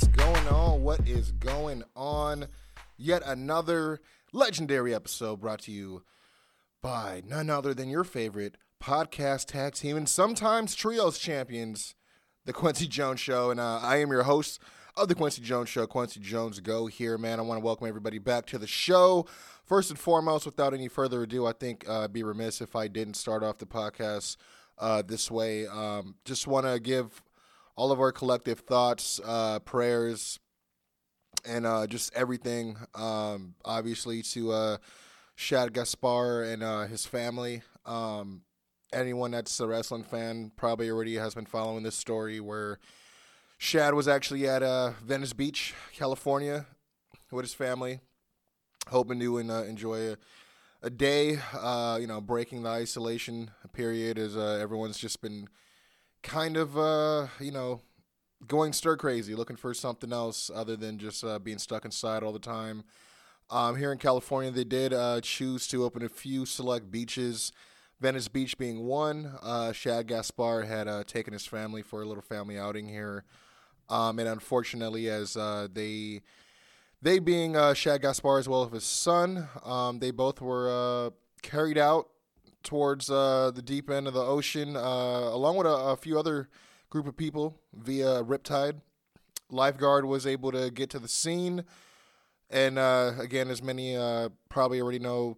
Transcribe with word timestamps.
What's 0.00 0.16
going 0.16 0.48
on? 0.48 0.82
What 0.82 1.06
is 1.06 1.32
going 1.32 1.84
on? 1.94 2.46
Yet 2.96 3.22
another 3.26 4.00
legendary 4.32 4.94
episode 4.94 5.42
brought 5.42 5.60
to 5.64 5.72
you 5.72 6.04
by 6.80 7.22
none 7.26 7.50
other 7.50 7.74
than 7.74 7.90
your 7.90 8.04
favorite 8.04 8.56
podcast 8.82 9.48
tag 9.48 9.74
team 9.74 9.98
and 9.98 10.08
sometimes 10.08 10.74
trios 10.74 11.18
champions, 11.18 11.96
The 12.46 12.54
Kwency 12.54 12.88
Jones 12.88 13.20
Show. 13.20 13.50
And 13.50 13.60
uh, 13.60 13.80
I 13.82 13.98
am 13.98 14.10
your 14.10 14.22
host 14.22 14.58
of 14.96 15.08
The 15.08 15.14
Kwency 15.14 15.42
Jones 15.42 15.68
Show, 15.68 15.86
Kwency 15.86 16.18
Jones 16.18 16.60
Go 16.60 16.86
here, 16.86 17.18
man. 17.18 17.38
I 17.38 17.42
want 17.42 17.60
to 17.60 17.64
welcome 17.64 17.86
everybody 17.86 18.18
back 18.18 18.46
to 18.46 18.58
the 18.58 18.66
show. 18.66 19.26
First 19.66 19.90
and 19.90 19.98
foremost, 19.98 20.46
without 20.46 20.72
any 20.72 20.88
further 20.88 21.24
ado, 21.24 21.44
I 21.44 21.52
think 21.52 21.86
uh, 21.86 22.04
I'd 22.04 22.12
be 22.14 22.22
remiss 22.22 22.62
if 22.62 22.74
I 22.74 22.88
didn't 22.88 23.14
start 23.14 23.42
off 23.42 23.58
the 23.58 23.66
podcast 23.66 24.38
uh, 24.78 25.02
this 25.02 25.30
way. 25.30 25.66
Um, 25.66 26.14
just 26.24 26.46
want 26.46 26.64
to 26.64 26.80
give 26.80 27.22
all 27.80 27.92
of 27.92 27.98
our 27.98 28.12
collective 28.12 28.60
thoughts, 28.60 29.22
uh, 29.24 29.58
prayers, 29.60 30.38
and 31.46 31.64
uh, 31.64 31.86
just 31.86 32.14
everything. 32.14 32.76
Um, 32.94 33.54
obviously, 33.64 34.20
to 34.34 34.52
uh, 34.52 34.76
Shad 35.34 35.72
Gaspard 35.72 36.48
and 36.48 36.62
uh, 36.62 36.82
his 36.82 37.06
family. 37.06 37.62
Um, 37.86 38.42
anyone 38.92 39.30
that's 39.30 39.58
a 39.60 39.66
wrestling 39.66 40.04
fan 40.04 40.52
probably 40.56 40.90
already 40.90 41.14
has 41.14 41.34
been 41.34 41.46
following 41.46 41.82
this 41.82 41.94
story 41.94 42.38
where 42.38 42.78
Shad 43.56 43.94
was 43.94 44.06
actually 44.08 44.46
at 44.46 44.62
uh, 44.62 44.90
Venice 45.02 45.32
Beach, 45.32 45.72
California, 45.94 46.66
with 47.30 47.46
his 47.46 47.54
family, 47.54 48.00
hoping 48.88 49.18
to 49.20 49.38
uh, 49.38 49.62
enjoy 49.62 50.10
a, 50.10 50.16
a 50.82 50.90
day. 50.90 51.38
Uh, 51.54 51.96
you 51.98 52.06
know, 52.06 52.20
breaking 52.20 52.62
the 52.62 52.68
isolation 52.68 53.50
period 53.72 54.18
as 54.18 54.36
uh, 54.36 54.58
everyone's 54.60 54.98
just 54.98 55.22
been 55.22 55.48
kind 56.22 56.56
of 56.56 56.78
uh, 56.78 57.28
you 57.38 57.50
know 57.50 57.80
going 58.46 58.72
stir 58.72 58.96
crazy, 58.96 59.34
looking 59.34 59.56
for 59.56 59.74
something 59.74 60.12
else 60.12 60.50
other 60.54 60.76
than 60.76 60.98
just 60.98 61.24
uh, 61.24 61.38
being 61.38 61.58
stuck 61.58 61.84
inside 61.84 62.22
all 62.22 62.32
the 62.32 62.38
time. 62.38 62.84
Um, 63.50 63.76
here 63.76 63.90
in 63.90 63.98
California, 63.98 64.50
they 64.50 64.64
did 64.64 64.92
uh, 64.92 65.20
choose 65.20 65.66
to 65.68 65.84
open 65.84 66.02
a 66.04 66.08
few 66.08 66.46
select 66.46 66.90
beaches. 66.90 67.52
Venice 68.00 68.28
Beach 68.28 68.56
being 68.56 68.86
one. 68.86 69.32
Uh, 69.42 69.72
Shad 69.72 70.06
Gaspard 70.06 70.66
had 70.66 70.88
uh, 70.88 71.04
taken 71.04 71.32
his 71.32 71.46
family 71.46 71.82
for 71.82 72.00
a 72.00 72.06
little 72.06 72.22
family 72.22 72.58
outing 72.58 72.88
here, 72.88 73.24
um, 73.90 74.18
and 74.18 74.28
unfortunately, 74.28 75.10
as 75.10 75.36
uh, 75.36 75.68
they 75.70 76.22
they 77.02 77.18
being 77.18 77.56
uh, 77.56 77.74
Shad 77.74 78.00
Gaspard 78.02 78.40
as 78.40 78.48
well 78.48 78.64
as 78.64 78.72
his 78.72 78.84
son, 78.84 79.48
um, 79.64 79.98
they 79.98 80.12
both 80.12 80.40
were 80.40 80.70
uh, 80.70 81.10
carried 81.42 81.76
out 81.76 82.08
towards 82.62 83.10
uh, 83.10 83.50
the 83.54 83.62
deep 83.62 83.90
end 83.90 84.06
of 84.06 84.14
the 84.14 84.22
ocean, 84.22 84.76
uh, 84.76 84.80
along 84.80 85.56
with 85.56 85.66
a, 85.66 85.70
a 85.70 85.96
few 85.96 86.18
other 86.18 86.48
group 86.88 87.06
of 87.06 87.16
people 87.16 87.56
via 87.74 88.22
Riptide. 88.22 88.80
Lifeguard 89.50 90.04
was 90.04 90.26
able 90.26 90.52
to 90.52 90.70
get 90.70 90.90
to 90.90 90.98
the 90.98 91.08
scene, 91.08 91.64
and 92.50 92.78
uh, 92.78 93.12
again, 93.18 93.50
as 93.50 93.62
many 93.62 93.96
uh, 93.96 94.28
probably 94.48 94.80
already 94.80 94.98
know, 94.98 95.36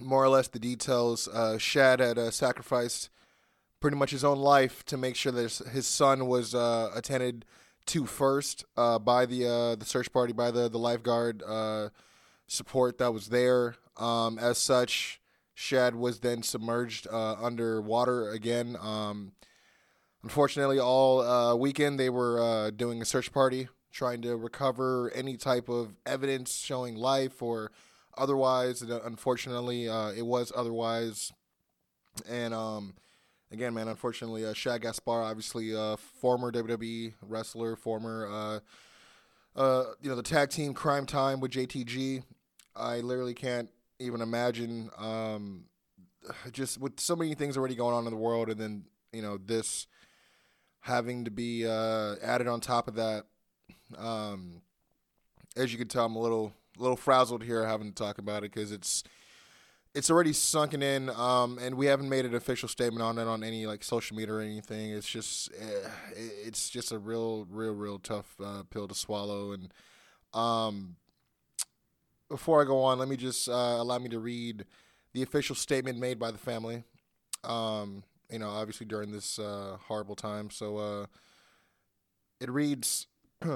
more 0.00 0.24
or 0.24 0.28
less 0.28 0.48
the 0.48 0.58
details. 0.58 1.28
Uh, 1.28 1.58
Shad 1.58 2.00
had 2.00 2.18
uh, 2.18 2.30
sacrificed 2.30 3.10
pretty 3.80 3.96
much 3.96 4.10
his 4.10 4.24
own 4.24 4.38
life 4.38 4.84
to 4.86 4.96
make 4.96 5.16
sure 5.16 5.32
that 5.32 5.52
his, 5.72 5.86
son 5.86 6.26
was 6.26 6.54
attended 6.54 7.44
to 7.86 8.06
first 8.06 8.64
by 8.76 9.26
the 9.26 9.76
the 9.78 9.84
search 9.84 10.12
party, 10.12 10.32
by 10.32 10.50
the 10.50 10.68
the 10.68 10.78
lifeguard 10.78 11.42
support 12.46 12.98
that 12.98 13.12
was 13.12 13.28
there. 13.28 13.76
Um, 13.96 14.38
as 14.38 14.58
such, 14.58 15.19
Shad 15.60 15.94
was 15.94 16.20
then 16.20 16.42
submerged 16.42 17.06
uh, 17.06 17.34
underwater 17.34 18.30
again. 18.30 18.78
Um, 18.80 19.32
unfortunately, 20.22 20.78
all 20.78 21.20
uh, 21.20 21.54
weekend 21.54 22.00
they 22.00 22.08
were 22.08 22.40
uh, 22.40 22.70
doing 22.70 23.02
a 23.02 23.04
search 23.04 23.30
party, 23.30 23.68
trying 23.92 24.22
to 24.22 24.36
recover 24.36 25.12
any 25.14 25.36
type 25.36 25.68
of 25.68 25.96
evidence 26.06 26.56
showing 26.56 26.94
life 26.96 27.42
or 27.42 27.72
otherwise. 28.16 28.80
And, 28.80 28.90
uh, 28.90 29.00
unfortunately, 29.04 29.86
uh, 29.86 30.12
it 30.12 30.24
was 30.24 30.50
otherwise. 30.56 31.30
And 32.26 32.54
um, 32.54 32.94
again, 33.52 33.74
man, 33.74 33.86
unfortunately, 33.86 34.46
uh, 34.46 34.54
Shad 34.54 34.80
Gaspard, 34.80 35.26
obviously 35.26 35.74
a 35.76 35.98
former 35.98 36.50
WWE 36.50 37.12
wrestler, 37.20 37.76
former, 37.76 38.26
uh, 38.32 39.60
uh, 39.60 39.84
you 40.00 40.08
know, 40.08 40.16
the 40.16 40.22
tag 40.22 40.48
team 40.48 40.72
Crime 40.72 41.04
Time 41.04 41.38
with 41.38 41.50
JTG. 41.50 42.22
I 42.74 43.00
literally 43.00 43.34
can't 43.34 43.68
even 44.00 44.20
imagine 44.20 44.90
um, 44.98 45.64
just 46.52 46.80
with 46.80 46.98
so 46.98 47.14
many 47.14 47.34
things 47.34 47.56
already 47.56 47.74
going 47.74 47.94
on 47.94 48.06
in 48.06 48.10
the 48.10 48.18
world, 48.18 48.48
and 48.48 48.60
then 48.60 48.84
you 49.12 49.22
know 49.22 49.38
this 49.38 49.86
having 50.80 51.24
to 51.26 51.30
be 51.30 51.66
uh, 51.66 52.16
added 52.22 52.48
on 52.48 52.60
top 52.60 52.88
of 52.88 52.94
that. 52.94 53.24
Um, 53.96 54.62
as 55.56 55.72
you 55.72 55.78
can 55.78 55.88
tell, 55.88 56.06
I'm 56.06 56.16
a 56.16 56.20
little 56.20 56.52
little 56.78 56.96
frazzled 56.96 57.42
here 57.42 57.66
having 57.66 57.88
to 57.88 57.94
talk 57.94 58.18
about 58.18 58.38
it 58.44 58.52
because 58.52 58.72
it's 58.72 59.04
it's 59.94 60.10
already 60.10 60.32
sunken 60.32 60.82
in, 60.82 61.10
um, 61.10 61.58
and 61.60 61.74
we 61.74 61.86
haven't 61.86 62.08
made 62.08 62.24
an 62.24 62.34
official 62.34 62.68
statement 62.68 63.02
on 63.02 63.18
it 63.18 63.26
on 63.26 63.42
any 63.42 63.66
like 63.66 63.82
social 63.82 64.16
media 64.16 64.34
or 64.34 64.40
anything. 64.40 64.90
It's 64.90 65.08
just 65.08 65.50
eh, 65.58 65.88
it's 66.44 66.70
just 66.70 66.92
a 66.92 66.98
real, 66.98 67.46
real, 67.50 67.74
real 67.74 67.98
tough 67.98 68.36
uh, 68.42 68.62
pill 68.70 68.86
to 68.86 68.94
swallow. 68.94 69.52
And 69.52 69.72
um, 70.32 70.96
before 72.30 72.62
I 72.62 72.64
go 72.64 72.82
on, 72.82 72.98
let 72.98 73.08
me 73.08 73.16
just 73.16 73.48
uh, 73.48 73.52
allow 73.52 73.98
me 73.98 74.08
to 74.08 74.18
read 74.18 74.64
the 75.12 75.22
official 75.22 75.54
statement 75.56 75.98
made 75.98 76.18
by 76.18 76.30
the 76.30 76.38
family. 76.38 76.84
Um, 77.44 78.04
you 78.30 78.38
know, 78.38 78.48
obviously 78.48 78.86
during 78.86 79.10
this 79.10 79.38
uh, 79.38 79.76
horrible 79.88 80.16
time. 80.16 80.50
So 80.50 80.78
uh, 80.78 81.06
it 82.40 82.48
reads. 82.48 83.06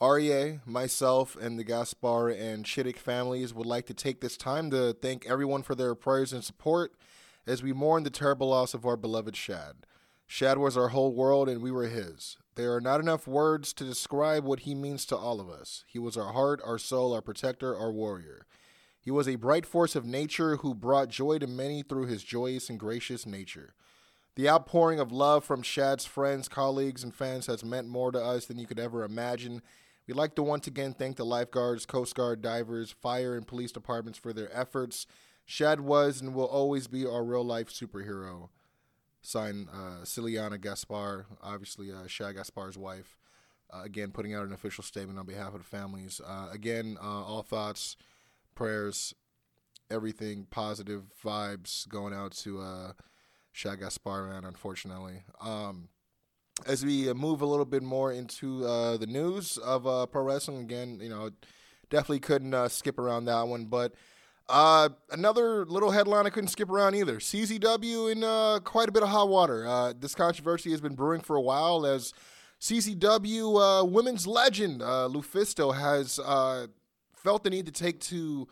Aryeh, 0.00 0.60
myself, 0.66 1.36
and 1.36 1.58
the 1.58 1.64
Gaspard 1.64 2.36
and 2.36 2.66
Chittick 2.66 2.98
families 2.98 3.54
would 3.54 3.66
like 3.66 3.86
to 3.86 3.94
take 3.94 4.20
this 4.20 4.36
time 4.36 4.70
to 4.70 4.92
thank 4.92 5.24
everyone 5.26 5.62
for 5.62 5.74
their 5.74 5.94
prayers 5.94 6.34
and 6.34 6.44
support 6.44 6.92
as 7.46 7.62
we 7.62 7.72
mourn 7.72 8.02
the 8.02 8.10
terrible 8.10 8.50
loss 8.50 8.74
of 8.74 8.84
our 8.84 8.98
beloved 8.98 9.34
Shad. 9.34 9.86
Shad 10.26 10.58
was 10.58 10.76
our 10.76 10.88
whole 10.88 11.14
world, 11.14 11.48
and 11.48 11.62
we 11.62 11.70
were 11.70 11.86
his. 11.86 12.36
There 12.56 12.74
are 12.74 12.80
not 12.80 13.00
enough 13.00 13.28
words 13.28 13.74
to 13.74 13.84
describe 13.84 14.42
what 14.42 14.60
he 14.60 14.74
means 14.74 15.04
to 15.06 15.16
all 15.16 15.40
of 15.40 15.50
us. 15.50 15.84
He 15.86 15.98
was 15.98 16.16
our 16.16 16.32
heart, 16.32 16.60
our 16.64 16.78
soul, 16.78 17.12
our 17.12 17.20
protector, 17.20 17.76
our 17.76 17.92
warrior. 17.92 18.46
He 18.98 19.10
was 19.10 19.28
a 19.28 19.36
bright 19.36 19.66
force 19.66 19.94
of 19.94 20.06
nature 20.06 20.56
who 20.56 20.74
brought 20.74 21.10
joy 21.10 21.38
to 21.38 21.46
many 21.46 21.82
through 21.82 22.06
his 22.06 22.24
joyous 22.24 22.70
and 22.70 22.80
gracious 22.80 23.26
nature. 23.26 23.74
The 24.36 24.48
outpouring 24.48 24.98
of 24.98 25.12
love 25.12 25.44
from 25.44 25.62
Shad's 25.62 26.06
friends, 26.06 26.48
colleagues, 26.48 27.04
and 27.04 27.14
fans 27.14 27.46
has 27.46 27.62
meant 27.62 27.88
more 27.88 28.10
to 28.10 28.18
us 28.18 28.46
than 28.46 28.58
you 28.58 28.66
could 28.66 28.80
ever 28.80 29.04
imagine. 29.04 29.60
We'd 30.06 30.16
like 30.16 30.34
to 30.36 30.42
once 30.42 30.66
again 30.66 30.94
thank 30.94 31.16
the 31.16 31.26
lifeguards, 31.26 31.84
Coast 31.84 32.14
Guard, 32.14 32.40
divers, 32.40 32.90
fire, 32.90 33.36
and 33.36 33.46
police 33.46 33.70
departments 33.70 34.18
for 34.18 34.32
their 34.32 34.54
efforts. 34.56 35.06
Shad 35.44 35.80
was 35.80 36.22
and 36.22 36.34
will 36.34 36.46
always 36.46 36.86
be 36.86 37.04
our 37.06 37.22
real 37.22 37.44
life 37.44 37.68
superhero. 37.68 38.48
Signed, 39.22 39.68
uh, 39.72 40.04
Siliana 40.04 40.60
Gaspard, 40.60 41.26
obviously 41.42 41.90
uh, 41.92 42.06
Shad 42.06 42.36
Gaspard's 42.36 42.78
wife. 42.78 43.16
Uh, 43.72 43.82
again, 43.82 44.12
putting 44.12 44.32
out 44.32 44.46
an 44.46 44.52
official 44.52 44.84
statement 44.84 45.18
on 45.18 45.26
behalf 45.26 45.48
of 45.52 45.58
the 45.58 45.64
families. 45.64 46.20
Uh, 46.24 46.48
again, 46.52 46.96
uh, 47.02 47.24
all 47.24 47.42
thoughts, 47.42 47.96
prayers, 48.54 49.12
everything, 49.90 50.46
positive 50.50 51.02
vibes 51.24 51.88
going 51.88 52.14
out 52.14 52.30
to 52.30 52.60
uh, 52.60 52.92
Shad 53.52 53.80
Gaspard, 53.80 54.30
man, 54.30 54.44
unfortunately. 54.44 55.24
Um, 55.40 55.88
as 56.64 56.84
we 56.84 57.12
move 57.12 57.42
a 57.42 57.46
little 57.46 57.64
bit 57.64 57.82
more 57.82 58.12
into 58.12 58.64
uh, 58.64 58.96
the 58.96 59.06
news 59.06 59.58
of 59.58 59.86
uh, 59.86 60.06
pro 60.06 60.22
wrestling 60.22 60.60
again, 60.60 61.00
you 61.02 61.08
know, 61.08 61.30
definitely 61.90 62.20
couldn't 62.20 62.70
skip 62.70 62.98
around 62.98 63.24
that 63.24 63.48
one. 63.48 63.64
But 63.66 63.94
uh, 64.48 64.88
another 65.10 65.64
little 65.64 65.90
headline 65.90 66.26
I 66.26 66.30
couldn't 66.30 66.48
skip 66.48 66.70
around 66.70 66.94
either: 66.94 67.16
CZW 67.16 68.12
in 68.12 68.24
uh, 68.24 68.60
quite 68.60 68.88
a 68.88 68.92
bit 68.92 69.02
of 69.02 69.08
hot 69.08 69.28
water. 69.28 69.66
Uh, 69.66 69.92
this 69.98 70.14
controversy 70.14 70.70
has 70.70 70.80
been 70.80 70.94
brewing 70.94 71.20
for 71.20 71.36
a 71.36 71.40
while 71.40 71.84
as 71.86 72.12
CZW 72.60 73.82
uh, 73.82 73.84
women's 73.84 74.26
legend 74.26 74.80
uh 74.80 75.08
Lufisto 75.10 75.74
has 75.74 76.18
uh 76.18 76.66
felt 77.14 77.44
the 77.44 77.50
need 77.50 77.66
to 77.66 77.72
take 77.72 78.00
to 78.00 78.48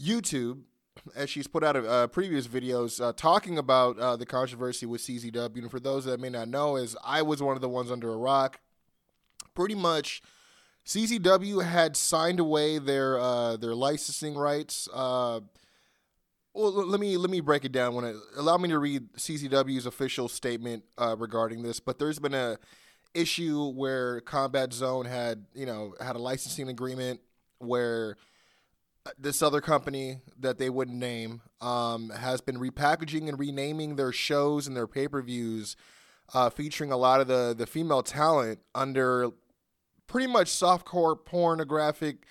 YouTube 0.00 0.62
as 1.14 1.30
she's 1.30 1.46
put 1.46 1.64
out 1.64 1.76
uh, 1.76 2.06
previous 2.08 2.46
videos 2.46 3.02
uh, 3.02 3.12
talking 3.12 3.58
about 3.58 3.98
uh, 3.98 4.16
the 4.16 4.26
controversy 4.26 4.86
with 4.86 5.00
CZW. 5.00 5.56
And 5.58 5.70
for 5.70 5.80
those 5.80 6.04
that 6.04 6.20
may 6.20 6.28
not 6.28 6.48
know, 6.48 6.76
is 6.76 6.96
I 7.04 7.22
was 7.22 7.42
one 7.42 7.56
of 7.56 7.62
the 7.62 7.68
ones 7.68 7.90
under 7.90 8.12
a 8.12 8.16
rock 8.16 8.60
pretty 9.54 9.74
much 9.74 10.22
CZW 10.86 11.64
had 11.64 11.96
signed 11.96 12.40
away 12.40 12.78
their 12.78 13.18
uh, 13.18 13.56
their 13.56 13.74
licensing 13.74 14.34
rights. 14.34 14.88
Uh, 14.92 15.40
well, 16.54 16.72
let 16.72 17.00
me 17.00 17.16
let 17.16 17.30
me 17.30 17.40
break 17.40 17.64
it 17.64 17.72
down. 17.72 17.94
When 17.94 18.04
it, 18.04 18.16
allow 18.36 18.56
me 18.56 18.68
to 18.68 18.78
read 18.78 19.12
CZW's 19.14 19.86
official 19.86 20.28
statement 20.28 20.84
uh, 20.98 21.16
regarding 21.18 21.62
this, 21.62 21.80
but 21.80 21.98
there's 21.98 22.18
been 22.18 22.34
a 22.34 22.58
issue 23.14 23.70
where 23.70 24.20
Combat 24.22 24.72
Zone 24.72 25.06
had 25.06 25.46
you 25.54 25.66
know 25.66 25.94
had 26.00 26.16
a 26.16 26.18
licensing 26.18 26.68
agreement 26.68 27.20
where 27.58 28.16
uh, 29.06 29.10
this 29.18 29.40
other 29.40 29.60
company 29.60 30.20
that 30.38 30.58
they 30.58 30.68
wouldn't 30.68 30.98
name 30.98 31.42
um, 31.60 32.10
has 32.10 32.40
been 32.40 32.58
repackaging 32.58 33.28
and 33.28 33.38
renaming 33.38 33.96
their 33.96 34.12
shows 34.12 34.66
and 34.66 34.76
their 34.76 34.88
pay 34.88 35.06
per 35.06 35.22
views, 35.22 35.76
uh, 36.34 36.50
featuring 36.50 36.90
a 36.90 36.96
lot 36.96 37.20
of 37.20 37.28
the 37.28 37.54
the 37.56 37.66
female 37.66 38.02
talent 38.02 38.58
under 38.74 39.30
pretty 40.06 40.26
much 40.26 40.48
softcore 40.48 41.16
pornographic 41.22 42.26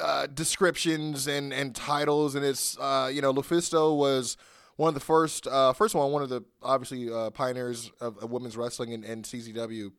uh, 0.00 0.26
descriptions 0.26 1.26
and 1.26 1.52
and 1.52 1.74
titles, 1.74 2.34
and 2.34 2.44
it's 2.44 2.78
uh, 2.78 3.10
you 3.12 3.20
know 3.20 3.32
Lufisto 3.32 3.96
was 3.96 4.36
one 4.76 4.88
of 4.88 4.94
the 4.94 5.00
first 5.00 5.46
uh, 5.46 5.72
first 5.72 5.94
one 5.94 6.10
one 6.12 6.22
of 6.22 6.28
the 6.28 6.42
obviously 6.62 7.12
uh, 7.12 7.30
pioneers 7.30 7.90
of, 8.00 8.18
of 8.18 8.30
women's 8.30 8.56
wrestling 8.56 8.92
and, 8.94 9.04
and 9.04 9.24
CZW, 9.24 9.92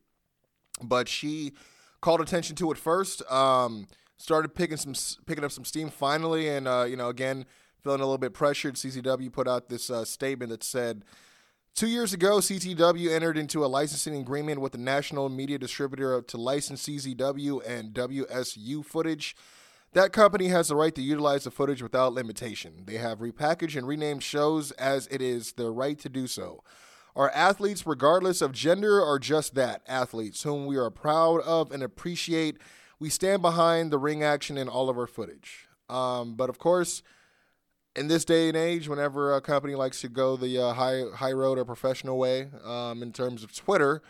but 0.82 1.08
she 1.08 1.52
called 2.00 2.20
attention 2.20 2.56
to 2.56 2.70
it 2.70 2.78
first. 2.78 3.22
Um, 3.30 3.86
started 4.16 4.54
picking 4.54 4.76
some 4.76 4.94
picking 5.26 5.44
up 5.44 5.52
some 5.52 5.64
steam 5.64 5.90
finally, 5.90 6.48
and 6.48 6.66
uh, 6.66 6.84
you 6.88 6.96
know 6.96 7.08
again 7.08 7.46
feeling 7.82 8.00
a 8.00 8.04
little 8.04 8.18
bit 8.18 8.34
pressured. 8.34 8.74
CZW 8.74 9.32
put 9.32 9.46
out 9.46 9.68
this 9.68 9.90
uh, 9.90 10.04
statement 10.04 10.50
that 10.50 10.64
said. 10.64 11.04
Two 11.74 11.88
years 11.88 12.12
ago, 12.12 12.36
CZW 12.36 13.10
entered 13.10 13.36
into 13.36 13.64
a 13.64 13.66
licensing 13.66 14.14
agreement 14.14 14.60
with 14.60 14.70
the 14.70 14.78
national 14.78 15.28
media 15.28 15.58
distributor 15.58 16.22
to 16.22 16.36
license 16.36 16.86
CZW 16.86 17.68
and 17.68 17.92
WSU 17.92 18.84
footage. 18.84 19.34
That 19.92 20.12
company 20.12 20.48
has 20.48 20.68
the 20.68 20.76
right 20.76 20.94
to 20.94 21.02
utilize 21.02 21.42
the 21.42 21.50
footage 21.50 21.82
without 21.82 22.12
limitation. 22.12 22.84
They 22.86 22.98
have 22.98 23.18
repackaged 23.18 23.76
and 23.76 23.88
renamed 23.88 24.22
shows 24.22 24.70
as 24.72 25.08
it 25.08 25.20
is 25.20 25.54
their 25.54 25.72
right 25.72 25.98
to 25.98 26.08
do 26.08 26.28
so. 26.28 26.62
Our 27.16 27.30
athletes, 27.30 27.84
regardless 27.84 28.40
of 28.40 28.52
gender, 28.52 29.02
are 29.04 29.18
just 29.18 29.56
that 29.56 29.82
athletes, 29.88 30.44
whom 30.44 30.66
we 30.66 30.76
are 30.76 30.90
proud 30.90 31.40
of 31.40 31.72
and 31.72 31.82
appreciate. 31.82 32.56
We 33.00 33.08
stand 33.08 33.42
behind 33.42 33.90
the 33.90 33.98
ring 33.98 34.22
action 34.22 34.56
in 34.56 34.68
all 34.68 34.88
of 34.88 34.96
our 34.96 35.08
footage. 35.08 35.66
Um, 35.88 36.36
but 36.36 36.48
of 36.48 36.60
course, 36.60 37.02
in 37.96 38.08
this 38.08 38.24
day 38.24 38.48
and 38.48 38.56
age, 38.56 38.88
whenever 38.88 39.34
a 39.34 39.40
company 39.40 39.74
likes 39.74 40.00
to 40.00 40.08
go 40.08 40.36
the 40.36 40.58
uh, 40.58 40.72
high 40.72 41.04
high 41.14 41.32
road 41.32 41.58
or 41.58 41.64
professional 41.64 42.18
way, 42.18 42.48
um, 42.64 43.02
in 43.02 43.12
terms 43.12 43.42
of 43.42 43.54
Twitter, 43.54 44.02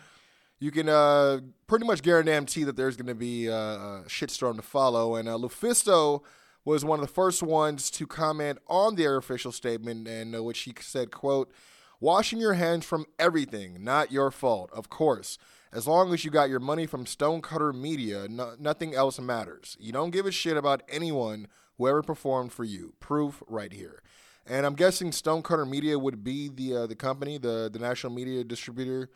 you 0.58 0.70
can 0.70 0.88
uh, 0.88 1.40
pretty 1.66 1.86
much 1.86 2.02
guarantee 2.02 2.64
that 2.64 2.76
there's 2.76 2.96
going 2.96 3.06
to 3.06 3.14
be 3.14 3.48
uh, 3.48 3.54
a 3.54 4.04
shitstorm 4.06 4.56
to 4.56 4.62
follow. 4.62 5.16
And 5.16 5.28
uh, 5.28 5.36
Lufisto 5.36 6.22
was 6.64 6.84
one 6.84 6.98
of 6.98 7.06
the 7.06 7.12
first 7.12 7.42
ones 7.42 7.90
to 7.90 8.06
comment 8.06 8.58
on 8.68 8.94
their 8.94 9.16
official 9.16 9.52
statement, 9.52 10.08
and 10.08 10.34
uh, 10.34 10.42
which 10.42 10.60
he 10.60 10.74
said, 10.80 11.10
"quote 11.10 11.52
Washing 12.00 12.38
your 12.38 12.54
hands 12.54 12.84
from 12.84 13.06
everything, 13.18 13.84
not 13.84 14.12
your 14.12 14.30
fault, 14.30 14.70
of 14.72 14.88
course." 14.88 15.38
As 15.72 15.88
long 15.88 16.14
as 16.14 16.24
you 16.24 16.30
got 16.30 16.48
your 16.48 16.60
money 16.60 16.86
from 16.86 17.04
Stonecutter 17.04 17.72
Media, 17.72 18.28
no, 18.30 18.54
nothing 18.60 18.94
else 18.94 19.18
matters. 19.18 19.76
You 19.80 19.90
don't 19.90 20.12
give 20.12 20.24
a 20.24 20.30
shit 20.30 20.56
about 20.56 20.84
anyone 20.88 21.48
whoever 21.78 22.02
performed 22.02 22.52
for 22.52 22.64
you. 22.64 22.94
Proof 23.00 23.42
right 23.46 23.72
here. 23.72 24.02
And 24.46 24.66
I'm 24.66 24.74
guessing 24.74 25.10
Stonecutter 25.12 25.64
Media 25.64 25.98
would 25.98 26.22
be 26.22 26.48
the 26.48 26.76
uh, 26.76 26.86
the 26.86 26.94
company, 26.96 27.38
the 27.38 27.70
the 27.72 27.78
national 27.78 28.12
media 28.12 28.44
distributor 28.44 29.10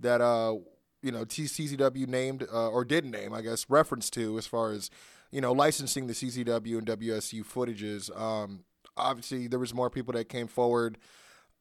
that 0.00 0.20
uh 0.20 0.56
you 1.02 1.12
know 1.12 1.24
TCCW 1.24 2.06
named 2.06 2.46
uh, 2.52 2.68
or 2.68 2.84
did 2.84 3.04
name, 3.04 3.32
I 3.32 3.42
guess, 3.42 3.66
reference 3.68 4.10
to 4.10 4.36
as 4.38 4.46
far 4.46 4.72
as 4.72 4.90
you 5.30 5.40
know 5.40 5.52
licensing 5.52 6.06
the 6.06 6.12
CZW 6.12 6.78
and 6.78 6.86
WSU 6.86 7.44
footages. 7.44 8.14
Um, 8.18 8.64
obviously, 8.96 9.46
there 9.46 9.58
was 9.58 9.74
more 9.74 9.90
people 9.90 10.12
that 10.14 10.28
came 10.28 10.46
forward. 10.46 10.98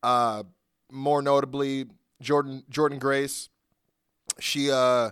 Uh, 0.02 0.44
more 0.92 1.22
notably, 1.22 1.86
Jordan 2.22 2.64
Jordan 2.70 3.00
Grace. 3.00 3.50
She 4.40 4.72
uh, 4.72 5.12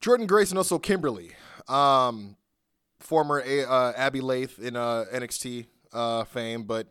Jordan 0.00 0.26
Grace 0.26 0.50
and 0.50 0.58
also 0.58 0.78
Kimberly. 0.78 1.32
Um, 1.68 2.36
former 3.00 3.42
uh, 3.42 3.92
Abbey 3.96 4.20
Laith 4.20 4.58
in 4.58 4.76
uh, 4.76 5.04
NXT 5.12 5.66
uh, 5.92 6.24
fame, 6.24 6.64
but 6.64 6.88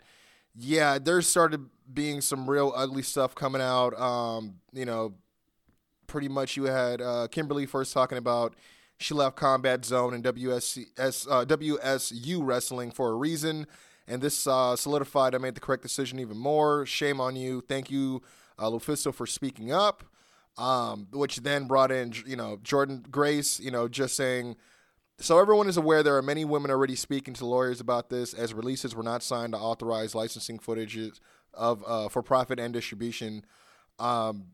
yeah, 0.55 0.97
there 0.99 1.21
started 1.21 1.65
being 1.91 2.21
some 2.21 2.49
real 2.49 2.73
ugly 2.75 3.03
stuff 3.03 3.35
coming 3.35 3.61
out. 3.61 3.99
Um, 3.99 4.55
you 4.73 4.85
know, 4.85 5.15
pretty 6.07 6.29
much 6.29 6.55
you 6.55 6.63
had 6.65 7.01
uh, 7.01 7.27
Kimberly 7.29 7.65
first 7.65 7.93
talking 7.93 8.17
about 8.17 8.55
she 8.97 9.13
left 9.13 9.35
Combat 9.35 9.83
Zone 9.83 10.13
and 10.13 10.23
WSC, 10.23 10.85
uh, 10.97 11.45
WSU 11.45 12.39
Wrestling 12.41 12.91
for 12.91 13.09
a 13.11 13.15
reason, 13.15 13.67
and 14.07 14.21
this 14.21 14.47
uh, 14.47 14.75
solidified 14.75 15.35
I 15.35 15.39
made 15.39 15.55
the 15.55 15.59
correct 15.59 15.83
decision 15.83 16.19
even 16.19 16.37
more. 16.37 16.85
Shame 16.85 17.19
on 17.19 17.35
you. 17.35 17.61
Thank 17.67 17.91
you, 17.91 18.21
Lufisto, 18.57 19.13
for 19.13 19.27
speaking 19.27 19.71
up. 19.71 20.03
Um, 20.57 21.09
which 21.11 21.37
then 21.41 21.67
brought 21.67 21.91
in, 21.91 22.13
you 22.25 22.37
know, 22.37 22.59
Jordan 22.63 23.03
Grace, 23.11 23.59
you 23.59 23.71
know, 23.71 23.89
just 23.89 24.15
saying 24.15 24.55
so 25.19 25.39
everyone 25.39 25.67
is 25.67 25.77
aware 25.77 26.03
there 26.03 26.17
are 26.17 26.21
many 26.21 26.45
women 26.45 26.71
already 26.71 26.95
speaking 26.95 27.33
to 27.35 27.45
lawyers 27.45 27.79
about 27.79 28.09
this, 28.09 28.33
as 28.33 28.53
releases 28.53 28.95
were 28.95 29.03
not 29.03 29.23
signed 29.23 29.53
to 29.53 29.59
authorize 29.59 30.15
licensing 30.15 30.59
footages 30.59 31.19
of 31.53 31.83
uh, 31.88 32.09
for 32.09 32.21
profit 32.21 32.59
and 32.59 32.73
distribution. 32.73 33.45
Um, 34.00 34.47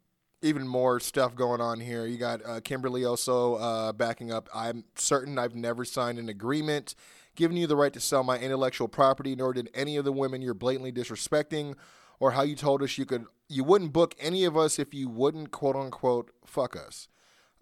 even 0.44 0.68
more 0.68 1.00
stuff 1.00 1.36
going 1.36 1.62
on 1.62 1.80
here. 1.80 2.06
You 2.08 2.18
got 2.18 2.44
uh, 2.44 2.62
Kimberly 2.62 3.06
also 3.06 3.56
uh, 3.56 3.92
backing 3.94 4.32
up. 4.32 4.50
I'm 4.54 4.86
certain 4.96 5.38
I've 5.38 5.56
never 5.56 5.86
signed 5.86 6.18
an 6.18 6.30
agreement 6.30 6.96
giving 7.36 7.58
you 7.58 7.68
the 7.68 7.76
right 7.76 7.94
to 7.94 8.00
sell 8.00 8.24
my 8.24 8.38
intellectual 8.38 8.88
property, 8.88 9.36
nor 9.36 9.54
did 9.54 9.70
any 9.74 9.98
of 9.98 10.06
the 10.06 10.12
women 10.12 10.42
you're 10.42 10.54
blatantly 10.54 10.92
disrespecting, 10.92 11.76
or 12.20 12.32
how 12.32 12.44
you 12.44 12.56
told 12.56 12.84
us 12.84 12.98
you 12.98 13.06
could 13.06 13.26
you 13.48 13.64
wouldn't 13.64 13.94
book 13.94 14.16
any 14.20 14.46
of 14.46 14.56
us 14.56 14.80
if 14.80 14.94
you 14.94 15.10
wouldn't 15.10 15.52
quote 15.52 15.76
unquote 15.76 16.32
fuck 16.46 16.76
us. 16.76 17.08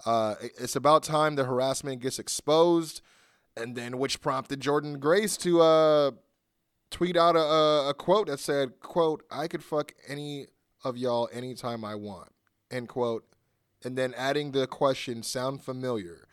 Uh, 0.05 0.35
it's 0.41 0.75
about 0.75 1.03
time 1.03 1.35
the 1.35 1.45
harassment 1.45 2.01
gets 2.01 2.19
exposed, 2.19 3.01
and 3.57 3.75
then 3.75 3.97
which 3.97 4.21
prompted 4.21 4.61
Jordan 4.61 4.99
Grace 4.99 5.35
to 5.37 5.61
uh, 5.61 6.11
tweet 6.89 7.17
out 7.17 7.35
a, 7.35 7.89
a 7.89 7.93
quote 7.93 8.27
that 8.27 8.39
said, 8.39 8.79
"quote 8.79 9.23
I 9.29 9.47
could 9.47 9.63
fuck 9.63 9.93
any 10.07 10.47
of 10.83 10.97
y'all 10.97 11.29
anytime 11.33 11.83
I 11.83 11.95
want," 11.95 12.29
end 12.71 12.87
quote, 12.87 13.25
and 13.83 13.97
then 13.97 14.13
adding 14.15 14.51
the 14.51 14.67
question, 14.67 15.23
"Sound 15.23 15.63
familiar?" 15.63 16.27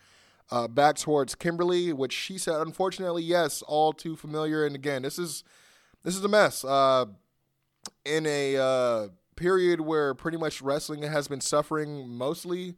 Uh, 0.49 0.67
back 0.69 0.95
towards 0.95 1.35
Kimberly, 1.35 1.91
which 1.91 2.13
she 2.13 2.37
said, 2.37 2.61
"Unfortunately, 2.61 3.23
yes, 3.23 3.61
all 3.63 3.91
too 3.91 4.15
familiar." 4.15 4.65
And 4.65 4.75
again, 4.75 5.01
this 5.01 5.19
is 5.19 5.43
this 6.03 6.15
is 6.15 6.23
a 6.23 6.29
mess. 6.29 6.63
Uh, 6.63 7.07
in 8.05 8.25
a 8.25 8.57
uh, 8.57 9.07
period 9.35 9.81
where 9.81 10.13
pretty 10.13 10.37
much 10.37 10.61
wrestling 10.61 11.03
has 11.03 11.27
been 11.27 11.41
suffering 11.41 12.07
mostly 12.07 12.75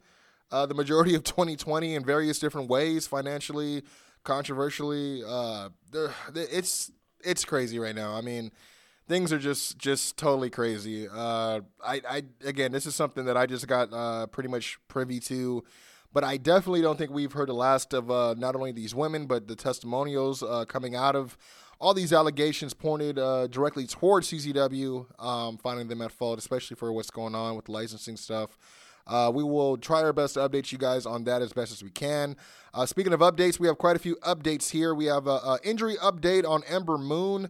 uh, 0.52 0.66
the 0.66 0.74
majority 0.74 1.14
of 1.14 1.24
2020 1.24 1.94
in 1.94 2.04
various 2.04 2.38
different 2.38 2.68
ways, 2.68 3.06
financially, 3.06 3.82
controversially. 4.24 5.22
Uh, 5.26 5.70
it's 6.34 6.92
it's 7.22 7.44
crazy 7.44 7.78
right 7.78 7.94
now. 7.94 8.14
I 8.14 8.20
mean, 8.20 8.50
things 9.08 9.32
are 9.32 9.38
just 9.38 9.78
just 9.78 10.16
totally 10.16 10.50
crazy. 10.50 11.08
Uh, 11.08 11.60
I, 11.84 12.00
I 12.08 12.22
again, 12.44 12.72
this 12.72 12.86
is 12.86 12.94
something 12.94 13.24
that 13.26 13.36
I 13.36 13.46
just 13.46 13.66
got 13.66 13.92
uh, 13.92 14.26
pretty 14.26 14.48
much 14.48 14.78
privy 14.88 15.20
to. 15.20 15.64
But 16.12 16.24
I 16.24 16.38
definitely 16.38 16.82
don't 16.82 16.98
think 16.98 17.12
we've 17.12 17.32
heard 17.32 17.48
the 17.48 17.54
last 17.54 17.94
of 17.94 18.10
uh, 18.10 18.34
not 18.36 18.56
only 18.56 18.72
these 18.72 18.94
women, 18.96 19.26
but 19.26 19.46
the 19.46 19.54
testimonials 19.54 20.42
uh, 20.42 20.64
coming 20.64 20.96
out 20.96 21.14
of 21.14 21.36
all 21.80 21.94
these 21.94 22.12
allegations 22.12 22.74
pointed 22.74 23.18
uh, 23.18 23.46
directly 23.46 23.86
towards 23.86 24.30
CZW, 24.30 25.06
um, 25.24 25.56
finding 25.56 25.88
them 25.88 26.02
at 26.02 26.12
fault, 26.12 26.38
especially 26.38 26.74
for 26.74 26.92
what's 26.92 27.10
going 27.10 27.34
on 27.34 27.56
with 27.56 27.68
licensing 27.68 28.16
stuff. 28.16 28.58
Uh, 29.06 29.30
we 29.34 29.42
will 29.42 29.76
try 29.76 30.02
our 30.02 30.12
best 30.12 30.34
to 30.34 30.40
update 30.40 30.70
you 30.70 30.78
guys 30.78 31.06
on 31.06 31.24
that 31.24 31.42
as 31.42 31.52
best 31.52 31.72
as 31.72 31.82
we 31.82 31.90
can. 31.90 32.36
Uh, 32.72 32.86
speaking 32.86 33.12
of 33.12 33.20
updates, 33.20 33.58
we 33.58 33.66
have 33.66 33.78
quite 33.78 33.96
a 33.96 33.98
few 33.98 34.16
updates 34.16 34.70
here. 34.70 34.94
We 34.94 35.06
have 35.06 35.26
an 35.26 35.58
injury 35.64 35.96
update 35.96 36.48
on 36.48 36.62
Ember 36.68 36.98
Moon. 36.98 37.48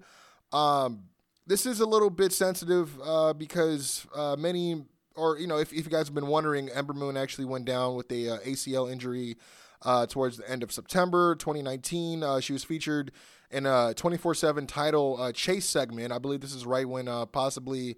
Um, 0.52 1.04
this 1.47 1.66
is 1.66 1.80
a 1.80 1.87
little 1.87 2.11
bit 2.11 2.33
sensitive 2.33 2.97
uh, 3.04 3.33
because 3.33 4.07
uh, 4.14 4.37
many, 4.38 4.85
or 5.16 5.38
you 5.38 5.47
know, 5.47 5.59
if, 5.59 5.73
if 5.73 5.85
you 5.85 5.90
guys 5.90 6.07
have 6.07 6.14
been 6.14 6.28
wondering, 6.28 6.69
Ember 6.71 6.92
Moon 6.92 7.16
actually 7.16 7.45
went 7.45 7.64
down 7.64 7.97
with 7.97 8.11
a 8.12 8.35
uh, 8.35 8.38
ACL 8.38 8.90
injury 8.90 9.37
uh, 9.83 10.07
towards 10.07 10.37
the 10.37 10.49
end 10.49 10.62
of 10.62 10.71
September 10.71 11.35
2019. 11.35 12.23
Uh, 12.23 12.40
she 12.40 12.52
was 12.52 12.62
featured 12.62 13.11
in 13.50 13.66
a 13.66 13.95
24/7 13.97 14.69
title 14.69 15.21
uh, 15.21 15.33
chase 15.33 15.66
segment. 15.66 16.12
I 16.12 16.19
believe 16.19 16.40
this 16.40 16.54
is 16.54 16.66
right 16.66 16.88
when 16.88 17.07
possibly 17.33 17.97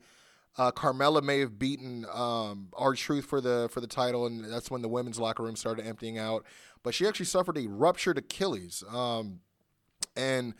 uh, 0.59 0.71
Carmella 0.73 1.23
may 1.23 1.41
have 1.41 1.59
beaten 1.59 2.07
um, 2.13 2.69
R-Truth 2.75 3.25
for 3.25 3.41
the 3.41 3.69
for 3.71 3.81
the 3.81 3.87
title, 3.87 4.27
and 4.27 4.45
that's 4.45 4.71
when 4.71 4.83
the 4.83 4.89
women's 4.89 5.19
locker 5.19 5.43
room 5.43 5.57
started 5.57 5.87
emptying 5.87 6.19
out. 6.19 6.45
But 6.83 6.95
she 6.95 7.07
actually 7.07 7.27
suffered 7.27 7.57
a 7.59 7.67
ruptured 7.69 8.19
Achilles, 8.19 8.83
um, 8.93 9.41
and 10.17 10.55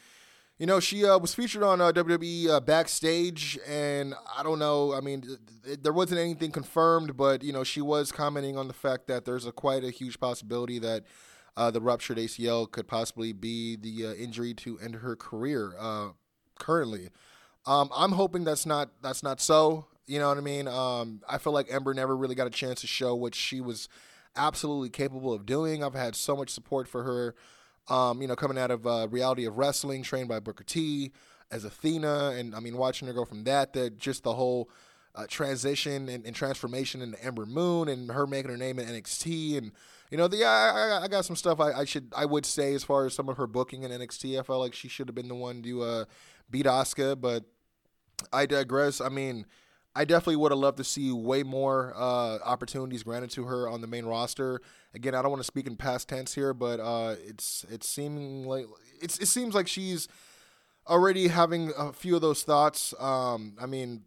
You 0.59 0.67
know, 0.67 0.79
she 0.81 1.05
uh, 1.05 1.19
was 1.19 1.35
featured 1.35 1.65
on 1.65 1.81
uh, 1.81 1.91
WWE 1.93 2.49
uh, 2.49 2.61
backstage, 2.61 3.59
and 3.67 4.15
I 4.37 4.43
don't 4.45 4.61
know. 4.61 4.95
I 4.95 5.01
mean, 5.01 5.23
th- 5.23 5.39
th- 5.65 5.79
there 5.83 5.93
wasn't 5.93 6.21
anything 6.21 6.53
confirmed, 6.53 7.17
but 7.17 7.43
you 7.43 7.53
know, 7.53 7.65
she 7.65 7.81
was 7.81 8.13
commenting 8.13 8.57
on 8.57 8.69
the 8.69 8.75
fact 8.75 9.09
that 9.09 9.25
there's 9.25 9.47
a 9.47 9.53
quite 9.53 9.83
a 9.83 9.91
huge 9.91 10.21
possibility 10.21 10.79
that 10.79 11.05
uh, 11.57 11.71
the 11.73 11.81
ruptured 11.81 12.19
ACL 12.19 12.71
could 12.71 12.87
possibly 12.87 13.33
be 13.33 13.77
the 13.77 14.07
uh, 14.07 14.13
injury 14.15 14.55
to 14.55 14.79
end 14.79 14.97
her 14.97 15.17
career. 15.17 15.75
Currently, 16.59 17.09
um, 17.67 17.91
I'm 17.95 18.13
hoping 18.13 18.45
that's 18.45 18.67
not 18.67 18.91
that's 19.03 19.23
not 19.23 19.41
so. 19.41 19.87
You 20.07 20.19
know 20.19 20.29
what 20.29 20.39
I 20.39 20.41
mean? 20.41 20.67
Um, 20.67 21.23
I 21.29 21.39
feel 21.39 21.53
like 21.53 21.73
Ember 21.73 21.95
never 21.95 22.17
really 22.17 22.35
got 22.35 22.47
a 22.47 22.51
chance 22.51 22.81
to 22.81 22.87
show 22.87 23.15
what 23.15 23.35
she 23.35 23.61
was 23.61 23.89
absolutely 24.35 24.91
capable 24.91 25.33
of 25.33 25.47
doing. 25.47 25.85
I've 25.85 25.95
had 25.95 26.17
so 26.17 26.37
much 26.37 26.51
support 26.51 26.89
for 26.89 27.05
her 27.05 27.35
um, 27.89 28.23
you 28.23 28.29
know, 28.29 28.37
coming 28.37 28.59
out 28.59 28.71
of 28.71 28.87
uh, 28.87 29.09
reality 29.11 29.45
of 29.45 29.59
wrestling, 29.59 30.03
trained 30.03 30.29
by 30.29 30.41
Booker 30.41 30.65
T 30.65 31.13
as 31.51 31.65
Athena, 31.65 32.35
and 32.37 32.55
I 32.55 32.61
mean, 32.61 32.77
watching 32.77 33.09
her 33.09 33.15
go 33.15 33.25
from 33.25 33.45
that 33.45 33.73
to 33.75 33.91
just 33.91 34.23
the 34.23 34.35
whole 34.35 34.71
uh, 35.15 35.27
transition 35.29 36.09
and, 36.09 36.25
and, 36.25 36.35
transformation 36.35 37.03
into 37.03 37.23
Ember 37.23 37.45
Moon, 37.45 37.89
and 37.89 38.11
her 38.11 38.27
making 38.27 38.51
her 38.51 38.57
name 38.57 38.79
in 38.79 38.87
NXT, 38.89 39.59
and 39.59 39.73
you 40.11 40.17
know, 40.17 40.29
the 40.29 40.45
I, 40.45 41.01
I, 41.03 41.09
got 41.09 41.25
some 41.25 41.37
stuff 41.37 41.61
I, 41.61 41.73
I, 41.73 41.85
should 41.85 42.13
I 42.17 42.25
would 42.25 42.47
say 42.47 42.75
as 42.75 42.85
far 42.85 43.07
as 43.07 43.15
some 43.15 43.29
of 43.29 43.37
her 43.37 43.47
booking 43.47 43.83
in 43.83 43.91
NXT. 43.91 44.39
I 44.39 44.43
felt 44.43 44.61
like 44.61 44.75
she 44.75 44.89
should 44.89 45.09
have 45.09 45.15
been 45.15 45.29
the 45.29 45.35
one 45.35 45.63
to 45.63 45.83
uh, 45.83 46.05
beat 46.53 46.67
Asuka, 46.67 47.21
but 47.21 47.45
I 48.33 48.47
digress. 48.47 49.01
I 49.01 49.09
mean. 49.09 49.47
I 49.95 50.07
definitely 50.07 50.37
would 50.37 50.53
have 50.53 50.59
loved 50.59 50.79
to 50.79 50.85
see 50.85 51.13
way 51.13 51.43
more 51.43 51.93
uh, 51.95 52.39
opportunities 52.39 53.03
granted 53.03 53.31
to 53.33 53.45
her 53.45 53.69
on 53.69 53.83
the 53.83 53.87
main 53.87 54.07
roster. 54.07 54.63
Again, 54.95 55.15
I 55.15 55.21
don't 55.21 55.31
want 55.31 55.43
to 55.43 55.47
speak 55.47 55.67
in 55.67 55.77
past 55.77 56.09
tense 56.09 56.35
here, 56.35 56.55
but 56.55 56.81
uh, 56.81 57.17
it's 57.29 57.67
it's 57.71 57.87
seeming 57.87 58.47
like 58.47 58.65
it's, 59.03 59.19
it 59.19 59.27
seems 59.27 59.55
like 59.55 59.69
she's 59.69 60.09
already 60.89 61.29
having 61.29 61.73
a 61.77 61.93
few 61.93 62.15
of 62.15 62.23
those 62.23 62.43
thoughts. 62.43 62.95
Um, 62.99 63.55
I 63.61 63.67
mean, 63.67 64.05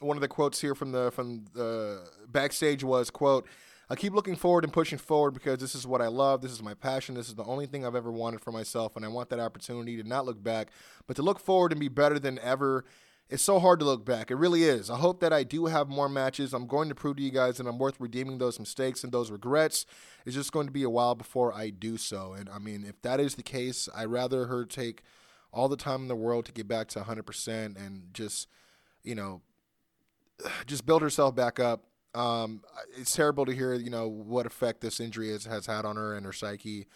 one 0.00 0.16
of 0.16 0.22
the 0.22 0.28
quotes 0.28 0.60
here 0.60 0.74
from 0.74 0.90
the 0.90 1.12
from 1.12 1.44
the 1.54 2.04
backstage 2.26 2.82
was 2.82 3.08
quote. 3.08 3.46
I 3.90 3.96
keep 3.96 4.12
looking 4.12 4.36
forward 4.36 4.64
and 4.64 4.72
pushing 4.72 4.98
forward 4.98 5.32
because 5.32 5.58
this 5.58 5.74
is 5.74 5.86
what 5.86 6.02
I 6.02 6.08
love. 6.08 6.42
This 6.42 6.52
is 6.52 6.62
my 6.62 6.74
passion. 6.74 7.14
This 7.14 7.28
is 7.28 7.34
the 7.34 7.44
only 7.44 7.66
thing 7.66 7.86
I've 7.86 7.94
ever 7.94 8.12
wanted 8.12 8.40
for 8.40 8.52
myself. 8.52 8.96
And 8.96 9.04
I 9.04 9.08
want 9.08 9.30
that 9.30 9.40
opportunity 9.40 9.96
to 9.96 10.06
not 10.06 10.26
look 10.26 10.42
back, 10.42 10.68
but 11.06 11.16
to 11.16 11.22
look 11.22 11.40
forward 11.40 11.72
and 11.72 11.80
be 11.80 11.88
better 11.88 12.18
than 12.18 12.38
ever 12.40 12.84
it's 13.30 13.42
so 13.42 13.58
hard 13.58 13.78
to 13.80 13.84
look 13.84 14.06
back. 14.06 14.30
It 14.30 14.36
really 14.36 14.64
is. 14.64 14.88
I 14.88 14.96
hope 14.96 15.20
that 15.20 15.34
I 15.34 15.42
do 15.42 15.66
have 15.66 15.88
more 15.88 16.08
matches. 16.08 16.54
I'm 16.54 16.66
going 16.66 16.88
to 16.88 16.94
prove 16.94 17.16
to 17.16 17.22
you 17.22 17.30
guys 17.30 17.58
that 17.58 17.66
I'm 17.66 17.78
worth 17.78 18.00
redeeming 18.00 18.38
those 18.38 18.58
mistakes 18.58 19.04
and 19.04 19.12
those 19.12 19.30
regrets. 19.30 19.84
It's 20.24 20.34
just 20.34 20.52
going 20.52 20.66
to 20.66 20.72
be 20.72 20.82
a 20.82 20.90
while 20.90 21.14
before 21.14 21.52
I 21.52 21.68
do 21.68 21.98
so. 21.98 22.32
And 22.32 22.48
I 22.48 22.58
mean, 22.58 22.86
if 22.88 23.00
that 23.02 23.20
is 23.20 23.34
the 23.34 23.42
case, 23.42 23.88
I'd 23.94 24.06
rather 24.06 24.46
her 24.46 24.64
take 24.64 25.02
all 25.52 25.68
the 25.68 25.76
time 25.76 26.02
in 26.02 26.08
the 26.08 26.16
world 26.16 26.46
to 26.46 26.52
get 26.52 26.68
back 26.68 26.88
to 26.88 27.00
100% 27.00 27.76
and 27.76 28.14
just, 28.14 28.48
you 29.02 29.14
know, 29.14 29.42
just 30.66 30.86
build 30.86 31.02
herself 31.02 31.34
back 31.34 31.60
up. 31.60 31.84
Um, 32.14 32.62
it's 32.96 33.14
terrible 33.14 33.46
to 33.46 33.52
hear, 33.52 33.74
you 33.74 33.90
know, 33.90 34.08
what 34.08 34.46
effect 34.46 34.80
this 34.80 34.98
injury 35.00 35.30
has, 35.30 35.44
has 35.44 35.66
had 35.66 35.84
on 35.84 35.96
her 35.96 36.14
and 36.14 36.24
her 36.24 36.32
psyche, 36.32 36.86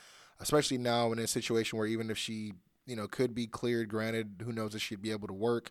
especially 0.40 0.78
now 0.78 1.12
in 1.12 1.18
a 1.18 1.26
situation 1.26 1.78
where 1.78 1.86
even 1.86 2.10
if 2.10 2.18
she, 2.18 2.54
you 2.86 2.96
know, 2.96 3.06
could 3.06 3.34
be 3.34 3.46
cleared, 3.46 3.88
granted, 3.88 4.42
who 4.44 4.52
knows 4.52 4.74
if 4.74 4.82
she'd 4.82 5.02
be 5.02 5.12
able 5.12 5.28
to 5.28 5.34
work 5.34 5.70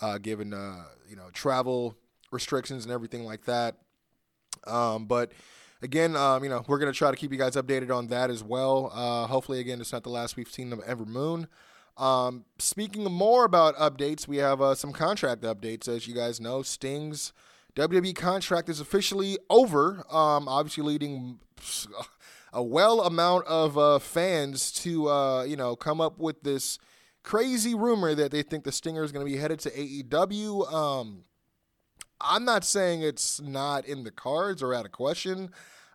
uh, 0.00 0.18
given 0.18 0.54
uh, 0.54 0.84
you 1.08 1.16
know 1.16 1.28
travel 1.32 1.96
restrictions 2.30 2.84
and 2.84 2.92
everything 2.92 3.24
like 3.24 3.44
that. 3.44 3.76
Um, 4.66 5.06
but 5.06 5.32
again, 5.82 6.16
um, 6.16 6.44
you 6.44 6.50
know, 6.50 6.64
we're 6.66 6.78
gonna 6.78 6.92
try 6.92 7.10
to 7.10 7.16
keep 7.16 7.32
you 7.32 7.38
guys 7.38 7.56
updated 7.56 7.94
on 7.94 8.08
that 8.08 8.30
as 8.30 8.42
well. 8.42 8.90
Uh, 8.94 9.26
hopefully, 9.26 9.60
again, 9.60 9.80
it's 9.80 9.92
not 9.92 10.02
the 10.02 10.10
last 10.10 10.36
we've 10.36 10.50
seen 10.50 10.72
of 10.72 10.80
Ember 10.86 11.06
Moon. 11.06 11.48
Um, 11.96 12.44
speaking 12.58 13.02
more 13.04 13.44
about 13.44 13.76
updates, 13.76 14.28
we 14.28 14.36
have 14.36 14.60
uh, 14.60 14.74
some 14.74 14.92
contract 14.92 15.42
updates. 15.42 15.88
As 15.88 16.06
you 16.06 16.14
guys 16.14 16.40
know, 16.40 16.62
Sting's 16.62 17.32
WWE 17.78 18.16
contract 18.16 18.68
is 18.68 18.80
officially 18.80 19.38
over. 19.48 20.04
Um, 20.10 20.48
obviously, 20.48 20.82
leading 20.82 21.38
a 22.52 22.62
well 22.62 23.02
amount 23.02 23.46
of 23.46 23.78
uh, 23.78 24.00
fans 24.00 24.72
to 24.82 25.08
uh, 25.08 25.42
you 25.44 25.56
know 25.56 25.76
come 25.76 26.00
up 26.00 26.18
with 26.18 26.42
this 26.42 26.80
crazy 27.22 27.76
rumor 27.76 28.16
that 28.16 28.32
they 28.32 28.42
think 28.42 28.64
the 28.64 28.72
Stinger 28.72 29.04
is 29.04 29.12
going 29.12 29.24
to 29.24 29.30
be 29.30 29.38
headed 29.38 29.60
to 29.60 29.70
AEW. 29.70 30.72
Um, 30.72 31.24
I'm 32.20 32.44
not 32.44 32.64
saying 32.64 33.02
it's 33.02 33.40
not 33.40 33.86
in 33.86 34.02
the 34.02 34.10
cards 34.10 34.60
or 34.60 34.74
out 34.74 34.84
of 34.84 34.90
question. 34.90 35.50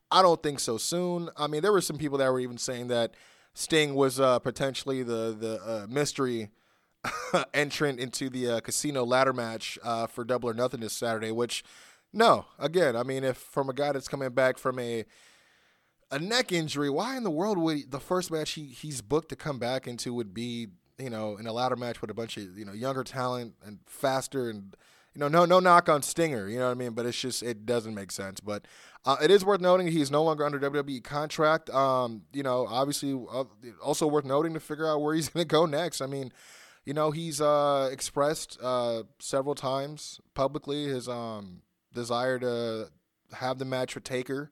I 0.10 0.22
don't 0.22 0.42
think 0.42 0.62
so 0.62 0.78
soon. 0.78 1.30
I 1.36 1.48
mean, 1.48 1.64
there 1.64 1.74
were 1.74 1.82
some 1.82 1.98
people 1.98 2.18
that 2.20 2.32
were 2.32 2.40
even 2.40 2.58
saying 2.58 2.88
that 2.88 3.14
Sting 3.56 3.94
was 3.94 4.22
uh, 4.22 4.40
potentially 4.40 5.04
the 5.04 5.36
the 5.38 5.60
uh, 5.62 5.88
mystery 5.90 6.50
entrant 7.54 8.00
into 8.00 8.30
the 8.30 8.50
uh, 8.50 8.60
casino 8.60 9.04
ladder 9.04 9.34
match 9.34 9.78
uh, 9.84 10.08
for 10.08 10.24
Double 10.24 10.50
or 10.50 10.54
Nothing 10.54 10.80
this 10.80 10.94
Saturday. 10.94 11.32
Which, 11.32 11.64
no, 12.12 12.46
again, 12.60 12.96
I 12.96 13.04
mean, 13.04 13.24
if 13.24 13.38
from 13.38 13.70
a 13.70 13.74
guy 13.74 13.92
that's 13.92 14.08
coming 14.08 14.30
back 14.30 14.58
from 14.58 14.80
a 14.80 15.06
a 16.12 16.20
neck 16.20 16.52
injury, 16.52 16.90
why 16.90 17.18
in 17.18 17.24
the 17.24 17.32
world 17.32 17.58
would 17.58 17.92
the 17.92 18.00
first 18.00 18.32
match 18.32 18.52
he, 18.52 18.66
he's 18.66 19.02
booked 19.02 19.30
to 19.30 19.36
come 19.36 19.58
back 19.58 19.88
into 19.88 20.14
would 20.14 20.34
be 20.34 20.68
you 20.98 21.10
know, 21.10 21.38
in 21.38 21.48
a 21.48 21.54
ladder 21.54 21.76
match 21.76 22.02
with 22.02 22.10
a 22.10 22.14
bunch 22.14 22.38
of 22.38 22.58
you 22.58 22.66
know 22.66 22.74
younger 22.74 23.04
talent 23.04 23.54
and 23.66 23.80
faster 23.86 24.50
and 24.50 24.76
you 25.14 25.20
know 25.20 25.28
no 25.28 25.46
no 25.46 25.60
knock 25.60 25.90
on 25.90 26.02
Stinger, 26.02 26.48
you 26.48 26.58
know 26.58 26.66
what 26.66 26.72
I 26.72 26.76
mean, 26.76 26.92
but 26.92 27.06
it's 27.06 27.20
just 27.20 27.44
it 27.44 27.66
doesn't 27.66 27.94
make 27.94 28.12
sense. 28.12 28.40
But 28.40 28.66
uh, 29.06 29.18
it 29.22 29.32
is 29.32 29.44
worth 29.44 29.62
noting 29.62 29.88
he's 29.88 30.12
no 30.12 30.24
longer 30.24 30.46
under 30.46 30.60
WWE 30.60 31.04
contract. 31.04 31.70
Um, 31.72 32.24
you 32.32 32.44
know, 32.44 32.68
obviously 32.70 33.14
uh, 33.32 33.46
also 33.82 34.08
worth 34.08 34.26
noting 34.26 34.54
to 34.54 34.60
figure 34.60 34.88
out 34.88 35.02
where 35.02 35.16
he's 35.16 35.30
going 35.34 35.44
to 35.44 35.48
go 35.48 35.66
next. 35.66 36.02
I 36.02 36.06
mean, 36.06 36.32
you 36.86 36.94
know, 36.94 37.12
he's 37.12 37.40
uh, 37.40 37.90
expressed 37.92 38.58
uh, 38.62 39.04
several 39.20 39.56
times 39.56 40.20
publicly 40.34 40.86
his 40.86 41.08
um, 41.08 41.62
desire 41.94 42.40
to 42.40 42.90
have 43.34 43.58
the 43.58 43.66
match 43.66 43.96
with 43.96 44.04
Taker. 44.04 44.52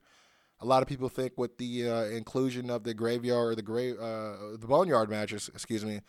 A 0.62 0.66
lot 0.66 0.82
of 0.82 0.88
people 0.88 1.10
think 1.10 1.34
with 1.38 1.58
the 1.58 1.90
uh, 1.90 2.04
inclusion 2.06 2.70
of 2.70 2.84
the 2.84 2.94
graveyard 2.94 3.54
or 3.54 3.56
the 3.56 3.62
grave, 3.62 3.96
uh, 4.00 4.58
the 4.60 4.68
boneyard 4.68 5.10
matches, 5.10 5.50
excuse 5.54 5.84
me, 5.84 6.02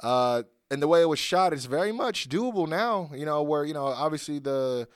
uh, 0.00 0.44
and 0.70 0.80
the 0.80 0.88
way 0.88 1.02
it 1.02 1.08
was 1.08 1.18
shot 1.18 1.52
is 1.52 1.66
very 1.66 1.90
much 1.90 2.28
doable 2.28 2.68
now. 2.68 3.10
You 3.12 3.26
know, 3.26 3.42
where 3.42 3.64
you 3.64 3.74
know 3.74 3.86
obviously 3.86 4.38
the 4.38 4.86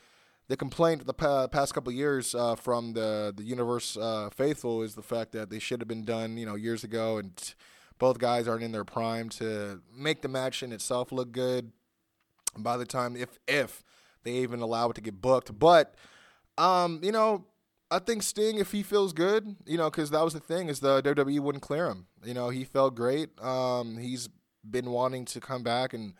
the 0.46 0.56
complaint 0.56 1.06
the 1.06 1.48
past 1.48 1.74
couple 1.74 1.92
years 1.92 2.34
uh, 2.36 2.54
from 2.54 2.92
the 2.92 3.34
the 3.36 3.42
universe 3.42 3.96
uh, 3.96 4.30
faithful 4.30 4.82
is 4.82 4.94
the 4.94 5.02
fact 5.02 5.32
that 5.32 5.50
they 5.50 5.58
should 5.58 5.80
have 5.80 5.88
been 5.88 6.04
done 6.04 6.36
you 6.36 6.46
know 6.46 6.54
years 6.54 6.84
ago, 6.84 7.18
and 7.18 7.54
both 7.98 8.18
guys 8.18 8.48
aren't 8.48 8.62
in 8.62 8.72
their 8.72 8.84
prime 8.84 9.28
to 9.30 9.80
make 9.96 10.22
the 10.22 10.28
match 10.28 10.62
in 10.62 10.72
itself 10.72 11.12
look 11.12 11.32
good. 11.32 11.72
By 12.56 12.76
the 12.76 12.86
time 12.86 13.16
if 13.16 13.38
if 13.48 13.82
they 14.22 14.32
even 14.32 14.60
allow 14.60 14.90
it 14.90 14.94
to 14.94 15.00
get 15.00 15.20
booked, 15.20 15.58
but 15.58 15.94
um, 16.58 17.00
you 17.02 17.12
know. 17.12 17.46
I 17.90 18.00
think 18.00 18.24
Sting, 18.24 18.58
if 18.58 18.72
he 18.72 18.82
feels 18.82 19.12
good, 19.12 19.54
you 19.66 19.76
know, 19.76 19.88
because 19.88 20.10
that 20.10 20.24
was 20.24 20.32
the 20.32 20.40
thing, 20.40 20.68
is 20.68 20.80
the 20.80 21.00
WWE 21.02 21.38
wouldn't 21.38 21.62
clear 21.62 21.86
him. 21.86 22.06
You 22.24 22.34
know, 22.34 22.48
he 22.48 22.64
felt 22.64 22.96
great. 22.96 23.28
Um, 23.40 23.98
he's 23.98 24.28
been 24.68 24.90
wanting 24.90 25.26
to 25.26 25.40
come 25.40 25.62
back 25.62 25.92
and 25.92 26.14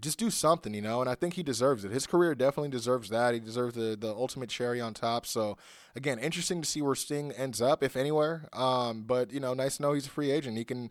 just 0.00 0.18
do 0.18 0.30
something, 0.30 0.74
you 0.74 0.80
know, 0.80 1.00
and 1.00 1.10
I 1.10 1.14
think 1.14 1.34
he 1.34 1.42
deserves 1.42 1.84
it. 1.84 1.90
His 1.90 2.06
career 2.06 2.34
definitely 2.34 2.70
deserves 2.70 3.08
that. 3.08 3.34
He 3.34 3.40
deserves 3.40 3.74
the, 3.74 3.96
the 3.98 4.08
ultimate 4.08 4.48
cherry 4.48 4.80
on 4.80 4.94
top. 4.94 5.26
So, 5.26 5.56
again, 5.96 6.18
interesting 6.18 6.62
to 6.62 6.68
see 6.68 6.82
where 6.82 6.94
Sting 6.94 7.32
ends 7.32 7.60
up, 7.60 7.82
if 7.82 7.96
anywhere. 7.96 8.48
Um, 8.52 9.02
but, 9.02 9.32
you 9.32 9.40
know, 9.40 9.54
nice 9.54 9.76
to 9.76 9.82
know 9.82 9.92
he's 9.94 10.06
a 10.06 10.10
free 10.10 10.30
agent. 10.30 10.56
He 10.56 10.64
can 10.64 10.90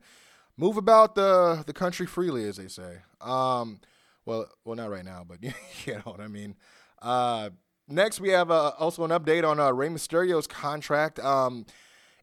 move 0.57 0.77
about 0.77 1.15
the, 1.15 1.63
the 1.65 1.73
country 1.73 2.05
freely, 2.05 2.47
as 2.47 2.57
they 2.57 2.67
say. 2.67 2.97
Um, 3.21 3.79
well, 4.25 4.49
well, 4.65 4.75
not 4.75 4.89
right 4.89 5.05
now, 5.05 5.25
but 5.27 5.41
you 5.85 5.93
know 5.93 6.01
what 6.03 6.19
I 6.19 6.27
mean. 6.27 6.55
Uh, 7.01 7.51
next, 7.87 8.19
we 8.19 8.29
have 8.29 8.51
uh, 8.51 8.71
also 8.77 9.03
an 9.05 9.11
update 9.11 9.47
on 9.47 9.59
uh, 9.59 9.71
Rey 9.71 9.89
Mysterio's 9.89 10.47
contract. 10.47 11.19
Um, 11.19 11.65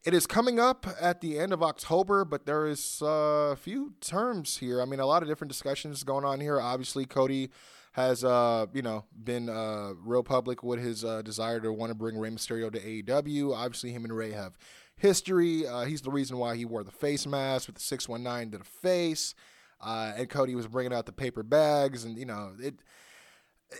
it 0.05 0.13
is 0.13 0.27
coming 0.27 0.59
up 0.59 0.85
at 1.01 1.21
the 1.21 1.39
end 1.39 1.51
of 1.51 1.63
October, 1.63 2.23
but 2.23 2.45
there 2.45 2.67
is 2.67 3.01
uh, 3.01 3.51
a 3.51 3.55
few 3.55 3.93
terms 4.01 4.57
here. 4.57 4.79
I 4.81 4.85
mean, 4.85 4.99
a 4.99 5.05
lot 5.05 5.23
of 5.23 5.27
different 5.27 5.51
discussions 5.51 6.03
going 6.03 6.23
on 6.23 6.39
here. 6.39 6.61
Obviously, 6.61 7.05
Cody 7.05 7.49
has 7.93 8.23
uh, 8.23 8.67
you 8.71 8.83
know 8.83 9.05
been 9.23 9.49
uh, 9.49 9.93
real 10.03 10.21
public 10.21 10.61
with 10.61 10.79
his 10.79 11.03
uh, 11.03 11.23
desire 11.23 11.59
to 11.59 11.73
want 11.73 11.89
to 11.89 11.95
bring 11.95 12.17
Rey 12.17 12.29
Mysterio 12.29 12.71
to 12.71 12.79
AEW. 12.79 13.55
Obviously, 13.55 13.91
him 13.91 14.03
and 14.03 14.15
Rey 14.15 14.31
have 14.31 14.57
history. 14.95 15.67
Uh, 15.67 15.85
he's 15.85 16.01
the 16.01 16.11
reason 16.11 16.37
why 16.37 16.55
he 16.55 16.65
wore 16.65 16.83
the 16.83 16.91
face 16.91 17.25
mask 17.25 17.67
with 17.67 17.77
the 17.77 17.81
six 17.81 18.07
one 18.07 18.21
nine 18.21 18.51
to 18.51 18.59
the 18.59 18.63
face, 18.63 19.33
uh, 19.81 20.13
and 20.15 20.29
Cody 20.29 20.53
was 20.53 20.67
bringing 20.67 20.93
out 20.93 21.07
the 21.07 21.13
paper 21.13 21.41
bags, 21.41 22.05
and 22.05 22.17
you 22.17 22.25
know 22.25 22.51
it. 22.59 22.75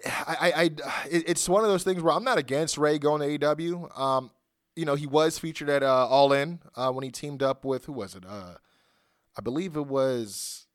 I, 0.08 0.52
I, 0.56 0.64
I, 0.64 0.72
it's 1.12 1.48
one 1.48 1.64
of 1.64 1.70
those 1.70 1.84
things 1.84 2.02
where 2.02 2.12
I'm 2.12 2.24
not 2.24 2.40
against 2.40 2.80
Rey 2.80 2.98
going 2.98 3.22
to 3.22 3.46
AEW. 3.56 3.98
Um, 3.98 4.32
you 4.76 4.86
know, 4.86 4.96
he 4.96 5.08
was 5.08 5.40
featured 5.40 5.70
at 5.70 5.84
uh, 5.84 6.08
All 6.08 6.34
In 6.34 6.60
uh, 6.76 6.92
when 6.92 7.04
he 7.04 7.12
teamed 7.12 7.42
up 7.42 7.64
with 7.64 7.86
who 7.86 7.94
was 7.94 8.16
it? 8.16 8.24
Uh, 8.28 8.56
I 9.38 9.42
believe 9.42 9.76
it 9.76 9.88
was 9.88 10.68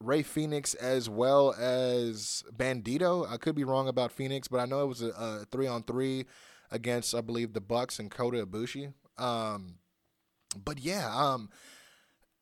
Rey 0.00 0.22
Fenix 0.22 0.74
as 0.74 1.08
well 1.08 1.54
as 1.58 2.42
Bandito. 2.54 3.30
I 3.30 3.36
could 3.36 3.54
be 3.54 3.64
wrong 3.64 3.88
about 3.88 4.12
Fenix, 4.12 4.48
but 4.48 4.60
I 4.60 4.66
know 4.66 4.82
it 4.82 4.88
was 4.88 5.02
a, 5.02 5.08
a 5.08 5.46
three 5.50 5.66
on 5.66 5.82
three 5.82 6.26
against 6.70 7.14
I 7.14 7.20
believe 7.20 7.52
the 7.52 7.60
Bucks 7.60 7.98
and 7.98 8.10
Kota 8.10 8.44
Ibushi. 8.44 8.92
Um, 9.18 9.76
but 10.62 10.80
yeah, 10.80 11.10
um, 11.14 11.50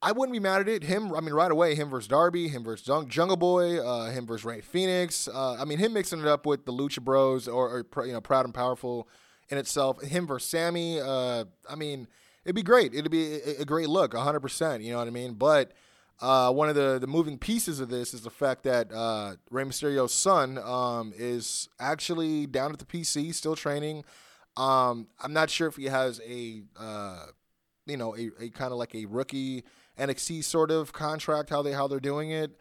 I 0.00 0.12
wouldn't 0.12 0.32
be 0.32 0.40
mad 0.40 0.62
at 0.62 0.68
it. 0.68 0.85
Him, 0.85 1.14
I 1.14 1.21
mean, 1.21 1.35
right 1.35 1.50
away, 1.50 1.75
him 1.75 1.88
versus 1.88 2.09
Darby, 2.09 2.49
him 2.49 2.64
versus 2.64 2.87
Jung- 2.87 3.09
Jungle 3.09 3.37
Boy, 3.37 3.78
uh, 3.78 4.11
him 4.11 4.26
versus 4.26 4.44
Rey 4.44 4.61
Fenix. 4.61 5.28
Uh, 5.28 5.54
I 5.54 5.64
mean, 5.64 5.78
him 5.78 5.92
mixing 5.92 6.21
it 6.21 6.26
up 6.26 6.44
with 6.44 6.64
the 6.64 6.73
Lucha 6.73 7.00
Bros 7.00 7.47
or, 7.47 7.85
or 7.94 8.06
you 8.06 8.12
know, 8.12 8.21
Proud 8.21 8.44
and 8.44 8.54
Powerful 8.54 9.09
in 9.52 9.59
itself. 9.59 10.02
Him 10.02 10.26
versus 10.26 10.49
Sammy. 10.49 10.99
Uh, 10.99 11.44
I 11.68 11.75
mean, 11.76 12.09
it'd 12.44 12.56
be 12.56 12.62
great. 12.62 12.94
It'd 12.94 13.11
be 13.11 13.35
a, 13.35 13.66
great 13.66 13.88
look, 13.88 14.12
100%. 14.12 14.82
You 14.82 14.92
know 14.92 14.99
what 14.99 15.06
I 15.06 15.11
mean? 15.11 15.35
But 15.35 15.73
uh, 16.21 16.50
one 16.50 16.71
of 16.71 16.75
the, 16.75 16.99
the 16.99 17.06
moving 17.06 17.37
pieces 17.37 17.78
of 17.78 17.90
this 17.90 18.14
is 18.14 18.23
the 18.23 18.30
fact 18.30 18.62
that 18.64 18.90
uh, 18.90 19.35
Rey 19.50 19.64
Mysterio's 19.64 20.14
son 20.14 20.59
um, 20.59 21.12
is 21.14 21.68
actually 21.78 22.47
down 22.47 22.73
at 22.73 22.78
the 22.78 22.87
PC, 22.87 23.35
still 23.35 23.54
training. 23.54 24.04
Um, 24.56 25.09
I'm 25.23 25.35
not 25.35 25.50
sure 25.50 25.68
if 25.68 25.76
he 25.76 25.85
has 25.85 26.18
a, 26.26 26.62
uh, 26.80 27.26
you 27.85 27.99
know, 27.99 28.16
a, 28.16 28.30
a 28.40 28.49
kind 28.49 28.73
of 28.73 28.78
like 28.78 28.94
a 28.94 29.04
rookie 29.04 29.64
NXT 29.99 30.44
sort 30.44 30.71
of 30.71 30.94
contract, 30.94 31.50
how 31.50 31.61
they 31.61 31.73
how 31.73 31.88
they're 31.88 32.00
doing 32.00 32.30
it. 32.30 32.56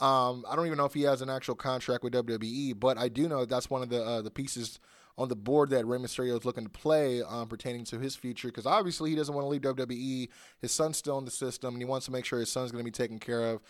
Um, 0.00 0.44
I 0.50 0.56
don't 0.56 0.66
even 0.66 0.78
know 0.78 0.86
if 0.86 0.94
he 0.94 1.02
has 1.02 1.22
an 1.22 1.30
actual 1.30 1.54
contract 1.54 2.02
with 2.02 2.12
WWE, 2.14 2.80
but 2.80 2.98
I 2.98 3.08
do 3.08 3.28
know 3.28 3.44
that's 3.44 3.70
one 3.70 3.82
of 3.82 3.90
the 3.90 4.02
uh, 4.02 4.22
the 4.22 4.30
pieces 4.32 4.80
on 5.18 5.28
the 5.28 5.36
board 5.36 5.70
that 5.70 5.86
Rey 5.86 5.98
Mysterio 5.98 6.38
is 6.38 6.44
looking 6.44 6.64
to 6.64 6.70
play 6.70 7.22
um, 7.22 7.48
pertaining 7.48 7.84
to 7.86 7.98
his 7.98 8.16
future 8.16 8.48
because 8.48 8.66
obviously 8.66 9.10
he 9.10 9.16
doesn't 9.16 9.34
want 9.34 9.44
to 9.44 9.48
leave 9.48 9.62
WWE. 9.62 10.28
His 10.60 10.72
son's 10.72 10.96
still 10.96 11.18
in 11.18 11.24
the 11.24 11.30
system, 11.30 11.74
and 11.74 11.82
he 11.82 11.86
wants 11.86 12.06
to 12.06 12.12
make 12.12 12.24
sure 12.24 12.38
his 12.38 12.50
son's 12.50 12.72
going 12.72 12.84
to 12.84 12.90
be 12.90 12.90
taken 12.90 13.18
care 13.18 13.44
of. 13.44 13.60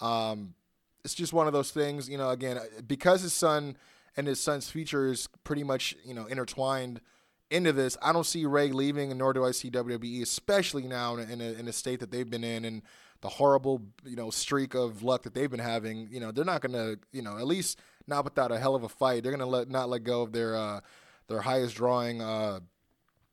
Um, 0.00 0.54
it's 1.04 1.14
just 1.14 1.32
one 1.32 1.46
of 1.46 1.52
those 1.52 1.70
things, 1.70 2.08
you 2.08 2.18
know. 2.18 2.30
Again, 2.30 2.58
because 2.86 3.22
his 3.22 3.32
son 3.32 3.76
and 4.16 4.26
his 4.26 4.40
son's 4.40 4.70
future 4.70 5.10
is 5.10 5.28
pretty 5.44 5.64
much 5.64 5.96
you 6.04 6.14
know 6.14 6.26
intertwined 6.26 7.00
into 7.50 7.72
this. 7.72 7.96
I 8.02 8.12
don't 8.12 8.26
see 8.26 8.46
Rey 8.46 8.68
leaving, 8.68 9.10
and 9.10 9.18
nor 9.18 9.32
do 9.32 9.44
I 9.44 9.50
see 9.52 9.70
WWE, 9.70 10.22
especially 10.22 10.86
now 10.86 11.16
in 11.16 11.40
a, 11.40 11.52
in 11.52 11.68
a 11.68 11.72
state 11.72 12.00
that 12.00 12.10
they've 12.10 12.28
been 12.28 12.44
in 12.44 12.64
and 12.64 12.82
the 13.22 13.28
horrible 13.28 13.82
you 14.04 14.16
know 14.16 14.30
streak 14.30 14.74
of 14.74 15.02
luck 15.02 15.22
that 15.22 15.34
they've 15.34 15.50
been 15.50 15.60
having. 15.60 16.08
You 16.10 16.20
know, 16.20 16.32
they're 16.32 16.44
not 16.44 16.60
going 16.60 16.72
to 16.72 16.98
you 17.12 17.22
know 17.22 17.38
at 17.38 17.46
least 17.46 17.78
not 18.10 18.24
without 18.24 18.52
a 18.52 18.58
hell 18.58 18.74
of 18.74 18.82
a 18.82 18.88
fight. 18.88 19.22
They're 19.22 19.32
to 19.38 19.46
let 19.46 19.70
not 19.70 19.88
let 19.88 20.04
go 20.04 20.20
of 20.22 20.32
their 20.32 20.54
uh, 20.54 20.80
their 21.28 21.40
highest 21.40 21.76
drawing 21.76 22.20
uh, 22.20 22.60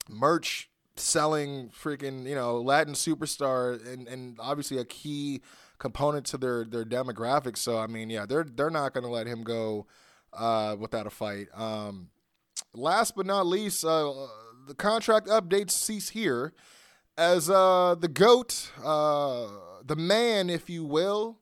merch 0.08 0.70
selling 0.96 1.70
freaking 1.70 2.26
you 2.26 2.36
know 2.36 2.62
Latin 2.62 2.94
superstar 2.94 3.86
and 3.86 4.08
and 4.08 4.38
obviously 4.40 4.78
a 4.78 4.86
key 4.86 5.42
component 5.80 6.26
to 6.28 6.38
their 6.38 6.64
their 6.64 6.86
demographics. 6.86 7.58
So 7.58 7.78
I 7.78 7.88
mean, 7.88 8.10
yeah, 8.10 8.26
they're 8.26 8.46
they're 8.46 8.70
not 8.70 8.94
to 9.04 9.10
let 9.10 9.28
him 9.28 9.44
go 9.44 9.88
uh, 10.34 10.76
without 10.80 11.08
a 11.08 11.10
fight. 11.10 11.48
Um, 11.54 12.10
last 12.74 13.16
but 13.16 13.26
not 13.26 13.46
least, 13.46 13.84
uh, 13.84 14.14
the 14.68 14.76
contract 14.76 15.28
updates 15.28 15.72
cease 15.72 16.10
here 16.10 16.54
as 17.18 17.50
uh, 17.50 17.96
the 18.00 18.08
goat, 18.08 18.72
uh, 18.84 19.48
the 19.84 19.96
man, 19.96 20.50
if 20.50 20.70
you 20.70 20.86
will. 20.86 21.40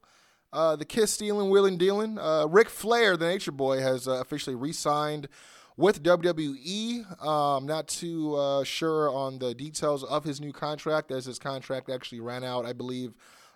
Uh, 0.56 0.78
the 0.78 0.86
kiss 0.86 1.12
stealing, 1.12 1.50
wheeling 1.50 1.78
dealing. 1.78 2.18
Uh, 2.18 2.46
Ric 2.46 2.70
Flair, 2.70 3.18
the 3.18 3.28
Nature 3.28 3.52
Boy, 3.52 3.82
has 3.82 4.08
uh, 4.08 4.14
officially 4.22 4.56
re 4.56 4.72
signed 4.72 5.28
with 5.76 6.02
WWE. 6.02 7.22
Um, 7.22 7.66
not 7.66 7.90
too 7.90 8.36
uh, 8.36 8.64
sure 8.64 9.10
on 9.10 9.40
the 9.40 9.54
details 9.54 10.06
of 10.06 10.24
his 10.24 10.40
new 10.40 10.54
contract, 10.54 11.12
as 11.12 11.26
his 11.26 11.40
contract 11.40 11.90
actually 11.90 12.22
ran 12.22 12.46
out, 12.46 12.66
I 12.66 12.72
believe, 12.72 13.14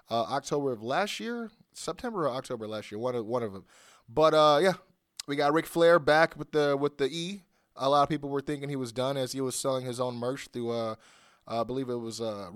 uh, 0.09 0.23
October 0.23 0.73
of 0.73 0.83
last 0.83 1.21
year, 1.21 1.49
September 1.71 2.27
or 2.27 2.31
October 2.31 2.67
last 2.67 2.91
year, 2.91 2.99
one 2.99 3.15
of 3.15 3.25
one 3.25 3.43
of 3.43 3.53
them. 3.53 3.63
But 4.09 4.33
uh, 4.33 4.59
yeah, 4.61 4.73
we 5.25 5.37
got 5.37 5.53
Ric 5.53 5.67
Flair 5.67 5.99
back 5.99 6.35
with 6.37 6.51
the 6.51 6.75
with 6.77 6.97
the 6.97 7.07
E. 7.09 7.43
A 7.77 7.89
lot 7.89 8.03
of 8.03 8.09
people 8.09 8.29
were 8.29 8.41
thinking 8.41 8.67
he 8.67 8.75
was 8.75 8.91
done 8.91 9.15
as 9.15 9.31
he 9.31 9.39
was 9.39 9.55
selling 9.55 9.85
his 9.85 10.01
own 10.01 10.15
merch 10.15 10.49
through, 10.51 10.71
uh, 10.71 10.95
I 11.47 11.63
believe 11.63 11.87
it 11.87 11.95
was 11.95 12.19
uh. 12.19 12.49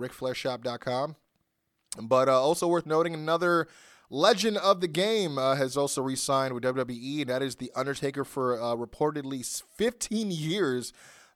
But 2.01 2.27
uh, 2.27 2.41
also 2.41 2.67
worth 2.67 2.85
noting, 2.85 3.13
another 3.13 3.69
legend 4.13 4.57
of 4.57 4.79
the 4.79 4.87
game 4.87 5.37
uh, 5.37 5.55
has 5.55 5.75
also 5.75 6.01
re-signed 6.01 6.53
with 6.53 6.63
WWE, 6.63 7.21
and 7.21 7.29
that 7.29 7.41
is 7.41 7.55
the 7.55 7.71
Undertaker 7.75 8.23
for 8.23 8.61
uh, 8.61 8.75
reportedly 8.75 9.63
15 9.73 10.31
years. 10.31 10.93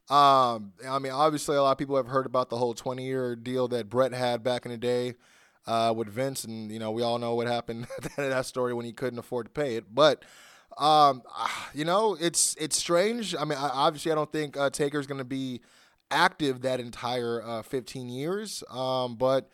Um, 0.10 0.74
I 0.88 1.00
mean, 1.00 1.12
obviously, 1.12 1.58
a 1.58 1.64
lot 1.64 1.72
of 1.72 1.78
people 1.78 1.98
have 1.98 2.08
heard 2.08 2.26
about 2.26 2.50
the 2.50 2.58
whole 2.58 2.76
20-year 2.76 3.36
deal 3.36 3.68
that 3.70 3.90
Bret 3.90 4.14
had 4.14 4.44
back 4.44 4.66
in 4.66 4.72
the 4.72 4.78
day 4.78 5.16
uh, 5.66 5.94
with 5.96 6.08
Vince, 6.08 6.44
and 6.44 6.72
you 6.72 6.80
know, 6.80 6.92
we 6.92 7.02
all 7.02 7.18
know 7.18 7.34
what 7.34 7.48
happened 7.48 7.88
in 8.18 8.30
that 8.30 8.46
story 8.46 8.74
when 8.74 8.86
he 8.86 8.94
couldn't 8.94 9.20
afford 9.20 9.48
to 9.48 9.52
pay 9.52 9.76
it. 9.76 9.94
But 9.94 10.24
um, 10.78 11.24
you 11.74 11.84
know, 11.84 12.16
it's 12.20 12.56
it's 12.60 12.78
strange. 12.78 13.36
I 13.36 13.44
mean, 13.44 13.58
I, 13.58 13.70
obviously, 13.70 14.12
I 14.12 14.16
don't 14.16 14.32
think 14.32 14.56
uh, 14.56 14.70
Taker's 14.70 15.08
going 15.08 15.18
to 15.18 15.26
be 15.26 15.62
active 16.12 16.62
that 16.62 16.80
entire 16.80 17.42
uh, 17.44 17.62
15 17.64 18.08
years, 18.08 18.64
um, 18.70 19.16
but 19.16 19.50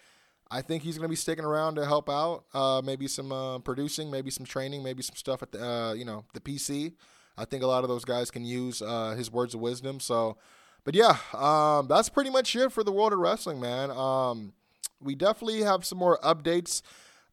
I 0.53 0.61
think 0.61 0.83
he's 0.83 0.97
going 0.97 1.07
to 1.07 1.09
be 1.09 1.15
sticking 1.15 1.45
around 1.45 1.75
to 1.75 1.85
help 1.85 2.09
out. 2.09 2.45
Uh, 2.53 2.79
maybe 2.85 3.07
some 3.07 3.31
uh, 3.31 3.57
producing, 3.59 4.11
maybe 4.11 4.29
some 4.29 4.45
training, 4.45 4.83
maybe 4.83 5.01
some 5.01 5.15
stuff 5.15 5.41
at 5.41 5.51
the 5.51 5.65
uh, 5.65 5.93
you 5.93 6.05
know 6.05 6.25
the 6.33 6.39
PC. 6.39 6.93
I 7.35 7.45
think 7.45 7.63
a 7.63 7.67
lot 7.67 7.83
of 7.83 7.89
those 7.89 8.05
guys 8.05 8.29
can 8.29 8.45
use 8.45 8.81
uh, 8.81 9.15
his 9.17 9.31
words 9.31 9.55
of 9.55 9.61
wisdom. 9.61 9.99
So, 9.99 10.37
but 10.83 10.93
yeah, 10.93 11.17
um, 11.33 11.87
that's 11.87 12.09
pretty 12.09 12.29
much 12.29 12.55
it 12.55 12.71
for 12.71 12.83
the 12.83 12.91
world 12.91 13.13
of 13.13 13.19
wrestling, 13.19 13.59
man. 13.59 13.89
Um, 13.89 14.53
we 15.01 15.15
definitely 15.15 15.63
have 15.63 15.83
some 15.83 15.97
more 15.97 16.19
updates, 16.23 16.83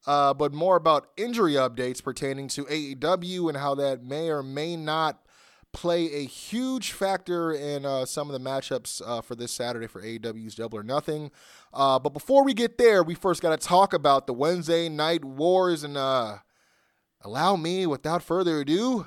uh, 0.06 0.32
but 0.32 0.54
more 0.54 0.76
about 0.76 1.08
injury 1.18 1.52
updates 1.52 2.02
pertaining 2.02 2.48
to 2.48 2.64
AEW 2.64 3.48
and 3.48 3.58
how 3.58 3.74
that 3.74 4.02
may 4.02 4.30
or 4.30 4.42
may 4.42 4.76
not 4.76 5.20
play 5.72 6.12
a 6.12 6.24
huge 6.24 6.92
factor 6.92 7.52
in 7.52 7.84
uh, 7.84 8.04
some 8.04 8.30
of 8.30 8.32
the 8.32 8.48
matchups 8.50 9.00
uh, 9.06 9.20
for 9.20 9.34
this 9.34 9.52
Saturday 9.52 9.86
for 9.86 10.02
AEW's 10.02 10.54
Double 10.54 10.78
or 10.78 10.82
Nothing. 10.82 11.30
Uh, 11.72 11.98
but 11.98 12.12
before 12.12 12.44
we 12.44 12.54
get 12.54 12.78
there, 12.78 13.02
we 13.02 13.14
first 13.14 13.42
got 13.42 13.58
to 13.58 13.66
talk 13.66 13.92
about 13.92 14.26
the 14.26 14.32
Wednesday 14.32 14.88
Night 14.88 15.24
Wars 15.24 15.84
and 15.84 15.96
uh, 15.96 16.38
allow 17.22 17.56
me, 17.56 17.86
without 17.86 18.22
further 18.22 18.60
ado, 18.60 19.06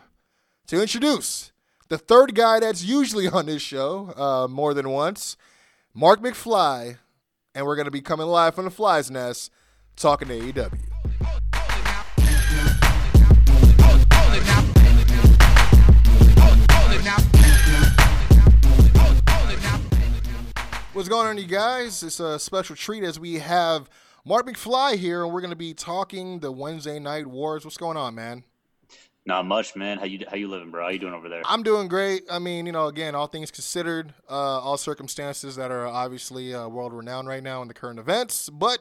to 0.67 0.82
introduce 0.82 1.52
the 1.89 1.97
third 1.97 2.34
guy 2.34 2.60
that's 2.60 2.84
usually 2.84 3.28
on 3.28 3.45
this 3.45 3.62
show 3.62 4.13
uh, 4.15 4.47
more 4.47 4.73
than 4.73 4.89
once, 4.89 5.38
Mark 5.93 6.21
McFly, 6.21 6.97
and 7.54 7.65
we're 7.65 7.76
going 7.76 7.86
to 7.86 7.91
be 7.91 8.02
coming 8.02 8.28
live 8.28 8.56
from 8.56 8.65
the 8.65 8.71
Fly's 8.71 9.12
Nest 9.12 9.52
talking 9.95 10.28
to 10.28 10.39
AEW. 10.39 10.92
What's 20.93 21.10
going 21.10 21.25
on, 21.25 21.39
you 21.39 21.47
guys? 21.47 22.03
It's 22.03 22.19
a 22.19 22.38
special 22.38 22.75
treat 22.75 23.03
as 23.03 23.19
we 23.19 23.39
have 23.39 23.89
Mark 24.25 24.45
McFly 24.45 24.95
here, 24.95 25.23
and 25.23 25.34
we're 25.34 25.41
going 25.41 25.49
to 25.49 25.56
be 25.56 25.73
talking 25.73 26.39
the 26.39 26.51
Wednesday 26.51 26.99
Night 26.99 27.25
Wars. 27.25 27.65
What's 27.65 27.77
going 27.77 27.97
on, 27.97 28.13
man? 28.13 28.43
Not 29.25 29.47
much, 29.47 29.75
man. 29.75 29.97
How 29.97 30.06
you 30.06 30.23
how 30.29 30.36
you 30.36 30.47
living, 30.47 30.69
bro? 30.69 30.84
How 30.84 30.89
you 30.89 30.99
doing 30.99 31.15
over 31.15 31.29
there? 31.29 31.41
I'm 31.45 31.63
doing 31.63 31.88
great. 31.88 32.25
I 32.29 32.38
mean, 32.38 32.67
you 32.67 32.71
know, 32.71 32.86
again, 32.86 33.15
all 33.15 33.25
things 33.25 33.49
considered, 33.49 34.13
uh, 34.29 34.34
all 34.34 34.77
circumstances 34.77 35.56
that 35.56 35.71
are 35.71 35.88
obviously 35.88 36.53
uh, 36.53 36.67
world 36.67 36.93
renowned 36.93 37.27
right 37.27 37.41
now 37.41 37.63
in 37.63 37.67
the 37.67 37.73
current 37.73 37.97
events, 37.97 38.47
but 38.49 38.77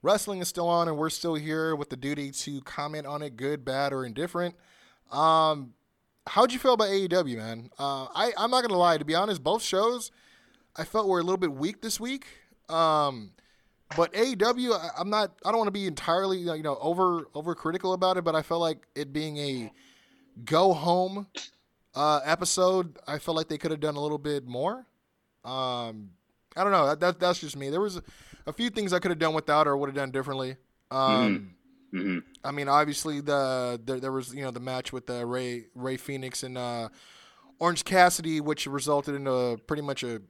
wrestling 0.00 0.40
is 0.40 0.48
still 0.48 0.66
on, 0.66 0.88
and 0.88 0.96
we're 0.96 1.10
still 1.10 1.34
here 1.34 1.76
with 1.76 1.90
the 1.90 1.96
duty 1.96 2.30
to 2.30 2.62
comment 2.62 3.06
on 3.06 3.20
it, 3.20 3.36
good, 3.36 3.66
bad, 3.66 3.92
or 3.92 4.06
indifferent. 4.06 4.54
Um, 5.12 5.74
how'd 6.26 6.54
you 6.54 6.58
feel 6.58 6.72
about 6.72 6.88
AEW, 6.88 7.36
man? 7.36 7.68
Uh, 7.78 8.06
I 8.14 8.32
I'm 8.38 8.50
not 8.50 8.62
gonna 8.62 8.78
lie. 8.78 8.96
To 8.96 9.04
be 9.04 9.14
honest, 9.14 9.44
both 9.44 9.62
shows 9.62 10.10
I 10.76 10.84
felt 10.84 11.06
we 11.06 11.12
were 11.12 11.20
a 11.20 11.22
little 11.22 11.38
bit 11.38 11.52
weak 11.52 11.82
this 11.82 11.98
week. 12.00 12.26
Um, 12.68 13.32
but 13.96 14.12
AEW, 14.12 14.72
I, 14.72 14.90
I'm 14.98 15.10
not. 15.10 15.32
I 15.44 15.50
don't 15.50 15.58
want 15.58 15.68
to 15.68 15.72
be 15.72 15.86
entirely 15.86 16.38
you 16.38 16.62
know 16.62 16.78
over 16.80 17.26
over 17.34 17.54
critical 17.54 17.92
about 17.92 18.16
it, 18.16 18.24
but 18.24 18.34
I 18.34 18.42
felt 18.42 18.60
like 18.60 18.86
it 18.94 19.12
being 19.12 19.36
a 19.38 19.72
go 20.44 20.72
home 20.72 21.26
uh, 21.94 22.20
episode, 22.24 22.98
I 23.06 23.18
felt 23.18 23.36
like 23.36 23.48
they 23.48 23.58
could 23.58 23.70
have 23.70 23.80
done 23.80 23.96
a 23.96 24.00
little 24.00 24.18
bit 24.18 24.46
more. 24.46 24.86
Um, 25.44 26.10
I 26.56 26.62
don't 26.62 26.72
know. 26.72 26.86
That, 26.86 27.00
that 27.00 27.20
that's 27.20 27.40
just 27.40 27.56
me. 27.56 27.70
There 27.70 27.80
was 27.80 27.96
a, 27.96 28.02
a 28.46 28.52
few 28.52 28.70
things 28.70 28.92
I 28.92 28.98
could 28.98 29.10
have 29.10 29.18
done 29.18 29.34
without 29.34 29.66
or 29.66 29.76
would 29.76 29.88
have 29.88 29.96
done 29.96 30.10
differently. 30.10 30.56
Um, 30.90 31.54
hmm 31.90 32.18
I 32.44 32.52
mean, 32.52 32.68
obviously 32.68 33.20
the 33.20 33.80
there, 33.84 33.98
there 33.98 34.12
was 34.12 34.32
you 34.32 34.42
know 34.42 34.50
the 34.50 34.60
match 34.60 34.92
with 34.92 35.10
uh, 35.10 35.26
Rey 35.26 35.66
Rey 35.74 35.96
Fenix 35.96 36.42
and 36.42 36.56
uh, 36.56 36.88
Orange 37.58 37.84
Cassidy, 37.84 38.40
which 38.40 38.66
resulted 38.66 39.14
in 39.14 39.26
a 39.26 39.56
pretty 39.66 39.82
much 39.82 40.02
a 40.02 40.22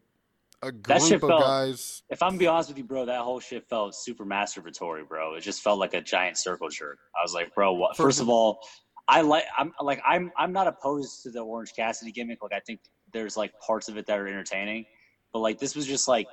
a 0.62 0.72
That 0.88 1.00
shit 1.00 1.20
group 1.20 1.24
of 1.24 1.28
felt- 1.30 1.42
guys. 1.42 2.02
If 2.10 2.22
I'm 2.22 2.30
gonna 2.30 2.38
be 2.38 2.46
honest 2.46 2.68
with 2.68 2.78
you, 2.78 2.84
bro, 2.84 3.06
that 3.06 3.20
whole 3.20 3.40
shit 3.40 3.66
felt 3.68 3.94
super 3.94 4.24
masturbatory, 4.26 5.06
bro. 5.08 5.34
It 5.34 5.40
just 5.40 5.62
felt 5.62 5.78
like 5.78 5.94
a 5.94 6.00
giant 6.00 6.36
circle 6.38 6.68
jerk. 6.68 6.98
I 7.18 7.22
was 7.22 7.32
like, 7.34 7.54
bro, 7.54 7.72
what? 7.72 7.96
First 7.96 8.20
of 8.20 8.28
all, 8.28 8.60
I 9.08 9.22
like 9.22 9.44
I'm 9.56 9.72
like 9.80 10.00
I'm 10.06 10.30
I'm 10.36 10.52
not 10.52 10.66
opposed 10.66 11.22
to 11.22 11.30
the 11.30 11.40
Orange 11.40 11.72
Cassidy 11.74 12.12
gimmick. 12.12 12.42
Like 12.42 12.52
I 12.52 12.60
think 12.60 12.80
there's 13.12 13.36
like 13.36 13.58
parts 13.60 13.88
of 13.88 13.96
it 13.96 14.06
that 14.06 14.18
are 14.18 14.26
entertaining, 14.28 14.84
but 15.32 15.38
like 15.40 15.58
this 15.58 15.74
was 15.74 15.86
just 15.86 16.06
like 16.08 16.26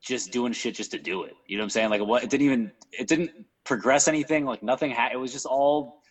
just 0.00 0.32
doing 0.32 0.52
shit 0.52 0.74
just 0.74 0.90
to 0.90 0.98
do 0.98 1.22
it. 1.24 1.34
You 1.46 1.56
know 1.56 1.62
what 1.62 1.66
I'm 1.66 1.70
saying? 1.70 1.90
Like 1.90 2.02
what? 2.04 2.24
It 2.24 2.30
didn't 2.30 2.46
even 2.46 2.72
it 2.92 3.06
didn't 3.06 3.30
progress 3.64 4.08
anything. 4.08 4.44
Like 4.44 4.62
nothing. 4.62 4.90
Ha- 4.90 5.10
it 5.12 5.16
was 5.16 5.32
just 5.32 5.46
all. 5.46 6.02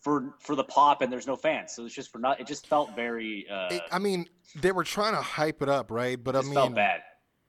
For, 0.00 0.32
for 0.40 0.56
the 0.56 0.64
pop 0.64 1.02
and 1.02 1.12
there's 1.12 1.26
no 1.26 1.36
fans, 1.36 1.72
so 1.72 1.84
it's 1.84 1.94
just 1.94 2.10
for 2.10 2.18
not. 2.18 2.40
It 2.40 2.46
just 2.46 2.66
felt 2.66 2.96
very. 2.96 3.46
Uh, 3.50 3.68
It, 3.70 3.82
I 3.92 3.98
mean, 3.98 4.26
they 4.56 4.72
were 4.72 4.84
trying 4.84 5.12
to 5.14 5.20
hype 5.20 5.60
it 5.60 5.68
up, 5.68 5.90
right? 5.90 6.22
But 6.22 6.36
I 6.36 6.40
mean, 6.40 6.54
felt 6.54 6.74
bad. 6.74 7.02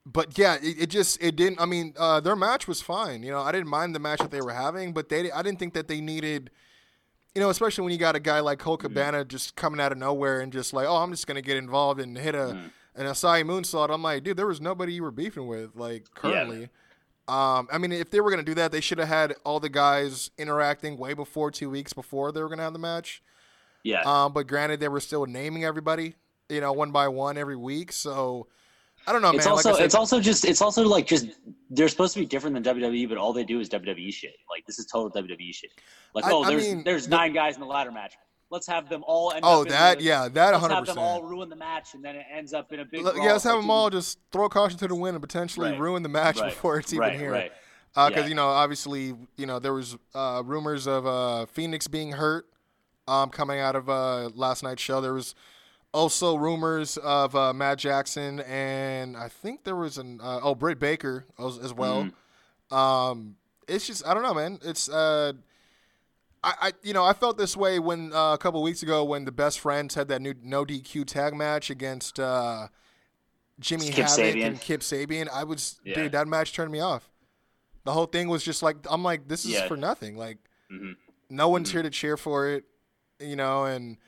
but 0.04 0.36
yeah, 0.36 0.56
it, 0.62 0.82
it 0.82 0.86
just 0.90 1.22
it 1.22 1.34
didn't. 1.36 1.60
I 1.60 1.64
mean, 1.64 1.94
uh, 1.98 2.20
their 2.20 2.36
match 2.36 2.68
was 2.68 2.82
fine. 2.82 3.22
You 3.22 3.30
know, 3.30 3.40
I 3.40 3.52
didn't 3.52 3.68
mind 3.68 3.94
the 3.94 4.00
match 4.00 4.18
that 4.18 4.30
they 4.30 4.42
were 4.42 4.52
having, 4.52 4.92
but 4.92 5.08
they 5.08 5.32
I 5.32 5.40
didn't 5.42 5.58
think 5.60 5.72
that 5.74 5.88
they 5.88 6.00
needed. 6.02 6.50
You 7.34 7.40
know, 7.40 7.48
especially 7.48 7.84
when 7.84 7.92
you 7.92 7.98
got 7.98 8.16
a 8.16 8.20
guy 8.20 8.40
like 8.40 8.58
Colt 8.58 8.80
Mm-hmm. 8.80 8.88
Cabana 8.88 9.24
just 9.24 9.56
coming 9.56 9.80
out 9.80 9.90
of 9.90 9.96
nowhere 9.96 10.40
and 10.40 10.52
just 10.52 10.74
like, 10.74 10.86
oh, 10.86 10.96
I'm 10.96 11.10
just 11.10 11.26
gonna 11.26 11.40
get 11.40 11.56
involved 11.56 12.00
and 12.00 12.18
hit 12.18 12.34
a 12.34 12.38
Mhm. 12.52 12.70
an 12.96 13.06
Asai 13.06 13.42
moonsault. 13.44 13.88
I'm 13.88 14.02
like, 14.02 14.24
dude, 14.24 14.36
there 14.36 14.46
was 14.46 14.60
nobody 14.60 14.92
you 14.92 15.02
were 15.02 15.10
beefing 15.10 15.46
with, 15.46 15.74
like 15.74 16.08
currently. 16.14 16.68
Um, 17.28 17.68
I 17.72 17.78
mean, 17.78 17.92
if 17.92 18.10
they 18.10 18.20
were 18.20 18.30
gonna 18.30 18.42
do 18.42 18.54
that, 18.54 18.72
they 18.72 18.80
should 18.80 18.98
have 18.98 19.08
had 19.08 19.34
all 19.44 19.60
the 19.60 19.68
guys 19.68 20.30
interacting 20.38 20.98
way 20.98 21.14
before 21.14 21.50
two 21.50 21.70
weeks 21.70 21.92
before 21.92 22.32
they 22.32 22.42
were 22.42 22.48
gonna 22.48 22.62
have 22.62 22.72
the 22.72 22.78
match. 22.78 23.22
Yeah. 23.84 24.02
Um, 24.02 24.32
but 24.32 24.46
granted, 24.46 24.80
they 24.80 24.88
were 24.88 25.00
still 25.00 25.26
naming 25.26 25.64
everybody, 25.64 26.14
you 26.48 26.60
know, 26.60 26.72
one 26.72 26.90
by 26.92 27.08
one 27.08 27.36
every 27.38 27.56
week. 27.56 27.92
So 27.92 28.48
I 29.06 29.12
don't 29.12 29.22
know, 29.22 29.30
it's 29.30 29.44
man. 29.46 29.52
also 29.52 29.70
like 29.70 29.78
said, 29.78 29.84
it's 29.86 29.94
also 29.94 30.20
just 30.20 30.44
it's 30.44 30.60
also 30.62 30.82
like 30.86 31.06
just 31.06 31.26
they're 31.70 31.88
supposed 31.88 32.14
to 32.14 32.20
be 32.20 32.26
different 32.26 32.54
than 32.62 32.76
WWE, 32.76 33.08
but 33.08 33.18
all 33.18 33.32
they 33.32 33.44
do 33.44 33.60
is 33.60 33.68
WWE 33.68 34.12
shit. 34.12 34.34
Like 34.50 34.64
this 34.66 34.78
is 34.78 34.86
total 34.86 35.10
WWE 35.10 35.52
shit. 35.54 35.70
Like 36.14 36.24
I- 36.24 36.30
oh, 36.32 36.42
I 36.42 36.50
there's 36.50 36.62
mean, 36.64 36.84
there's 36.84 37.06
the- 37.08 37.16
nine 37.16 37.32
guys 37.32 37.54
in 37.54 37.60
the 37.60 37.66
ladder 37.66 37.90
match. 37.92 38.14
Let's 38.52 38.66
have 38.66 38.90
them 38.90 39.02
all 39.06 39.32
end 39.32 39.40
oh 39.44 39.64
that 39.64 39.96
the, 39.98 40.04
yeah, 40.04 40.28
that 40.28 40.50
Let's 40.50 40.60
100. 40.60 40.74
have 40.74 40.86
them 40.86 40.98
all 40.98 41.22
ruin 41.22 41.48
the 41.48 41.56
match, 41.56 41.94
and 41.94 42.04
then 42.04 42.16
it 42.16 42.26
ends 42.30 42.52
up 42.52 42.70
in 42.70 42.80
a 42.80 42.84
big. 42.84 43.00
Yeah, 43.02 43.32
let's 43.32 43.44
have 43.44 43.56
them 43.56 43.70
all 43.70 43.88
just 43.88 44.18
throw 44.30 44.46
caution 44.50 44.78
to 44.78 44.86
the 44.86 44.94
wind 44.94 45.14
and 45.16 45.22
potentially 45.22 45.70
Right. 45.70 45.80
ruin 45.80 46.02
the 46.02 46.10
match 46.10 46.38
right, 46.38 46.50
before 46.50 46.78
it's 46.78 46.92
even 46.92 47.00
right, 47.00 47.18
here. 47.18 47.32
Right. 47.32 47.52
because 47.94 48.14
Yeah. 48.14 48.26
you 48.26 48.34
know 48.34 48.48
obviously 48.48 49.14
you 49.36 49.46
know 49.46 49.58
there 49.58 49.72
was 49.72 49.96
uh, 50.14 50.42
rumors 50.44 50.86
of 50.86 51.06
uh, 51.06 51.46
Fenix 51.46 51.88
being 51.88 52.12
hurt 52.12 52.46
um, 53.08 53.30
coming 53.30 53.58
out 53.58 53.74
of 53.74 53.88
uh, 53.88 54.28
last 54.34 54.62
night's 54.62 54.82
show. 54.82 55.00
There 55.00 55.14
was 55.14 55.34
also 55.94 56.36
rumors 56.36 56.98
of 56.98 57.34
uh, 57.34 57.54
Matt 57.54 57.78
Jackson 57.78 58.40
and 58.40 59.16
I 59.16 59.28
think 59.28 59.64
there 59.64 59.76
was 59.76 59.96
an 59.96 60.20
uh, 60.22 60.40
oh 60.42 60.54
Britt 60.54 60.78
Baker 60.78 61.24
as, 61.38 61.58
as 61.58 61.72
well. 61.72 62.04
Mm-hmm. 62.04 62.74
Um, 62.74 63.36
it's 63.66 63.86
just 63.86 64.06
I 64.06 64.12
don't 64.12 64.22
know, 64.22 64.34
man. 64.34 64.58
It's 64.62 64.90
uh, 64.90 65.32
I, 66.44 66.54
I 66.60 66.72
you 66.82 66.92
know 66.92 67.04
I 67.04 67.12
felt 67.12 67.38
this 67.38 67.56
way 67.56 67.78
when 67.78 68.12
uh, 68.12 68.32
a 68.34 68.38
couple 68.38 68.62
weeks 68.62 68.82
ago 68.82 69.04
when 69.04 69.24
the 69.24 69.32
best 69.32 69.60
friends 69.60 69.94
had 69.94 70.08
that 70.08 70.20
new 70.20 70.34
no 70.42 70.64
DQ 70.64 71.06
tag 71.06 71.34
match 71.34 71.70
against 71.70 72.18
uh, 72.18 72.68
Jimmy 73.60 73.86
Kip 73.90 74.06
Havoc 74.08 74.18
Sabian. 74.34 74.46
and 74.46 74.60
Kip 74.60 74.80
Sabian. 74.80 75.28
I 75.32 75.44
was 75.44 75.80
Yeah. 75.84 75.94
dude, 75.94 76.12
that 76.12 76.26
match 76.26 76.52
turned 76.52 76.72
me 76.72 76.80
off. 76.80 77.08
The 77.84 77.92
whole 77.92 78.06
thing 78.06 78.28
was 78.28 78.42
just 78.42 78.62
like 78.62 78.76
I'm 78.90 79.02
like 79.02 79.28
this 79.28 79.44
is 79.44 79.52
Yeah. 79.52 79.68
for 79.68 79.76
nothing. 79.76 80.16
Like 80.16 80.38
Mhm. 80.72 80.96
no 81.30 81.48
one's 81.48 81.70
here 81.70 81.82
to 81.82 81.90
cheer 81.90 82.16
for 82.16 82.48
it, 82.48 82.64
you 83.20 83.36
know. 83.36 83.64
And 83.64 83.98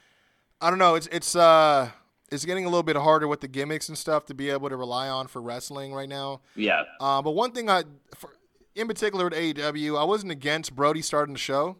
I 0.60 0.70
don't 0.70 0.78
know. 0.78 0.94
It's 0.96 1.06
it's 1.12 1.36
uh 1.36 1.90
it's 2.32 2.44
getting 2.44 2.64
a 2.64 2.68
little 2.68 2.82
bit 2.82 2.96
harder 2.96 3.28
with 3.28 3.42
the 3.42 3.48
gimmicks 3.48 3.88
and 3.88 3.96
stuff 3.96 4.26
to 4.26 4.34
be 4.34 4.50
able 4.50 4.68
to 4.70 4.76
rely 4.76 5.08
on 5.08 5.28
for 5.28 5.40
wrestling 5.40 5.92
right 5.94 6.08
now. 6.08 6.40
Yeah. 6.56 6.82
Uh, 6.98 7.22
but 7.22 7.32
one 7.32 7.52
thing 7.52 7.70
I, 7.70 7.84
for, 8.16 8.30
in 8.74 8.88
particular 8.88 9.26
at 9.28 9.34
AEW, 9.34 9.96
I 9.96 10.02
wasn't 10.02 10.32
against 10.32 10.74
Brodie 10.74 11.02
starting 11.02 11.34
the 11.34 11.38
show. 11.38 11.76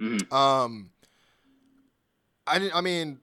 Mhm. 0.00 0.32
Um, 0.32 0.90
I 2.46 2.58
didn't. 2.58 2.74
I 2.74 2.80
mean, 2.80 3.18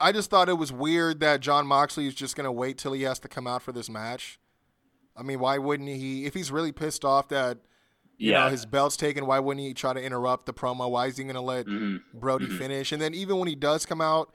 I 0.00 0.12
just 0.12 0.30
thought 0.30 0.48
it 0.48 0.54
was 0.58 0.72
weird 0.72 1.20
that 1.20 1.40
Jon 1.40 1.66
Moxley 1.66 2.06
is 2.06 2.14
just 2.14 2.36
gonna 2.36 2.52
wait 2.52 2.78
till 2.78 2.92
he 2.92 3.02
has 3.02 3.18
to 3.20 3.28
come 3.28 3.46
out 3.46 3.62
for 3.62 3.72
this 3.72 3.88
match. 3.88 4.38
I 5.16 5.22
mean, 5.22 5.40
why 5.40 5.58
wouldn't 5.58 5.88
he? 5.88 6.26
If 6.26 6.34
he's 6.34 6.52
really 6.52 6.70
pissed 6.72 7.04
off 7.04 7.28
that 7.28 7.58
you 8.18 8.32
Yeah. 8.32 8.44
know 8.44 8.50
his 8.50 8.66
belt's 8.66 8.96
taken, 8.96 9.26
why 9.26 9.38
wouldn't 9.40 9.66
he 9.66 9.74
try 9.74 9.92
to 9.92 10.00
interrupt 10.02 10.46
the 10.46 10.52
promo? 10.54 10.88
Why 10.90 11.06
is 11.06 11.16
he 11.16 11.24
gonna 11.24 11.40
let 11.42 11.66
Mhm. 11.66 12.02
Brodie 12.14 12.46
finish? 12.46 12.92
And 12.92 13.02
then 13.02 13.14
even 13.14 13.38
when 13.38 13.48
he 13.48 13.54
does 13.56 13.84
come 13.86 14.00
out, 14.00 14.32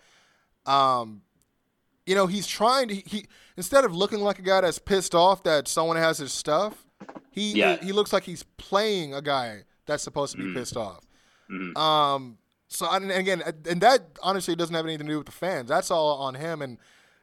um, 0.65 1.21
you 2.05 2.15
know, 2.15 2.27
he's 2.27 2.47
trying 2.47 2.89
to 2.89 2.95
he 2.95 3.27
instead 3.55 3.85
of 3.85 3.95
looking 3.95 4.19
like 4.19 4.39
a 4.39 4.41
guy 4.41 4.59
that's 4.61 4.79
pissed 4.79 5.15
off 5.15 5.43
that 5.43 5.67
someone 5.69 5.95
has 5.97 6.17
his 6.17 6.33
stuff, 6.33 6.85
he 7.31 7.53
Yeah. 7.53 7.77
he 7.81 7.93
looks 7.93 8.11
like 8.11 8.23
he's 8.23 8.43
playing 8.57 9.13
a 9.13 9.21
guy 9.21 9.63
that's 9.85 10.03
supposed 10.03 10.33
to 10.35 10.37
be 10.43 10.53
pissed 10.53 10.75
off. 10.75 11.05
Mhm. 11.53 11.77
Um, 11.77 12.37
so 12.67 12.89
and 12.89 13.11
again, 13.11 13.41
and 13.69 13.81
that 13.81 14.17
honestly 14.23 14.55
doesn't 14.55 14.73
have 14.75 14.85
anything 14.85 15.05
to 15.07 15.13
do 15.13 15.17
with 15.17 15.27
the 15.27 15.31
fans. 15.31 15.69
That's 15.69 15.91
all 15.91 16.17
on 16.21 16.35
him 16.35 16.61
and 16.61 16.77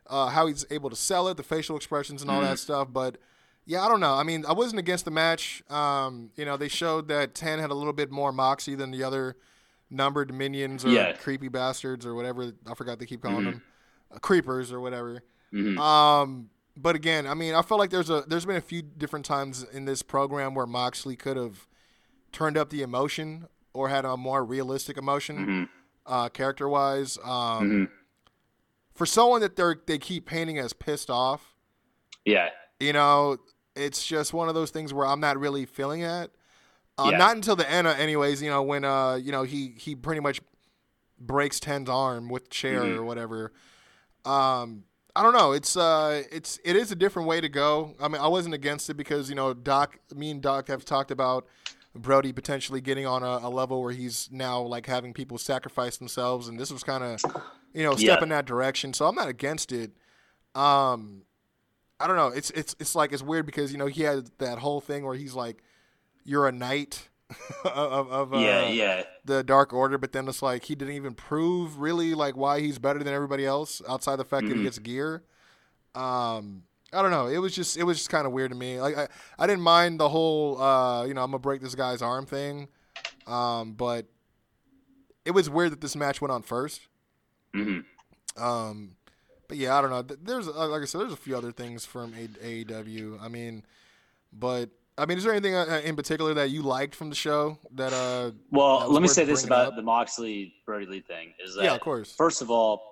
uh, 0.06 0.26
how 0.28 0.46
he's 0.46 0.64
able 0.70 0.90
to 0.90 0.96
sell 0.96 1.28
it, 1.28 1.36
the 1.36 1.42
facial 1.42 1.76
expressions 1.76 2.22
and 2.22 2.30
all 2.30 2.40
that 2.40 2.58
stuff. 2.58 2.88
But 2.92 3.16
yeah, 3.66 3.84
I 3.84 3.88
don't 3.88 4.00
know. 4.00 4.14
I 4.14 4.22
mean, 4.22 4.44
I 4.46 4.52
wasn't 4.52 4.78
against 4.80 5.04
the 5.04 5.10
match. 5.10 5.62
Um, 5.70 6.30
you 6.36 6.44
know, 6.44 6.56
they 6.56 6.68
showed 6.68 7.08
that 7.08 7.34
Ten 7.34 7.58
had 7.58 7.70
a 7.70 7.74
little 7.74 7.92
bit 7.92 8.10
more 8.10 8.32
moxie 8.32 8.74
than 8.74 8.90
the 8.90 9.02
other 9.04 9.36
numbered 9.90 10.32
minions 10.32 10.84
or 10.84 10.88
Yeah. 10.90 11.12
creepy 11.12 11.48
bastards 11.48 12.06
or 12.06 12.14
whatever. 12.14 12.52
I 12.66 12.74
forgot 12.74 12.98
they 12.98 13.06
keep 13.06 13.22
calling 13.22 13.44
them 13.44 13.62
uh, 14.12 14.18
creepers 14.18 14.72
or 14.72 14.80
whatever. 14.80 15.22
Mhm. 15.52 15.78
Um, 15.78 16.50
but 16.76 16.94
again, 16.96 17.26
I 17.26 17.34
mean, 17.34 17.54
I 17.54 17.62
felt 17.62 17.78
like 17.80 17.90
there's 17.90 18.10
a 18.10 18.22
there's 18.26 18.46
been 18.46 18.56
a 18.56 18.60
few 18.60 18.82
different 18.82 19.26
times 19.26 19.64
in 19.64 19.84
this 19.84 20.02
program 20.02 20.54
where 20.54 20.66
Moxley 20.66 21.16
could 21.16 21.36
have 21.36 21.66
turned 22.32 22.56
up 22.56 22.70
the 22.70 22.82
emotion 22.82 23.46
or 23.72 23.88
had 23.88 24.04
a 24.04 24.16
more 24.16 24.44
realistic 24.44 24.96
emotion, 24.96 25.46
Mhm. 25.46 25.68
uh, 26.06 26.28
character 26.28 26.68
wise. 26.68 27.18
Um, 27.18 27.70
Mhm. 27.88 27.90
For 28.94 29.06
someone 29.06 29.40
that 29.40 29.56
they 29.56 29.74
they 29.86 29.98
keep 29.98 30.26
painting 30.26 30.58
as 30.58 30.72
pissed 30.72 31.08
off, 31.10 31.54
Yeah. 32.24 32.50
you 32.78 32.92
know, 32.92 33.38
it's 33.74 34.04
just 34.04 34.32
one 34.34 34.48
of 34.48 34.54
those 34.54 34.70
things 34.70 34.92
where 34.92 35.06
I'm 35.06 35.20
not 35.20 35.38
really 35.38 35.64
feeling 35.64 36.02
it. 36.02 36.34
Uh, 36.98 37.08
Yeah. 37.12 37.16
Not 37.18 37.36
until 37.36 37.56
the 37.56 37.68
end, 37.70 37.86
uh, 37.86 37.90
anyways. 37.92 38.42
You 38.42 38.50
know, 38.50 38.62
when 38.62 38.84
uh, 38.84 39.14
you 39.14 39.32
know 39.32 39.42
he 39.44 39.68
he 39.78 39.94
pretty 39.94 40.20
much 40.20 40.40
breaks 41.18 41.60
Ten's 41.60 41.88
arm 41.88 42.28
with 42.28 42.44
the 42.44 42.50
chair 42.50 42.82
Mhm. 42.82 42.96
or 42.96 43.04
whatever. 43.04 43.52
Um, 44.24 44.84
I 45.16 45.22
don't 45.22 45.32
know. 45.32 45.52
It's 45.52 45.76
uh, 45.76 46.22
it's 46.30 46.58
it 46.64 46.76
is 46.76 46.92
a 46.92 46.94
different 46.96 47.26
way 47.26 47.40
to 47.40 47.48
go. 47.48 47.94
I 48.00 48.08
mean, 48.08 48.20
I 48.20 48.28
wasn't 48.28 48.54
against 48.54 48.90
it 48.90 48.94
because 48.94 49.28
you 49.30 49.34
know 49.34 49.54
Doc, 49.54 49.98
me 50.14 50.30
and 50.30 50.42
Doc 50.42 50.68
have 50.68 50.84
talked 50.84 51.10
about 51.10 51.46
Brodie 51.94 52.32
potentially 52.32 52.80
getting 52.80 53.06
on 53.06 53.22
a, 53.22 53.46
a 53.46 53.50
level 53.50 53.82
where 53.82 53.92
he's 53.92 54.28
now 54.30 54.60
like 54.62 54.86
having 54.86 55.12
people 55.12 55.38
sacrifice 55.38 55.96
themselves, 55.96 56.48
and 56.48 56.58
this 56.58 56.70
was 56.70 56.82
kind 56.84 57.02
of 57.02 57.20
you 57.74 57.82
know 57.82 57.94
step 57.96 58.18
Yeah. 58.20 58.22
in 58.22 58.28
that 58.30 58.46
direction. 58.46 58.92
So 58.92 59.06
I'm 59.06 59.14
not 59.14 59.28
against 59.28 59.72
it. 59.72 59.92
Um, 60.54 61.22
I 61.98 62.06
don't 62.06 62.16
know. 62.16 62.28
It's 62.28 62.50
it's 62.50 62.74
it's 62.78 62.94
like 62.94 63.12
it's 63.12 63.22
weird 63.22 63.44
because 63.46 63.72
you 63.72 63.78
know 63.78 63.86
he 63.86 64.02
had 64.02 64.30
that 64.38 64.58
whole 64.58 64.80
thing 64.80 65.04
where 65.04 65.16
he's 65.16 65.34
like, 65.34 65.62
"You're 66.24 66.46
a 66.48 66.52
knight." 66.52 67.08
of 67.64 68.10
of 68.10 68.34
uh, 68.34 68.38
Yeah. 68.38 68.68
Yeah. 68.70 69.02
the 69.24 69.44
Dark 69.44 69.72
Order, 69.72 69.98
but 69.98 70.10
then 70.12 70.26
it's 70.26 70.42
like 70.42 70.64
he 70.64 70.74
didn't 70.74 70.94
even 70.94 71.14
prove 71.14 71.78
really 71.78 72.12
like 72.14 72.36
why 72.36 72.58
he's 72.60 72.78
better 72.80 72.98
than 73.04 73.14
everybody 73.14 73.46
else 73.46 73.80
outside 73.88 74.16
the 74.16 74.24
fact 74.24 74.48
that 74.48 74.54
he 74.54 74.60
Mhm. 74.60 74.64
gets 74.64 74.78
gear. 74.80 75.22
Um, 75.94 76.64
I 76.92 77.02
don't 77.02 77.10
know. 77.12 77.26
It 77.28 77.38
was 77.38 77.54
just 77.54 77.76
it 77.76 77.84
was 77.84 77.98
just 77.98 78.10
kind 78.10 78.26
of 78.26 78.32
weird 78.32 78.50
to 78.50 78.56
me. 78.56 78.80
Like 78.80 78.96
I, 78.96 79.08
I 79.38 79.46
didn't 79.46 79.62
mind 79.62 80.00
the 80.00 80.08
whole 80.08 80.60
uh, 80.60 81.04
you 81.04 81.14
know 81.14 81.22
I'm 81.22 81.30
gonna 81.30 81.38
break 81.38 81.60
this 81.60 81.74
guy's 81.74 82.02
arm 82.02 82.26
thing, 82.26 82.68
um, 83.26 83.72
but 83.74 84.06
it 85.24 85.30
was 85.32 85.48
weird 85.48 85.72
that 85.72 85.80
this 85.80 85.94
match 85.94 86.20
went 86.20 86.32
on 86.32 86.42
first. 86.42 86.80
Mhm. 87.54 87.84
Um, 88.36 88.96
but 89.48 89.56
yeah, 89.56 89.76
I 89.76 89.80
don't 89.82 89.90
know. 89.90 90.02
There's 90.02 90.48
uh, 90.48 90.68
like 90.68 90.82
I 90.82 90.84
said, 90.84 91.00
there's 91.00 91.12
a 91.12 91.16
few 91.16 91.36
other 91.36 91.52
things 91.52 91.84
from 91.84 92.12
AEW. 92.12 93.20
I 93.22 93.28
mean, 93.28 93.64
but 94.32 94.70
I 94.98 95.06
mean, 95.06 95.18
is 95.18 95.24
there 95.24 95.32
anything 95.32 95.54
uh, 95.54 95.80
in 95.84 95.94
particular 95.96 96.34
that 96.34 96.50
you 96.50 96.62
liked 96.62 96.94
from 96.94 97.08
the 97.08 97.16
show 97.16 97.58
that 97.74 97.92
uh? 97.92 98.32
Well, 98.50 98.80
That 98.80 98.90
let 98.90 99.02
me 99.02 99.08
say 99.08 99.24
this 99.24 99.44
about 99.44 99.68
up. 99.68 99.76
the 99.76 99.82
Moxley 99.82 100.54
Brodie 100.66 100.86
Lee 100.86 101.00
thing 101.00 101.34
is 101.44 101.54
that 101.54 101.64
Yeah, 101.64 101.74
of 101.74 101.80
course. 101.80 102.12
first 102.14 102.42
of 102.42 102.50
all, 102.50 102.89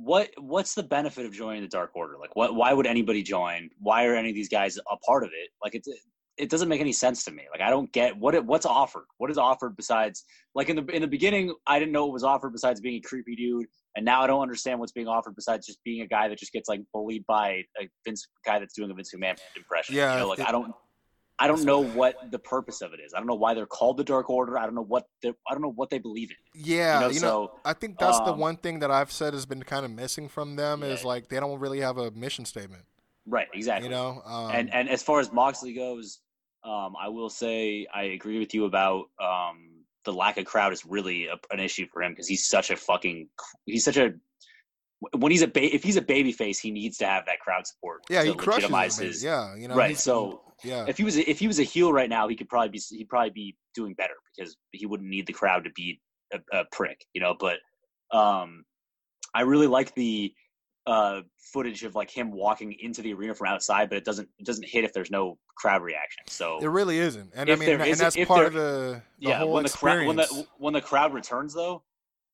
what 0.00 0.30
what's 0.38 0.74
the 0.74 0.82
benefit 0.82 1.26
of 1.26 1.32
joining 1.32 1.62
the 1.62 1.68
Dark 1.68 1.90
Order? 1.94 2.14
Like, 2.20 2.36
what? 2.36 2.54
Why 2.54 2.72
would 2.72 2.86
anybody 2.86 3.22
join? 3.22 3.68
Why 3.80 4.04
are 4.06 4.14
any 4.14 4.28
of 4.30 4.34
these 4.34 4.48
guys 4.48 4.78
a 4.78 4.96
part 4.98 5.24
of 5.24 5.30
it? 5.30 5.50
Like, 5.62 5.74
it's 5.74 5.88
it 6.36 6.48
doesn't 6.50 6.68
make 6.68 6.80
any 6.80 6.92
sense 6.92 7.24
to 7.24 7.32
me. 7.32 7.42
Like, 7.50 7.60
I 7.60 7.68
don't 7.68 7.90
get 7.92 8.16
what 8.16 8.36
it, 8.36 8.44
what's 8.44 8.64
offered. 8.64 9.06
What 9.16 9.28
is 9.30 9.38
offered 9.38 9.76
besides 9.76 10.24
like 10.54 10.68
in 10.68 10.76
the 10.76 10.86
in 10.94 11.02
the 11.02 11.08
beginning, 11.08 11.52
I 11.66 11.80
didn't 11.80 11.92
know 11.92 12.06
what 12.06 12.12
was 12.12 12.22
offered 12.24 12.50
besides 12.52 12.80
being 12.80 12.94
a 12.96 13.00
creepy 13.00 13.34
dude, 13.34 13.66
and 13.96 14.04
now 14.04 14.22
I 14.22 14.28
don't 14.28 14.40
understand 14.40 14.78
what's 14.78 14.92
being 14.92 15.08
offered 15.08 15.34
besides 15.34 15.66
just 15.66 15.82
being 15.84 16.02
a 16.02 16.06
guy 16.06 16.28
that 16.28 16.38
just 16.38 16.52
gets 16.52 16.68
like 16.68 16.80
bullied 16.92 17.26
by 17.26 17.64
a 17.80 17.88
Vince 18.06 18.28
guy 18.46 18.60
that's 18.60 18.74
doing 18.74 18.90
a 18.90 18.94
Vince 18.94 19.12
McMahon 19.14 19.36
impression. 19.56 19.96
Yeah, 19.96 20.14
you 20.14 20.20
know, 20.20 20.28
like 20.28 20.38
it- 20.38 20.48
I 20.48 20.52
don't. 20.52 20.72
I 21.40 21.46
don't 21.46 21.64
know 21.64 21.84
what 21.84 22.16
the 22.30 22.38
purpose 22.38 22.80
of 22.80 22.92
it 22.92 23.00
is. 23.04 23.14
I 23.14 23.18
don't 23.18 23.28
know 23.28 23.34
why 23.34 23.54
they're 23.54 23.66
called 23.66 23.96
the 23.96 24.04
Dark 24.04 24.28
Order. 24.28 24.58
I 24.58 24.64
don't 24.64 24.74
know 24.74 24.84
what 24.84 25.04
they 25.22 25.28
I 25.28 25.52
don't 25.52 25.62
know 25.62 25.72
what 25.72 25.88
they 25.90 25.98
believe 25.98 26.30
in. 26.30 26.36
Yeah, 26.64 27.00
You 27.00 27.06
know, 27.06 27.12
you 27.12 27.20
know, 27.20 27.52
I 27.64 27.74
think 27.74 27.98
that's 27.98 28.18
the 28.18 28.32
um, 28.32 28.38
one 28.38 28.56
thing 28.56 28.80
that 28.80 28.90
I've 28.90 29.12
said 29.12 29.34
has 29.34 29.46
been 29.46 29.62
kind 29.62 29.84
of 29.84 29.92
missing 29.92 30.28
from 30.28 30.56
them 30.56 30.82
is 30.82 31.04
like 31.04 31.28
they 31.28 31.38
don't 31.38 31.60
really 31.60 31.80
have 31.80 31.98
a 31.98 32.10
mission 32.10 32.44
statement. 32.44 32.84
Right, 33.26 33.46
exactly. 33.52 33.88
You 33.88 33.94
know, 33.94 34.22
um, 34.24 34.50
and 34.52 34.72
and 34.72 34.88
as 34.88 35.02
far 35.02 35.20
as 35.20 35.32
Moxley 35.32 35.74
goes, 35.74 36.20
um, 36.64 36.94
I 37.00 37.08
will 37.08 37.30
say 37.30 37.86
I 37.94 38.04
agree 38.04 38.38
with 38.38 38.54
you 38.54 38.64
about 38.64 39.06
um, 39.22 39.84
the 40.04 40.12
lack 40.12 40.38
of 40.38 40.44
crowd 40.46 40.72
is 40.72 40.84
really 40.84 41.26
a, 41.26 41.36
an 41.52 41.60
issue 41.60 41.86
for 41.92 42.02
him 42.02 42.12
because 42.12 42.26
he's 42.26 42.48
such 42.48 42.70
a 42.70 42.76
fucking 42.76 43.28
he's 43.66 43.84
such 43.84 43.96
a 43.96 44.14
when 45.16 45.30
he's 45.30 45.42
a 45.42 45.46
ba- 45.46 45.74
if 45.74 45.84
he's 45.84 45.96
a 45.96 46.02
baby 46.02 46.32
face 46.32 46.58
he 46.58 46.70
needs 46.70 46.96
to 46.98 47.06
have 47.06 47.26
that 47.26 47.38
crowd 47.38 47.66
support 47.66 48.02
yeah, 48.10 48.24
he 48.24 48.34
crushes. 48.34 48.98
his 48.98 49.22
yeah, 49.22 49.54
you 49.54 49.68
know, 49.68 49.74
right 49.74 49.98
so 49.98 50.40
yeah, 50.64 50.84
if 50.88 50.96
he 50.96 51.04
was 51.04 51.16
a, 51.16 51.30
if 51.30 51.38
he 51.38 51.46
was 51.46 51.58
a 51.58 51.64
heel 51.64 51.92
right 51.92 52.10
now 52.10 52.28
he 52.28 52.36
could 52.36 52.48
probably 52.48 52.68
be 52.68 52.80
he'd 52.90 53.08
probably 53.08 53.30
be 53.30 53.56
doing 53.74 53.94
better 53.94 54.14
because 54.36 54.56
he 54.72 54.86
wouldn't 54.86 55.08
need 55.08 55.26
the 55.26 55.32
crowd 55.32 55.64
to 55.64 55.70
be 55.74 56.00
a, 56.32 56.38
a 56.52 56.64
prick 56.72 57.04
you 57.14 57.20
know 57.20 57.34
but 57.38 57.58
um 58.16 58.64
I 59.34 59.42
really 59.42 59.66
like 59.66 59.94
the 59.94 60.32
uh, 60.86 61.20
footage 61.52 61.84
of 61.84 61.94
like 61.94 62.10
him 62.10 62.32
walking 62.32 62.74
into 62.80 63.02
the 63.02 63.12
arena 63.12 63.34
from 63.34 63.48
outside, 63.48 63.90
but 63.90 63.98
it 63.98 64.04
doesn't 64.04 64.28
it 64.38 64.46
doesn't 64.46 64.66
hit 64.66 64.84
if 64.84 64.92
there's 64.92 65.10
no 65.10 65.38
crowd 65.56 65.82
reaction. 65.82 66.24
So 66.26 66.58
It 66.62 66.68
really 66.68 66.98
isn't, 66.98 67.30
and 67.34 67.50
I 67.50 67.56
mean, 67.56 67.68
and 67.68 67.94
that's 67.94 68.16
part 68.24 68.46
of 68.46 68.52
the, 68.54 69.02
the 69.20 69.28
yeah, 69.28 69.38
whole 69.38 69.52
when 69.52 69.64
the 69.64 69.70
crowd 69.70 70.06
when 70.06 70.18
experience. 70.18 70.30
the 70.30 70.46
when 70.56 70.72
the 70.72 70.80
crowd 70.80 71.12
returns 71.12 71.54
though, 71.54 71.82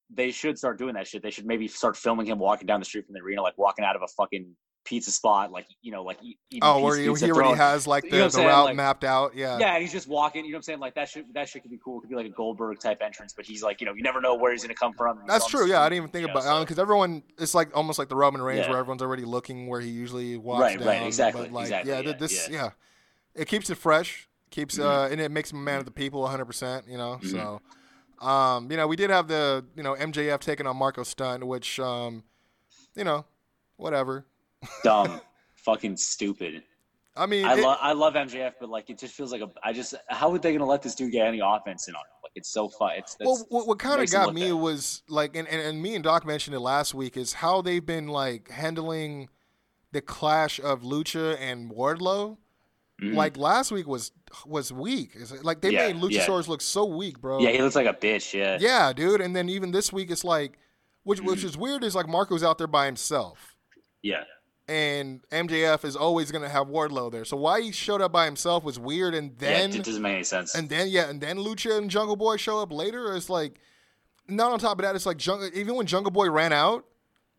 they 0.09 0.31
should 0.31 0.57
start 0.57 0.79
doing 0.79 0.95
that 0.95 1.09
shit. 1.09 1.23
They 1.23 1.31
should 1.31 1.47
maybe 1.47 1.67
start 1.67 1.97
filming 1.97 2.27
him 2.27 2.39
walking 2.39 2.67
down 2.67 2.81
the 2.81 2.87
street 2.87 3.07
from 3.07 3.15
the 3.15 3.21
arena, 3.21 3.43
like 3.43 3.59
walking 3.59 3.85
out 3.85 3.97
of 3.97 4.03
a 4.03 4.09
fucking 4.09 4.55
pizza 4.85 5.11
spot, 5.11 5.51
like 5.51 5.67
you 5.83 5.91
know, 5.91 6.03
like 6.03 6.19
oh, 6.63 6.81
where 6.81 6.97
he, 6.97 7.05
he 7.05 7.31
already 7.33 7.57
has 7.57 7.87
like 7.87 8.05
you 8.05 8.11
the, 8.11 8.19
know 8.19 8.29
the 8.29 8.39
route 8.41 8.65
Like- 8.67 8.77
mapped 8.77 9.03
out. 9.05 9.35
Yeah. 9.35 9.59
Yeah, 9.59 9.73
and 9.75 9.83
he's 9.83 9.93
just 9.93 10.07
walking. 10.09 10.45
You 10.45 10.53
know 10.53 10.57
what 10.57 10.59
I'm 10.59 10.63
saying? 10.65 10.79
Like 10.81 10.95
that 10.95 11.09
shit. 11.09 11.33
That 11.35 11.49
shit 11.49 11.63
could 11.63 11.71
be 11.71 11.81
cool. 11.83 11.99
It 11.99 12.03
could 12.03 12.11
be 12.11 12.17
like 12.17 12.27
a 12.27 12.31
Goldberg 12.31 12.79
type 12.81 12.99
entrance, 13.03 13.33
but 13.33 13.47
he's 13.47 13.63
like, 13.63 13.81
you 13.81 13.87
know, 13.87 13.95
you 13.95 14.03
never 14.03 14.21
know 14.21 14.35
where 14.35 14.53
he's 14.53 14.63
gonna 14.63 14.75
come 14.75 14.93
from. 14.93 15.21
That's 15.27 15.47
true. 15.47 15.67
Yeah, 15.67 15.81
I 15.81 15.89
didn't 15.89 15.97
even 16.05 16.11
think 16.11 16.21
you 16.23 16.27
know, 16.29 16.33
about 16.35 16.43
so- 16.45 16.57
it 16.59 16.61
because 16.61 16.79
everyone. 16.79 17.23
It's 17.39 17.55
like 17.55 17.77
almost 17.77 17.99
like 17.99 18.09
the 18.09 18.17
Roman 18.17 18.43
Reigns, 18.43 18.61
Yeah. 18.67 18.71
where 18.71 18.79
everyone's 18.79 19.03
already 19.03 19.25
looking 19.25 19.67
where 19.67 19.81
he 19.81 19.89
usually 19.91 20.37
walks 20.37 20.61
Right, 20.61 20.79
down. 20.79 20.87
right, 20.89 21.03
exactly, 21.07 21.43
But 21.45 21.53
like, 21.53 21.63
exactly, 21.65 21.93
yeah, 21.93 22.01
yeah, 22.01 22.13
this, 22.13 22.49
yeah. 22.49 22.57
yeah, 22.57 22.71
it 23.43 23.49
keeps 23.49 23.71
it 23.71 23.77
fresh, 23.77 24.29
keeps 24.51 24.77
Mhm. 24.79 24.85
uh, 24.85 25.09
and 25.11 25.21
it 25.21 25.31
makes 25.31 25.51
him 25.51 25.59
a 25.59 25.63
man 25.63 25.79
of 25.79 25.85
the 25.85 25.91
people, 25.91 26.21
100. 26.23 26.45
percent 26.45 26.87
You 26.89 26.99
know, 26.99 27.19
Mhm. 27.23 27.31
so, 27.31 28.27
um, 28.27 28.71
you 28.71 28.77
know, 28.77 28.87
we 28.87 28.97
did 28.97 29.11
have 29.11 29.29
the 29.29 29.65
you 29.77 29.83
know 29.83 29.95
MJF 29.95 30.41
taking 30.41 30.67
on 30.67 30.77
Marco 30.77 31.03
Stunt, 31.03 31.45
which, 31.47 31.81
um, 31.81 32.23
you 32.95 33.05
know, 33.05 33.25
whatever. 33.77 34.27
Dumb, 34.83 35.21
fucking 35.55 35.97
stupid. 35.97 36.63
I 37.17 37.27
mean, 37.27 37.45
I 37.45 37.55
it- 37.55 37.63
love 37.63 37.79
I 37.81 37.93
love 37.93 38.15
MJF, 38.15 38.55
but 38.61 38.69
like 38.69 38.91
it 38.91 38.99
just 38.99 39.15
feels 39.15 39.31
like 39.31 39.41
a. 39.41 39.49
I 39.63 39.73
just 39.73 39.95
how 40.09 40.33
are 40.33 40.39
they 40.39 40.53
gonna 40.53 40.67
let 40.69 40.83
this 40.83 40.95
dude 40.97 41.13
get 41.13 41.27
any 41.27 41.41
offense 41.45 41.87
in 41.87 41.95
on 41.95 42.01
him? 42.01 42.07
Like 42.25 42.33
it's 42.35 42.49
so 42.49 42.69
fun. 42.69 42.93
It's 42.97 43.17
well, 43.21 43.47
what, 43.51 43.69
what 43.69 43.79
kind 43.79 44.03
of 44.03 44.11
got 44.11 44.35
me 44.35 44.53
was 44.53 45.03
like, 45.09 45.37
and, 45.37 45.47
and, 45.47 45.61
and 45.63 45.81
me 45.81 45.95
and 45.95 46.03
Doc 46.03 46.27
mentioned 46.27 46.57
it 46.57 46.61
last 46.61 46.93
week, 46.93 47.17
is 47.17 47.35
how 47.35 47.63
they've 47.63 47.85
been 47.87 48.09
like 48.09 48.51
handling 48.51 49.29
the 49.93 50.01
clash 50.01 50.59
of 50.59 50.83
Lucha 50.83 51.37
and 51.41 51.71
Wardlow. 51.71 52.37
Mhm. 53.01 53.15
Like 53.15 53.37
last 53.37 53.71
week 53.71 53.87
was 53.87 54.11
was 54.45 54.73
weak. 54.73 55.17
Like 55.45 55.61
they 55.61 55.71
Yeah, 55.71 55.93
made 55.93 55.97
yeah. 56.13 56.25
Luchasaurus 56.27 56.49
look 56.49 56.63
so 56.63 56.85
weak, 56.85 57.21
bro. 57.21 57.39
yeah, 57.41 57.51
he 57.51 57.63
looks 57.63 57.77
like 57.77 57.87
a 57.87 57.93
bitch. 57.95 58.35
Yeah, 58.35 58.59
Yeah, 58.61 58.93
dude. 58.93 59.21
And 59.21 59.37
then 59.37 59.49
even 59.49 59.71
this 59.71 59.93
week, 59.93 60.11
it's 60.11 60.25
like, 60.25 60.59
which 61.05 61.21
which 61.21 61.39
Mm-hmm. 61.41 61.49
is 61.49 61.57
weird, 61.57 61.85
is 61.85 61.95
like 61.95 62.09
Marco's 62.09 62.43
out 62.43 62.59
there 62.59 62.67
by 62.67 62.87
himself, 62.87 63.55
yeah, 64.03 64.25
and 64.67 65.23
MJF 65.31 65.85
is 65.85 65.95
always 65.97 66.31
gonna 66.31 66.49
have 66.49 66.69
Wardlow 66.69 67.13
there. 67.13 67.25
So 67.25 67.37
why 67.37 67.61
he 67.61 67.71
showed 67.73 68.01
up 68.01 68.13
by 68.13 68.25
himself 68.25 68.65
was 68.65 68.79
weird. 68.79 69.15
And 69.15 69.31
yeah. 69.41 69.49
then 69.69 69.73
It 69.75 69.85
doesn't 69.85 70.01
make 70.03 70.15
any 70.15 70.25
sense. 70.25 70.55
and 70.55 70.69
then 70.69 70.89
yeah, 70.89 71.09
and 71.11 71.21
then 71.21 71.37
Lucha 71.39 71.77
and 71.79 71.91
Jungle 71.91 72.17
Boy 72.17 72.37
show 72.37 72.61
up 72.61 72.73
later. 72.73 73.15
It's 73.15 73.29
like, 73.29 73.61
not 74.29 74.53
on 74.53 74.59
top 74.59 74.79
of 74.79 74.85
that, 74.85 74.97
it's 74.97 75.07
like 75.07 75.19
Jungle. 75.19 75.51
Even 75.55 75.75
when 75.75 75.87
Jungle 75.87 76.11
Boy 76.11 76.31
ran 76.31 76.53
out, 76.53 76.87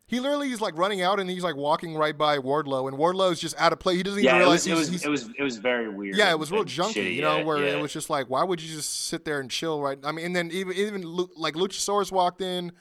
he 0.07 0.19
literally 0.19 0.51
is 0.51 0.61
like 0.61 0.77
running 0.77 1.01
out 1.01 1.19
and 1.19 1.27
he's 1.27 1.43
like 1.43 1.55
walking 1.55 1.95
right 1.95 2.15
by 2.15 2.37
Wardlow, 2.37 2.87
and 2.87 2.95
Wardlow's 2.95 3.39
just 3.39 3.59
out 3.59 3.73
of 3.73 3.79
play. 3.79 3.95
He 3.95 4.03
doesn't 4.03 4.19
even 4.19 4.25
yeah, 4.25 4.35
it 4.35 4.39
realize 4.41 4.67
was, 4.67 4.67
it 4.67 4.75
was 4.75 4.89
he's- 4.89 5.03
it 5.05 5.09
was 5.09 5.29
it 5.39 5.41
was 5.43 5.57
very 5.57 5.89
weird. 5.89 6.15
yeah, 6.15 6.29
it 6.29 6.37
was 6.37 6.51
real 6.51 6.63
junky, 6.63 6.93
shitty, 6.93 7.15
you 7.15 7.21
know, 7.23 7.37
yeah, 7.37 7.43
where 7.43 7.57
yeah. 7.57 7.75
it 7.77 7.81
was 7.81 7.91
just 7.91 8.07
like, 8.11 8.29
why 8.29 8.43
would 8.43 8.61
you 8.61 8.71
just 8.71 9.07
sit 9.07 9.25
there 9.25 9.39
and 9.39 9.49
chill, 9.49 9.81
right? 9.81 9.97
I 10.03 10.11
mean, 10.11 10.25
and 10.27 10.35
then 10.35 10.51
even 10.51 10.73
even 10.77 11.01
like 11.35 11.55
Luchasaurus 11.55 12.11
walked 12.11 12.41
in, 12.41 12.71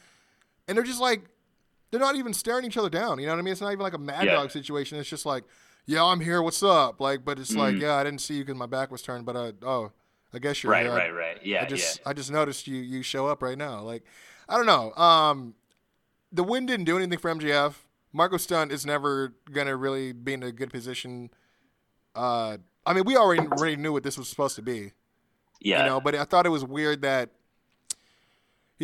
and 0.69 0.77
they're 0.77 0.85
just 0.85 1.01
like, 1.01 1.23
they're 1.95 2.01
not 2.01 2.17
even 2.17 2.35
staring 2.35 2.65
each 2.65 2.77
other 2.77 2.91
down. 2.91 3.21
You 3.21 3.27
know 3.27 3.35
what 3.35 3.39
I 3.39 3.43
mean? 3.43 3.53
It's 3.53 3.61
not 3.61 3.69
even 3.71 3.85
like 3.85 3.93
a 3.95 3.99
mad 3.99 4.25
Yeah. 4.25 4.33
dog 4.33 4.51
situation. 4.51 4.99
It's 4.99 5.09
just 5.09 5.25
like, 5.25 5.45
yeah, 5.87 6.03
I'm 6.03 6.19
here. 6.19 6.43
What's 6.43 6.61
up? 6.61 7.01
Like, 7.01 7.25
but 7.25 7.39
it's 7.39 7.55
like, 7.55 7.77
Mhm. 7.77 7.83
yeah, 7.83 7.95
I 7.95 8.03
didn't 8.03 8.21
see 8.21 8.35
you 8.35 8.45
because 8.45 8.59
my 8.59 8.67
back 8.67 8.91
was 8.91 9.01
turned, 9.01 9.25
but 9.25 9.37
uh, 9.37 9.53
oh, 9.63 9.93
I 10.33 10.41
guess 10.41 10.65
you're 10.65 10.73
right, 10.73 10.83
here. 10.83 10.93
I- 10.93 10.97
right, 10.97 11.15
right. 11.15 11.47
Yeah, 11.47 11.63
I 11.63 11.67
just 11.67 12.01
yeah. 12.01 12.09
I 12.11 12.13
just 12.13 12.33
noticed 12.33 12.67
you 12.67 12.79
you 12.79 13.03
show 13.05 13.29
up 13.29 13.41
right 13.43 13.57
now. 13.57 13.81
Like 13.83 14.03
I 14.49 14.57
don't 14.57 14.67
know. 14.67 14.93
Um 15.01 15.55
the 16.33 16.43
win 16.43 16.67
didn't 16.67 16.87
do 16.87 16.97
anything 16.97 17.19
for 17.21 17.31
MJF. 17.31 17.87
Marco 18.13 18.37
Stunt 18.39 18.73
is 18.73 18.85
never 18.85 19.35
gonna 19.53 19.77
really 19.77 20.11
be 20.13 20.33
in 20.33 20.43
a 20.43 20.51
good 20.51 20.71
position. 20.73 21.31
Uh 22.17 22.59
I 22.85 22.93
mean 22.93 23.05
we 23.05 23.17
already 23.17 23.47
already 23.47 23.77
knew 23.77 23.93
what 23.93 24.03
this 24.03 24.19
was 24.19 24.29
supposed 24.29 24.57
to 24.57 24.63
be. 24.63 24.93
Yeah, 25.61 25.85
You 25.85 25.91
know, 25.91 26.01
but 26.01 26.15
I 26.15 26.25
thought 26.25 26.45
it 26.47 26.51
was 26.51 26.65
weird 26.65 27.03
that 27.03 27.31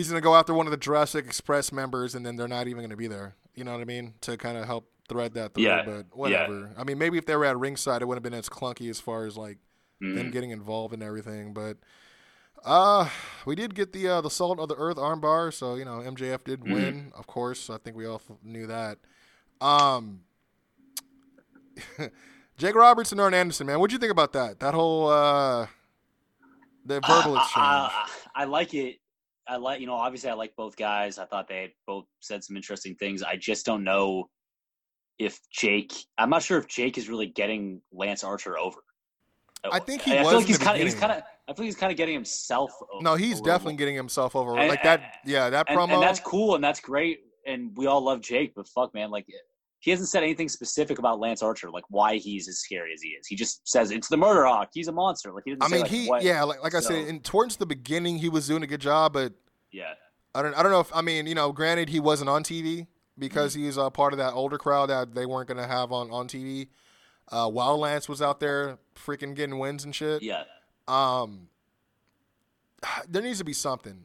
he's 0.00 0.08
gonna 0.08 0.20
go 0.20 0.34
after 0.34 0.54
one 0.54 0.66
of 0.66 0.70
the 0.70 0.76
Jurassic 0.76 1.26
Express 1.26 1.72
members 1.72 2.14
and 2.14 2.24
then 2.24 2.36
they're 2.36 2.48
not 2.48 2.68
even 2.68 2.82
gonna 2.82 2.96
be 2.96 3.06
there. 3.06 3.34
You 3.54 3.64
know 3.64 3.72
what 3.72 3.80
I 3.80 3.84
mean? 3.84 4.14
To 4.22 4.36
kind 4.36 4.56
of 4.56 4.64
help 4.66 4.90
thread 5.08 5.34
that 5.34 5.54
through. 5.54 5.64
Yeah, 5.64 5.82
But 5.84 6.06
whatever. 6.12 6.70
I 6.78 6.84
mean 6.84 6.96
maybe 6.98 7.18
if 7.18 7.26
they 7.26 7.36
were 7.36 7.44
at 7.44 7.58
ringside 7.58 8.00
it 8.02 8.06
wouldn't 8.06 8.24
have 8.24 8.30
been 8.32 8.38
as 8.38 8.48
clunky 8.48 8.88
as 8.88 9.00
far 9.00 9.26
as 9.26 9.36
like 9.36 9.58
Mhm. 10.02 10.14
them 10.16 10.30
getting 10.30 10.50
involved 10.50 10.94
and 10.94 11.02
everything. 11.02 11.52
But 11.52 11.76
uh 12.64 13.08
we 13.44 13.54
did 13.54 13.74
get 13.74 13.92
the 13.92 14.06
uh, 14.08 14.20
the 14.20 14.30
Salt 14.30 14.58
of 14.60 14.68
the 14.68 14.76
Earth 14.76 14.96
armbar, 14.96 15.52
so 15.52 15.74
you 15.74 15.84
know 15.84 15.98
MJF 16.00 16.44
did 16.44 16.60
Mhm. 16.60 16.72
win, 16.74 17.12
of 17.16 17.26
course. 17.26 17.68
I 17.70 17.78
think 17.78 17.96
we 17.96 18.06
all 18.06 18.16
f- 18.26 18.36
knew 18.42 18.66
that. 18.66 18.98
Um, 19.60 20.20
Jake 22.56 22.74
Roberts 22.74 23.12
and 23.12 23.20
Arn 23.20 23.34
Anderson, 23.34 23.66
man, 23.66 23.78
what'd 23.80 23.92
you 23.92 23.98
think 23.98 24.12
about 24.12 24.32
that? 24.34 24.60
That 24.60 24.74
whole 24.74 25.08
uh 25.08 25.66
the 26.84 27.00
verbal 27.00 27.36
I- 27.36 27.42
exchange. 27.42 27.56
I, 27.56 28.06
I, 28.36 28.42
I 28.42 28.44
like 28.44 28.74
it. 28.74 28.99
I 29.50 29.56
like, 29.56 29.80
you 29.80 29.86
know, 29.88 29.94
obviously 29.94 30.30
I 30.30 30.34
like 30.34 30.54
both 30.54 30.76
guys. 30.76 31.18
I 31.18 31.24
thought 31.24 31.48
they 31.48 31.74
both 31.84 32.04
said 32.20 32.44
some 32.44 32.56
interesting 32.56 32.94
things. 32.94 33.22
I 33.22 33.36
just 33.36 33.66
don't 33.66 33.82
know 33.82 34.30
if 35.18 35.40
Jake. 35.52 35.92
I'm 36.16 36.30
not 36.30 36.44
sure 36.44 36.56
if 36.56 36.68
Jake 36.68 36.96
is 36.96 37.08
really 37.08 37.26
getting 37.26 37.82
Lance 37.92 38.22
Archer 38.22 38.56
over. 38.56 38.78
I 39.64 39.76
oh, 39.76 39.78
think 39.80 40.02
he 40.02 40.16
I 40.16 40.22
was 40.22 40.30
feel 40.30 40.38
like 40.38 40.46
he's 40.46 40.58
kind 40.58 40.76
of. 40.80 40.82
He's 40.84 40.94
kind 40.94 41.12
of. 41.12 41.18
I 41.18 41.52
feel 41.52 41.64
like 41.64 41.66
he's 41.66 41.76
kind 41.76 41.90
of 41.90 41.96
getting 41.96 42.14
himself. 42.14 42.70
Over, 42.92 43.02
no, 43.02 43.16
he's 43.16 43.40
definitely 43.40 43.76
getting 43.76 43.96
himself 43.96 44.36
over. 44.36 44.56
And- 44.56 44.68
like 44.68 44.84
that, 44.84 45.16
yeah, 45.26 45.50
that 45.50 45.66
and, 45.68 45.76
promo. 45.76 45.94
and 45.94 46.02
that's 46.02 46.20
cool 46.20 46.54
and 46.54 46.62
that's 46.62 46.80
great. 46.80 47.18
And 47.44 47.76
we 47.76 47.86
all 47.86 48.02
love 48.02 48.20
Jake, 48.20 48.54
but 48.54 48.68
fuck, 48.68 48.94
man, 48.94 49.10
like 49.10 49.26
he 49.80 49.90
hasn't 49.90 50.08
said 50.08 50.22
anything 50.22 50.48
specific 50.48 50.98
about 50.98 51.18
Lance 51.20 51.42
Archer, 51.42 51.70
like 51.70 51.84
why 51.88 52.16
he's 52.16 52.48
as 52.48 52.58
scary 52.58 52.92
as 52.92 53.00
he 53.02 53.08
is. 53.10 53.26
He 53.26 53.34
just 53.34 53.66
says 53.66 53.90
it's 53.90 54.08
the 54.08 54.16
Murder 54.16 54.44
Hawk. 54.44 54.68
He's 54.72 54.88
a 54.88 54.92
monster. 54.92 55.32
Like 55.32 55.44
he 55.46 55.54
doesn't 55.54 55.74
I 55.74 55.76
mean, 55.76 55.86
he, 55.86 56.10
yeah, 56.20 56.42
like, 56.44 56.62
like 56.62 56.74
I 56.74 56.80
said, 56.80 57.08
in, 57.08 57.20
towards 57.20 57.56
the 57.56 57.66
beginning, 57.66 58.18
he 58.18 58.28
was 58.28 58.46
doing 58.46 58.62
a 58.62 58.66
good 58.66 58.80
job, 58.80 59.12
but 59.14 59.32
yeah, 59.72 59.94
I 60.34 60.42
don't, 60.42 60.54
I 60.54 60.62
don't 60.62 60.70
know 60.70 60.80
if, 60.80 60.94
I 60.94 61.00
mean, 61.00 61.26
you 61.26 61.34
know, 61.34 61.50
granted, 61.52 61.88
he 61.88 61.98
wasn't 61.98 62.30
on 62.30 62.44
TV 62.44 62.86
because 63.18 63.54
Mm-hmm. 63.54 63.64
he's 63.64 63.76
a 63.76 63.90
part 63.90 64.12
of 64.12 64.18
that 64.18 64.32
older 64.34 64.58
crowd 64.58 64.90
that 64.90 65.14
they 65.14 65.26
weren't 65.26 65.48
going 65.48 65.58
to 65.58 65.66
have 65.66 65.92
on, 65.92 66.10
on 66.10 66.28
TV. 66.28 66.68
Uh, 67.32 67.48
while 67.48 67.78
Lance 67.78 68.08
was 68.08 68.20
out 68.20 68.40
there 68.40 68.78
freaking 68.96 69.34
getting 69.34 69.58
wins 69.58 69.84
and 69.84 69.94
shit. 69.94 70.22
yeah. 70.22 70.44
Um, 70.88 71.48
there 73.08 73.22
needs 73.22 73.38
to 73.38 73.44
be 73.44 73.52
something. 73.52 74.04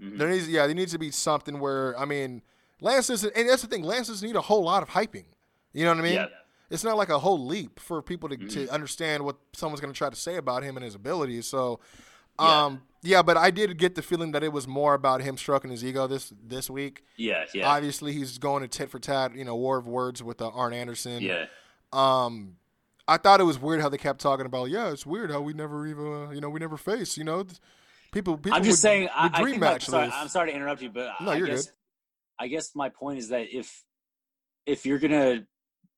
Mhm. 0.00 0.18
There 0.18 0.28
needs, 0.28 0.48
yeah, 0.48 0.66
there 0.66 0.74
needs 0.74 0.92
to 0.92 0.98
be 0.98 1.10
something 1.10 1.58
where, 1.58 1.98
I 1.98 2.04
mean, 2.04 2.42
Lance 2.80 3.06
doesn't, 3.08 3.32
and 3.36 3.48
that's 3.48 3.62
the 3.62 3.68
thing, 3.68 3.82
Lance 3.82 4.08
doesn't 4.08 4.26
need 4.26 4.36
a 4.36 4.40
whole 4.40 4.62
lot 4.64 4.82
of 4.82 4.90
hyping. 4.90 5.24
You 5.72 5.84
know 5.84 5.90
what 5.90 5.98
I 6.00 6.02
mean? 6.02 6.12
Yeah. 6.14 6.26
It's 6.70 6.82
not 6.84 6.96
like 6.96 7.08
a 7.10 7.18
whole 7.18 7.44
leap 7.46 7.78
for 7.80 8.02
people 8.02 8.28
to, 8.28 8.36
Mm-hmm. 8.36 8.48
to 8.48 8.68
understand 8.68 9.24
what 9.24 9.36
someone's 9.52 9.80
going 9.80 9.92
to 9.92 9.96
try 9.96 10.10
to 10.10 10.16
say 10.16 10.36
about 10.36 10.62
him 10.62 10.76
and 10.76 10.84
his 10.84 10.94
abilities. 10.94 11.46
So, 11.46 11.80
Yeah. 12.40 12.64
um, 12.64 12.82
yeah, 13.02 13.22
but 13.22 13.36
I 13.36 13.50
did 13.52 13.78
get 13.78 13.94
the 13.94 14.02
feeling 14.02 14.32
that 14.32 14.42
it 14.42 14.52
was 14.52 14.66
more 14.66 14.94
about 14.94 15.22
him 15.22 15.36
stroking 15.36 15.70
his 15.70 15.84
ego 15.84 16.06
this 16.08 16.32
this 16.44 16.68
week. 16.68 17.04
Yeah, 17.16 17.44
yeah, 17.54 17.68
Obviously, 17.68 18.12
he's 18.12 18.36
going 18.38 18.62
to 18.62 18.68
tit 18.68 18.90
for 18.90 18.98
tat, 18.98 19.34
you 19.36 19.44
know, 19.44 19.54
war 19.54 19.78
of 19.78 19.86
words 19.86 20.22
with 20.24 20.42
uh, 20.42 20.48
Arn 20.48 20.72
Anderson. 20.72 21.22
yeah. 21.22 21.46
Um, 21.92 22.56
I 23.08 23.16
thought 23.18 23.40
it 23.40 23.44
was 23.44 23.60
weird 23.60 23.80
how 23.80 23.88
they 23.88 23.98
kept 23.98 24.20
talking 24.20 24.46
about. 24.46 24.64
Yeah, 24.70 24.90
it's 24.90 25.06
weird 25.06 25.30
how 25.30 25.40
we 25.40 25.52
never 25.52 25.86
even, 25.86 26.12
uh, 26.26 26.30
you 26.30 26.40
know, 26.40 26.50
we 26.50 26.58
never 26.58 26.76
face. 26.76 27.16
You 27.16 27.22
know, 27.22 27.46
people. 28.10 28.36
people 28.36 28.54
I'm 28.54 28.64
just 28.64 28.78
would, 28.78 28.78
saying. 28.78 29.08
I, 29.14 29.22
would 29.26 29.34
I 29.34 29.40
dream 29.42 29.50
think 29.52 29.60
match 29.60 29.84
sorry. 29.86 30.10
I'm 30.12 30.26
sorry 30.28 30.50
to 30.50 30.56
interrupt 30.56 30.82
you, 30.82 30.90
but 30.90 31.12
No, 31.20 31.30
I 31.30 31.36
you're 31.36 31.46
good. 31.46 31.68
I 32.38 32.48
guess 32.48 32.74
my 32.74 32.88
point 32.88 33.18
is 33.18 33.28
that 33.28 33.46
if 33.52 33.84
if 34.66 34.84
you're 34.84 34.98
gonna 34.98 35.46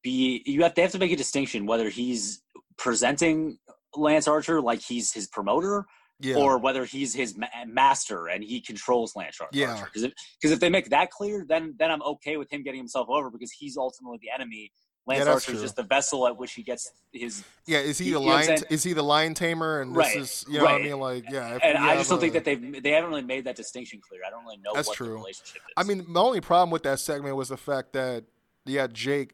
be, 0.03 0.43
you 0.47 0.63
have 0.63 0.75
they 0.75 0.83
have 0.83 0.93
to 0.93 0.99
make 0.99 1.13
a 1.13 1.17
distinction 1.17 1.67
whether 1.67 1.89
he's 1.89 2.43
presenting 2.77 3.59
Lance 3.97 4.29
Archer 4.29 4.61
like 4.61 4.81
he's 4.81 5.13
his 5.13 5.27
promoter, 5.27 5.87
Yeah, 6.21 6.37
or 6.37 6.59
whether 6.59 6.85
he's 6.85 7.15
his 7.15 7.37
ma- 7.37 7.47
master 7.67 8.29
and 8.29 8.45
he 8.45 8.61
controls 8.61 9.17
Lance 9.17 9.39
Archer. 9.41 9.51
Yeah. 9.59 9.83
Because 9.85 10.05
if, 10.05 10.13
if 10.43 10.61
they 10.61 10.71
make 10.71 10.91
that 10.91 11.11
clear, 11.11 11.45
then 11.49 11.75
then 11.79 11.91
I'm 11.91 12.03
okay 12.03 12.37
with 12.37 12.53
him 12.53 12.63
getting 12.63 12.81
himself 12.81 13.09
over 13.09 13.31
because 13.31 13.53
he's 13.53 13.77
ultimately 13.77 14.19
the 14.21 14.31
enemy. 14.31 14.73
Lance 15.09 15.25
Yeah, 15.25 15.33
Archer 15.33 15.53
is 15.53 15.63
just 15.63 15.77
the 15.77 15.83
vessel 15.83 16.27
at 16.27 16.37
which 16.37 16.53
he 16.53 16.63
gets 16.63 16.93
his. 17.13 17.43
yeah. 17.67 17.79
Is 17.79 17.99
he 17.99 18.07
the 18.11 18.21
know 18.21 18.21
what 18.27 18.43
I'm 18.43 18.47
lion? 18.49 18.63
Is 18.71 18.83
he 18.83 18.93
the 18.93 19.03
lion 19.03 19.35
tamer? 19.35 19.81
And 19.81 19.97
Right, 19.97 20.15
this 20.15 20.45
is, 20.45 20.53
you 20.53 20.59
know, 20.59 20.65
what 20.65 20.75
I 20.75 20.79
mean, 20.85 20.99
like, 21.01 21.25
yeah. 21.31 21.57
if 21.57 21.63
And 21.65 21.79
I 21.79 21.97
just 21.97 22.11
don't 22.11 22.21
think 22.21 22.35
that 22.35 22.45
they've 22.45 22.83
they 22.83 22.91
haven't 22.91 23.11
really 23.11 23.23
made 23.23 23.45
that 23.45 23.57
distinction 23.57 24.01
clear. 24.07 24.21
I 24.27 24.31
don't 24.31 24.45
really 24.45 24.59
know 24.59 24.73
That's 24.75 24.89
what 24.89 24.97
true. 24.97 25.07
the 25.09 25.15
relationship 25.15 25.57
is. 25.57 25.73
I 25.77 25.83
mean, 25.85 26.13
the 26.13 26.23
only 26.23 26.41
problem 26.41 26.71
with 26.71 26.83
that 26.85 27.01
segment 27.01 27.35
was 27.37 27.49
the 27.49 27.57
fact 27.57 27.95
that 27.95 28.25
yeah, 28.67 28.87
Jake 28.87 29.33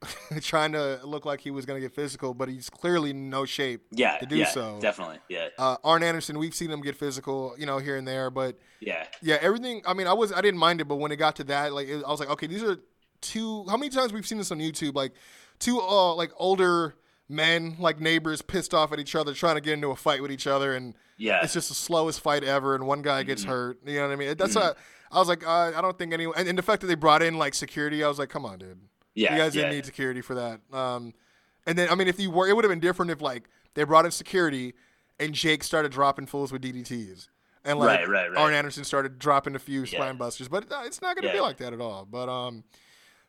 trying 0.42 0.72
to 0.72 1.00
look 1.04 1.24
like 1.24 1.40
he 1.40 1.50
was 1.50 1.66
going 1.66 1.80
to 1.80 1.84
get 1.84 1.92
physical, 1.92 2.32
but 2.32 2.48
he's 2.48 2.70
clearly 2.70 3.10
in 3.10 3.30
no 3.30 3.44
shape. 3.44 3.82
yeah, 3.90 4.16
to 4.18 4.26
do 4.26 4.36
yeah, 4.36 4.46
so. 4.46 4.78
definitely, 4.80 5.18
yeah, 5.28 5.48
Uh, 5.58 5.76
Arn 5.82 6.04
Anderson, 6.04 6.38
we've 6.38 6.54
seen 6.54 6.70
him 6.70 6.80
get 6.80 6.94
physical, 6.94 7.54
you 7.58 7.66
know, 7.66 7.78
here 7.78 7.96
and 7.96 8.06
there, 8.06 8.30
but 8.30 8.56
yeah, 8.80 9.06
yeah, 9.22 9.38
everything. 9.40 9.82
I 9.84 9.94
mean, 9.94 10.06
I 10.06 10.12
was 10.12 10.32
I 10.32 10.40
didn't 10.40 10.60
mind 10.60 10.80
it, 10.80 10.84
but 10.84 10.96
when 10.96 11.10
it 11.10 11.16
got 11.16 11.34
to 11.36 11.44
that, 11.44 11.72
like, 11.72 11.88
it, 11.88 12.04
I 12.06 12.10
was 12.10 12.20
like, 12.20 12.30
okay, 12.30 12.46
these 12.46 12.62
are 12.62 12.76
two. 13.20 13.64
How 13.68 13.76
many 13.76 13.90
times 13.90 14.12
we've 14.12 14.26
seen 14.26 14.38
this 14.38 14.50
on 14.52 14.58
YouTube? 14.58 14.94
Like, 14.94 15.12
two 15.58 15.80
uh 15.80 16.14
like 16.14 16.30
older 16.36 16.94
men, 17.28 17.76
like 17.78 18.00
neighbors, 18.00 18.40
pissed 18.42 18.72
off 18.72 18.92
at 18.92 18.98
each 18.98 19.14
other, 19.14 19.34
trying 19.34 19.56
to 19.56 19.60
get 19.60 19.74
into 19.74 19.90
a 19.90 19.96
fight 19.96 20.22
with 20.22 20.32
each 20.32 20.46
other, 20.46 20.74
and 20.74 20.94
yeah. 21.18 21.40
it's 21.42 21.52
just 21.52 21.68
the 21.68 21.74
slowest 21.74 22.20
fight 22.20 22.42
ever, 22.44 22.74
and 22.74 22.86
one 22.86 23.02
guy 23.02 23.22
gets 23.22 23.42
Mm-hmm. 23.42 23.50
hurt. 23.50 23.78
You 23.86 23.96
know 23.96 24.06
what 24.08 24.12
I 24.12 24.16
mean? 24.16 24.36
That's 24.36 24.56
a. 24.56 24.74
I 25.10 25.18
was 25.18 25.28
like, 25.28 25.46
uh, 25.46 25.72
I 25.74 25.80
don't 25.80 25.96
think 25.98 26.12
anyone. 26.12 26.34
And, 26.36 26.48
and 26.48 26.58
the 26.58 26.62
fact 26.62 26.82
that 26.82 26.86
they 26.86 26.94
brought 26.94 27.22
in 27.22 27.38
like 27.38 27.54
security, 27.54 28.04
I 28.04 28.08
was 28.08 28.18
like, 28.18 28.28
come 28.28 28.44
on, 28.44 28.58
dude. 28.58 28.78
Yeah, 29.14 29.32
you 29.32 29.38
guys 29.38 29.54
yeah. 29.54 29.62
didn't 29.62 29.76
need 29.76 29.86
security 29.86 30.20
for 30.20 30.34
that. 30.34 30.60
Um, 30.72 31.14
and 31.66 31.76
then 31.78 31.88
I 31.90 31.94
mean, 31.94 32.08
if 32.08 32.20
you 32.20 32.30
were, 32.30 32.46
it 32.48 32.54
would 32.54 32.64
have 32.64 32.70
been 32.70 32.80
different 32.80 33.10
if 33.10 33.20
like 33.22 33.48
they 33.74 33.84
brought 33.84 34.04
in 34.04 34.10
security 34.10 34.74
and 35.18 35.34
Jake 35.34 35.64
started 35.64 35.90
dropping 35.92 36.26
fools 36.26 36.52
with 36.52 36.62
DDTs, 36.62 37.28
and 37.64 37.78
like 37.78 38.00
Right, 38.00 38.08
right, 38.08 38.30
right. 38.30 38.38
Arn 38.38 38.54
Anderson 38.54 38.84
started 38.84 39.18
dropping 39.18 39.54
a 39.54 39.58
few 39.58 39.80
Yeah. 39.82 39.98
slam 39.98 40.18
busters. 40.18 40.48
But 40.48 40.70
uh, 40.70 40.82
it's 40.84 41.02
not 41.02 41.16
going 41.16 41.26
to 41.26 41.32
be 41.34 41.40
like 41.40 41.56
that 41.56 41.72
at 41.72 41.80
all. 41.80 42.06
But 42.08 42.28
um, 42.28 42.64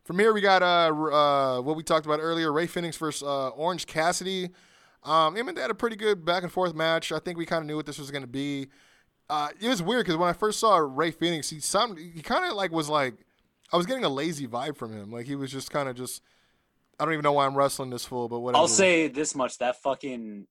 from 0.10 0.18
here 0.18 0.34
we 0.34 0.42
got 0.42 0.64
uh, 0.64 0.92
uh 0.92 1.62
what 1.62 1.76
we 1.76 1.84
talked 1.84 2.08
about 2.08 2.20
earlier, 2.20 2.52
Rey 2.52 2.66
Fenix 2.66 2.98
versus 2.98 3.22
uh, 3.22 3.50
Orange 3.50 3.86
Cassidy. 3.86 4.50
Um, 5.04 5.38
him 5.38 5.48
and 5.48 5.56
they 5.56 5.62
had 5.62 5.70
a 5.70 5.76
pretty 5.76 5.96
good 5.96 6.26
back 6.26 6.42
and 6.42 6.52
forth 6.52 6.74
match. 6.74 7.12
I 7.12 7.20
think 7.20 7.38
we 7.38 7.46
kind 7.46 7.62
of 7.62 7.68
knew 7.68 7.76
what 7.76 7.86
this 7.86 8.00
was 8.00 8.10
going 8.10 8.24
to 8.24 8.28
be. 8.28 8.70
Uh, 9.30 9.50
it 9.62 9.70
was 9.70 9.84
weird 9.84 10.06
because 10.06 10.18
when 10.18 10.28
I 10.28 10.34
first 10.34 10.60
saw 10.60 10.78
Rey 10.78 11.12
Fenix, 11.12 11.52
he 11.52 11.60
sounded 11.60 12.00
he 12.00 12.24
kind 12.24 12.44
of 12.44 12.56
like 12.56 12.72
was 12.72 12.90
like 12.90 13.18
I 13.72 13.78
was 13.78 13.86
getting 13.86 14.04
a 14.04 14.10
lazy 14.10 14.48
vibe 14.48 14.78
from 14.78 14.94
him. 14.94 15.12
Like 15.12 15.28
he 15.28 15.36
was 15.36 15.52
just 15.52 15.70
kind 15.70 15.88
of 15.88 15.96
just 15.96 16.24
I 17.00 17.06
don't 17.06 17.14
even 17.14 17.22
know 17.22 17.34
why 17.34 17.46
I'm 17.46 17.56
wrestling 17.56 17.92
this 17.92 18.04
fool, 18.04 18.28
but 18.28 18.40
whatever. 18.40 18.62
I'll 18.62 18.68
say 18.68 19.10
this 19.10 19.36
much: 19.36 19.60
that 19.60 19.80
fucking 19.84 20.48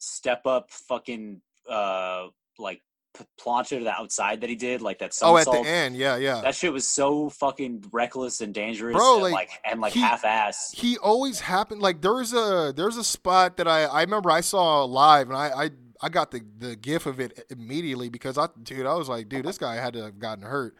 step 0.00 0.44
up, 0.44 0.70
fucking 0.70 1.40
uh, 1.66 2.26
like 2.58 2.82
p- 3.16 3.24
plancha 3.40 3.70
to 3.78 3.84
the 3.84 3.92
outside 3.92 4.40
that 4.40 4.50
he 4.50 4.56
did, 4.56 4.82
like 4.82 4.98
that 4.98 5.16
oh, 5.22 5.36
at 5.36 5.46
the 5.46 5.58
end, 5.58 5.96
yeah, 5.96 6.16
yeah. 6.16 6.40
That 6.40 6.54
shit 6.54 6.72
was 6.72 6.86
so 6.86 7.28
fucking 7.30 7.84
reckless 7.92 8.40
and 8.40 8.52
dangerous, 8.54 8.96
Bro, 8.96 9.14
and 9.14 9.22
like, 9.24 9.32
like, 9.32 9.50
and 9.64 9.80
like 9.80 9.92
half 9.92 10.24
ass. 10.24 10.70
he 10.72 10.96
always 10.98 11.40
happened 11.40 11.80
like 11.82 12.00
there 12.00 12.14
was 12.14 12.32
a 12.32 12.72
there's 12.74 12.96
a 12.96 13.04
spot 13.04 13.56
that 13.58 13.68
I 13.68 13.84
I 13.84 14.00
remember 14.02 14.30
I 14.30 14.40
saw 14.40 14.84
live 14.84 15.28
and 15.28 15.36
I 15.36 15.64
I, 15.64 15.70
I 16.00 16.08
got 16.08 16.30
the 16.30 16.40
the 16.58 16.76
gif 16.76 17.06
of 17.06 17.18
it 17.20 17.44
immediately 17.50 18.08
because 18.08 18.38
I 18.38 18.48
dude 18.62 18.86
I 18.86 18.94
was 18.94 19.08
like 19.08 19.28
dude 19.28 19.44
this 19.44 19.58
guy 19.58 19.74
had 19.76 19.94
to 19.94 20.04
have 20.04 20.18
gotten 20.18 20.44
hurt, 20.44 20.76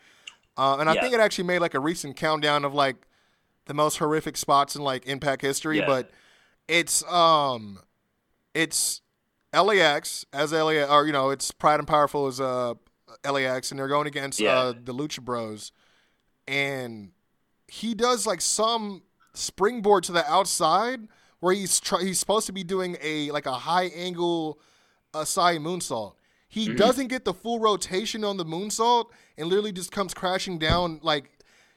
uh, 0.57 0.77
and 0.79 0.89
I 0.89 0.95
Yeah. 0.95 1.01
think 1.03 1.15
it 1.15 1.21
actually 1.21 1.45
made 1.45 1.61
like 1.61 1.75
a 1.75 1.81
recent 1.81 2.17
countdown 2.17 2.65
of 2.65 2.75
like 2.75 2.97
the 3.67 3.75
most 3.75 3.99
horrific 3.99 4.37
spots 4.37 4.77
in 4.77 4.83
like 4.83 5.07
Impact 5.07 5.43
history, 5.43 5.79
Yeah. 5.79 5.87
but 5.87 6.11
it's 6.69 7.03
um 7.11 7.81
it's 8.55 9.01
LAX 9.55 10.25
as 10.33 10.53
LA 10.53 10.83
or 10.85 11.07
you 11.07 11.13
know 11.13 11.31
it's 11.31 11.51
Pride 11.53 11.79
and 11.79 11.89
Powerful 11.89 12.27
as 12.27 12.41
uh 12.41 12.75
LAX 13.31 13.71
and 13.71 13.79
they're 13.81 13.89
going 13.89 14.07
against 14.07 14.41
Yeah. 14.41 14.59
uh 14.59 14.73
the 14.73 14.93
Lucha 14.95 15.21
Bros 15.23 15.73
and 16.47 17.11
he 17.67 17.95
does 17.95 18.27
like 18.27 18.41
some 18.41 19.03
springboard 19.35 20.05
to 20.05 20.13
the 20.13 20.29
outside 20.31 21.01
where 21.41 21.55
he's 21.55 21.81
try- 21.81 22.03
he's 22.03 22.19
supposed 22.19 22.47
to 22.47 22.53
be 22.53 22.65
doing 22.65 22.97
a 23.03 23.31
like 23.31 23.47
a 23.47 23.53
high 23.53 23.87
angle 23.87 24.59
Asai 25.15 25.59
moonsault. 25.59 26.15
He 26.51 26.67
Mm-hmm. 26.69 26.77
doesn't 26.77 27.07
get 27.09 27.25
the 27.25 27.35
full 27.35 27.61
rotation 27.61 28.25
on 28.25 28.37
the 28.39 28.45
moonsault 28.45 29.07
and 29.37 29.49
literally 29.49 29.73
just 29.73 29.93
comes 29.93 30.15
crashing 30.15 30.59
down 30.59 31.01
like 31.03 31.31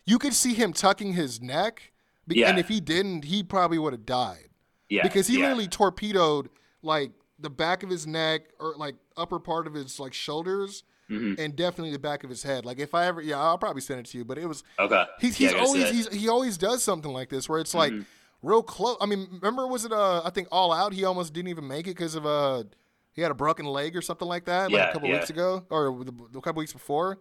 you 0.05 0.17
could 0.17 0.33
see 0.33 0.53
him 0.53 0.73
tucking 0.73 1.13
his 1.13 1.41
neck 1.41 1.91
be- 2.27 2.37
Yeah. 2.39 2.49
and 2.49 2.59
if 2.59 2.67
he 2.67 2.79
didn't 2.81 3.25
he 3.25 3.43
probably 3.43 3.77
would 3.77 3.93
have 3.93 4.05
died 4.05 4.49
Yeah, 4.89 5.03
because 5.03 5.27
he 5.27 5.35
yeah. 5.35 5.41
literally 5.47 5.67
torpedoed 5.67 6.49
like 6.81 7.11
the 7.41 7.49
back 7.49 7.83
of 7.83 7.89
his 7.89 8.05
neck 8.07 8.41
or 8.59 8.75
like 8.77 8.95
upper 9.17 9.39
part 9.39 9.67
of 9.67 9.73
his 9.73 9.99
like 9.99 10.13
shoulders 10.13 10.83
Mhm. 11.09 11.37
and 11.39 11.55
definitely 11.57 11.91
the 11.91 11.99
back 11.99 12.23
of 12.23 12.29
his 12.29 12.43
head. 12.43 12.63
Like 12.65 12.79
if 12.79 12.93
I 12.95 13.05
ever, 13.05 13.21
yeah, 13.21 13.37
I'll 13.39 13.57
probably 13.57 13.81
send 13.81 13.99
it 13.99 14.05
to 14.07 14.17
you. 14.17 14.23
But 14.23 14.37
it 14.37 14.45
was 14.45 14.63
Okay. 14.79 15.03
he's 15.19 15.35
he's 15.35 15.53
I 15.53 15.59
always 15.59 15.89
he's, 15.89 16.07
he 16.13 16.29
always 16.29 16.57
does 16.57 16.83
something 16.83 17.11
like 17.11 17.27
this 17.29 17.49
where 17.49 17.59
it's 17.59 17.73
like 17.73 17.91
Mhm. 17.91 18.05
real 18.41 18.63
close. 18.63 18.95
I 19.01 19.05
mean, 19.07 19.27
remember 19.41 19.67
was 19.67 19.83
it 19.83 19.91
uh 19.91 20.21
I 20.23 20.29
think 20.29 20.47
All 20.51 20.71
Out? 20.71 20.93
He 20.93 21.03
almost 21.03 21.33
didn't 21.33 21.49
even 21.49 21.67
make 21.67 21.87
it 21.87 21.95
because 21.97 22.15
of 22.15 22.25
uh 22.25 22.63
he 23.11 23.21
had 23.21 23.29
a 23.31 23.35
broken 23.35 23.65
leg 23.65 23.97
or 23.97 24.01
something 24.01 24.27
like 24.27 24.45
that 24.45 24.71
like 24.71 24.79
Yeah, 24.79 24.89
a 24.89 24.93
couple 24.93 25.09
yeah. 25.09 25.15
weeks 25.15 25.29
ago 25.29 25.65
or 25.69 26.01
the, 26.05 26.13
the 26.31 26.39
couple 26.39 26.59
weeks 26.61 26.71
before. 26.73 27.19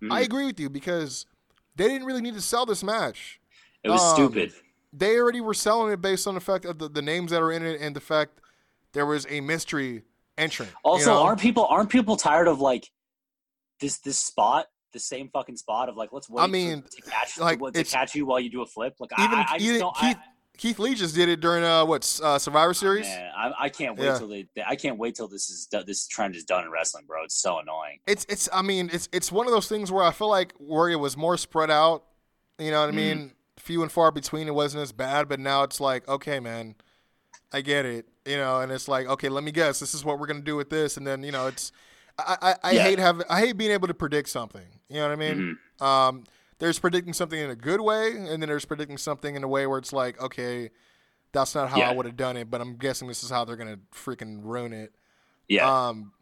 Mhm. 0.00 0.12
I 0.12 0.20
agree 0.20 0.46
with 0.46 0.60
you 0.60 0.70
because 0.70 1.26
they 1.74 1.88
didn't 1.88 2.06
really 2.06 2.20
need 2.22 2.34
to 2.34 2.40
sell 2.40 2.66
this 2.66 2.84
match 2.84 3.40
It 3.82 3.90
was 3.90 4.00
um, 4.00 4.14
stupid. 4.14 4.52
they 4.92 5.16
already 5.18 5.40
were 5.40 5.54
selling 5.54 5.92
it 5.92 6.00
based 6.00 6.28
on 6.28 6.34
the 6.34 6.40
fact 6.40 6.64
of 6.64 6.78
the, 6.78 6.88
the 6.88 7.02
names 7.02 7.32
that 7.32 7.42
are 7.42 7.50
in 7.50 7.64
it 7.66 7.80
and 7.80 7.96
the 7.96 8.00
fact 8.00 8.38
there 8.94 9.04
was 9.06 9.26
a 9.28 9.40
mystery 9.42 10.02
entrant. 10.38 10.72
you 10.72 10.78
Also, 10.82 11.12
know? 11.14 11.22
aren't 11.22 11.40
people 11.40 11.66
aren't 11.66 11.90
people 11.90 12.16
tired 12.16 12.48
of 12.48 12.60
like 12.60 12.90
this 13.80 13.98
this 13.98 14.18
spot, 14.18 14.66
the 14.92 14.98
same 15.00 15.28
fucking 15.28 15.56
spot 15.56 15.88
of 15.88 15.96
like 15.96 16.10
let's 16.12 16.30
wait 16.30 16.42
I 16.42 16.46
mean, 16.46 16.82
to 16.82 17.02
catch 17.02 17.38
like, 17.38 17.58
to, 17.58 17.66
it's- 17.68 17.92
catch 17.92 18.14
you 18.14 18.24
while 18.26 18.40
you 18.40 18.50
do 18.50 18.62
a 18.62 18.66
flip. 18.66 18.94
Like 18.98 19.10
even 19.18 19.38
I, 19.38 19.42
I, 19.42 19.46
I 19.54 19.58
just 19.58 19.80
don't. 19.80 19.96
Keith, 19.96 20.16
Keith 20.56 20.78
Lee 20.78 20.94
just 20.94 21.16
did 21.16 21.28
it 21.28 21.40
during 21.40 21.64
uh 21.64 21.84
what 21.84 22.20
uh, 22.22 22.38
Survivor 22.38 22.72
Series. 22.74 23.06
man, 23.06 23.30
I, 23.36 23.52
I 23.64 23.68
can't 23.68 23.98
wait 23.98 24.06
Yeah. 24.06 24.18
till 24.18 24.28
they. 24.28 24.46
I 24.66 24.76
can't 24.76 24.96
wait 24.98 25.16
till 25.16 25.26
this 25.28 25.50
is 25.50 25.68
this 25.84 26.06
trend 26.06 26.36
is 26.36 26.44
done 26.44 26.64
in 26.64 26.70
wrestling, 26.70 27.04
bro. 27.06 27.24
It's 27.24 27.34
so 27.34 27.58
annoying. 27.58 27.98
It's 28.06 28.24
it's 28.28 28.48
I 28.52 28.62
mean 28.62 28.88
it's 28.92 29.08
it's 29.12 29.32
one 29.32 29.46
of 29.46 29.52
those 29.52 29.68
things 29.68 29.90
where 29.90 30.04
I 30.04 30.12
feel 30.12 30.28
like 30.28 30.54
where 30.58 30.88
it 30.88 30.96
was 31.00 31.16
more 31.16 31.36
spread 31.36 31.70
out. 31.72 32.04
You 32.60 32.70
know 32.70 32.80
what 32.80 32.88
I 32.90 32.92
Mm. 32.92 32.94
mean? 32.94 33.32
Few 33.58 33.82
and 33.82 33.90
far 33.90 34.12
between. 34.12 34.46
It 34.46 34.54
wasn't 34.54 34.82
as 34.84 34.92
bad, 34.92 35.28
but 35.28 35.40
now 35.40 35.64
it's 35.64 35.80
like 35.80 36.06
okay, 36.08 36.38
man, 36.38 36.76
I 37.52 37.60
get 37.60 37.84
it. 37.84 38.06
You 38.26 38.36
know, 38.38 38.60
and 38.60 38.72
it's 38.72 38.88
like 38.88 39.06
okay, 39.06 39.28
let 39.28 39.44
me 39.44 39.52
guess. 39.52 39.80
This 39.80 39.94
is 39.94 40.04
what 40.04 40.18
we're 40.18 40.26
gonna 40.26 40.40
do 40.40 40.56
with 40.56 40.70
this, 40.70 40.96
and 40.96 41.06
then 41.06 41.22
you 41.22 41.32
know 41.32 41.46
it's. 41.46 41.72
I, 42.18 42.36
I, 42.40 42.54
I 42.62 42.70
Yeah. 42.72 42.82
hate 42.84 42.98
having 42.98 43.26
I 43.28 43.40
hate 43.40 43.56
being 43.56 43.72
able 43.72 43.88
to 43.88 43.94
predict 43.94 44.28
something. 44.28 44.66
You 44.88 44.96
know 44.96 45.02
what 45.08 45.12
I 45.12 45.16
mean? 45.16 45.58
Mm-hmm. 45.80 45.84
Um, 45.84 46.24
there's 46.60 46.78
predicting 46.78 47.12
something 47.12 47.38
in 47.38 47.50
a 47.50 47.56
good 47.56 47.80
way, 47.80 48.12
and 48.12 48.40
then 48.40 48.48
there's 48.48 48.64
predicting 48.64 48.96
something 48.98 49.34
in 49.34 49.42
a 49.42 49.48
way 49.48 49.66
where 49.66 49.78
it's 49.78 49.92
like, 49.92 50.20
okay, 50.22 50.70
that's 51.32 51.54
not 51.56 51.68
how 51.70 51.78
Yeah. 51.78 51.90
I 51.90 51.92
would 51.92 52.06
have 52.06 52.16
done 52.16 52.36
it, 52.36 52.48
but 52.50 52.60
I'm 52.60 52.76
guessing 52.76 53.08
this 53.08 53.24
is 53.24 53.30
how 53.30 53.44
they're 53.44 53.56
gonna 53.56 53.78
freaking 53.92 54.38
ruin 54.44 54.72
it. 54.72 54.94
Yeah, 55.48 55.88
Um, 55.88 56.12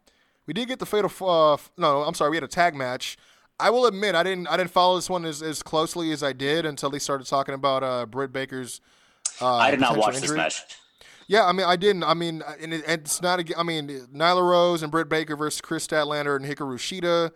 we 0.47 0.53
did 0.53 0.67
get 0.67 0.79
the 0.79 0.85
fatal. 0.87 1.05
f- 1.09 1.21
Uh, 1.21 1.57
no, 1.77 2.01
I'm 2.01 2.15
sorry. 2.15 2.31
We 2.31 2.37
had 2.37 2.43
a 2.43 2.47
tag 2.47 2.73
match. 2.75 3.15
I 3.59 3.69
will 3.69 3.85
admit, 3.85 4.15
I 4.15 4.23
didn't. 4.23 4.47
I 4.47 4.57
didn't 4.57 4.71
follow 4.71 4.95
this 4.95 5.09
one 5.09 5.23
as, 5.25 5.41
as 5.43 5.61
closely 5.63 6.11
as 6.11 6.23
I 6.23 6.33
did 6.33 6.65
until 6.65 6.89
they 6.89 6.99
started 6.99 7.27
talking 7.27 7.53
about 7.53 7.83
uh, 7.83 8.05
Britt 8.07 8.33
Baker's. 8.33 8.81
Uh, 9.39 9.55
I 9.55 9.71
did 9.71 9.79
not 9.79 9.95
watch 9.95 10.19
this 10.19 10.31
match. 10.31 10.63
Yeah, 11.27 11.45
I 11.45 11.51
mean, 11.51 11.65
I 11.65 11.75
didn't. 11.75 12.03
I 12.03 12.13
mean, 12.13 12.43
and 12.61 12.73
it, 12.73 12.83
it's 12.87 13.21
not. 13.21 13.39
A, 13.39 13.59
I 13.59 13.63
mean, 13.63 13.87
Nyla 14.13 14.41
Rose 14.47 14.83
and 14.83 14.91
Britt 14.91 15.09
Baker 15.09 15.35
versus 15.35 15.61
Kris 15.61 15.85
Statlander 15.87 16.35
and 16.35 16.45
Hikaru 16.45 16.77
Shida. 16.77 17.31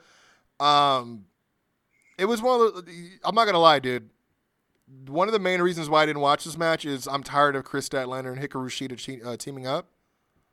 Um, 0.63 1.25
it 2.17 2.25
was 2.25 2.41
one 2.41 2.61
of 2.61 2.85
the. 2.85 3.09
I'm 3.23 3.35
not 3.35 3.45
gonna 3.45 3.59
lie, 3.59 3.79
dude. 3.79 4.09
One 5.07 5.27
of 5.27 5.33
the 5.33 5.39
main 5.39 5.61
reasons 5.61 5.89
why 5.89 6.03
I 6.03 6.05
didn't 6.05 6.21
watch 6.21 6.45
this 6.45 6.57
match 6.57 6.85
is 6.85 7.07
I'm 7.07 7.23
tired 7.23 7.55
of 7.55 7.63
Kris 7.65 7.87
Statlander 7.89 8.31
and 8.31 8.41
Hikaru 8.41 8.67
Shida 8.69 8.97
che- 8.97 9.21
uh, 9.21 9.35
teaming 9.37 9.67
up. 9.67 9.87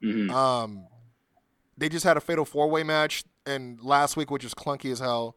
Mm-hmm. 0.02 0.34
Um, 0.34 0.86
they 1.78 1.88
just 1.88 2.04
had 2.04 2.16
a 2.16 2.20
fatal 2.20 2.44
four 2.44 2.68
way 2.68 2.82
match 2.82 3.24
and 3.46 3.80
last 3.82 4.16
week, 4.16 4.30
which 4.30 4.44
was 4.44 4.54
clunky 4.54 4.90
as 4.90 4.98
hell. 4.98 5.36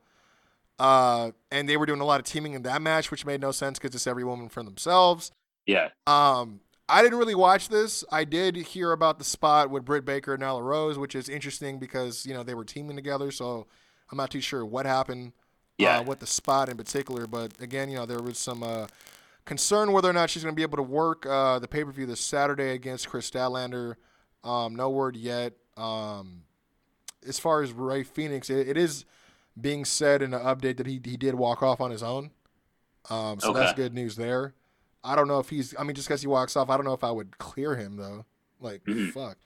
Uh, 0.79 1.31
and 1.51 1.67
they 1.67 1.77
were 1.77 1.86
doing 1.88 2.01
a 2.01 2.05
lot 2.05 2.19
of 2.19 2.25
teaming 2.25 2.53
in 2.53 2.62
that 2.63 2.81
match, 2.81 3.10
which 3.10 3.25
made 3.25 3.41
no 3.41 3.51
sense 3.51 3.79
because 3.79 3.95
it's 3.95 4.05
every 4.05 4.23
woman 4.23 4.47
for 4.49 4.62
themselves. 4.62 5.31
Yeah, 5.65 5.89
Um, 6.05 6.62
I 6.89 7.02
didn't 7.02 7.19
really 7.19 7.36
watch 7.36 7.67
this. 7.69 8.04
I 8.12 8.23
did 8.23 8.56
hear 8.56 8.91
about 8.93 9.17
the 9.19 9.26
spot 9.26 9.69
with 9.69 9.84
Britt 9.84 10.06
Baker 10.06 10.34
and 10.34 10.41
Nyla 10.43 10.63
Rose, 10.63 10.97
which 10.97 11.15
is 11.15 11.28
interesting 11.28 11.80
because 11.80 12.26
you 12.26 12.34
know 12.34 12.43
they 12.43 12.54
were 12.56 12.63
teaming 12.65 12.95
together. 12.95 13.30
So 13.32 13.67
I'm 14.12 14.17
not 14.17 14.32
too 14.32 14.39
sure 14.41 14.65
what 14.65 14.86
happened 14.86 15.34
Yeah. 15.78 16.00
uh, 16.00 16.04
with 16.04 16.19
the 16.19 16.28
spot 16.28 16.69
in 16.69 16.78
particular. 16.78 17.28
But 17.28 17.52
again, 17.60 17.89
you 17.89 17.97
know 17.97 18.06
there 18.06 18.21
was 18.21 18.38
some 18.38 18.63
uh, 18.63 18.88
concern 19.45 19.91
whether 19.91 20.10
or 20.10 20.13
not 20.13 20.30
she's 20.30 20.43
going 20.43 20.54
to 20.54 20.56
be 20.56 20.62
able 20.63 20.78
to 20.78 20.84
work 20.84 21.26
uh, 21.26 21.60
the 21.60 21.67
pay 21.67 21.84
per 21.84 21.91
view 21.91 22.06
this 22.06 22.21
Saturday 22.21 22.71
against 22.71 23.10
Kris 23.10 23.30
Statlander. 23.30 23.95
Um, 24.43 24.76
no 24.76 24.89
word 24.89 25.17
yet. 25.17 25.54
Um, 25.76 26.43
as 27.28 27.38
far 27.38 27.62
as 27.62 27.73
Rey 27.73 28.04
Fenix, 28.04 28.50
it, 28.50 28.67
it 28.69 28.78
is 28.78 29.04
being 29.60 29.84
said 29.84 30.21
in 30.21 30.32
the 30.32 30.39
update 30.39 30.78
that 30.78 30.88
he 30.88 31.02
he 31.04 31.17
did 31.17 31.36
walk 31.36 31.62
off 31.62 31.82
on 31.82 31.91
his 31.91 32.02
own. 32.02 32.32
Um, 33.10 33.39
so 33.41 33.52
that's 33.52 33.73
good 33.73 33.93
news 33.93 34.15
there. 34.15 34.54
I 35.03 35.15
don't 35.15 35.27
know 35.27 35.39
if 35.39 35.49
he's. 35.49 35.75
I 35.77 35.83
mean, 35.83 35.95
just 35.95 36.07
because 36.07 36.21
he 36.21 36.27
walks 36.27 36.55
off, 36.55 36.69
I 36.69 36.75
don't 36.77 36.86
know 36.86 36.93
if 36.93 37.03
I 37.03 37.12
would 37.12 37.38
clear 37.38 37.75
him 37.75 37.95
though. 37.97 38.25
Like 38.60 38.83
Mhm. 38.86 39.12
fuck. 39.12 39.38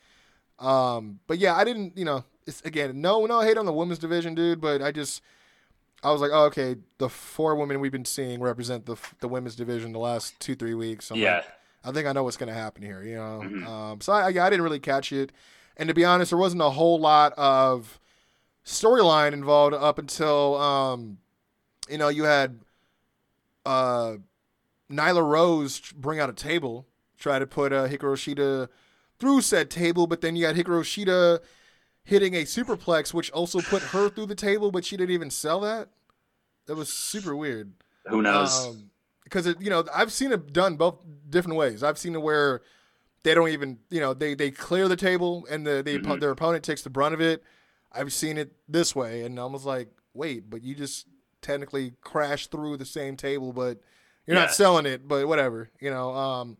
Um, 0.66 1.20
but 1.28 1.38
yeah, 1.40 1.56
I 1.56 1.64
didn't. 1.64 1.98
You 1.98 2.06
know, 2.06 2.24
it's 2.48 2.62
again, 2.62 3.02
no, 3.02 3.26
no 3.26 3.42
hate 3.42 3.58
on 3.58 3.66
the 3.66 3.74
women's 3.74 4.00
division, 4.00 4.36
dude. 4.36 4.62
But 4.62 4.82
I 4.82 4.92
just, 4.92 5.22
I 6.04 6.12
was 6.12 6.22
like, 6.22 6.32
oh, 6.34 6.46
okay, 6.46 6.76
the 6.98 7.10
four 7.10 7.56
women 7.56 7.80
we've 7.80 7.92
been 7.92 8.06
seeing 8.06 8.42
represent 8.42 8.86
the 8.86 8.96
the 9.20 9.28
women's 9.28 9.56
division 9.56 9.92
the 9.92 10.00
last 10.00 10.40
two 10.40 10.56
three 10.56 10.74
weeks. 10.76 11.12
I'm 11.12 11.18
yeah. 11.20 11.36
like, 11.38 11.46
I 11.84 11.92
think 11.92 12.08
I 12.08 12.12
know 12.14 12.24
what's 12.24 12.38
gonna 12.38 12.54
happen 12.54 12.84
here. 12.84 13.04
You 13.04 13.16
know, 13.16 13.42
Mhm. 13.44 13.66
um, 13.68 14.02
so 14.02 14.14
I, 14.14 14.28
I 14.28 14.32
didn't 14.50 14.62
really 14.62 14.80
catch 14.80 15.12
it, 15.12 15.32
and 15.78 15.88
to 15.90 15.94
be 15.96 16.06
honest, 16.06 16.30
there 16.32 16.38
wasn't 16.40 16.62
a 16.62 16.70
whole 16.70 17.00
lot 17.00 17.34
of 17.38 18.00
storyline 18.66 19.34
involved 19.34 19.74
up 19.74 19.98
until 19.98 20.56
um, 20.58 21.18
you 21.90 21.98
know 21.98 22.08
you 22.10 22.24
had 22.24 22.60
uh, 23.66 24.14
Nyla 24.92 25.28
Rose 25.28 25.80
bring 25.94 26.20
out 26.20 26.30
a 26.30 26.34
table, 26.34 26.88
try 27.18 27.40
to 27.40 27.48
put 27.48 27.72
uh, 27.74 27.88
Hikaru 27.88 28.16
Shida 28.16 28.68
through 29.20 29.42
said 29.42 29.70
table, 29.70 30.08
but 30.08 30.22
then 30.22 30.36
you 30.36 30.46
got 30.46 30.56
Hikaru 30.56 30.82
Shida 30.84 31.40
hitting 32.04 32.34
a 32.34 32.44
superplex, 32.44 33.14
which 33.14 33.32
also 33.32 33.62
put 33.62 33.82
her 33.84 34.10
through 34.10 34.26
the 34.26 34.36
table, 34.36 34.72
but 34.72 34.84
she 34.84 34.98
didn't 34.98 35.14
even 35.14 35.30
sell 35.30 35.60
that. 35.62 35.90
That 36.66 36.76
was 36.76 36.92
super 36.92 37.36
weird 37.36 37.74
Who 38.08 38.22
knows? 38.22 38.68
Um, 38.68 38.92
because 39.24 39.48
it, 39.48 39.62
you 39.62 39.70
know, 39.70 39.86
I've 39.94 40.12
seen 40.12 40.32
it 40.32 40.52
done 40.52 40.76
both 40.76 41.04
different 41.30 41.58
ways. 41.58 41.84
I've 41.84 41.98
seen 41.98 42.16
it 42.16 42.22
where 42.22 42.62
they 43.24 43.34
don't 43.34 43.50
even, 43.50 43.80
you 43.90 44.00
know, 44.00 44.14
they 44.14 44.34
they 44.34 44.52
clear 44.52 44.88
the 44.88 44.96
table 44.96 45.48
and 45.50 45.66
the 45.66 45.82
they, 45.84 45.98
their 46.18 46.32
opponent 46.32 46.64
takes 46.64 46.82
the 46.82 46.90
brunt 46.90 47.14
of 47.14 47.22
it. 47.22 47.44
I've 47.92 48.12
seen 48.12 48.38
it 48.38 48.54
this 48.68 48.96
way, 48.96 49.24
and 49.24 49.40
I 49.40 49.46
was 49.46 49.66
like, 49.66 49.90
wait, 50.14 50.50
but 50.50 50.64
you 50.64 50.76
just 50.76 51.08
technically 51.42 51.94
crash 52.02 52.48
through 52.48 52.78
the 52.78 52.86
same 52.86 53.16
table, 53.16 53.54
but 53.54 53.80
you're 54.26 54.36
Yeah. 54.38 54.44
not 54.44 54.54
selling 54.54 54.86
it. 54.86 55.08
But 55.08 55.28
whatever, 55.28 55.70
you 55.80 55.90
know. 55.90 56.14
Um, 56.14 56.58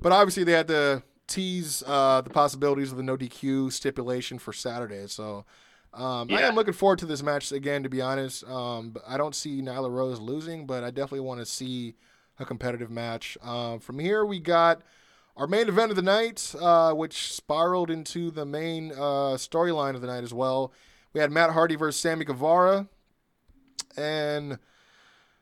but 0.00 0.12
obviously 0.12 0.44
they 0.44 0.52
had 0.52 0.68
to 0.68 1.02
tease 1.26 1.82
uh, 1.86 2.20
the 2.20 2.30
possibilities 2.30 2.90
of 2.90 2.96
the 2.96 3.02
no 3.02 3.16
DQ 3.16 3.72
stipulation 3.72 4.38
for 4.38 4.52
Saturday. 4.52 5.06
So 5.08 5.44
um, 5.94 6.28
I 6.30 6.42
am 6.42 6.54
looking 6.54 6.74
forward 6.74 6.98
to 7.00 7.06
this 7.06 7.22
match 7.22 7.50
again. 7.52 7.82
To 7.82 7.88
be 7.88 8.00
honest, 8.02 8.44
um, 8.44 8.90
but 8.90 9.02
I 9.08 9.16
don't 9.16 9.34
see 9.34 9.60
Nyla 9.62 9.90
Rose 9.90 10.20
losing, 10.20 10.66
but 10.66 10.84
I 10.84 10.90
definitely 10.90 11.20
want 11.20 11.40
to 11.40 11.46
see 11.46 11.94
a 12.38 12.44
competitive 12.44 12.90
match. 12.90 13.38
Um, 13.42 13.80
from 13.80 13.98
here, 13.98 14.24
we 14.24 14.38
got 14.40 14.82
our 15.38 15.46
main 15.46 15.68
event 15.68 15.90
of 15.90 15.96
the 15.96 16.02
night, 16.02 16.54
uh, 16.60 16.92
which 16.92 17.32
spiraled 17.32 17.90
into 17.90 18.30
the 18.30 18.44
main 18.44 18.92
uh, 18.92 19.36
storyline 19.36 19.94
of 19.94 20.00
the 20.02 20.06
night 20.06 20.22
as 20.24 20.34
well. 20.34 20.72
We 21.14 21.20
had 21.20 21.30
Matt 21.32 21.50
Hardy 21.50 21.76
versus 21.76 21.98
Sammy 22.00 22.24
Guevara, 22.26 22.88
and 23.96 24.58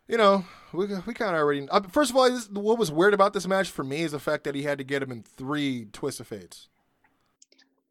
you 0.08 0.16
know 0.18 0.44
we 0.72 0.86
we 1.06 1.14
kind 1.14 1.34
of 1.34 1.40
already. 1.40 1.68
Uh, 1.68 1.80
first 1.90 2.10
of 2.10 2.16
all, 2.16 2.30
this, 2.30 2.48
what 2.50 2.78
was 2.78 2.90
weird 2.90 3.14
about 3.14 3.32
this 3.32 3.46
match 3.46 3.70
for 3.70 3.84
me 3.84 4.02
is 4.02 4.12
the 4.12 4.18
fact 4.18 4.44
that 4.44 4.54
he 4.54 4.62
had 4.62 4.78
to 4.78 4.84
get 4.84 5.02
him 5.02 5.10
in 5.12 5.22
three 5.22 5.86
twist 5.92 6.20
of 6.20 6.26
fates. 6.26 6.68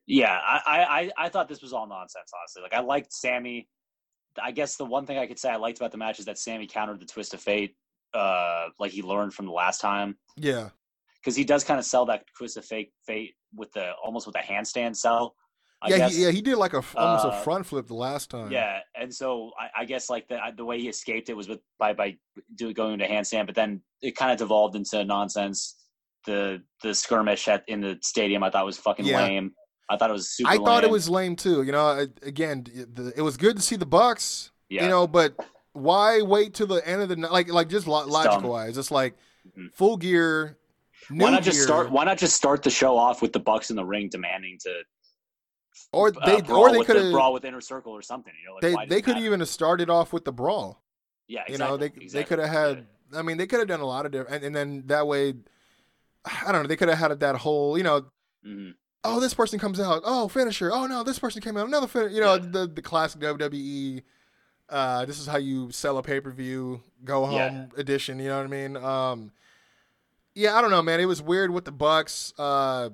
Yeah, 0.05 0.37
I, 0.37 0.59
I, 0.65 0.99
I- 1.01 1.11
I 1.25 1.29
thought 1.29 1.47
this 1.47 1.61
was 1.61 1.71
all 1.73 1.87
nonsense, 1.87 2.31
honestly. 2.37 2.61
Like 2.61 2.73
I 2.73 2.81
liked 2.81 3.13
Sammy. 3.13 3.67
I 4.41 4.51
guess 4.51 4.75
the 4.75 4.85
one 4.85 5.05
thing 5.05 5.17
I 5.17 5.27
could 5.27 5.39
say 5.39 5.49
I 5.49 5.55
liked 5.57 5.77
about 5.77 5.91
the 5.91 5.97
match 5.97 6.19
is 6.19 6.25
that 6.25 6.37
Sammy 6.39 6.67
countered 6.67 6.99
the 6.99 7.05
twist 7.05 7.33
of 7.35 7.39
fate, 7.39 7.75
uh, 8.13 8.67
like 8.79 8.91
he 8.91 9.01
learned 9.03 9.33
from 9.33 9.45
the 9.45 9.51
last 9.51 9.79
time. 9.79 10.17
Yeah, 10.35 10.69
Because 11.21 11.35
he 11.35 11.43
does 11.43 11.63
kind 11.63 11.79
of 11.79 11.85
sell 11.85 12.05
that 12.07 12.25
twist 12.35 12.57
of 12.57 12.65
fate 12.65 12.91
fate 13.05 13.35
with 13.55 13.71
the 13.73 13.91
almost 14.03 14.25
with 14.27 14.35
a 14.35 14.39
handstand 14.39 14.95
sell. 14.95 15.35
I 15.83 15.89
yeah, 15.89 15.97
guess. 15.97 16.15
he, 16.15 16.23
yeah. 16.23 16.31
He 16.31 16.41
did 16.41 16.55
like 16.57 16.73
a 16.73 16.83
almost 16.95 17.25
a 17.25 17.29
Uh, 17.29 17.41
front 17.43 17.65
flip 17.65 17.87
the 17.87 17.93
last 17.93 18.29
time. 18.29 18.51
Yeah, 18.51 18.79
and 18.95 19.13
so 19.13 19.51
I, 19.59 19.81
I 19.81 19.85
guess 19.85 20.09
like 20.09 20.27
the 20.29 20.39
the 20.55 20.63
way 20.65 20.79
he 20.79 20.87
escaped 20.87 21.29
it 21.29 21.35
was 21.35 21.47
with 21.49 21.59
by 21.77 21.93
by 21.93 22.17
doing 22.55 22.73
going 22.73 22.93
into 22.93 23.05
handstand, 23.05 23.45
but 23.47 23.55
then 23.55 23.81
it 24.01 24.15
kind 24.15 24.31
of 24.31 24.37
devolved 24.37 24.75
into 24.75 25.03
nonsense. 25.03 25.75
The 26.25 26.63
the 26.81 26.95
skirmish 26.95 27.47
at 27.49 27.63
in 27.67 27.81
the 27.81 27.97
stadium 28.01 28.43
I 28.43 28.49
thought 28.49 28.65
was 28.65 28.77
fucking 28.77 29.05
Yeah. 29.05 29.21
lame. 29.23 29.51
I 29.89 29.97
thought 29.97 30.09
it 30.09 30.13
was 30.13 30.29
super. 30.29 30.49
I 30.49 30.55
thought 30.57 30.83
it 30.83 30.87
lame. 30.87 30.91
was 30.93 31.09
lame 31.09 31.35
too. 31.35 31.63
You 31.63 31.73
know, 31.73 31.85
I- 31.85 32.07
again, 32.25 32.63
the, 32.63 33.11
it 33.17 33.21
was 33.21 33.35
good 33.35 33.57
to 33.57 33.61
see 33.61 33.75
the 33.75 33.85
Bucks. 33.85 34.51
Yeah. 34.69 34.83
You 34.83 34.89
know, 34.89 35.05
but 35.05 35.35
why 35.73 36.21
wait 36.21 36.53
till 36.53 36.67
the 36.67 36.87
end 36.87 37.01
of 37.01 37.09
the 37.09 37.17
night? 37.17 37.31
Like, 37.31 37.49
like 37.49 37.67
just 37.67 37.85
lo- 37.87 38.05
logical 38.07 38.49
wise, 38.51 38.77
it's 38.77 38.89
like 38.91 39.15
Mhm. 39.57 39.73
full 39.73 39.97
gear. 39.97 40.57
Why 41.09 41.31
not 41.31 41.43
just 41.43 41.61
start? 41.61 41.91
Why 41.91 42.05
not 42.05 42.17
just 42.17 42.37
start 42.37 42.63
the 42.63 42.69
show 42.69 42.97
off 42.97 43.21
with 43.21 43.33
the 43.33 43.39
Bucks 43.41 43.69
in 43.69 43.75
the 43.75 43.83
ring 43.83 44.07
demanding 44.09 44.57
to 44.61 44.83
Or 45.91 46.07
uh, 46.09 46.25
they, 46.25 46.41
brawl 46.41 46.61
or 46.61 46.71
they 46.71 46.83
could 46.83 46.95
the 46.97 47.03
have, 47.03 47.11
brawl 47.11 47.33
with 47.33 47.45
inner 47.45 47.61
circle 47.61 47.93
or 47.93 48.01
something? 48.01 48.33
You 48.41 48.49
know, 48.61 48.75
like, 48.75 48.89
they 48.89 48.95
they 48.95 49.01
could 49.01 49.17
even 49.17 49.39
have 49.39 49.49
started 49.49 49.89
off 49.89 50.13
with 50.13 50.25
the 50.25 50.31
brawl. 50.31 50.81
yeah, 51.27 51.43
You 51.47 51.57
know, 51.57 51.77
they 51.77 51.87
exactly, 51.87 52.07
they 52.09 52.23
could 52.23 52.39
have 52.39 52.47
exactly. 52.49 52.75
had. 53.11 53.19
I 53.19 53.21
mean, 53.21 53.37
they 53.37 53.47
could 53.47 53.59
have 53.59 53.67
done 53.67 53.79
a 53.81 53.85
lot 53.85 54.05
of 54.05 54.11
different, 54.11 54.35
and, 54.35 54.43
and 54.45 54.55
then 54.55 54.83
that 54.87 55.05
way, 55.07 55.33
I 56.25 56.51
don't 56.51 56.63
know. 56.63 56.67
They 56.67 56.75
could 56.75 56.89
have 56.89 56.97
had 56.97 57.19
that 57.19 57.35
whole, 57.37 57.77
you 57.77 57.83
know, 57.83 58.05
Mhm. 58.45 58.73
oh, 59.03 59.19
this 59.19 59.33
person 59.33 59.59
comes 59.59 59.79
out, 59.79 60.01
oh, 60.05 60.27
finisher, 60.27 60.71
oh 60.71 60.85
no, 60.87 61.03
this 61.03 61.19
person 61.19 61.41
came 61.41 61.55
out, 61.57 61.67
another 61.67 61.87
finisher. 61.87 62.13
You 62.13 62.21
know, 62.21 62.33
Yeah. 62.35 62.45
the 62.51 62.67
the 62.67 62.81
classic 62.81 63.21
WWE. 63.21 64.03
Uh, 64.69 65.05
this 65.05 65.19
is 65.19 65.27
how 65.27 65.37
you 65.37 65.69
sell 65.71 65.97
a 65.97 66.01
pay 66.03 66.19
per 66.19 66.31
view 66.31 66.81
go 67.03 67.25
home 67.25 67.35
Yeah. 67.75 67.79
edition. 67.79 68.17
You 68.19 68.29
know 68.29 68.37
what 68.37 68.45
I 68.45 68.49
mean? 68.49 68.77
Um, 68.77 69.31
yeah, 70.35 70.55
I 70.57 70.61
don't 70.61 70.71
know, 70.71 70.81
man. 70.81 70.99
It 70.99 71.05
was 71.05 71.21
weird 71.21 71.51
with 71.51 71.65
the 71.65 71.71
Bucks. 71.71 72.33
Uh, 72.39 72.89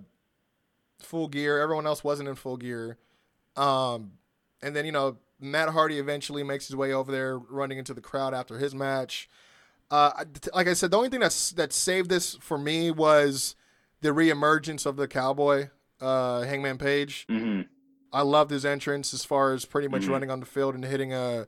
full 1.02 1.28
gear. 1.28 1.60
Everyone 1.60 1.86
else 1.88 2.04
wasn't 2.04 2.30
in 2.30 2.36
full 2.36 2.58
gear. 2.58 2.98
Um, 3.56 4.14
and 4.62 4.76
then 4.76 4.86
you 4.86 4.92
know 4.92 5.18
Matt 5.40 5.70
Hardy 5.70 6.00
eventually 6.00 6.44
makes 6.44 6.68
his 6.68 6.76
way 6.76 6.94
over 6.94 7.12
there, 7.12 7.38
running 7.38 7.78
into 7.78 7.94
the 7.94 8.02
crowd 8.02 8.34
after 8.34 8.58
his 8.58 8.74
match. 8.76 9.30
Uh, 9.92 10.24
like 10.54 10.68
I 10.68 10.74
said, 10.74 10.92
the 10.92 10.98
only 10.98 11.10
thing 11.10 11.20
that's 11.22 11.52
that 11.52 11.74
saved 11.74 12.10
this 12.10 12.36
for 12.42 12.58
me 12.58 12.92
was 12.92 13.56
the 14.02 14.10
reemergence 14.10 14.86
of 14.86 14.96
the 14.98 15.08
cowboy, 15.08 15.70
uh, 16.00 16.42
Hangman 16.42 16.78
Page. 16.78 17.26
Mhm. 17.30 17.68
I 18.14 18.22
loved 18.22 18.52
his 18.52 18.66
entrance 18.66 19.14
as 19.14 19.24
far 19.26 19.54
as 19.54 19.66
pretty 19.66 19.88
much 19.88 20.04
Mhm. 20.04 20.10
running 20.10 20.32
on 20.32 20.40
the 20.40 20.46
field 20.46 20.76
and 20.76 20.84
hitting 20.86 21.14
a 21.14 21.48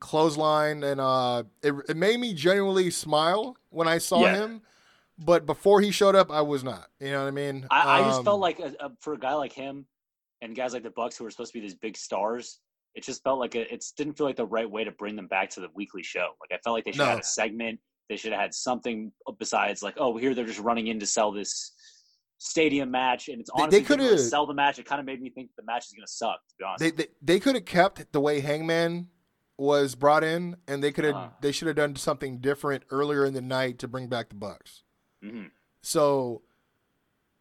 clothesline, 0.00 0.82
and 0.84 1.00
uh, 1.00 1.44
it 1.62 1.74
it 1.88 1.96
made 1.96 2.20
me 2.20 2.34
genuinely 2.34 2.90
smile 2.90 3.56
when 3.70 3.88
I 3.88 3.98
saw 3.98 4.22
Yeah. 4.22 4.34
him. 4.36 4.62
But 5.18 5.46
before 5.46 5.80
he 5.80 5.90
showed 5.90 6.14
up, 6.14 6.30
I 6.30 6.40
was 6.42 6.62
not. 6.62 6.88
You 7.00 7.10
know 7.10 7.22
what 7.22 7.28
I 7.28 7.32
mean? 7.32 7.66
I, 7.70 8.00
I 8.00 8.02
just 8.04 8.18
Um, 8.20 8.24
felt 8.24 8.40
like 8.40 8.58
a, 8.60 8.74
a, 8.80 8.90
for 9.00 9.14
a 9.14 9.18
guy 9.18 9.34
like 9.34 9.52
him 9.52 9.86
and 10.42 10.54
guys 10.54 10.72
like 10.72 10.84
the 10.84 10.90
Bucks 10.90 11.16
who 11.16 11.26
are 11.26 11.30
supposed 11.30 11.52
to 11.52 11.58
be 11.58 11.62
these 11.62 11.74
big 11.74 11.96
stars, 11.96 12.60
it 12.94 13.02
just 13.04 13.22
felt 13.24 13.38
like 13.40 13.54
a, 13.56 13.72
it 13.72 13.84
didn't 13.96 14.16
feel 14.16 14.26
like 14.26 14.36
the 14.36 14.46
right 14.46 14.70
way 14.70 14.84
to 14.84 14.92
bring 14.92 15.16
them 15.16 15.26
back 15.26 15.50
to 15.50 15.60
the 15.60 15.68
weekly 15.74 16.02
show. 16.02 16.28
Like 16.40 16.56
I 16.56 16.60
felt 16.62 16.74
like 16.74 16.84
they 16.84 16.92
should 16.92 17.00
have 17.00 17.08
had 17.10 17.20
a 17.20 17.24
segment. 17.24 17.80
They 18.08 18.16
should 18.16 18.32
have 18.32 18.40
had 18.40 18.54
something 18.54 19.12
besides 19.38 19.82
like, 19.82 19.94
oh, 19.98 20.16
here 20.16 20.34
they're 20.34 20.46
just 20.46 20.60
running 20.60 20.86
in 20.86 20.98
to 21.00 21.06
sell 21.06 21.30
this 21.32 21.72
stadium 22.38 22.90
match, 22.90 23.28
and 23.28 23.40
it's 23.40 23.50
They- 23.50 23.56
they 23.58 23.62
honestly 23.64 23.80
didn't 23.80 23.98
really 23.98 24.08
coulda- 24.10 24.22
sell 24.22 24.46
the 24.46 24.54
match. 24.54 24.78
It 24.78 24.86
kind 24.86 25.00
of 25.00 25.06
made 25.06 25.20
me 25.20 25.30
think 25.30 25.50
the 25.56 25.64
match 25.64 25.86
is 25.86 25.92
going 25.92 26.06
to 26.06 26.12
suck. 26.12 26.38
To 26.50 26.54
be 26.58 26.64
honest, 26.64 26.80
they 26.80 26.90
they, 26.92 27.06
they 27.20 27.40
could 27.40 27.56
have 27.56 27.64
kept 27.64 28.12
the 28.12 28.20
way 28.20 28.40
Hangman 28.40 29.08
was 29.58 29.96
brought 29.96 30.22
in, 30.22 30.56
and 30.68 30.82
they 30.82 30.92
could 30.92 31.04
have 31.04 31.16
Uh-huh. 31.16 31.28
they 31.42 31.50
should 31.52 31.66
have 31.66 31.76
done 31.76 31.96
something 31.96 32.38
different 32.38 32.84
earlier 32.90 33.24
in 33.24 33.34
the 33.34 33.42
night 33.42 33.78
to 33.80 33.88
bring 33.88 34.06
back 34.08 34.28
the 34.28 34.36
Bucks. 34.36 34.84
Mhm. 35.22 35.50
So 35.82 36.42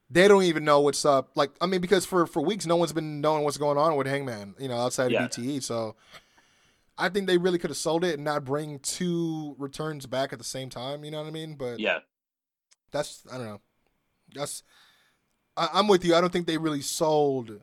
they 0.09 0.27
don't 0.27 0.43
even 0.43 0.63
know 0.63 0.79
what's 0.81 1.03
up. 1.05 1.31
Like 1.35 1.51
I 1.61 1.65
mean, 1.65 1.81
because 1.81 2.05
for 2.05 2.25
for 2.25 2.41
weeks 2.41 2.65
no 2.65 2.75
one's 2.77 2.93
been 2.93 3.19
knowing 3.21 3.43
what's 3.43 3.57
going 3.57 3.77
on 3.77 3.95
with 3.95 4.07
Hangman, 4.07 4.55
you 4.59 4.67
know, 4.67 4.77
outside 4.77 5.11
Yeah. 5.11 5.25
of 5.25 5.31
BTE. 5.31 5.59
So 5.61 5.95
I 6.97 7.09
think 7.09 7.27
they 7.27 7.37
really 7.37 7.59
could 7.59 7.69
have 7.69 7.77
sold 7.77 8.03
it 8.03 8.15
and 8.15 8.23
not 8.23 8.43
bring 8.43 8.79
two 8.79 9.55
returns 9.59 10.05
back 10.07 10.33
at 10.33 10.39
the 10.39 10.45
same 10.45 10.69
time. 10.69 11.03
You 11.03 11.11
know 11.11 11.19
what 11.21 11.27
I 11.27 11.31
mean? 11.31 11.55
But 11.55 11.79
yeah, 11.79 11.99
that's 12.91 13.23
I 13.31 13.37
don't 13.37 13.45
know. 13.45 13.61
That's 14.33 14.63
I, 15.55 15.69
I'm 15.73 15.87
with 15.87 16.03
you. 16.05 16.15
I 16.15 16.21
don't 16.21 16.31
think 16.33 16.47
they 16.47 16.57
really 16.57 16.81
sold 16.81 17.61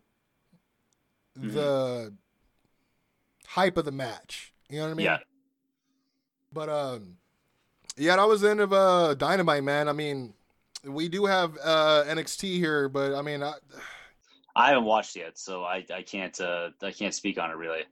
the 1.37 2.15
hype 3.49 3.77
of 3.77 3.85
the 3.85 3.93
match. 3.93 4.53
You 4.69 4.79
know 4.79 4.85
what 4.85 4.91
I 4.93 4.95
mean? 4.95 5.05
yeah. 5.07 5.19
But 6.53 6.69
um, 6.69 7.17
yeah, 7.97 8.17
that 8.17 8.29
was 8.29 8.41
the 8.41 8.51
end 8.51 8.61
of 8.61 8.73
uh 8.73 9.15
Dynamite, 9.15 9.65
man. 9.65 9.89
I 9.89 9.93
mean, 9.93 10.35
we 10.85 11.09
do 11.09 11.27
have 11.27 11.57
uh 11.63 12.05
NXT 12.07 12.57
here, 12.57 12.89
but 12.89 13.15
I 13.15 13.23
mean, 13.23 13.43
I, 13.43 13.55
I 14.57 14.69
haven't 14.69 14.85
watched 14.85 15.17
yet, 15.17 15.37
so 15.39 15.65
I, 15.65 15.85
I 15.93 16.03
can't 16.03 16.39
uh, 16.41 16.71
I 16.83 16.93
can't 16.93 17.15
speak 17.15 17.39
on 17.39 17.51
it 17.51 17.55
really. 17.57 17.83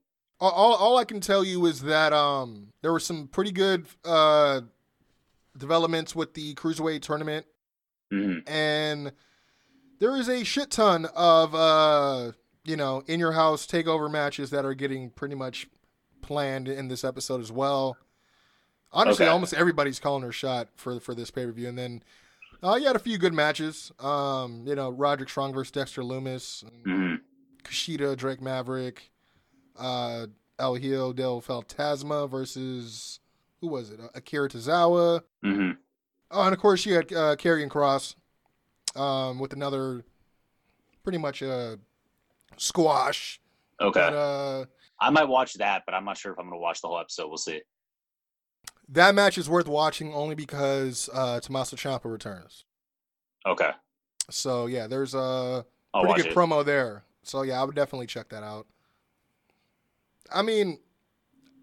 all, 0.41 0.75
all 0.75 0.97
I 0.97 1.05
can 1.05 1.21
tell 1.21 1.43
you 1.45 1.67
is 1.67 1.83
that 1.83 2.13
um 2.13 2.69
there 2.83 2.93
were 2.93 3.01
some 3.01 3.29
pretty 3.29 3.53
good 3.53 3.87
uh 4.05 4.61
developments 5.57 6.15
with 6.15 6.35
the 6.35 6.55
cruiserweight 6.55 7.03
tournament, 7.03 7.47
hmm 8.11 8.39
and 8.47 9.13
there 9.99 10.17
is 10.17 10.29
a 10.29 10.45
shit 10.45 10.71
ton 10.71 11.07
of 11.17 11.55
uh 11.55 12.33
you 12.65 12.77
know 12.77 13.03
in 13.07 13.19
your 13.21 13.33
house 13.33 13.67
takeover 13.67 14.11
matches 14.11 14.51
that 14.51 14.65
are 14.65 14.75
getting 14.75 15.11
pretty 15.11 15.35
much 15.35 15.67
planned 16.23 16.69
in 16.69 16.89
this 16.89 17.03
episode 17.05 17.41
as 17.41 17.51
well. 17.51 17.97
Honestly, 18.93 19.25
Okay. 19.25 19.33
almost 19.33 19.55
everybody's 19.55 19.99
calling 19.99 20.23
her 20.23 20.33
shot 20.33 20.69
for 20.77 21.01
for 21.01 21.15
this 21.15 21.31
pay 21.31 21.47
per 21.47 21.53
view, 21.53 21.69
and 21.69 21.79
then 21.79 22.03
uh, 22.63 22.75
you 22.77 22.87
had 22.87 22.97
a 22.97 23.01
few 23.01 23.17
good 23.19 23.33
matches. 23.33 23.91
Um, 23.99 24.65
you 24.67 24.75
know, 24.75 24.91
Roderick 24.91 25.29
Strong 25.31 25.55
versus 25.55 25.71
Dexter 25.71 26.03
Lumis, 26.03 26.63
hmm 26.85 27.15
Kushida, 27.65 28.17
Drake 28.17 28.41
Maverick, 28.43 29.11
uh, 29.79 30.27
El 30.59 30.75
Hijo 30.75 31.13
del 31.13 31.41
Fantasma 31.41 32.29
versus 32.29 33.21
who 33.61 33.69
was 33.69 33.91
it? 33.91 34.01
Uh, 34.01 34.09
Akira 34.15 34.49
Tozawa. 34.49 35.23
hmm 35.43 35.71
Oh, 36.31 36.43
and 36.43 36.55
of 36.55 36.61
course 36.61 36.85
you 36.87 36.95
had 36.95 37.13
uh, 37.13 37.37
Karrion 37.37 37.69
Kross 37.69 38.15
um, 38.99 39.39
with 39.39 39.53
another 39.53 40.03
pretty 41.03 41.19
much 41.19 41.43
a 41.43 41.79
squash. 42.57 43.41
Okay, 43.81 44.01
But 44.01 44.15
uh, 44.15 44.65
I 45.01 45.11
might 45.11 45.29
watch 45.29 45.55
that, 45.55 45.83
but 45.87 45.95
I'm 45.95 46.05
not 46.05 46.17
sure 46.17 46.33
if 46.33 46.39
I'm 46.39 46.47
going 46.47 46.57
to 46.59 46.63
watch 46.63 46.81
the 46.81 46.89
whole 46.89 46.99
episode. 47.01 47.29
We'll 47.29 47.37
see. 47.39 47.61
That 48.93 49.15
match 49.15 49.39
is 49.39 49.49
worth 49.51 49.69
watching 49.69 50.15
only 50.15 50.35
because 50.35 51.11
uh, 51.13 51.41
Tommaso 51.41 51.77
Ciampa 51.77 52.07
returns. 52.07 52.65
Okay, 53.47 53.73
So 54.31 54.67
yeah, 54.67 54.87
there's 54.87 55.15
a 55.15 55.65
I'll 55.95 56.03
pretty 56.05 56.15
good 56.15 56.29
it. 56.29 56.35
promo 56.35 56.65
there. 56.65 57.05
So 57.23 57.43
yeah, 57.43 57.61
I 57.61 57.65
would 57.65 57.75
definitely 57.75 58.07
check 58.07 58.29
that 58.31 58.43
out. 58.43 58.67
I 60.33 60.43
mean, 60.43 60.79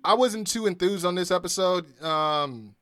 I 0.04 0.14
wasn't 0.16 0.48
too 0.48 0.68
enthused 0.68 1.06
on 1.06 1.16
this 1.16 1.32
episode. 1.32 2.02
Um, 2.04 2.76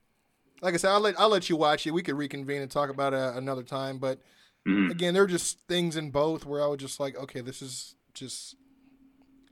like 0.62 0.74
I 0.76 0.78
said, 0.78 0.92
I'll 0.92 1.02
let 1.02 1.20
I'll 1.20 1.30
let 1.30 1.50
you 1.50 1.58
watch 1.58 1.88
it. 1.88 1.92
We 1.92 2.04
could 2.04 2.16
reconvene 2.18 2.62
and 2.64 2.72
talk 2.72 2.90
about 2.90 3.14
it 3.14 3.38
another 3.38 3.64
time. 3.64 4.00
But 4.00 4.22
Mhm. 4.66 4.92
again, 4.92 5.14
there 5.14 5.24
are 5.24 5.28
just 5.28 5.60
things 5.68 5.98
in 5.98 6.12
both 6.12 6.46
where 6.46 6.64
I 6.64 6.68
was 6.68 6.80
just 6.80 7.00
like, 7.00 7.18
okay, 7.18 7.42
this 7.42 7.62
is 7.62 7.96
just 8.14 8.56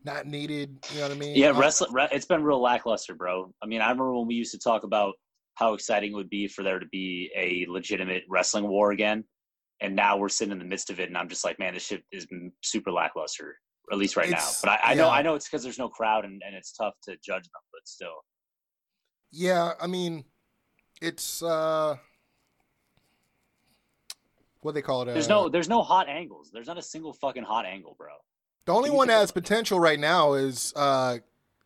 not 0.06 0.26
needed. 0.28 0.78
You 0.92 0.98
know 1.00 1.08
what 1.08 1.12
I 1.12 1.20
mean? 1.20 1.36
Yeah, 1.36 1.50
Uh, 1.50 1.60
wrestling. 1.60 1.92
Re- 1.94 2.08
it's 2.12 2.26
been 2.26 2.44
real 2.44 2.62
lackluster, 2.62 3.16
bro. 3.16 3.52
I 3.62 3.66
mean, 3.66 3.82
I 3.82 3.86
remember 3.86 4.16
when 4.16 4.28
we 4.28 4.36
used 4.36 4.52
to 4.54 4.60
talk 4.60 4.84
about 4.84 5.16
how 5.56 5.74
exciting 5.74 6.12
it 6.12 6.16
would 6.16 6.30
be 6.30 6.48
for 6.48 6.64
there 6.64 6.80
to 6.80 6.86
be 6.88 7.32
a 7.36 7.66
legitimate 7.70 8.24
wrestling 8.30 8.68
war 8.68 8.92
again, 8.92 9.24
and 9.82 9.96
now 9.96 10.18
we're 10.18 10.30
sitting 10.30 10.52
in 10.52 10.60
the 10.60 10.66
midst 10.66 10.90
of 10.90 11.00
it, 11.00 11.08
and 11.10 11.18
I'm 11.18 11.30
just 11.30 11.44
like, 11.44 11.60
man, 11.60 11.74
this 11.74 11.84
shit 11.86 12.04
is 12.12 12.28
super 12.64 12.92
lackluster, 12.92 13.58
at 13.92 13.98
least 13.98 14.16
right 14.16 14.28
It's- 14.28 14.64
now. 14.64 14.70
But 14.70 14.80
I, 14.86 14.92
I 14.92 14.94
know. 14.94 15.10
I 15.10 15.22
know 15.22 15.36
it's 15.36 15.48
because 15.48 15.64
there's 15.64 15.80
no 15.80 15.90
crowd, 15.90 16.24
and, 16.26 16.42
and 16.46 16.56
it's 16.56 16.72
tough 16.74 16.94
to 17.04 17.18
judge 17.26 17.44
them, 17.44 17.62
but 17.74 17.88
still, 17.88 18.24
Yeah, 19.32 19.74
I 19.82 19.88
mean, 19.88 20.26
it's 21.02 21.42
uh, 21.42 21.96
what 24.62 24.74
they 24.76 24.82
call 24.82 25.02
it. 25.04 25.06
There's 25.06 25.28
uh, 25.28 25.30
no 25.30 25.50
there's 25.50 25.70
no 25.70 25.82
hot 25.84 26.10
angles. 26.10 26.50
There's 26.54 26.68
not 26.68 26.78
a 26.78 26.82
single 26.82 27.14
fucking 27.14 27.44
hot 27.44 27.66
angle, 27.66 27.96
bro. 27.98 28.10
The 28.66 28.74
only 28.74 28.90
one 28.90 29.08
that 29.10 29.20
has 29.20 29.32
potential 29.32 29.80
right 29.80 30.00
now 30.00 30.34
is 30.34 30.74
uh, 30.76 31.20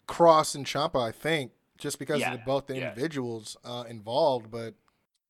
Kross 0.08 0.56
and 0.56 0.66
Ciampa, 0.66 1.02
I 1.02 1.12
think, 1.12 1.52
just 1.78 1.97
because 1.97 2.20
Yeah, 2.20 2.34
of 2.34 2.39
the, 2.39 2.45
both 2.45 2.68
the 2.68 2.76
yeah. 2.76 2.89
individuals 2.89 3.56
uh, 3.64 3.86
involved. 3.89 4.52
But 4.52 4.74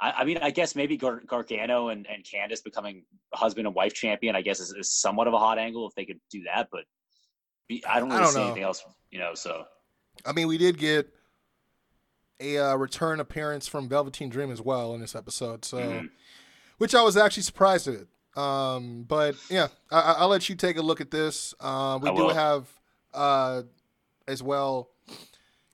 I, 0.02 0.12
I 0.12 0.24
mean, 0.26 0.40
I 0.42 0.50
guess 0.50 0.76
maybe 0.76 0.98
Gar- 0.98 1.22
Gargano 1.28 1.90
and, 1.90 2.08
and 2.08 2.24
Candice 2.24 2.64
becoming 2.64 3.04
husband 3.34 3.68
and 3.68 3.76
wife 3.76 3.94
champion, 3.94 4.36
I 4.36 4.42
guess, 4.42 4.60
is, 4.60 4.72
is 4.74 4.92
somewhat 4.92 5.28
of 5.28 5.34
a 5.34 5.38
hot 5.38 5.60
angle 5.60 5.88
if 5.88 5.94
they 5.96 6.06
could 6.06 6.20
do 6.32 6.42
that. 6.46 6.70
But 6.72 6.86
be- 7.68 7.84
I 7.86 8.00
don't 8.00 8.12
I 8.12 8.16
really 8.16 8.24
don't 8.26 8.34
see 8.34 8.40
know. 8.40 8.46
anything 8.48 8.64
else, 8.64 8.84
you 9.12 9.20
know. 9.20 9.36
So 9.36 9.66
I 10.26 10.34
mean, 10.34 10.48
we 10.48 10.58
did 10.58 10.80
get 10.80 11.08
a 12.40 12.58
uh, 12.58 12.76
return 12.78 13.20
appearance 13.20 13.68
from 13.68 13.88
Velveteen 13.88 14.30
Dream 14.30 14.52
as 14.52 14.62
well 14.62 14.96
in 14.96 15.02
this 15.02 15.14
episode, 15.16 15.64
so 15.66 15.78
Mhm. 15.78 16.10
which 16.80 16.96
I 16.96 17.04
was 17.04 17.16
actually 17.16 17.44
surprised 17.44 17.88
at. 17.88 18.08
Um, 18.36 19.04
but 19.08 19.36
yeah, 19.50 19.68
I, 19.92 20.00
I- 20.00 20.14
I'll 20.20 20.28
let 20.30 20.50
you 20.50 20.56
take 20.56 20.78
a 20.78 20.82
look 20.82 21.02
at 21.02 21.12
this. 21.12 21.54
Uh, 21.60 22.00
we 22.02 22.10
I 22.10 22.16
do 22.16 22.26
will. 22.26 22.34
have 22.34 22.68
uh, 23.14 23.64
as 24.28 24.44
well 24.44 24.90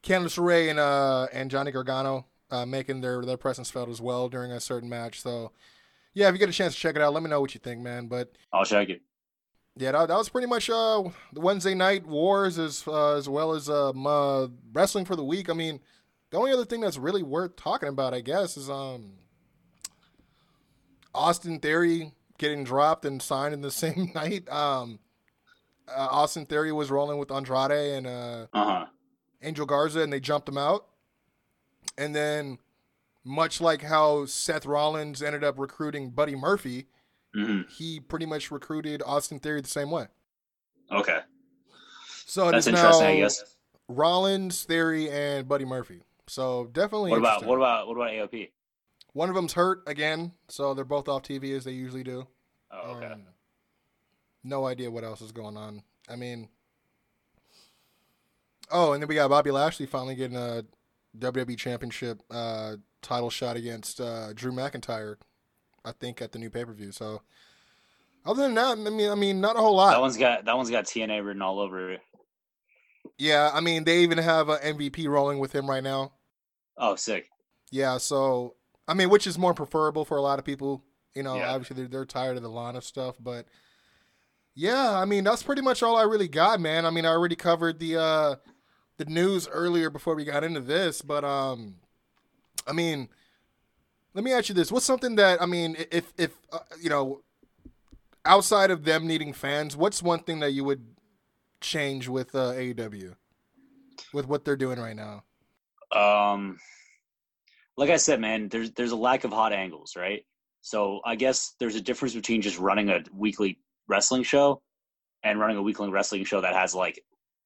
Candice 0.04 0.38
LeRae 0.38 0.70
and 0.70 0.80
uh, 0.80 1.28
and 1.34 1.52
Johnny 1.52 1.72
Gargano 1.72 2.26
uh, 2.52 2.66
making 2.66 3.02
their 3.02 3.24
their 3.26 3.38
presence 3.38 3.70
felt 3.70 3.90
as 3.90 4.00
well 4.02 4.30
during 4.30 4.52
a 4.52 4.60
certain 4.60 4.88
match. 4.90 5.22
So 5.22 5.52
yeah, 6.14 6.28
if 6.30 6.34
you 6.34 6.40
get 6.40 6.50
a 6.50 6.54
chance 6.54 6.74
to 6.76 6.80
check 6.80 6.96
it 6.96 7.02
out, 7.02 7.14
let 7.14 7.24
me 7.24 7.30
know 7.30 7.42
what 7.42 7.54
you 7.54 7.60
think, 7.60 7.82
man. 7.82 8.08
But 8.08 8.32
I'll 8.54 8.64
check 8.66 8.88
it. 8.90 9.02
yeah, 9.76 9.92
that, 9.92 10.08
that 10.08 10.16
was 10.18 10.30
pretty 10.30 10.48
much 10.48 10.70
uh, 10.70 11.04
the 11.34 11.42
Wednesday 11.42 11.74
night 11.76 12.06
wars 12.08 12.58
as 12.58 12.84
uh, 12.88 13.16
as 13.18 13.28
well 13.28 13.52
as 13.54 13.70
um, 13.70 14.08
uh, 14.08 14.48
wrestling 14.72 15.04
for 15.06 15.16
the 15.18 15.26
week. 15.26 15.50
I 15.50 15.54
mean, 15.54 15.82
the 16.32 16.38
only 16.38 16.54
other 16.54 16.66
thing 16.66 16.80
that's 16.82 16.98
really 16.98 17.22
worth 17.24 17.58
talking 17.58 17.90
about, 17.90 18.14
I 18.14 18.22
guess, 18.22 18.56
is 18.56 18.70
um, 18.70 19.14
Austin 21.14 21.60
Theory 21.60 22.14
getting 22.38 22.64
dropped 22.64 23.06
and 23.06 23.22
signed 23.22 23.54
in 23.54 23.62
the 23.62 23.72
same 23.84 24.12
night. 24.16 24.50
Um, 24.50 25.00
uh, 25.88 26.08
Austin 26.10 26.46
Theory 26.46 26.72
was 26.72 26.90
rolling 26.92 27.18
with 27.20 27.32
Andrade 27.32 27.72
and 27.72 28.08
uh, 28.08 28.48
Uh 28.54 28.66
huh. 28.66 28.86
Angel 29.42 29.66
Garza, 29.66 30.02
and 30.02 30.12
they 30.12 30.20
jumped 30.20 30.50
him 30.50 30.58
out. 30.58 30.88
And 31.98 32.16
then, 32.16 32.58
much 33.24 33.62
like 33.62 33.84
how 33.84 34.26
Seth 34.26 34.66
Rollins 34.66 35.22
ended 35.22 35.44
up 35.44 35.60
recruiting 35.60 36.10
Buddy 36.10 36.36
Murphy, 36.36 36.88
hmm 37.34 37.62
he 37.78 38.00
pretty 38.00 38.26
much 38.26 38.50
recruited 38.52 39.02
Austin 39.06 39.40
Theory 39.40 39.62
the 39.62 39.68
same 39.68 39.92
way. 39.92 40.08
Okay, 40.92 41.20
So 42.26 42.50
that's 42.52 42.68
interesting. 42.68 43.02
now 43.08 43.14
I 43.14 43.18
guess. 43.18 43.56
Rollins, 43.88 44.64
Theory, 44.64 45.10
and 45.12 45.48
Buddy 45.48 45.66
Murphy. 45.66 46.02
So 46.28 46.70
definitely. 46.72 47.12
What 47.12 47.20
about 47.20 47.46
what 47.46 47.56
about 47.58 47.88
what 47.88 47.96
about 47.98 48.10
AOP? 48.12 48.50
One 49.16 49.30
of 49.30 49.36
them's 49.36 49.54
hurt 49.54 49.82
again, 49.88 50.34
so 50.50 50.74
they're 50.74 50.84
both 50.84 51.08
off 51.08 51.24
TV 51.24 51.56
as 51.56 51.64
they 51.64 51.72
usually 51.72 52.04
do. 52.04 52.28
Oh, 52.70 52.98
okay. 52.98 53.06
Um, 53.06 53.22
no 54.44 54.68
idea 54.68 54.92
what 54.92 55.06
else 55.06 55.22
is 55.22 55.32
going 55.32 55.56
on. 55.56 55.84
I 56.10 56.18
mean, 56.18 56.50
oh, 58.70 58.92
and 58.92 59.02
then 59.02 59.08
we 59.08 59.16
got 59.16 59.30
Bobby 59.30 59.52
Lashley 59.52 59.86
finally 59.86 60.16
getting 60.16 60.36
a 60.36 60.66
WWE 61.18 61.58
Championship 61.58 62.24
uh, 62.30 62.76
title 63.02 63.30
shot 63.30 63.56
against 63.56 64.02
uh, 64.02 64.34
Drew 64.34 64.52
McIntyre. 64.52 65.16
I 65.86 65.94
think 65.94 66.22
at 66.22 66.34
the 66.34 66.40
new 66.40 66.50
pay 66.50 66.66
per 66.66 66.74
view. 66.74 66.92
So, 66.92 67.22
other 68.26 68.44
than 68.44 68.56
that, 68.56 68.72
I 68.72 68.76
mean, 68.76 69.10
I 69.10 69.16
mean, 69.16 69.40
not 69.40 69.56
a 69.56 69.60
whole 69.60 69.78
lot. 69.78 69.92
that 69.92 70.02
one's 70.02 70.18
got 70.18 70.44
that 70.44 70.58
one's 70.58 70.70
got 70.70 70.84
TNA 70.84 71.26
written 71.26 71.42
all 71.42 71.62
over 71.62 71.94
it. 71.94 72.02
yeah, 73.18 73.50
I 73.54 73.62
mean, 73.62 73.86
they 73.86 74.00
even 74.00 74.18
have 74.18 74.50
an 74.50 74.60
MVP 74.60 75.08
rolling 75.08 75.40
with 75.40 75.56
him 75.56 75.70
right 75.70 75.84
now. 75.84 76.12
Oh, 76.78 76.98
sick. 76.98 77.30
Yeah, 77.72 77.98
so 77.98 78.56
I 78.88 78.94
mean, 78.94 79.10
which 79.10 79.26
is 79.28 79.38
more 79.38 79.54
preferable 79.54 80.06
for 80.06 80.18
a 80.18 80.22
lot 80.22 80.40
of 80.40 80.46
people. 80.46 80.84
You 81.14 81.24
know, 81.24 81.38
Yeah. 81.38 81.52
obviously 81.54 81.76
they're, 81.78 81.88
they're 81.88 82.06
tired 82.06 82.38
of 82.38 82.44
the 82.44 82.50
Lana 82.50 82.82
stuff, 82.82 83.16
but 83.20 83.46
yeah, 84.54 84.98
I 84.98 85.06
mean 85.06 85.24
that's 85.24 85.44
pretty 85.44 85.62
much 85.62 85.82
all 85.84 85.96
I 85.96 86.04
really 86.04 86.28
got, 86.28 86.60
man. 86.60 86.86
I 86.86 86.90
mean, 86.90 87.06
I 87.06 87.10
already 87.10 87.36
covered 87.36 87.80
the 87.80 87.98
uh 87.98 88.36
the 88.98 89.06
news 89.06 89.48
earlier 89.50 89.90
before 89.90 90.16
we 90.16 90.24
got 90.24 90.44
into 90.44 90.62
this, 90.62 91.02
but 91.02 91.24
um, 91.26 91.76
I 92.66 92.72
mean, 92.72 93.10
let 94.14 94.24
me 94.24 94.32
ask 94.32 94.48
you 94.48 94.56
this: 94.56 94.72
What's 94.72 94.86
something 94.86 95.16
that 95.16 95.42
I 95.42 95.46
mean, 95.46 95.76
if 95.92 96.14
if 96.18 96.38
uh, 96.54 96.60
you 96.82 96.90
know, 96.90 97.22
outside 98.24 98.72
of 98.72 98.86
them 98.86 99.06
needing 99.08 99.34
fans, 99.34 99.76
what's 99.76 100.02
one 100.02 100.20
thing 100.20 100.40
that 100.40 100.52
you 100.52 100.64
would 100.64 100.86
change 101.60 102.08
with 102.08 102.34
uh, 102.36 102.54
AEW, 102.54 103.16
with 104.14 104.28
what 104.28 104.46
they're 104.46 104.56
doing 104.56 104.80
right 104.80 104.96
now? 104.96 105.24
Um, 105.92 106.58
like 107.78 107.90
I 107.90 107.98
said, 107.98 108.20
man, 108.20 108.48
there's 108.50 108.72
there's 108.72 108.92
a 108.92 108.98
lack 108.98 109.24
of 109.24 109.32
hot 109.32 109.54
angles, 109.54 109.94
right? 109.98 110.24
So 110.62 111.02
I 111.06 111.16
guess 111.16 111.54
there's 111.60 111.76
a 111.76 111.82
difference 111.82 112.16
between 112.16 112.42
just 112.42 112.58
running 112.58 112.90
a 112.90 113.02
weekly 113.14 113.60
wrestling 113.88 114.24
show 114.24 114.62
and 115.24 115.40
running 115.40 115.58
a 115.58 115.62
weekly 115.62 115.90
wrestling 115.90 116.26
show 116.26 116.42
that 116.42 116.56
has 116.56 116.74
like 116.74 117.00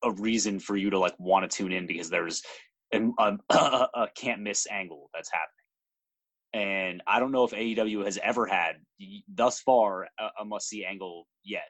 a 0.03 0.11
reason 0.11 0.59
for 0.59 0.77
you 0.77 0.89
to 0.91 0.99
like 0.99 1.15
want 1.19 1.49
to 1.49 1.57
tune 1.57 1.73
in 1.73 1.85
because 1.85 2.09
there's 2.09 2.41
an, 2.93 3.13
a, 3.19 3.37
a 3.49 4.07
can't 4.15 4.41
miss 4.41 4.67
angle 4.71 5.09
that's 5.13 5.29
happening. 5.31 5.49
And 6.53 7.03
I 7.05 7.19
don't 7.19 7.31
know 7.31 7.43
if 7.43 7.51
AEW 7.51 8.05
has 8.05 8.17
ever 8.23 8.45
had 8.45 8.77
thus 9.27 9.59
far 9.59 10.07
a, 10.19 10.29
a 10.41 10.45
must 10.45 10.69
see 10.69 10.85
angle 10.85 11.27
yet. 11.43 11.67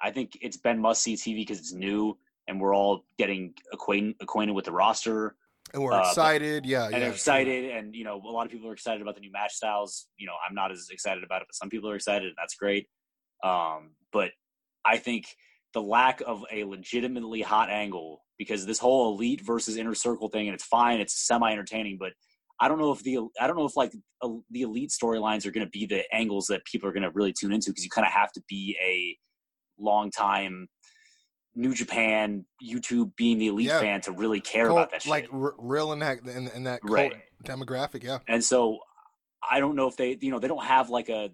I 0.00 0.10
think 0.10 0.32
it's 0.40 0.56
been 0.56 0.80
must 0.80 1.02
see 1.02 1.14
TV 1.14 1.36
because 1.36 1.58
it's 1.58 1.72
new 1.72 2.18
and 2.48 2.60
we're 2.60 2.74
all 2.74 3.04
getting 3.18 3.54
acquainted 3.72 4.16
acquainted 4.20 4.54
with 4.54 4.64
the 4.64 4.72
roster 4.72 5.36
And 5.76 5.84
we're 5.84 5.92
Uh, 5.92 5.98
but- 6.00 6.08
excited, 6.08 6.64
yeah, 6.64 6.84
and 6.84 6.92
yeah, 6.94 6.98
they're 7.00 7.08
sure. 7.08 7.14
excited 7.14 7.70
and 7.70 7.94
you 7.94 8.02
know 8.02 8.16
a 8.16 8.30
lot 8.32 8.46
of 8.46 8.50
people 8.50 8.68
are 8.70 8.72
excited 8.72 9.02
about 9.02 9.14
the 9.14 9.20
new 9.20 9.30
match 9.30 9.52
styles. 9.52 10.08
You 10.16 10.26
know 10.26 10.32
i'm 10.48 10.54
not 10.54 10.72
as 10.72 10.88
excited 10.90 11.22
about 11.22 11.42
it 11.42 11.48
but 11.48 11.54
some 11.54 11.68
people 11.68 11.90
are 11.90 11.94
excited 11.96 12.28
and 12.28 12.34
that's 12.38 12.54
great. 12.56 12.88
Um, 13.44 13.90
but 14.10 14.30
i 14.86 14.96
think 14.96 15.26
the 15.74 15.82
lack 15.82 16.22
of 16.22 16.44
a 16.50 16.64
legitimately 16.64 17.42
hot 17.42 17.68
angle 17.68 18.24
because 18.38 18.64
this 18.64 18.78
whole 18.78 19.12
elite 19.14 19.42
versus 19.42 19.76
inner 19.76 19.94
circle 19.94 20.28
thing 20.30 20.48
and 20.48 20.54
it's 20.54 20.64
fine 20.64 20.98
it's 21.00 21.26
semi 21.26 21.52
entertaining 21.52 21.98
but 21.98 22.12
i 22.58 22.68
don't 22.68 22.78
know 22.78 22.92
if 22.92 23.02
the 23.02 23.18
i 23.38 23.46
don't 23.46 23.56
know 23.58 23.66
if 23.66 23.76
like 23.76 23.92
the 24.50 24.62
elite 24.62 24.90
storylines 24.90 25.44
are 25.44 25.50
going 25.50 25.66
to 25.66 25.70
be 25.70 25.84
the 25.84 26.02
angles 26.14 26.46
that 26.46 26.64
people 26.64 26.88
are 26.88 26.92
going 26.92 27.02
to 27.02 27.10
really 27.10 27.34
tune 27.34 27.52
into 27.52 27.70
because 27.70 27.84
you 27.84 27.90
kind 27.90 28.06
of 28.06 28.12
have 28.14 28.32
to 28.32 28.42
be 28.48 28.74
a 28.82 29.14
long 29.78 30.10
time 30.10 30.66
new 31.58 31.72
japan 31.74 32.44
youtube 32.62 33.16
being 33.16 33.38
the 33.38 33.48
elite 33.48 33.66
Yeah. 33.66 33.80
fan 33.80 34.00
to 34.02 34.12
really 34.12 34.40
care 34.40 34.66
Cult- 34.66 34.78
about 34.78 34.90
that 34.92 35.02
shit 35.02 35.10
like 35.10 35.28
r- 35.32 35.54
real 35.58 35.92
in 35.92 35.98
that 36.00 36.18
in, 36.26 36.48
in 36.48 36.64
that 36.64 36.80
Right. 36.84 37.14
demographic, 37.44 38.02
yeah. 38.04 38.18
And 38.28 38.44
so 38.44 38.78
I 39.48 39.58
don't 39.60 39.74
know 39.76 39.88
if 39.88 39.96
they, 39.96 40.18
you 40.20 40.30
know, 40.30 40.38
they 40.38 40.48
don't 40.48 40.64
have 40.64 40.90
like 40.90 41.08
a, 41.08 41.30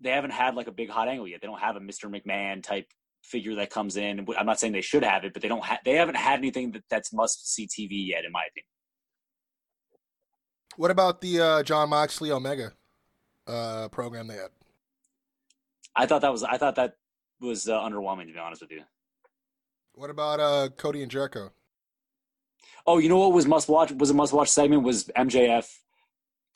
they 0.00 0.10
haven't 0.10 0.30
had 0.30 0.54
like 0.54 0.66
a 0.66 0.72
big 0.72 0.88
hot 0.90 1.08
angle 1.08 1.26
yet. 1.28 1.40
They 1.40 1.46
don't 1.46 1.60
have 1.60 1.76
a 1.76 1.80
Mr. 1.80 2.08
McMahon 2.10 2.62
type 2.62 2.86
figure 3.22 3.54
that 3.56 3.68
comes 3.70 3.96
in. 3.96 4.26
I'm 4.38 4.46
not 4.46 4.58
saying 4.58 4.72
they 4.72 4.80
should 4.80 5.02
have 5.04 5.24
it, 5.24 5.32
but 5.34 5.42
they 5.42 5.48
don't 5.48 5.64
have, 5.64 5.80
they 5.84 5.94
haven't 5.94 6.16
had 6.16 6.38
anything 6.38 6.72
that, 6.72 6.84
that's 6.88 7.12
must 7.12 7.52
see 7.52 7.66
TV 7.66 8.06
yet, 8.08 8.24
in 8.24 8.32
my 8.32 8.42
opinion. 8.50 8.64
What 10.76 10.90
about 10.90 11.20
the 11.20 11.40
uh, 11.40 11.62
Jon 11.64 11.88
Moxley 11.90 12.30
Omega 12.30 12.72
uh, 13.46 13.88
program 13.88 14.26
they 14.28 14.36
had? 14.36 14.50
I 15.96 16.06
thought 16.06 16.22
that 16.22 16.32
was, 16.32 16.44
I 16.44 16.56
thought 16.58 16.76
that 16.76 16.94
was 17.40 17.68
uh, 17.68 17.78
underwhelming 17.78 18.26
to 18.28 18.32
be 18.32 18.38
honest 18.38 18.62
with 18.62 18.70
you. 18.70 18.82
What 19.98 20.10
about 20.10 20.38
uh, 20.38 20.68
Cody 20.76 21.02
and 21.02 21.10
Jericho? 21.10 21.50
Oh, 22.86 22.98
you 22.98 23.08
know 23.08 23.18
what 23.18 23.32
was 23.32 23.46
must 23.46 23.68
watch, 23.68 23.90
was 23.90 24.10
a 24.10 24.14
must 24.14 24.32
watch 24.32 24.48
segment 24.48 24.84
was 24.84 25.10
MJF, 25.16 25.66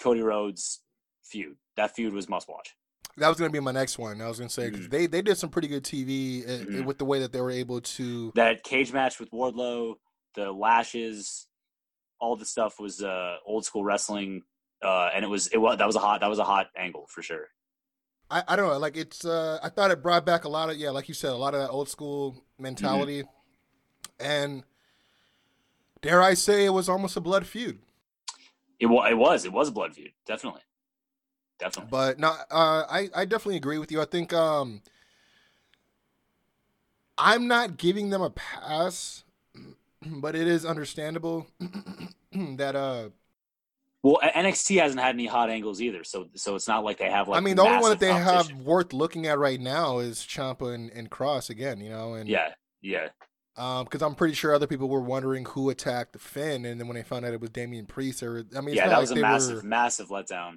Cody 0.00 0.20
Rhodes 0.20 0.80
feud. 1.24 1.56
That 1.76 1.92
feud 1.92 2.12
was 2.12 2.28
must 2.28 2.48
watch. 2.48 2.76
That 3.16 3.28
was 3.28 3.38
going 3.38 3.50
to 3.50 3.52
be 3.52 3.58
my 3.58 3.72
next 3.72 3.98
one. 3.98 4.20
I 4.22 4.28
was 4.28 4.38
going 4.38 4.46
to 4.48 4.54
say 4.54 4.70
Mhm. 4.70 4.88
they 4.90 5.06
they 5.06 5.22
did 5.22 5.36
some 5.38 5.50
pretty 5.50 5.66
good 5.66 5.82
TV 5.82 6.44
uh, 6.44 6.64
Mhm. 6.64 6.84
with 6.84 6.98
the 6.98 7.04
way 7.04 7.18
that 7.18 7.32
they 7.32 7.40
were 7.40 7.50
able 7.50 7.80
to. 7.80 8.30
That 8.36 8.62
cage 8.62 8.92
match 8.92 9.18
with 9.18 9.32
Wardlow, 9.32 9.96
the 10.36 10.52
lashes, 10.52 11.48
all 12.20 12.36
the 12.36 12.46
stuff 12.46 12.78
was 12.78 13.02
uh, 13.02 13.38
old 13.44 13.64
school 13.64 13.82
wrestling, 13.84 14.42
uh, 14.82 15.10
and 15.12 15.24
it 15.24 15.28
was 15.28 15.48
it 15.48 15.58
was 15.58 15.78
that 15.78 15.86
was 15.86 15.96
a 15.96 16.00
hot 16.00 16.20
that 16.20 16.30
was 16.30 16.38
a 16.38 16.44
hot 16.44 16.68
angle 16.76 17.06
for 17.08 17.22
sure. 17.22 17.48
I, 18.32 18.42
I 18.48 18.56
don't 18.56 18.66
know, 18.66 18.78
like 18.78 18.96
it's. 18.96 19.26
Uh, 19.26 19.58
I 19.62 19.68
thought 19.68 19.90
it 19.90 20.02
brought 20.02 20.24
back 20.24 20.44
a 20.44 20.48
lot 20.48 20.70
of 20.70 20.76
yeah, 20.76 20.88
like 20.88 21.06
you 21.06 21.14
said, 21.14 21.30
a 21.30 21.36
lot 21.36 21.54
of 21.54 21.60
that 21.60 21.68
old 21.68 21.90
school 21.90 22.42
mentality, 22.58 23.24
and 24.18 24.64
dare 26.00 26.22
I 26.22 26.32
say, 26.32 26.64
it 26.64 26.70
was 26.70 26.88
almost 26.88 27.14
a 27.16 27.20
blood 27.20 27.46
feud. 27.46 27.80
It 28.80 28.86
was 28.86 29.06
it 29.10 29.14
was 29.14 29.44
it 29.44 29.52
was 29.52 29.68
a 29.68 29.72
blood 29.72 29.94
feud, 29.94 30.12
definitely, 30.24 30.62
definitely. 31.58 31.90
But 31.90 32.18
no, 32.18 32.28
uh, 32.50 32.84
I 32.90 33.10
I 33.14 33.24
definitely 33.26 33.56
agree 33.56 33.78
with 33.78 33.92
you. 33.92 34.00
I 34.00 34.06
think 34.06 34.32
um, 34.32 34.80
I'm 37.18 37.46
not 37.46 37.76
giving 37.76 38.08
them 38.08 38.22
a 38.22 38.30
pass, 38.30 39.24
but 40.06 40.34
it 40.34 40.48
is 40.48 40.64
understandable 40.64 41.48
that 42.32 42.74
uh, 42.74 43.10
Well, 44.02 44.18
NXT 44.22 44.80
hasn't 44.80 45.00
had 45.00 45.14
any 45.14 45.26
hot 45.26 45.48
angles 45.48 45.80
either, 45.80 46.02
so 46.02 46.26
so 46.34 46.56
it's 46.56 46.66
not 46.66 46.82
like 46.84 46.98
they 46.98 47.08
have 47.10 47.28
like. 47.28 47.38
I 47.38 47.40
mean 47.40 47.54
the 47.56 47.62
only 47.62 47.78
one 47.78 47.90
that 47.90 48.00
they 48.00 48.12
have 48.12 48.50
worth 48.52 48.92
looking 48.92 49.26
at 49.26 49.38
right 49.38 49.60
now 49.60 50.00
is 50.00 50.18
Ciampa 50.18 50.74
and, 50.74 50.90
and 50.90 51.08
Kross 51.10 51.50
again. 51.50 51.80
You 51.80 51.90
know, 51.90 52.14
and 52.14 52.28
Yeah, 52.28 52.48
yeah. 52.80 53.08
because 53.54 54.02
I'm 54.02 54.16
pretty 54.16 54.34
sure 54.34 54.52
other 54.54 54.66
people 54.66 54.88
were 54.88 55.00
wondering 55.00 55.44
who 55.44 55.70
attacked 55.70 56.18
Finn, 56.18 56.64
and 56.64 56.80
then 56.80 56.88
when 56.88 56.96
they 56.96 57.04
found 57.04 57.24
out 57.24 57.32
it 57.32 57.40
was 57.40 57.50
Damian 57.50 57.86
Priest, 57.86 58.24
or 58.24 58.44
I 58.56 58.60
mean, 58.60 58.74
yeah, 58.74 58.88
that 58.88 58.92
like 58.94 59.00
was 59.02 59.10
a 59.12 59.16
massive, 59.16 59.56
were- 59.62 59.68
massive 59.68 60.08
letdown. 60.08 60.56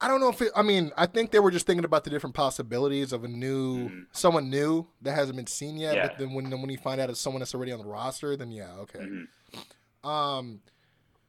I 0.00 0.06
don't 0.08 0.20
know 0.20 0.28
if 0.28 0.40
it. 0.42 0.52
I 0.54 0.62
mean, 0.62 0.92
I 0.96 1.06
think 1.06 1.30
they 1.30 1.38
were 1.40 1.50
just 1.50 1.66
thinking 1.66 1.84
about 1.84 2.04
the 2.04 2.10
different 2.10 2.36
possibilities 2.36 3.12
of 3.12 3.24
a 3.24 3.28
new, 3.28 3.88
Mhm. 3.88 4.06
someone 4.12 4.50
new 4.50 4.86
that 5.02 5.14
hasn't 5.14 5.36
been 5.36 5.46
seen 5.46 5.78
yet. 5.78 5.94
Yeah. 5.96 6.06
But 6.08 6.18
then 6.18 6.32
when 6.34 6.50
when 6.50 6.68
you 6.70 6.76
find 6.78 7.00
out 7.00 7.10
it's 7.10 7.20
someone 7.20 7.40
that's 7.40 7.54
already 7.54 7.72
on 7.72 7.78
the 7.78 7.86
roster, 7.86 8.36
then 8.36 8.50
yeah, 8.52 8.72
okay. 8.80 8.98
Mhm. 9.00 10.08
Um, 10.08 10.60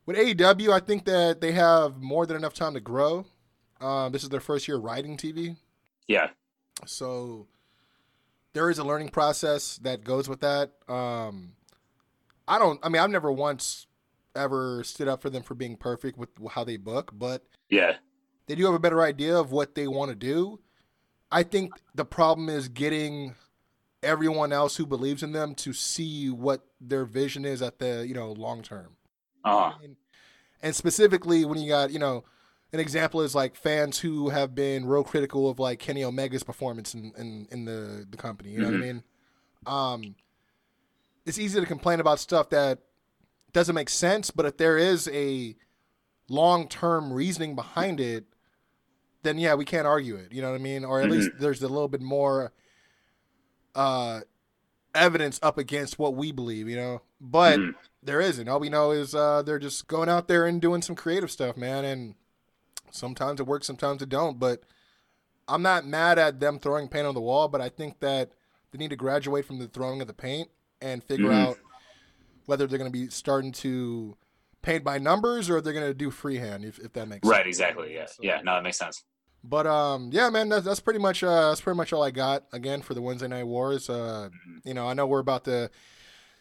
with 0.05 0.17
AEW, 0.17 0.71
I 0.71 0.79
think 0.79 1.05
that 1.05 1.41
they 1.41 1.51
have 1.53 2.01
more 2.01 2.25
than 2.25 2.37
enough 2.37 2.53
time 2.53 2.73
to 2.73 2.79
grow. 2.79 3.25
Um, 3.81 4.11
this 4.11 4.23
is 4.23 4.29
their 4.29 4.39
first 4.39 4.67
year 4.67 4.77
writing 4.77 5.17
TV, 5.17 5.57
Yeah, 6.07 6.29
so 6.85 7.47
there 8.53 8.69
is 8.69 8.79
a 8.79 8.83
learning 8.83 9.09
process 9.09 9.77
that 9.79 10.03
goes 10.03 10.29
with 10.29 10.39
that. 10.39 10.71
Um, 10.87 11.53
I 12.47 12.57
don't. 12.57 12.79
I 12.83 12.89
mean, 12.89 13.01
I've 13.01 13.09
never 13.09 13.31
once 13.31 13.87
ever 14.35 14.83
stood 14.83 15.07
up 15.07 15.21
for 15.21 15.29
them 15.29 15.43
for 15.43 15.55
being 15.55 15.77
perfect 15.77 16.17
with 16.17 16.29
how 16.51 16.63
they 16.63 16.77
book, 16.77 17.11
but 17.13 17.43
yeah, 17.69 17.97
they 18.47 18.55
do 18.55 18.65
have 18.65 18.73
a 18.73 18.79
better 18.79 19.01
idea 19.01 19.37
of 19.37 19.51
what 19.51 19.75
they 19.75 19.87
want 19.87 20.09
to 20.09 20.15
do. 20.15 20.59
I 21.31 21.43
think 21.43 21.73
the 21.93 22.05
problem 22.05 22.47
is 22.49 22.69
getting 22.69 23.35
everyone 24.03 24.53
else 24.53 24.77
who 24.77 24.85
believes 24.85 25.23
in 25.23 25.31
them 25.31 25.55
to 25.55 25.73
see 25.73 26.29
what 26.29 26.65
their 26.79 27.03
vision 27.05 27.43
is 27.43 27.61
at 27.61 27.79
the 27.79 28.05
you 28.07 28.13
know 28.13 28.31
long 28.31 28.61
term. 28.61 28.95
Uh, 29.45 29.73
And- 29.83 29.95
And 30.61 30.75
specifically, 30.75 31.45
when 31.45 31.59
you 31.59 31.69
got, 31.69 31.91
you 31.91 31.99
know, 31.99 32.23
an 32.73 32.79
example 32.79 33.21
is 33.21 33.35
like 33.35 33.55
fans 33.55 33.99
who 33.99 34.29
have 34.29 34.55
been 34.55 34.85
real 34.87 35.03
critical 35.03 35.47
of 35.49 35.59
like 35.59 35.79
Kenny 35.79 36.03
Omega's 36.03 36.43
performance 36.43 36.93
in, 36.95 37.11
in, 37.17 37.47
in 37.51 37.65
the, 37.65 38.05
the 38.09 38.17
company. 38.17 38.49
You 38.51 38.61
know 38.61 38.67
Mhm. 38.69 38.71
what 38.71 38.77
I 38.77 38.85
mean? 38.93 39.03
Um, 40.07 40.15
it's 41.25 41.37
easy 41.37 41.59
to 41.59 41.65
complain 41.65 41.99
about 41.99 42.19
stuff 42.19 42.49
that 42.49 42.79
doesn't 43.53 43.75
make 43.75 43.89
sense, 43.89 44.31
but 44.31 44.45
if 44.45 44.57
there 44.57 44.77
is 44.77 45.07
a 45.13 45.55
long 46.29 46.67
term 46.67 47.13
reasoning 47.13 47.55
behind 47.55 47.99
it, 47.99 48.25
then 49.23 49.37
yeah, 49.37 49.53
we 49.53 49.65
can't 49.65 49.85
argue 49.87 50.15
it. 50.15 50.31
You 50.31 50.41
know 50.41 50.49
what 50.49 50.59
I 50.59 50.63
mean? 50.63 50.83
Or 50.83 50.99
at 51.01 51.09
least 51.09 51.29
there's 51.39 51.61
a 51.61 51.67
little 51.67 51.87
bit 51.87 52.01
more 52.01 52.51
uh, 53.75 54.21
evidence 54.93 55.39
up 55.43 55.57
against 55.57 55.99
what 55.99 56.15
we 56.15 56.31
believe, 56.31 56.67
you 56.69 56.75
know? 56.77 57.01
But 57.21 57.59
Mhm. 57.59 57.75
There 58.05 58.21
isn't. 58.21 58.47
All 58.47 58.59
we 58.59 58.69
know 58.69 58.91
is 58.91 59.13
uh, 59.15 59.41
they're 59.41 59.59
just 59.59 59.87
going 59.87 60.09
out 60.09 60.27
there 60.27 60.45
and 60.45 60.61
doing 60.61 60.81
some 60.81 60.95
creative 60.95 61.31
stuff, 61.31 61.57
man. 61.57 61.83
And 61.85 62.15
sometimes 62.91 63.39
it 63.39 63.47
works, 63.47 63.67
sometimes 63.67 64.01
it 64.01 64.09
don't. 64.09 64.39
But 64.39 64.61
I'm 65.47 65.61
not 65.61 65.85
mad 65.85 66.17
at 66.19 66.39
them 66.39 66.59
throwing 66.59 66.87
paint 66.87 67.07
on 67.07 67.13
the 67.15 67.21
wall, 67.21 67.47
but 67.47 67.61
I 67.61 67.69
think 67.69 67.99
that 67.99 68.31
they 68.71 68.77
need 68.77 68.89
to 68.91 68.95
graduate 68.95 69.45
from 69.45 69.59
the 69.59 69.67
throwing 69.67 70.01
of 70.01 70.07
the 70.07 70.13
paint 70.13 70.49
and 70.81 71.03
figure 71.03 71.29
Mhm. 71.29 71.47
out 71.47 71.57
whether 72.45 72.67
they're 72.67 72.77
going 72.77 72.91
to 72.91 72.97
be 72.97 73.09
starting 73.09 73.51
to 73.51 74.15
paint 74.61 74.83
by 74.83 74.97
numbers 74.97 75.49
or 75.49 75.61
they're 75.61 75.73
going 75.73 75.85
to 75.87 75.93
do 75.93 76.11
freehand, 76.11 76.65
if, 76.65 76.79
if 76.79 76.93
that 76.93 77.07
makes 77.07 77.27
right, 77.27 77.37
sense. 77.37 77.39
Right, 77.39 77.47
exactly. 77.47 77.93
Yeah, 77.95 78.05
So- 78.05 78.21
yeah. 78.21 78.41
No, 78.43 78.53
that 78.55 78.63
makes 78.63 78.77
sense. 78.77 79.03
But 79.43 79.67
um, 79.67 80.09
yeah, 80.11 80.29
man, 80.31 80.49
that's, 80.49 80.65
that's 80.65 80.79
pretty 80.79 80.99
much 80.99 81.23
uh, 81.23 81.49
that's 81.49 81.61
pretty 81.61 81.77
much 81.77 81.93
all 81.93 82.01
I 82.01 82.09
got 82.09 82.45
again 82.51 82.81
for 82.81 82.95
the 82.95 83.01
Wednesday 83.01 83.27
Night 83.27 83.43
Wars. 83.45 83.91
Uh, 83.91 84.29
you 84.63 84.73
know, 84.73 84.87
I 84.89 84.95
know 84.95 85.05
we're 85.05 85.19
about 85.19 85.43
to 85.45 85.69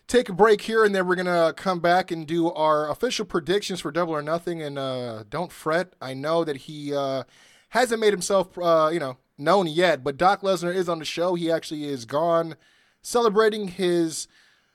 take 0.06 0.28
a 0.28 0.32
break 0.32 0.62
here, 0.62 0.84
and 0.84 0.94
then 0.94 1.06
we're 1.06 1.16
gonna 1.16 1.52
come 1.56 1.80
back 1.80 2.10
and 2.10 2.26
do 2.26 2.50
our 2.52 2.90
official 2.90 3.24
predictions 3.24 3.80
for 3.80 3.90
Double 3.90 4.14
or 4.14 4.22
Nothing. 4.22 4.62
And 4.62 4.78
uh, 4.78 5.24
don't 5.28 5.52
fret, 5.52 5.94
I 6.00 6.14
know 6.14 6.44
that 6.44 6.56
he 6.56 6.94
uh, 6.94 7.24
hasn't 7.70 8.00
made 8.00 8.12
himself 8.12 8.56
uh, 8.58 8.90
you 8.92 9.00
know 9.00 9.16
known 9.36 9.66
yet, 9.66 10.04
but 10.04 10.16
Doc 10.16 10.42
Lesnar 10.42 10.74
is 10.74 10.88
on 10.88 10.98
the 10.98 11.04
show. 11.04 11.34
He 11.34 11.50
actually 11.50 11.84
is 11.84 12.04
gone 12.04 12.56
celebrating 13.02 13.68
his 13.68 14.28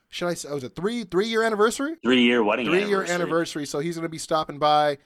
should 0.09 0.27
I 0.27 0.33
say 0.33 0.49
oh, 0.49 0.55
was 0.55 0.63
it 0.63 0.75
three 0.75 1.03
three 1.03 1.27
year 1.27 1.43
anniversary? 1.43 1.95
Three 2.03 2.21
year 2.23 2.43
wedding 2.43 2.65
three 2.65 2.79
year 2.79 3.03
anniversary. 3.03 3.13
anniversary. 3.13 3.65
So 3.65 3.79
he's 3.79 3.95
going 3.95 4.03
to 4.03 4.09
be 4.09 4.17
stopping 4.17 4.57
by 4.57 4.97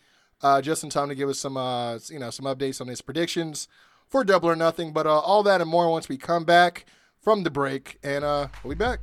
uh, 0.41 0.61
just 0.61 0.83
in 0.83 0.89
time 0.89 1.09
to 1.09 1.15
give 1.15 1.29
us 1.29 1.39
some, 1.39 1.57
uh, 1.57 1.99
you 2.09 2.19
know, 2.19 2.29
some 2.29 2.45
updates 2.45 2.81
on 2.81 2.87
his 2.87 3.01
predictions 3.01 3.67
for 4.07 4.23
Double 4.23 4.49
or 4.49 4.55
Nothing. 4.55 4.93
But 4.93 5.07
uh, 5.07 5.19
all 5.19 5.43
that 5.43 5.61
and 5.61 5.69
more 5.69 5.89
once 5.89 6.09
we 6.09 6.17
come 6.17 6.45
back 6.45 6.85
from 7.21 7.43
the 7.43 7.49
break, 7.49 7.99
and 8.03 8.23
uh, 8.23 8.47
we'll 8.63 8.75
be 8.75 8.77
back. 8.77 8.99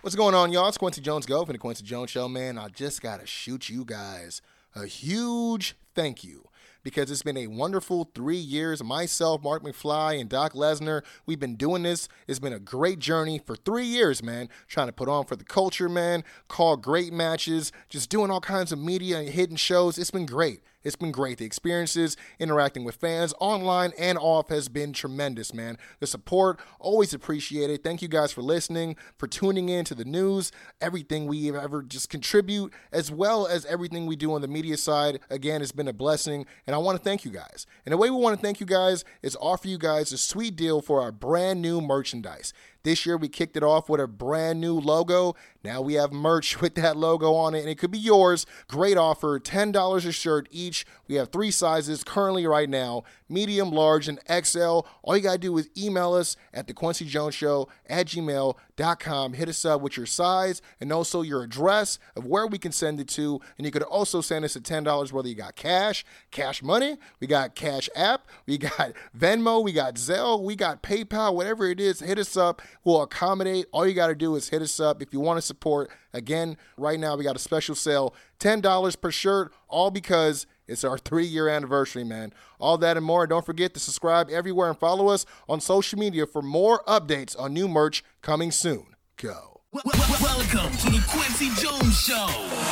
What's 0.00 0.14
going 0.14 0.32
on, 0.32 0.52
y'all? 0.52 0.68
It's 0.68 0.78
Kwency 0.78 1.02
Jones 1.02 1.26
Go 1.26 1.44
from 1.44 1.54
the 1.54 1.58
Kwency 1.58 1.82
Jones 1.82 2.10
Show, 2.10 2.28
man. 2.28 2.56
I 2.56 2.68
just 2.68 3.02
got 3.02 3.18
to 3.18 3.26
shoot 3.26 3.68
you 3.68 3.84
guys 3.84 4.40
a 4.76 4.86
huge 4.86 5.74
thank 5.92 6.22
you 6.22 6.44
because 6.84 7.10
it's 7.10 7.24
been 7.24 7.36
a 7.36 7.48
wonderful 7.48 8.08
three 8.14 8.36
years. 8.36 8.80
Myself, 8.80 9.42
Mark 9.42 9.64
McFly, 9.64 10.20
and 10.20 10.30
Doc 10.30 10.52
Lesnar, 10.52 11.02
we've 11.26 11.40
been 11.40 11.56
doing 11.56 11.82
this. 11.82 12.08
It's 12.28 12.38
been 12.38 12.52
a 12.52 12.60
great 12.60 13.00
journey 13.00 13.40
for 13.44 13.56
three 13.56 13.86
years, 13.86 14.22
man. 14.22 14.48
Trying 14.68 14.86
to 14.86 14.92
put 14.92 15.08
on 15.08 15.24
for 15.24 15.34
the 15.34 15.42
culture, 15.42 15.88
man. 15.88 16.22
Call 16.46 16.76
great 16.76 17.12
matches, 17.12 17.72
just 17.88 18.08
doing 18.08 18.30
all 18.30 18.40
kinds 18.40 18.70
of 18.70 18.78
media 18.78 19.18
and 19.18 19.28
hidden 19.28 19.56
shows. 19.56 19.98
It's 19.98 20.12
been 20.12 20.26
great. 20.26 20.60
It's 20.84 20.96
been 20.96 21.10
great. 21.10 21.38
The 21.38 21.44
experiences, 21.44 22.16
interacting 22.38 22.84
with 22.84 22.94
fans 22.94 23.34
online 23.40 23.92
and 23.98 24.16
off, 24.16 24.48
has 24.48 24.68
been 24.68 24.92
tremendous, 24.92 25.52
man. 25.52 25.76
The 25.98 26.06
support, 26.06 26.60
always 26.78 27.12
appreciated. 27.12 27.82
Thank 27.82 28.00
you 28.00 28.08
guys 28.08 28.32
for 28.32 28.42
listening, 28.42 28.96
for 29.16 29.26
tuning 29.26 29.68
in 29.68 29.84
to 29.86 29.94
the 29.94 30.04
news, 30.04 30.52
everything 30.80 31.26
we 31.26 31.54
ever 31.54 31.82
just 31.82 32.10
contribute, 32.10 32.72
as 32.92 33.10
well 33.10 33.46
as 33.46 33.66
everything 33.66 34.06
we 34.06 34.16
do 34.16 34.32
on 34.32 34.40
the 34.40 34.48
media 34.48 34.76
side. 34.76 35.18
Again, 35.30 35.62
it's 35.62 35.72
been 35.72 35.88
a 35.88 35.92
blessing, 35.92 36.46
and 36.66 36.76
I 36.76 36.78
want 36.78 36.96
to 36.96 37.02
thank 37.02 37.24
you 37.24 37.32
guys. 37.32 37.66
And 37.84 37.92
the 37.92 37.96
way 37.96 38.10
we 38.10 38.16
want 38.16 38.38
to 38.38 38.42
thank 38.42 38.60
you 38.60 38.66
guys 38.66 39.04
is 39.20 39.36
offer 39.40 39.66
you 39.66 39.78
guys 39.78 40.12
a 40.12 40.18
sweet 40.18 40.54
deal 40.54 40.80
for 40.80 41.00
our 41.02 41.10
brand 41.10 41.60
new 41.60 41.80
merchandise. 41.80 42.52
This 42.82 43.04
year 43.04 43.16
we 43.16 43.28
kicked 43.28 43.56
it 43.56 43.62
off 43.62 43.88
with 43.88 44.00
a 44.00 44.06
brand 44.06 44.60
new 44.60 44.78
logo. 44.78 45.34
Now 45.64 45.80
we 45.82 45.94
have 45.94 46.12
merch 46.12 46.60
with 46.60 46.74
that 46.76 46.96
logo 46.96 47.34
on 47.34 47.54
it, 47.54 47.60
and 47.60 47.68
it 47.68 47.78
could 47.78 47.90
be 47.90 47.98
yours. 47.98 48.46
Great 48.68 48.96
offer 48.96 49.38
$10 49.38 50.06
a 50.06 50.12
shirt 50.12 50.48
each. 50.50 50.86
We 51.06 51.16
have 51.16 51.30
three 51.30 51.50
sizes 51.50 52.04
currently 52.04 52.46
right 52.46 52.68
now 52.68 53.04
medium, 53.28 53.70
large, 53.70 54.08
and 54.08 54.18
XL. 54.44 54.80
All 55.02 55.16
you 55.16 55.22
got 55.22 55.32
to 55.32 55.38
do 55.38 55.58
is 55.58 55.68
email 55.76 56.14
us 56.14 56.36
at 56.54 56.66
the 56.66 56.74
Kwency 56.74 57.06
Jones 57.06 57.34
Show 57.34 57.68
at 57.86 58.06
gmail.com. 58.06 59.32
Hit 59.34 59.48
us 59.48 59.64
up 59.64 59.80
with 59.82 59.96
your 59.96 60.06
size 60.06 60.62
and 60.80 60.92
also 60.92 61.22
your 61.22 61.42
address 61.42 61.98
of 62.16 62.24
where 62.24 62.46
we 62.46 62.58
can 62.58 62.72
send 62.72 63.00
it 63.00 63.08
to. 63.08 63.40
And 63.58 63.66
you 63.66 63.70
could 63.70 63.82
also 63.82 64.20
send 64.20 64.44
us 64.44 64.56
a 64.56 64.60
$10 64.60 65.12
whether 65.12 65.28
you 65.28 65.34
got 65.34 65.56
cash, 65.56 66.04
cash 66.30 66.62
money, 66.62 66.96
we 67.20 67.26
got 67.26 67.54
Cash 67.54 67.90
App, 67.94 68.26
we 68.46 68.58
got 68.58 68.92
Venmo, 69.18 69.62
we 69.62 69.72
got 69.72 69.96
Zelle, 69.96 70.42
we 70.42 70.56
got 70.56 70.82
PayPal, 70.82 71.34
whatever 71.34 71.66
it 71.66 71.80
is, 71.80 72.00
hit 72.00 72.18
us 72.18 72.36
up. 72.36 72.62
We'll 72.84 73.02
accommodate. 73.02 73.66
All 73.72 73.86
you 73.86 73.94
got 73.94 74.08
to 74.08 74.14
do 74.14 74.34
is 74.36 74.48
hit 74.48 74.62
us 74.62 74.80
up 74.80 75.02
if 75.02 75.12
you 75.12 75.20
want 75.20 75.38
to 75.38 75.42
support. 75.42 75.90
Again, 76.12 76.56
right 76.76 76.98
now 76.98 77.16
we 77.16 77.24
got 77.24 77.36
a 77.36 77.40
special 77.40 77.74
sale 77.74 78.14
$10 78.40 79.00
per 79.00 79.10
shirt, 79.10 79.52
all 79.68 79.90
because 79.90 80.46
it's 80.66 80.84
our 80.84 80.98
three 81.08 81.26
year 81.26 81.48
anniversary, 81.48 82.04
man. 82.04 82.32
All 82.58 82.78
that 82.78 82.96
and 82.96 83.04
more. 83.06 83.26
Don't 83.26 83.44
forget 83.46 83.74
to 83.74 83.80
subscribe 83.80 84.30
everywhere 84.30 84.68
and 84.68 84.78
follow 84.78 85.08
us 85.08 85.26
on 85.48 85.60
social 85.60 85.98
media 85.98 86.26
for 86.26 86.42
more 86.42 86.82
updates 86.86 87.38
on 87.38 87.52
new 87.52 87.68
merch 87.68 88.02
coming 88.22 88.50
soon. 88.50 88.86
Go. 89.16 89.60
Wel- 89.72 89.82
wel- 89.84 90.04
Welcome 90.22 90.74
to 90.78 90.90
the 90.90 90.98
Kwency 90.98 91.50
Jones 91.60 92.00
Show, 92.00 92.26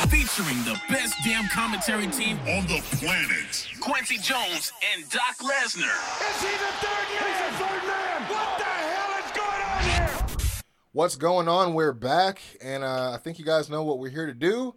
featuring 0.09 0.57
the 0.63 0.79
best 0.89 1.13
damn 1.23 1.47
commentary 1.49 2.07
team 2.07 2.39
on 2.49 2.65
the 2.65 2.81
planet. 2.97 3.67
Kwency 3.79 4.19
Jones 4.21 4.71
and 4.95 5.07
Doc 5.09 5.37
Lesnar. 5.39 5.93
Is 6.27 6.41
he 6.41 6.47
the 6.47 6.73
third 6.81 7.07
man? 7.13 7.21
He's 7.21 7.39
the 7.45 7.63
third 7.63 7.83
man. 7.87 8.21
What 8.31 8.57
the 8.57 8.63
hell 8.63 9.23
is 9.23 9.31
going 9.37 9.61
on 9.61 9.83
here? 9.83 10.53
What's 10.97 11.15
going 11.15 11.47
on? 11.47 11.75
We're 11.75 11.93
back, 11.93 12.41
and 12.59 12.83
uh, 12.83 13.11
I 13.13 13.17
think 13.17 13.37
you 13.37 13.45
guys 13.45 13.69
know 13.69 13.83
what 13.83 13.99
we're 13.99 14.09
here 14.09 14.25
to 14.25 14.33
do. 14.33 14.73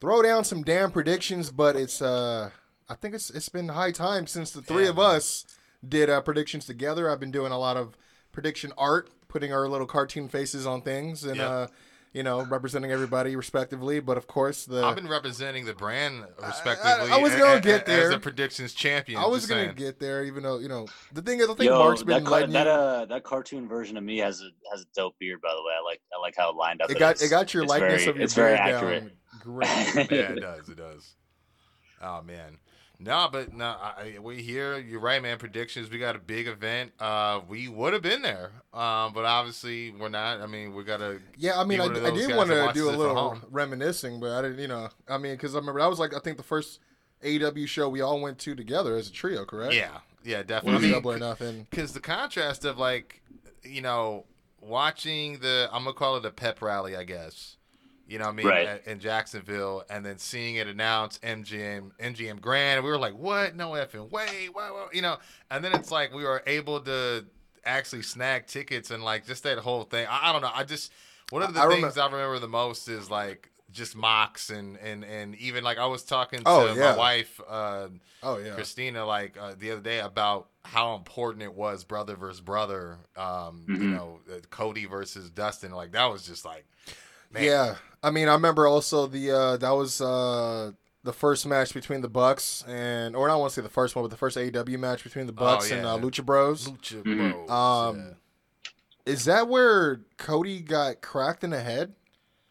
Throw 0.00 0.22
down 0.22 0.44
some 0.44 0.62
damn 0.62 0.92
predictions, 0.92 1.50
but 1.50 1.74
it's 1.74 2.00
uh, 2.00 2.50
I 2.88 2.94
think 2.94 3.16
it's 3.16 3.30
it's 3.30 3.48
been 3.48 3.70
high 3.70 3.90
time 3.90 4.28
since 4.28 4.52
the 4.52 4.62
three 4.62 4.86
of 4.86 5.00
us 5.00 5.44
did 5.84 6.08
uh, 6.08 6.20
predictions 6.20 6.66
together. 6.66 7.10
I've 7.10 7.18
been 7.18 7.32
doing 7.32 7.50
a 7.50 7.58
lot 7.58 7.76
of 7.76 7.96
prediction 8.30 8.72
art, 8.78 9.10
putting 9.26 9.52
our 9.52 9.68
little 9.68 9.88
cartoon 9.88 10.28
faces 10.28 10.68
on 10.68 10.82
things, 10.82 11.24
and 11.24 11.38
Yep. 11.38 11.50
uh, 11.50 11.66
you 12.16 12.22
know, 12.22 12.42
representing 12.46 12.90
everybody 12.90 13.36
respectively. 13.36 14.00
But 14.00 14.16
of 14.16 14.26
course, 14.26 14.64
the 14.64 14.82
I've 14.84 14.96
been 14.96 15.06
representing 15.06 15.66
the 15.66 15.74
brand 15.74 16.24
respectively. 16.42 17.12
I 17.12 17.18
was 17.18 17.34
gonna 17.34 17.58
a- 17.58 17.60
get 17.60 17.84
there. 17.86 18.08
as 18.08 18.14
a 18.14 18.18
predictions 18.18 18.72
champion. 18.72 19.20
I 19.20 19.26
was 19.26 19.46
gonna 19.46 19.64
saying. 19.66 19.74
get 19.76 20.00
there, 20.00 20.24
even 20.24 20.42
though 20.42 20.58
you 20.58 20.68
know 20.68 20.86
the 21.12 21.20
thing 21.22 21.40
is, 21.40 21.44
I 21.48 21.54
think 21.54 21.68
Yo, 21.68 21.78
Mark's 21.78 22.02
been 22.02 22.24
that 22.24 22.30
letting 22.30 22.52
that 22.52 22.64
you. 22.66 22.72
uh 22.72 23.04
that 23.04 23.22
cartoon 23.22 23.68
version 23.68 23.96
of 23.98 24.02
me 24.02 24.16
has 24.18 24.40
a 24.40 24.48
has 24.72 24.80
a 24.80 24.86
dope 24.94 25.18
beard. 25.18 25.40
By 25.42 25.50
the 25.50 25.62
way, 25.62 25.72
I 25.78 25.84
like 25.84 26.00
I 26.16 26.20
like 26.20 26.34
how 26.36 26.50
it 26.50 26.56
lined 26.56 26.80
up. 26.80 26.90
it 26.90 26.98
got 26.98 27.16
is. 27.16 27.22
it 27.22 27.28
got 27.28 27.52
your 27.52 27.64
It's 27.64 27.70
likeness 27.70 27.90
very- 28.04 28.06
of 28.10 28.16
your 28.16 28.24
It's 28.24 28.34
very 28.34 28.56
beard 28.56 28.60
accurate. 28.74 29.02
down. 29.02 29.10
Great. 29.40 30.10
yeah, 30.10 30.32
it 30.32 30.40
does. 30.40 30.68
It 30.70 30.76
does. 30.78 31.14
Oh 32.02 32.22
man. 32.22 32.56
No, 32.98 33.28
but 33.30 33.52
no, 33.52 33.66
I, 33.66 34.16
we 34.20 34.40
here. 34.42 34.78
You're 34.78 35.00
right, 35.00 35.22
man. 35.22 35.38
Predictions. 35.38 35.90
We 35.90 35.98
got 35.98 36.16
a 36.16 36.18
big 36.18 36.46
event. 36.46 36.92
Uh, 36.98 37.40
we 37.46 37.68
would 37.68 37.92
have 37.92 38.02
been 38.02 38.22
there, 38.22 38.52
um, 38.72 39.12
but 39.12 39.24
obviously 39.24 39.90
we're 39.90 40.08
not. 40.08 40.40
I 40.40 40.46
mean, 40.46 40.74
we 40.74 40.82
gotta. 40.82 41.20
Yeah, 41.36 41.60
I 41.60 41.64
mean, 41.64 41.80
I, 41.80 41.84
I 41.84 42.10
did 42.10 42.34
want 42.34 42.48
to 42.48 42.70
do 42.72 42.88
a 42.88 42.92
little 42.92 43.38
reminiscing, 43.50 44.18
but 44.18 44.30
I 44.30 44.42
didn't, 44.42 44.60
you 44.60 44.68
know, 44.68 44.88
I 45.08 45.18
mean, 45.18 45.32
because 45.32 45.54
I 45.54 45.58
remember 45.58 45.80
that 45.80 45.90
was 45.90 45.98
like 45.98 46.14
I 46.14 46.20
think 46.20 46.38
the 46.38 46.42
first 46.42 46.80
AEW 47.22 47.68
show 47.68 47.88
we 47.88 48.00
all 48.00 48.20
went 48.20 48.38
to 48.40 48.54
together 48.54 48.96
as 48.96 49.08
a 49.08 49.12
trio, 49.12 49.44
correct? 49.44 49.74
Yeah, 49.74 49.98
yeah, 50.24 50.42
definitely. 50.42 50.78
I 50.78 50.80
mean, 50.80 50.92
double 50.92 51.12
or 51.12 51.18
nothing. 51.18 51.66
because 51.70 51.92
the 51.92 52.00
contrast 52.00 52.64
of 52.64 52.78
like, 52.78 53.20
you 53.62 53.82
know, 53.82 54.24
watching 54.60 55.38
the 55.40 55.68
I'm 55.72 55.84
gonna 55.84 55.94
call 55.94 56.16
it 56.16 56.24
a 56.24 56.30
pep 56.30 56.62
rally, 56.62 56.96
I 56.96 57.04
guess. 57.04 57.55
You 58.08 58.18
know 58.18 58.26
what 58.26 58.32
I 58.32 58.36
mean? 58.36 58.46
Right. 58.46 58.86
In 58.86 59.00
Jacksonville, 59.00 59.82
and 59.90 60.06
then 60.06 60.18
seeing 60.18 60.54
it 60.56 60.68
announced 60.68 61.20
MGM 61.22 61.90
MGM 61.98 62.40
Grand, 62.40 62.84
we 62.84 62.90
were 62.90 62.98
like, 62.98 63.14
"What? 63.16 63.56
No 63.56 63.70
effing 63.70 64.10
way!" 64.10 64.48
Wow, 64.54 64.74
wow. 64.74 64.88
You 64.92 65.02
know, 65.02 65.16
and 65.50 65.64
then 65.64 65.72
it's 65.72 65.90
like 65.90 66.14
we 66.14 66.22
were 66.22 66.42
able 66.46 66.80
to 66.82 67.24
actually 67.64 68.02
snag 68.02 68.46
tickets 68.46 68.90
and 68.92 69.02
like 69.02 69.26
just 69.26 69.42
that 69.42 69.58
whole 69.58 69.82
thing. 69.82 70.06
I, 70.08 70.30
I 70.30 70.32
don't 70.32 70.42
know. 70.42 70.50
I 70.54 70.62
just 70.62 70.92
one 71.30 71.42
of 71.42 71.52
the 71.52 71.60
I- 71.60 71.66
I 71.66 71.68
things 71.68 71.94
remem- 71.96 72.02
I 72.02 72.12
remember 72.12 72.38
the 72.38 72.46
most 72.48 72.88
is 72.88 73.10
like 73.10 73.50
just 73.72 73.96
Mox 73.96 74.50
and 74.50 74.76
and 74.78 75.04
and 75.04 75.34
even 75.36 75.64
like 75.64 75.76
I 75.78 75.86
was 75.86 76.04
talking 76.04 76.38
to 76.38 76.44
Oh, 76.48 76.72
yeah. 76.72 76.92
my 76.92 76.96
wife. 76.96 77.40
Uh, 77.48 77.88
Oh 78.22 78.38
yeah, 78.38 78.54
Christina 78.54 79.04
like 79.04 79.36
uh, 79.36 79.54
the 79.58 79.72
other 79.72 79.80
day 79.80 79.98
about 79.98 80.48
how 80.64 80.94
important 80.94 81.42
it 81.42 81.52
was 81.54 81.82
brother 81.84 82.14
versus 82.16 82.40
brother. 82.40 82.98
Um, 83.16 83.64
You 83.68 83.74
Mhm. 83.78 83.90
know, 83.90 84.20
uh, 84.32 84.38
Cody 84.50 84.84
versus 84.86 85.28
Dustin. 85.30 85.72
Like 85.72 85.90
that 85.92 86.06
was 86.06 86.22
just 86.26 86.44
like, 86.44 86.64
man. 87.30 87.42
yeah. 87.44 87.74
I 88.02 88.10
mean, 88.10 88.28
I 88.28 88.32
remember 88.34 88.66
also 88.66 89.06
the 89.06 89.30
uh 89.32 89.56
that 89.58 89.70
was 89.70 90.00
uh 90.00 90.72
the 91.02 91.12
first 91.12 91.46
match 91.46 91.72
between 91.72 92.00
the 92.00 92.08
Bucks 92.08 92.64
and, 92.66 93.14
or 93.14 93.28
I 93.28 93.32
don't 93.32 93.40
want 93.40 93.52
to 93.52 93.60
say 93.60 93.62
the 93.62 93.68
first 93.68 93.94
one, 93.94 94.02
but 94.04 94.10
the 94.10 94.16
first 94.16 94.36
AEW 94.36 94.78
match 94.78 95.04
between 95.04 95.26
the 95.26 95.32
Bucks 95.32 95.70
and 95.70 95.82
yeah. 95.82 95.92
uh, 95.92 95.98
Lucha 95.98 96.24
Bros. 96.24 96.68
Lucha 96.68 97.02
Mhm. 97.04 97.46
Bros. 97.46 97.50
Um, 97.50 97.96
yeah. 97.98 99.12
Is 99.12 99.24
that 99.26 99.46
where 99.48 100.00
Cody 100.18 100.60
got 100.60 101.00
cracked 101.00 101.44
in 101.44 101.50
the 101.50 101.60
head? 101.60 101.94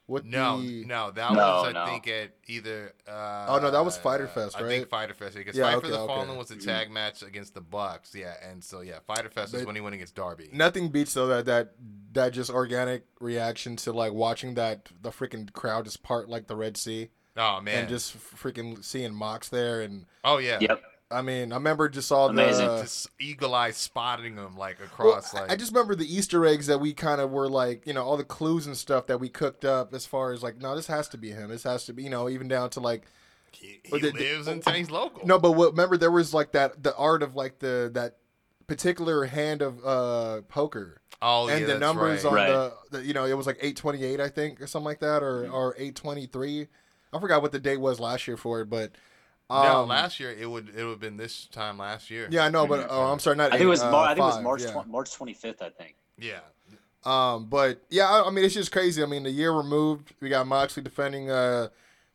With 0.08 0.24
No, 0.26 0.62
the... 0.62 0.86
no, 0.86 1.10
that 1.12 1.34
No, 1.34 1.38
was 1.38 1.68
I 1.70 1.72
no. 1.72 1.86
think 1.88 2.08
at 2.08 2.32
either. 2.48 2.94
Uh, 3.08 3.46
Oh, 3.50 3.60
no, 3.60 3.72
that 3.72 3.84
was 3.84 3.98
Fyter 3.98 4.28
Fest, 4.28 4.56
I 4.56 4.62
right? 4.62 4.70
think 4.70 4.90
Fyter 4.90 5.16
Fest 5.16 5.36
because 5.36 5.58
Yeah, 5.58 5.64
Fight 5.64 5.76
okay, 5.78 5.88
for 5.88 5.92
the 5.94 6.00
okay. 6.00 6.08
Fallen 6.14 6.38
was 6.38 6.50
the 6.50 6.58
tag 6.58 6.92
match 6.92 7.24
against 7.24 7.56
the 7.56 7.62
Bucks. 7.62 8.14
Yeah, 8.14 8.34
and 8.48 8.64
so 8.64 8.82
yeah, 8.82 9.00
Fyter 9.08 9.30
Fest 9.30 9.54
was 9.54 9.64
But- 9.64 9.68
when 9.68 9.76
he 9.76 9.82
went 9.82 9.96
against 9.96 10.14
Darby. 10.16 10.50
Nothing 10.54 10.90
beats 10.90 11.14
though 11.16 11.26
that 11.28 11.46
that 11.46 11.74
that 12.14 12.34
just 12.34 12.52
organic 12.52 13.06
reaction 13.20 13.76
to 13.78 13.92
like 13.92 14.14
watching 14.14 14.54
that 14.54 14.90
the 15.02 15.10
freaking 15.10 15.52
crowd 15.54 15.86
just 15.86 16.04
part 16.04 16.30
like 16.30 16.46
the 16.48 16.56
Red 16.56 16.78
Sea 16.78 17.10
Oh 17.36 17.60
man. 17.62 17.80
and 17.80 17.90
just 17.90 18.16
freaking 18.18 18.84
seeing 18.84 19.14
Mox 19.14 19.50
there 19.50 19.82
and 19.82 20.06
oh 20.24 20.38
yeah. 20.38 20.60
Yep. 20.62 20.82
I 21.12 21.22
mean 21.22 21.52
I 21.52 21.56
remember 21.56 21.88
just 21.88 22.12
all 22.12 22.30
Amazing. 22.30 22.68
the 22.68 22.82
Just 22.82 23.10
eagle 23.20 23.54
eye 23.54 23.72
spotting 23.72 24.36
them 24.36 24.58
like 24.58 24.80
across 24.80 25.34
I- 25.36 25.42
like. 25.42 25.52
I 25.52 25.56
just 25.56 25.72
remember 25.72 25.96
the 25.96 26.12
Easter 26.14 26.46
eggs 26.46 26.68
that 26.68 26.80
we 26.80 26.94
kind 26.94 27.22
of 27.22 27.32
were 27.32 27.48
like, 27.48 27.86
you 27.86 27.94
know, 27.94 28.04
all 28.04 28.18
the 28.18 28.24
clues 28.24 28.66
and 28.66 28.76
stuff 28.76 29.06
that 29.08 29.20
we 29.20 29.30
cooked 29.30 29.66
up 29.66 29.94
as 29.94 30.06
far 30.06 30.32
as 30.34 30.42
like, 30.42 30.58
no, 30.60 30.76
this 30.76 30.88
has 30.88 31.08
to 31.10 31.18
be 31.18 31.30
him. 31.32 31.50
This 31.50 31.64
has 31.64 31.86
to 31.86 31.94
be, 31.94 32.04
you 32.04 32.10
know, 32.10 32.28
even 32.28 32.48
down 32.48 32.70
to 32.72 32.80
like, 32.80 33.04
he, 33.52 33.80
he 33.84 34.00
the- 34.00 34.12
the- 34.12 34.18
lives 34.20 34.48
in 34.48 34.62
town. 34.62 34.76
He's 34.76 34.90
local. 34.90 35.26
no, 35.28 35.38
but 35.40 35.52
what, 35.52 35.72
remember 35.72 35.96
there 35.98 36.12
was 36.12 36.34
like 36.34 36.52
that 36.54 36.82
the 36.82 36.96
art 36.96 37.22
of 37.24 37.36
like 37.36 37.60
the 37.60 37.92
that 37.94 38.18
particular 38.68 39.26
hand 39.26 39.62
of 39.62 39.86
uh 39.86 40.42
poker 40.50 41.00
Oh 41.22 41.48
and 41.48 41.60
yeah, 41.62 41.66
the 41.68 41.72
that's 41.74 41.80
numbers 41.80 42.24
right. 42.24 42.30
on 42.30 42.36
Right. 42.36 42.48
the, 42.50 42.98
the, 42.98 43.06
you 43.06 43.14
know, 43.14 43.26
it 43.26 43.38
was 43.38 43.46
like 43.48 43.58
eight 43.62 43.78
twenty 43.78 44.04
eight, 44.04 44.20
I 44.20 44.28
think, 44.28 44.60
or 44.60 44.66
something 44.68 44.86
like 44.86 45.00
that, 45.02 45.22
or 45.24 45.48
or 45.50 45.76
eight 45.78 45.96
twenty 45.96 46.26
three. 46.26 46.68
I 47.14 47.20
forgot 47.20 47.42
what 47.44 47.52
the 47.54 47.60
date 47.60 47.78
was 47.80 48.00
last 48.00 48.28
year 48.28 48.36
for 48.38 48.60
it, 48.62 48.70
but 48.70 48.92
um, 49.50 49.66
no, 49.66 49.84
last 49.86 50.20
year 50.20 50.32
it 50.32 50.50
would 50.50 50.70
it 50.70 50.84
would 50.84 50.92
have 50.92 51.00
been 51.00 51.18
this 51.18 51.46
time 51.48 51.78
last 51.78 52.10
year. 52.10 52.28
yeah, 52.32 52.46
I 52.46 52.50
know, 52.50 52.66
but 52.66 52.88
oh, 52.90 53.04
I'm 53.12 53.20
sorry, 53.20 53.36
not. 53.36 53.48
I 53.48 53.58
think 53.58 53.64
it 53.64 53.68
was 53.68 53.82
eight, 53.84 53.92
Mar- 53.92 54.08
uh, 54.08 54.12
I 54.12 54.16
think 54.16 54.20
it 54.20 54.22
was 54.22 54.42
March 54.42 54.62
yeah. 54.64 54.72
twen- 54.72 54.92
March 54.92 55.12
25th. 55.12 55.62
I 55.62 55.70
think. 55.70 55.96
yeah. 56.18 56.40
Um, 57.04 57.46
but 57.46 57.84
yeah, 57.92 58.10
I, 58.10 58.28
I 58.28 58.32
mean, 58.32 58.44
it's 58.44 58.56
just 58.56 58.72
crazy. 58.72 59.04
I 59.04 59.06
mean, 59.06 59.24
the 59.24 59.30
year 59.32 59.52
removed, 59.52 60.14
we 60.20 60.30
got 60.30 60.48
Moxley 60.48 60.82
defending 60.82 61.30
uh 61.30 61.68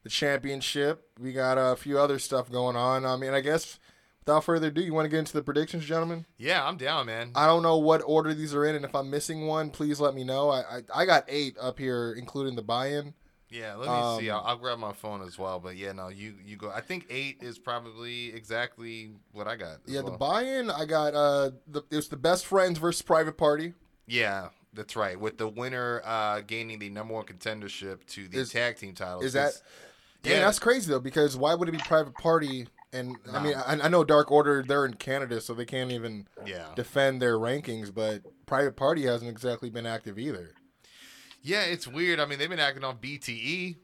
the 0.02 0.08
championship. 0.08 1.08
We 1.20 1.32
got 1.32 1.54
a 1.58 1.76
few 1.76 1.98
other 1.98 2.18
stuff 2.18 2.50
going 2.50 2.74
on. 2.74 3.04
I 3.04 3.16
mean, 3.16 3.32
I 3.32 3.40
guess 3.40 3.78
without 4.20 4.44
further 4.44 4.68
ado, 4.68 4.80
you 4.80 4.94
want 4.94 5.04
to 5.04 5.08
get 5.10 5.18
into 5.18 5.34
the 5.34 5.42
predictions, 5.42 5.84
gentlemen? 5.84 6.26
Yeah, 6.38 6.64
I'm 6.66 6.76
down, 6.76 7.06
man. 7.06 7.32
I 7.34 7.46
don't 7.46 7.62
know 7.62 7.78
what 7.78 8.02
order 8.04 8.34
these 8.34 8.54
are 8.54 8.64
in, 8.64 8.74
and 8.74 8.84
if 8.84 8.94
I'm 8.94 9.10
missing 9.10 9.46
one, 9.46 9.70
please 9.70 10.00
let 10.00 10.14
me 10.14 10.24
know. 10.24 10.48
I 10.48 10.60
I, 10.60 10.82
I 10.94 11.04
got 11.04 11.24
eight 11.28 11.56
up 11.60 11.78
here, 11.78 12.12
including 12.18 12.56
the 12.56 12.62
buy-in. 12.62 13.14
Yeah, 13.50 13.74
let 13.74 13.88
me 13.88 14.22
see. 14.24 14.30
Um, 14.30 14.36
I'll, 14.38 14.46
I'll 14.50 14.56
grab 14.56 14.78
my 14.78 14.92
phone 14.92 15.22
as 15.22 15.38
well. 15.38 15.58
But 15.58 15.76
yeah, 15.76 15.92
no, 15.92 16.08
you 16.08 16.34
you 16.44 16.56
go. 16.56 16.70
I 16.70 16.80
think 16.80 17.06
eight 17.10 17.38
is 17.42 17.58
probably 17.58 18.32
exactly 18.32 19.10
what 19.32 19.48
I 19.48 19.56
got. 19.56 19.78
Yeah, 19.86 20.02
the 20.02 20.12
buy-in, 20.12 20.70
I 20.70 20.84
got 20.84 21.14
uh, 21.14 21.50
the 21.66 21.82
it's 21.90 22.08
the 22.08 22.16
best 22.16 22.46
friends 22.46 22.78
versus 22.78 23.02
private 23.02 23.36
party. 23.36 23.74
Yeah, 24.06 24.48
that's 24.72 24.94
right. 24.96 25.18
With 25.18 25.38
the 25.38 25.48
winner 25.48 26.00
uh, 26.04 26.40
gaining 26.46 26.78
the 26.78 26.90
number 26.90 27.14
one 27.14 27.24
contendership 27.24 28.06
to 28.08 28.28
the 28.28 28.38
Is- 28.38 28.50
tag 28.52 28.76
team 28.76 28.94
titles. 28.94 29.24
Is 29.24 29.32
that? 29.32 29.52
Yeah, 30.22 30.34
Yeah. 30.34 30.40
that's 30.40 30.58
crazy 30.58 30.90
though. 30.90 31.00
Because 31.00 31.36
why 31.36 31.54
would 31.54 31.68
it 31.68 31.72
be 31.72 31.78
private 31.78 32.14
party? 32.14 32.68
And 32.92 33.16
I 33.32 33.42
mean, 33.42 33.54
I, 33.54 33.78
I 33.82 33.88
know 33.88 34.02
Dark 34.04 34.30
Order 34.32 34.64
they're 34.66 34.84
in 34.84 34.94
Canada, 34.94 35.40
so 35.40 35.54
they 35.54 35.64
can't 35.64 35.90
even 35.92 36.26
Yeah. 36.44 36.66
defend 36.76 37.22
their 37.22 37.36
rankings. 37.38 37.92
But 37.94 38.22
private 38.46 38.76
party 38.76 39.06
hasn't 39.06 39.30
exactly 39.30 39.70
been 39.70 39.86
active 39.86 40.18
either. 40.18 40.50
Yeah, 41.42 41.62
it's 41.62 41.86
weird. 41.86 42.20
I 42.20 42.26
mean, 42.26 42.38
they've 42.38 42.48
been 42.50 42.58
acting 42.58 42.84
on 42.84 42.96
BTE. 42.98 43.76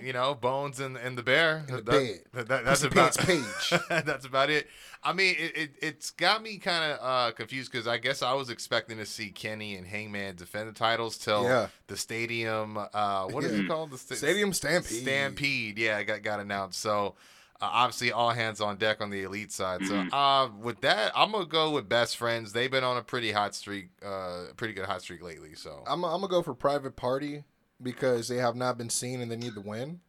You 0.00 0.12
know, 0.12 0.36
Bones 0.36 0.78
and, 0.78 0.96
and 0.96 1.18
the 1.18 1.22
Bear. 1.24 1.64
And 1.68 1.78
the 1.78 1.82
That- 1.82 2.32
that- 2.32 2.46
that- 2.48 2.64
that's 2.64 2.84
about 2.84 3.16
page. 3.18 3.72
that's 3.88 4.24
about 4.24 4.48
it. 4.48 4.68
I 5.02 5.12
mean, 5.12 5.34
it, 5.36 5.56
it 5.56 5.70
it's 5.82 6.10
got 6.12 6.42
me 6.44 6.58
kind 6.58 6.92
of 6.92 6.98
uh, 7.02 7.32
confused 7.32 7.72
because 7.72 7.88
I 7.88 7.98
guess 7.98 8.22
I 8.22 8.34
was 8.34 8.50
expecting 8.50 8.98
to 8.98 9.04
see 9.06 9.30
Kenny 9.30 9.74
and 9.74 9.84
Hangman 9.84 10.36
defend 10.36 10.68
the 10.68 10.72
titles 10.72 11.18
till 11.18 11.42
Yeah. 11.42 11.66
the 11.88 11.96
stadium. 11.96 12.78
Uh, 12.78 13.24
what 13.26 13.42
is 13.42 13.58
it 13.58 13.66
called? 13.66 13.90
The 13.90 13.98
sta- 13.98 14.14
Stadium 14.14 14.52
Stampede. 14.52 15.02
Stampede. 15.02 15.76
Yeah, 15.78 15.98
it 15.98 16.04
got 16.04 16.22
got 16.22 16.38
announced. 16.38 16.80
So. 16.80 17.16
Uh, 17.60 17.68
obviously, 17.72 18.10
all 18.12 18.30
hands 18.30 18.60
on 18.60 18.76
deck 18.76 19.00
on 19.00 19.10
the 19.10 19.22
elite 19.22 19.52
side. 19.52 19.84
So, 19.86 19.94
Mhm. 19.94 20.12
uh, 20.12 20.50
with 20.60 20.80
that, 20.80 21.12
I'm 21.14 21.30
gonna 21.32 21.46
go 21.46 21.70
with 21.70 21.88
best 21.88 22.16
friends. 22.16 22.52
They've 22.52 22.70
been 22.70 22.84
on 22.84 22.96
a 22.96 23.02
pretty 23.02 23.32
hot 23.32 23.54
streak, 23.54 23.90
uh, 24.04 24.46
pretty 24.56 24.74
good 24.74 24.86
hot 24.86 25.02
streak 25.02 25.22
lately. 25.22 25.54
So, 25.54 25.84
I'm, 25.86 26.04
I'm 26.04 26.20
gonna 26.20 26.28
go 26.28 26.42
for 26.42 26.52
private 26.54 26.96
party 26.96 27.44
because 27.82 28.28
they 28.28 28.36
have 28.38 28.56
not 28.56 28.76
been 28.76 28.90
seen 28.90 29.20
and 29.20 29.30
they 29.30 29.36
need 29.36 29.54
the 29.54 29.60
win. 29.60 30.00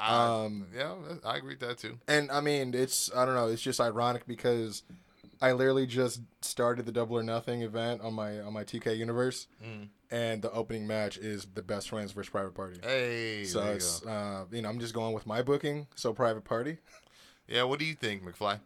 I- 0.00 0.16
Um, 0.44 0.66
yeah, 0.74 0.94
I 1.24 1.36
agree 1.36 1.50
with 1.54 1.60
that 1.60 1.78
too. 1.78 1.98
And 2.08 2.30
I 2.32 2.40
mean, 2.40 2.74
it's 2.74 3.10
I 3.14 3.24
don't 3.24 3.36
know. 3.36 3.46
It's 3.46 3.62
just 3.62 3.80
ironic 3.80 4.26
because 4.26 4.82
I 5.42 5.52
literally 5.52 5.86
just 5.86 6.20
started 6.40 6.86
the 6.86 6.92
Double 6.92 7.16
or 7.18 7.22
Nothing 7.22 7.62
event 7.62 8.00
on 8.00 8.14
my 8.14 8.38
on 8.40 8.52
my 8.52 8.62
TK 8.64 8.96
universe, 8.96 9.48
Mm. 9.62 9.88
and 10.10 10.40
the 10.40 10.50
opening 10.52 10.86
match 10.86 11.18
is 11.18 11.46
the 11.54 11.62
best 11.62 11.88
friends 11.88 12.12
versus 12.12 12.30
private 12.30 12.54
party. 12.54 12.78
Hey, 12.82 13.44
so 13.44 13.58
there 13.60 13.70
you 13.70 13.74
it's 13.76 14.00
go. 14.00 14.10
uh, 14.10 14.44
you 14.52 14.62
know 14.62 14.68
I'm 14.68 14.78
just 14.78 14.94
going 14.94 15.12
with 15.12 15.26
my 15.26 15.42
booking. 15.42 15.88
So 15.96 16.12
private 16.12 16.44
party. 16.44 16.78
yeah. 17.48 17.64
What 17.64 17.80
do 17.80 17.84
you 17.84 17.94
think, 17.94 18.22
McFly? 18.24 18.60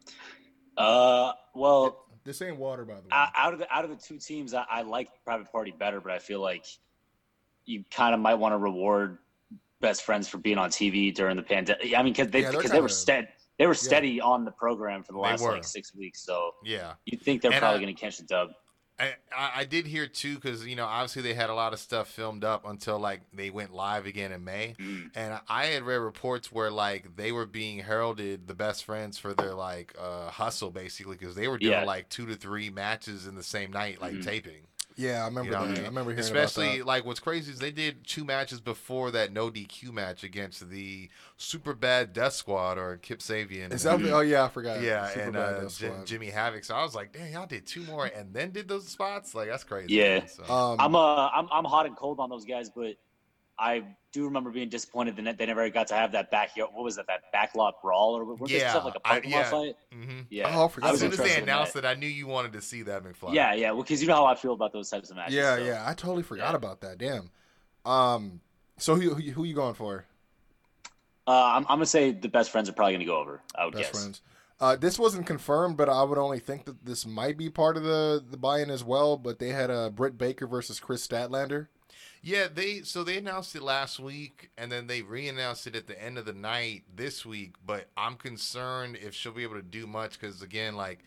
Uh, 0.77 1.33
well, 1.55 2.05
This 2.24 2.43
ain't 2.43 2.59
water, 2.59 2.85
by 2.85 2.95
the 2.97 3.01
way. 3.01 3.07
out 3.11 3.55
of 3.55 3.59
the 3.59 3.74
out 3.74 3.85
of 3.85 3.91
the 3.91 3.97
two 3.97 4.18
teams, 4.18 4.53
I, 4.53 4.64
I 4.70 4.83
like 4.83 5.09
Private 5.24 5.51
Party 5.51 5.70
better, 5.70 6.01
but 6.03 6.12
I 6.12 6.18
feel 6.18 6.41
like 6.41 6.66
you 7.64 7.85
kind 7.91 8.14
of 8.14 8.20
might 8.20 8.35
want 8.35 8.53
to 8.53 8.59
reward 8.59 9.18
best 9.81 10.03
friends 10.03 10.29
for 10.29 10.39
being 10.39 10.59
on 10.59 10.70
TV 10.70 11.14
during 11.14 11.37
the 11.37 11.43
pandemic. 11.43 11.95
I 11.97 12.03
mean, 12.03 12.12
because 12.12 12.31
they 12.31 12.43
Yeah, 12.43 12.51
they're 12.51 12.59
because 12.59 12.70
they 12.70 12.81
were 12.81 12.89
kinda- 12.89 12.95
steady. 12.95 13.29
They 13.59 13.66
were 13.66 13.74
steady 13.74 14.20
on 14.20 14.44
the 14.44 14.50
program 14.50 15.02
for 15.02 15.12
the 15.12 15.18
last 15.18 15.42
like 15.42 15.64
six 15.64 15.94
weeks, 15.94 16.20
so 16.24 16.52
Yeah, 16.64 16.94
you'd 17.07 17.22
think 17.22 17.42
they're 17.42 17.52
And, 17.52 17.61
probably 17.61 17.80
going 17.80 17.94
to 17.94 18.00
catch 18.00 18.18
the 18.18 18.24
dub. 18.24 18.50
I, 18.98 19.12
I 19.36 19.64
did 19.66 19.86
hear 19.86 20.07
too 20.07 20.36
because 20.36 20.66
you 20.66 20.74
know 20.74 20.86
obviously 20.86 21.20
they 21.20 21.34
had 21.34 21.50
a 21.50 21.54
lot 21.54 21.74
of 21.74 21.78
stuff 21.78 22.09
filmed 22.09 22.44
up 22.44 22.64
until 22.66 22.98
like 22.98 23.20
they 23.30 23.50
went 23.50 23.74
live 23.74 24.07
again 24.07 24.32
in 24.32 24.42
May, 24.42 24.74
Mm. 24.78 25.11
and 25.14 25.38
I 25.48 25.66
had 25.66 25.82
read 25.82 25.96
reports 25.96 26.50
where 26.50 26.70
like 26.70 27.14
they 27.14 27.30
were 27.30 27.44
being 27.44 27.78
heralded 27.80 28.46
the 28.48 28.54
best 28.54 28.84
friends 28.84 29.18
for 29.18 29.34
their 29.34 29.52
like 29.52 29.94
uh, 29.98 30.30
hustle 30.30 30.70
basically 30.70 31.16
because 31.16 31.34
they 31.34 31.46
were 31.46 31.59
doing 31.59 31.72
Yeah. 31.72 31.84
like 31.84 32.09
two 32.09 32.24
to 32.26 32.36
three 32.36 32.70
matches 32.70 33.26
in 33.26 33.34
the 33.34 33.42
same 33.42 33.70
night 33.70 34.00
like 34.00 34.14
Mhm. 34.14 34.24
taping. 34.24 34.66
Yeah, 34.97 35.22
I 35.22 35.26
remember 35.26 35.44
You 35.44 35.51
know 35.53 35.59
that. 35.59 35.68
I 35.68 35.72
I, 35.72 35.74
mean? 35.74 35.84
remember 35.84 36.11
hearing 36.11 36.20
Especially 36.20 36.76
about 36.76 36.86
like 36.86 37.05
what's 37.05 37.20
crazy 37.20 37.53
is 37.53 37.59
they 37.59 37.70
did 37.70 38.07
two 38.07 38.24
matches 38.24 38.61
before 38.61 39.11
that 39.11 39.30
no 39.32 39.51
DQ 39.51 39.92
match 39.92 40.24
against 40.24 40.70
the 40.70 41.11
super 41.36 41.74
bad 41.74 42.12
Death 42.14 42.32
Squad 42.32 42.78
or 42.78 42.97
Kip 42.97 43.18
Sabian. 43.20 43.68
that. 43.68 43.74
Is 43.74 43.82
that? 43.82 44.01
Oh 44.03 44.20
yeah, 44.20 44.44
I 44.44 44.49
forgot. 44.49 44.80
yeah, 44.80 45.07
Super 45.09 45.20
and 45.20 45.32
Bad 45.34 45.42
uh, 45.42 45.61
Death 45.61 45.78
Jim, 45.78 45.92
Squad. 45.92 46.07
Jimmy 46.07 46.30
Havoc. 46.30 46.64
So 46.64 46.74
I 46.74 46.82
was 46.82 46.94
like, 46.94 47.12
dang, 47.12 47.32
y'all 47.32 47.47
did 47.47 47.66
two 47.66 47.82
more 47.82 48.07
and 48.07 48.32
then 48.32 48.51
did 48.53 48.68
those 48.68 48.88
spots. 48.88 49.34
Like 49.34 49.49
that's 49.49 49.64
crazy. 49.64 49.94
Yeah. 49.94 50.24
So, 50.26 50.44
Um, 50.53 50.76
I'm 50.80 50.94
uh 50.97 51.28
I'm 51.28 51.49
I'm 51.53 51.64
hot 51.64 51.86
and 51.86 51.97
cold 51.97 52.18
on 52.20 52.30
those 52.30 52.44
guys, 52.47 52.70
but 52.70 52.94
I 53.59 53.84
do 54.12 54.24
remember 54.24 54.50
being 54.50 54.68
disappointed 54.68 55.16
that 55.16 55.38
they 55.38 55.46
never 55.46 55.68
got 55.70 55.86
to 55.88 55.94
have 55.94 56.12
that 56.12 56.30
back. 56.30 56.50
What 56.57 56.72
was 56.74 56.96
that? 56.96 57.07
That 57.07 57.22
backlot 57.34 57.72
brawl 57.82 58.14
or 58.16 58.24
was 58.24 58.50
Yeah, 58.50 58.59
it 58.66 58.70
stuff 58.70 58.84
like 58.84 58.94
a 58.96 59.00
parking 59.00 59.30
lot 59.32 59.38
yeah. 59.38 59.50
fight? 59.50 59.76
hmm 59.92 60.20
Yeah. 60.30 60.52
Oh, 60.54 60.66
I 60.66 60.68
forgot 60.68 60.86
I 60.86 60.88
As 60.90 60.92
was 60.92 61.00
soon 61.00 61.12
as 61.12 61.18
they 61.18 61.24
interested 61.24 61.42
announced 61.42 61.74
that. 61.74 61.84
it, 61.84 61.88
I 61.88 61.94
knew 61.94 62.07
you 62.07 62.26
wanted 62.26 62.52
to 62.52 62.61
see 62.61 62.82
that 62.82 63.02
McFly. 63.02 63.34
Yeah, 63.34 63.54
yeah. 63.54 63.70
Well, 63.72 63.82
because 63.82 64.02
you 64.02 64.09
know 64.09 64.14
how 64.16 64.26
I 64.26 64.34
feel 64.34 64.52
about 64.52 64.72
those 64.72 64.90
types 64.90 65.11
of 65.11 65.16
matches. 65.16 65.34
yeah, 65.34 65.57
so. 65.57 65.64
yeah. 65.64 65.84
I 65.86 65.94
totally 65.94 66.22
forgot 66.22 66.50
Yeah. 66.50 66.57
about 66.57 66.80
that. 66.82 66.98
Damn. 66.98 67.30
Um. 67.84 68.40
So 68.78 68.94
who 68.94 69.14
who, 69.14 69.30
who 69.32 69.44
you 69.44 69.54
going 69.54 69.74
for? 69.74 70.04
Uh, 71.26 71.30
I'm, 71.57 71.62
I'm 71.62 71.76
gonna 71.78 71.86
say 71.86 72.12
the 72.12 72.28
best 72.28 72.50
friends 72.50 72.68
are 72.68 72.72
probably 72.72 72.92
gonna 72.94 73.04
go 73.04 73.18
over. 73.18 73.40
I 73.54 73.64
would 73.64 73.74
Best 73.74 73.92
guess. 73.92 74.00
friends. 74.00 74.22
Uh, 74.61 74.76
this 74.76 74.98
wasn't 74.98 75.26
confirmed, 75.26 75.76
but 75.76 75.88
I 75.88 76.02
would 76.02 76.18
only 76.18 76.38
think 76.38 76.64
that 76.64 76.84
this 76.86 77.04
might 77.04 77.36
be 77.36 77.50
part 77.50 77.76
of 77.76 77.82
the 77.82 78.22
the 78.28 78.36
buy-in 78.36 78.70
as 78.70 78.84
well. 78.84 79.16
But 79.16 79.38
they 79.38 79.48
had 79.48 79.70
uh, 79.70 79.90
Britt 79.90 80.16
Baker 80.18 80.46
versus 80.46 80.78
Kris 80.80 81.07
Statlander. 81.07 81.68
Yeah, 82.22 82.49
they 82.53 82.82
so 82.82 83.05
they 83.05 83.18
announced 83.18 83.55
it 83.55 83.62
last 83.62 84.01
week 84.01 84.51
and 84.59 84.70
then 84.70 84.86
they 84.86 85.03
re-announced 85.03 85.66
it 85.66 85.76
at 85.76 85.86
the 85.86 86.03
end 86.03 86.18
of 86.18 86.24
the 86.24 86.32
night 86.32 86.84
this 86.94 87.24
week. 87.24 87.55
But 87.64 87.88
I'm 87.97 88.16
concerned 88.16 88.99
if 89.01 89.14
she'll 89.14 89.32
be 89.32 89.42
able 89.42 89.57
to 89.57 89.62
do 89.62 89.86
much 89.86 90.18
because 90.18 90.42
again, 90.42 90.74
like 90.76 91.01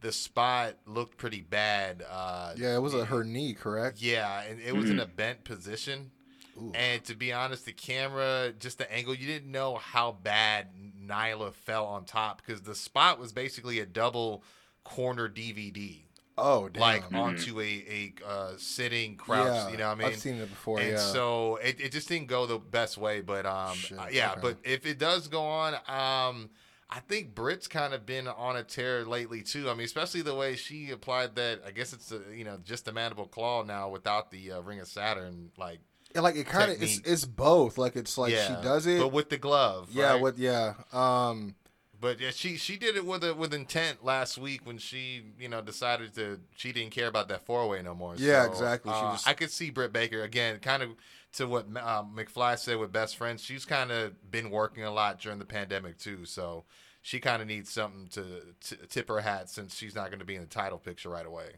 the 0.00 0.12
spot 0.12 0.74
looked 0.86 1.16
pretty 1.16 1.40
bad. 1.40 2.04
Uh, 2.08 2.52
Yeah, 2.56 2.74
it 2.74 2.82
was 2.82 2.94
a, 2.94 3.04
her 3.04 3.24
knee, 3.24 3.54
correct? 3.54 4.00
Yeah, 4.00 4.42
and 4.42 4.60
it 4.60 4.74
was 4.74 4.90
in 4.90 5.00
a 5.00 5.06
bent 5.06 5.44
position. 5.44 6.10
Ooh. 6.58 6.72
And 6.74 7.04
to 7.04 7.14
be 7.14 7.32
honest, 7.32 7.66
the 7.66 7.72
camera, 7.72 8.52
just 8.58 8.78
the 8.78 8.90
angle, 8.92 9.14
you 9.14 9.26
didn't 9.26 9.50
know 9.50 9.76
how 9.76 10.12
bad 10.12 10.68
Nyla 11.06 11.52
fell 11.52 11.86
on 11.86 12.04
top 12.04 12.42
because 12.44 12.62
the 12.62 12.74
spot 12.74 13.18
was 13.18 13.32
basically 13.32 13.78
a 13.78 13.86
double 13.86 14.42
corner 14.84 15.28
DVD, 15.28 16.02
Oh, 16.38 16.68
damn. 16.68 16.80
like 16.80 17.14
onto 17.14 17.60
a 17.60 17.64
a 17.64 18.12
uh, 18.26 18.52
sitting 18.58 19.16
crouch. 19.16 19.46
yeah, 19.46 19.68
you 19.70 19.76
know 19.78 19.88
what 19.88 19.92
I 19.92 19.98
mean? 20.00 20.08
I've 20.08 20.18
seen 20.18 20.34
it 20.34 20.50
before. 20.50 20.80
and 20.80 20.92
yeah. 20.92 20.98
so 20.98 21.56
it, 21.56 21.80
it 21.80 21.92
just 21.92 22.08
didn't 22.08 22.28
go 22.28 22.46
the 22.46 22.58
best 22.58 22.98
way. 22.98 23.22
But 23.22 23.46
um, 23.46 23.74
Shit, 23.74 23.98
uh, 23.98 24.06
yeah, 24.10 24.32
okay. 24.32 24.40
but 24.42 24.58
if 24.62 24.84
it 24.84 24.98
does 24.98 25.28
go 25.28 25.42
on, 25.42 25.74
um, 25.74 26.50
I 26.90 27.00
think 27.00 27.34
Britt's 27.34 27.68
kind 27.68 27.94
of 27.94 28.04
been 28.04 28.28
on 28.28 28.56
a 28.56 28.62
tear 28.62 29.04
lately 29.04 29.42
too. 29.42 29.70
I 29.70 29.74
mean, 29.74 29.86
especially 29.86 30.22
the 30.22 30.34
way 30.34 30.56
she 30.56 30.90
applied 30.90 31.36
that. 31.36 31.62
I 31.66 31.70
guess 31.70 31.94
it's 31.94 32.12
a, 32.12 32.20
you 32.34 32.44
know 32.44 32.58
just 32.64 32.84
the 32.84 32.92
mandible 32.92 33.26
claw 33.26 33.62
now 33.62 33.88
without 33.88 34.30
the 34.30 34.52
uh, 34.52 34.60
Ring 34.60 34.80
of 34.80 34.88
Saturn. 34.88 35.52
Like 35.56 35.80
Yeah, 36.14 36.20
like 36.20 36.36
it 36.36 36.46
kind 36.46 36.70
of 36.70 36.82
it's, 36.82 36.98
it's 36.98 37.24
both. 37.24 37.78
Like 37.78 37.96
it's 37.96 38.18
like 38.18 38.32
yeah, 38.32 38.46
she 38.46 38.62
does 38.62 38.86
it. 38.86 39.00
but 39.00 39.10
with 39.10 39.30
the 39.30 39.38
glove. 39.38 39.88
yeah, 39.90 40.12
right? 40.12 40.20
with 40.20 40.38
yeah. 40.38 40.74
Um, 40.92 41.54
But 42.00 42.20
yeah, 42.20 42.30
she 42.30 42.56
she 42.56 42.76
did 42.76 42.96
it 42.96 43.06
with 43.06 43.24
a, 43.24 43.34
with 43.34 43.54
intent 43.54 44.04
last 44.04 44.36
week 44.38 44.66
when 44.66 44.78
she 44.78 45.22
you 45.38 45.48
know 45.48 45.62
decided 45.62 46.14
to 46.16 46.40
she 46.56 46.72
didn't 46.72 46.90
care 46.92 47.06
about 47.08 47.28
that 47.28 47.46
four 47.46 47.66
way 47.68 47.80
no 47.82 47.94
more. 47.94 48.14
Yeah, 48.16 48.44
So, 48.44 48.50
exactly. 48.50 48.92
She 48.92 48.98
uh, 48.98 49.12
just- 49.12 49.28
I 49.28 49.32
could 49.34 49.50
see 49.50 49.70
Britt 49.70 49.92
Baker 49.92 50.22
again, 50.22 50.58
kind 50.60 50.82
of 50.82 50.90
to 51.34 51.46
what 51.46 51.66
uh, 51.76 52.02
McFly 52.04 52.58
said 52.58 52.78
with 52.78 52.92
best 52.92 53.16
friends. 53.16 53.42
She's 53.42 53.64
kind 53.64 53.90
of 53.90 54.30
been 54.30 54.50
working 54.50 54.84
a 54.84 54.90
lot 54.90 55.20
during 55.20 55.38
the 55.38 55.44
pandemic 55.44 55.98
too, 55.98 56.24
so 56.24 56.64
she 57.02 57.20
kind 57.20 57.40
of 57.40 57.46
needs 57.48 57.70
something 57.70 58.08
to, 58.08 58.24
to 58.68 58.86
tip 58.88 59.08
her 59.08 59.20
hat 59.20 59.48
since 59.48 59.76
she's 59.76 59.94
not 59.94 60.08
going 60.10 60.18
to 60.18 60.24
be 60.24 60.34
in 60.34 60.40
the 60.40 60.46
title 60.48 60.78
picture 60.78 61.08
right 61.08 61.26
away. 61.26 61.52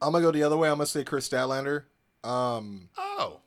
I'm 0.00 0.10
gonna 0.12 0.20
go 0.24 0.32
the 0.32 0.42
other 0.42 0.56
way. 0.56 0.68
I'm 0.68 0.76
gonna 0.76 0.86
say 0.86 1.04
Kris 1.04 1.28
Statlander. 1.28 1.84
Um, 2.24 2.88
Oh, 2.98 3.40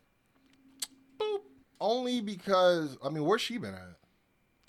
only 1.81 2.21
because 2.21 2.97
I 3.03 3.09
mean, 3.09 3.25
where's 3.25 3.41
she 3.41 3.57
been 3.57 3.73
at? 3.73 3.95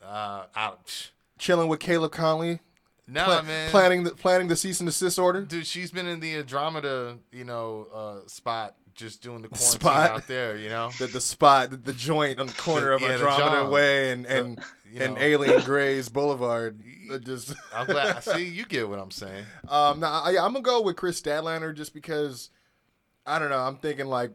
Uh, 0.07 0.45
ouch. 0.55 1.13
Chilling 1.39 1.69
with 1.69 1.81
Caleb 1.81 2.13
Konley, 2.13 2.61
No, 3.09 3.25
pla- 3.25 3.43
man. 3.43 3.71
planning 3.71 4.05
the 4.05 4.11
planning 4.13 4.49
the 4.49 4.57
cease 4.57 4.81
and 4.81 4.87
desist 4.89 5.19
order. 5.19 5.43
Dude, 5.43 5.67
she's 5.67 5.91
been 5.91 6.07
in 6.07 6.21
the 6.21 6.37
Andromeda, 6.37 7.19
you 7.33 7.45
know, 7.45 7.89
uh, 7.93 8.27
spot, 8.29 8.75
just 8.95 9.23
doing 9.23 9.43
the 9.43 9.49
quarantine 9.49 9.81
Spot? 9.81 10.11
out 10.11 10.27
there, 10.29 10.57
you 10.57 10.69
know. 10.71 10.91
The, 10.99 11.07
the 11.09 11.21
spot, 11.21 11.71
the, 11.71 11.77
the 11.77 11.93
joint 11.93 12.39
on 12.41 12.47
the 12.47 12.53
corner 12.55 12.93
of 12.93 13.03
Yeah, 13.03 13.09
Andromeda 13.13 13.69
Way 13.69 14.13
and 14.13 14.25
and, 14.27 14.59
you 14.91 15.03
and 15.03 15.15
know. 15.15 15.21
Alien 15.21 15.63
Grays 15.63 16.09
Boulevard. 16.09 16.81
Just 17.25 17.55
I'm 17.75 17.87
glad. 17.87 18.23
See, 18.25 18.47
you 18.47 18.65
get 18.65 18.89
what 18.89 18.99
I'm 18.99 19.11
saying. 19.11 19.45
um, 19.69 20.01
nah, 20.01 20.23
I, 20.25 20.31
I'm 20.39 20.53
gonna 20.55 20.61
go 20.63 20.81
with 20.81 20.97
Kris 20.97 21.21
Statlander 21.21 21.75
just 21.77 21.93
because 21.93 22.49
I 23.27 23.39
don't 23.39 23.51
know. 23.51 23.59
I'm 23.59 23.77
thinking 23.77 24.07
like 24.07 24.31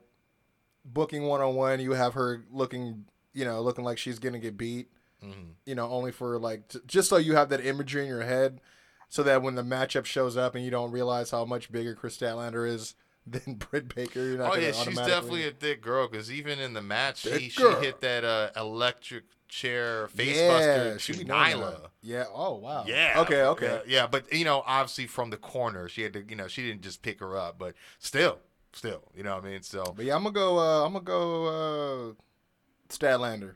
booking 0.85 1.23
one 1.23 1.41
on 1.41 1.55
one. 1.55 1.79
You 1.79 1.91
have 1.93 2.13
her 2.13 2.43
looking, 2.51 3.05
you 3.33 3.45
know, 3.45 3.61
looking 3.61 3.83
like 3.83 3.97
she's 3.97 4.19
gonna 4.19 4.37
get 4.39 4.55
beat. 4.57 4.87
Mhm. 5.23 5.53
You 5.65 5.75
know, 5.75 5.89
only 5.89 6.11
for 6.11 6.39
like 6.39 6.67
t- 6.69 6.79
just 6.85 7.09
so 7.09 7.17
you 7.17 7.35
have 7.35 7.49
that 7.49 7.65
imagery 7.65 8.03
in 8.03 8.07
your 8.07 8.23
head, 8.23 8.61
so 9.09 9.23
that 9.23 9.41
when 9.41 9.55
the 9.55 9.63
matchup 9.63 10.05
shows 10.05 10.37
up 10.37 10.55
and 10.55 10.63
you 10.63 10.71
don't 10.71 10.91
realize 10.91 11.31
how 11.31 11.45
much 11.45 11.71
bigger 11.71 11.93
Kris 11.93 12.17
Statlander 12.17 12.67
is 12.67 12.95
than 13.27 13.55
Britt 13.55 13.93
Baker, 13.93 14.21
you're 14.21 14.37
not 14.37 14.53
Oh 14.53 14.59
yeah, 14.59 14.71
she's 14.71 14.97
definitely 14.97 15.47
a 15.47 15.51
thick 15.51 15.81
girl 15.81 16.07
because 16.07 16.31
even 16.31 16.59
in 16.59 16.73
the 16.73 16.81
match, 16.81 17.23
Thick 17.23 17.41
she, 17.41 17.49
she 17.49 17.63
hit 17.63 18.01
that 18.01 18.23
uh, 18.23 18.49
electric 18.55 19.25
chair 19.51 20.07
face 20.07 20.37
yeah, 20.37 20.93
to 20.97 21.25
Nyla. 21.25 21.89
Yeah. 22.01 22.25
Oh 22.33 22.55
wow. 22.55 22.85
Yeah. 22.87 23.15
Okay. 23.17 23.43
Okay. 23.43 23.81
Yeah, 23.85 24.01
yeah, 24.01 24.07
but 24.07 24.31
you 24.33 24.45
know, 24.45 24.63
obviously 24.65 25.05
from 25.05 25.29
the 25.29 25.37
corner, 25.37 25.87
she 25.87 26.01
had 26.01 26.13
to. 26.13 26.23
You 26.27 26.35
know, 26.35 26.47
she 26.47 26.63
didn't 26.63 26.81
just 26.81 27.03
pick 27.03 27.19
her 27.19 27.37
up, 27.37 27.59
but 27.59 27.75
still, 27.99 28.39
still, 28.73 29.03
you 29.15 29.21
know 29.21 29.35
what 29.35 29.45
I 29.45 29.49
mean. 29.49 29.61
So, 29.61 29.93
But 29.95 30.05
yeah, 30.05 30.15
I'm 30.15 30.23
gonna 30.23 30.33
go. 30.33 30.57
Uh, 30.57 30.85
I'm 30.85 30.93
gonna 30.93 31.05
go. 31.05 31.45
Uh, 31.45 32.13
Statlander. 32.89 33.55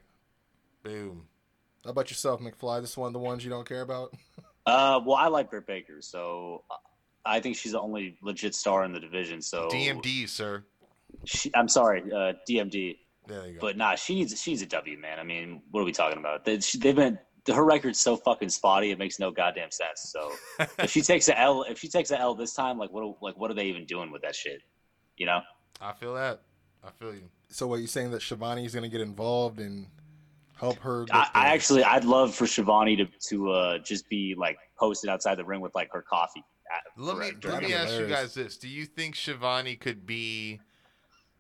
boom. 0.84 1.28
How 1.86 1.92
about 1.92 2.10
yourself, 2.10 2.42
McFly? 2.42 2.82
This 2.82 2.92
is 2.92 2.98
one 2.98 3.08
of 3.08 3.14
the 3.14 3.20
ones 3.20 3.44
you 3.44 3.50
don't 3.50 3.68
care 3.68 3.82
about. 3.82 4.14
Uh, 4.68 5.00
well, 5.06 5.16
I 5.16 5.28
like 5.28 5.52
Britt 5.52 5.68
Baker, 5.68 6.02
so 6.02 6.64
uh, 6.72 6.78
I 7.24 7.40
think 7.40 7.56
she's 7.56 7.74
the 7.74 7.80
only 7.80 8.18
legit 8.24 8.56
star 8.56 8.84
in 8.84 8.94
the 8.94 9.00
division. 9.00 9.40
So 9.40 9.68
DMD, 9.68 10.28
sir. 10.28 10.64
She, 11.24 11.52
I'm 11.54 11.68
sorry, 11.68 12.02
uh, 12.12 12.34
DMD. 12.50 12.98
There 13.28 13.46
you 13.46 13.54
go. 13.54 13.60
But 13.62 13.78
nah, 13.78 13.94
she's 13.94 14.32
needs 14.32 14.42
she 14.42 14.50
needs 14.50 14.64
a 14.64 14.66
W, 14.66 14.98
man. 14.98 15.20
I 15.20 15.24
mean, 15.24 15.62
what 15.70 15.82
are 15.82 15.84
we 15.84 15.92
talking 15.92 16.18
about? 16.18 16.46
They, 16.46 16.60
she, 16.62 16.80
they've 16.80 16.96
been 16.96 17.20
her 17.48 17.64
record's 17.64 18.00
so 18.00 18.16
fucking 18.18 18.50
spotty. 18.50 18.90
It 18.90 18.98
makes 18.98 19.20
no 19.20 19.30
goddamn 19.30 19.70
sense. 19.70 20.12
So 20.12 20.32
if 20.80 20.90
she 20.90 21.04
takes 21.04 21.28
a 21.28 21.40
L, 21.40 21.62
if 21.70 21.78
she 21.78 21.88
takes 21.88 22.10
a 22.10 22.20
L 22.20 22.34
this 22.34 22.56
time, 22.56 22.80
like 22.80 22.92
what 22.92 23.04
are- 23.04 23.16
like 23.22 23.38
what 23.38 23.52
are 23.52 23.54
they 23.54 23.66
even 23.68 23.86
doing 23.86 24.12
with 24.12 24.24
that 24.24 24.36
shit? 24.36 24.64
You 25.18 25.28
know? 25.28 25.42
I 25.80 25.94
feel 25.94 26.16
that. 26.16 26.42
I 26.84 26.90
feel 26.90 27.14
you. 27.14 27.30
So, 27.50 27.68
what 27.68 27.82
you 27.82 27.88
saying 27.88 28.10
that 28.12 28.24
Schiavone 28.24 28.66
is 28.66 28.74
gonna 28.74 28.90
get 28.90 29.02
involved 29.02 29.60
and 29.60 29.86
help 30.56 30.80
her? 30.80 31.06
Get 31.06 31.16
I, 31.16 31.30
I 31.34 31.48
actually 31.54 31.84
I'd 31.84 32.06
love 32.06 32.34
for 32.34 32.48
Schiavone 32.48 32.96
to 32.98 33.06
to 33.30 33.52
uh, 33.52 33.78
just 33.80 34.10
be 34.10 34.36
like 34.38 34.58
posted 34.78 35.10
outside 35.10 35.36
the 35.36 35.46
ring 35.46 35.62
with 35.62 35.76
like 35.76 35.92
her 35.92 36.02
coffee. 36.02 36.44
Let 36.98 37.18
me 37.18 37.32
let 37.44 37.64
me 37.64 37.74
ask 37.74 37.94
you 38.00 38.08
guys 38.08 38.34
this: 38.34 38.58
Do 38.58 38.68
you 38.68 38.86
think 38.86 39.16
Schiavone 39.16 39.76
could 39.76 40.06
be 40.06 40.60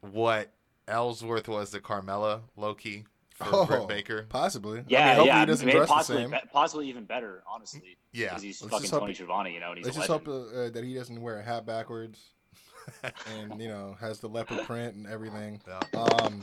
what 0.01 0.51
Ellsworth 0.87 1.47
was 1.47 1.71
to 1.71 1.79
Carmella, 1.79 2.41
Loki 2.55 3.05
for 3.35 3.47
oh, 3.51 3.65
Britt 3.65 3.87
Baker? 3.87 4.25
possibly. 4.29 4.83
Yeah, 4.87 5.13
I 5.13 5.17
mean, 5.17 5.25
yeah, 5.27 5.39
he 5.41 5.45
doesn't 5.45 5.65
maybe 5.65 5.77
dress 5.77 5.89
the 5.89 5.93
possibly, 5.93 6.21
same. 6.23 6.31
be- 6.31 6.37
possibly 6.51 6.89
even 6.89 7.05
better, 7.05 7.43
honestly. 7.51 7.97
Yeah. 8.13 8.29
because 8.29 8.43
he's 8.43 8.61
Let's 8.61 8.71
fucking 8.71 8.83
just 8.83 8.93
hope 8.93 9.01
Tony 9.01 9.11
he- 9.13 9.17
Schiavone, 9.17 9.53
you 9.53 9.59
know, 9.59 9.69
and 9.69 9.77
he's 9.77 9.85
Let's 9.87 9.97
a 9.97 9.99
just 10.01 10.09
hope 10.09 10.27
uh, 10.27 10.69
that 10.69 10.83
he 10.83 10.93
doesn't 10.93 11.19
wear 11.19 11.39
a 11.39 11.43
hat 11.43 11.65
backwards, 11.65 12.19
and 13.39 13.59
you 13.59 13.67
know 13.67 13.97
has 13.99 14.19
the 14.19 14.29
leopard 14.29 14.65
print 14.65 14.95
and 14.95 15.07
everything. 15.07 15.59
Yeah. 15.67 15.99
Um. 15.99 16.41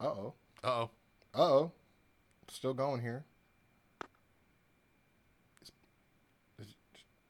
Uh 0.00 0.06
oh. 0.06 0.34
Uh-oh. 0.64 0.90
Uh 1.34 1.42
oh. 1.42 1.72
Still 2.48 2.74
going 2.74 3.00
here. 3.00 3.24
Is- 5.62 5.70
is- 6.66 6.74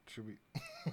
Should 0.06 0.26
we? 0.26 0.34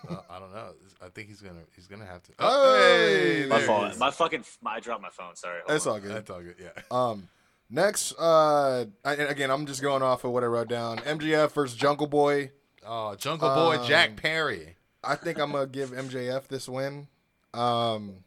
Uh, 0.10 0.18
I 0.30 0.40
don't 0.40 0.54
know. 0.54 0.72
I 1.04 1.10
think 1.10 1.28
he's 1.28 1.42
gonna 1.42 1.60
he's 1.76 1.88
gonna 1.88 2.06
have 2.06 2.24
to. 2.24 2.32
Hey, 2.40 3.46
my 3.50 3.58
there 3.58 3.68
phone, 3.68 3.92
is. 3.92 4.00
my 4.00 4.10
fucking, 4.12 4.44
I 4.66 4.80
dropped 4.80 5.02
my 5.02 5.10
phone. 5.10 5.36
Sorry. 5.36 5.60
hold 5.60 5.70
That's 5.70 5.86
on. 5.86 5.94
all 5.94 6.00
good. 6.00 6.12
That's 6.12 6.30
all 6.30 6.42
good. 6.42 6.56
Yeah. 6.60 6.70
Um, 6.92 7.28
next, 7.70 8.14
uh, 8.18 8.86
I, 9.04 9.14
again, 9.14 9.52
I'm 9.52 9.66
just 9.66 9.82
going 9.82 10.02
off 10.02 10.24
of 10.24 10.32
what 10.32 10.44
I 10.44 10.48
wrote 10.48 10.70
down. 10.70 11.00
MJF 11.00 11.52
versus 11.52 11.76
Jungle 11.78 12.08
Boy. 12.08 12.52
Oh, 12.86 13.16
Jungle 13.16 13.54
Boy 13.54 13.80
Um, 13.80 13.86
Jack 13.88 14.16
Perry. 14.16 14.78
I 15.04 15.16
think 15.16 15.40
I'm 15.40 15.52
gonna 15.52 15.68
give 15.68 15.90
MJF 15.92 16.48
this 16.48 16.70
win. 16.70 17.08
Um, 17.54 18.24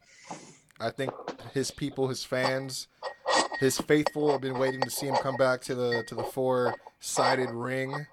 I 0.78 0.90
think 0.90 1.12
his 1.54 1.70
people, 1.70 2.08
his 2.08 2.24
fans, 2.24 2.88
his 3.60 3.78
faithful 3.78 4.30
have 4.32 4.40
been 4.40 4.58
waiting 4.58 4.80
to 4.82 4.90
see 4.90 5.06
him 5.06 5.16
come 5.16 5.36
back 5.36 5.60
to 5.62 5.74
the 5.74 6.02
to 6.08 6.14
the 6.14 6.22
four 6.24 6.74
sided 7.00 7.50
ring, 7.50 8.06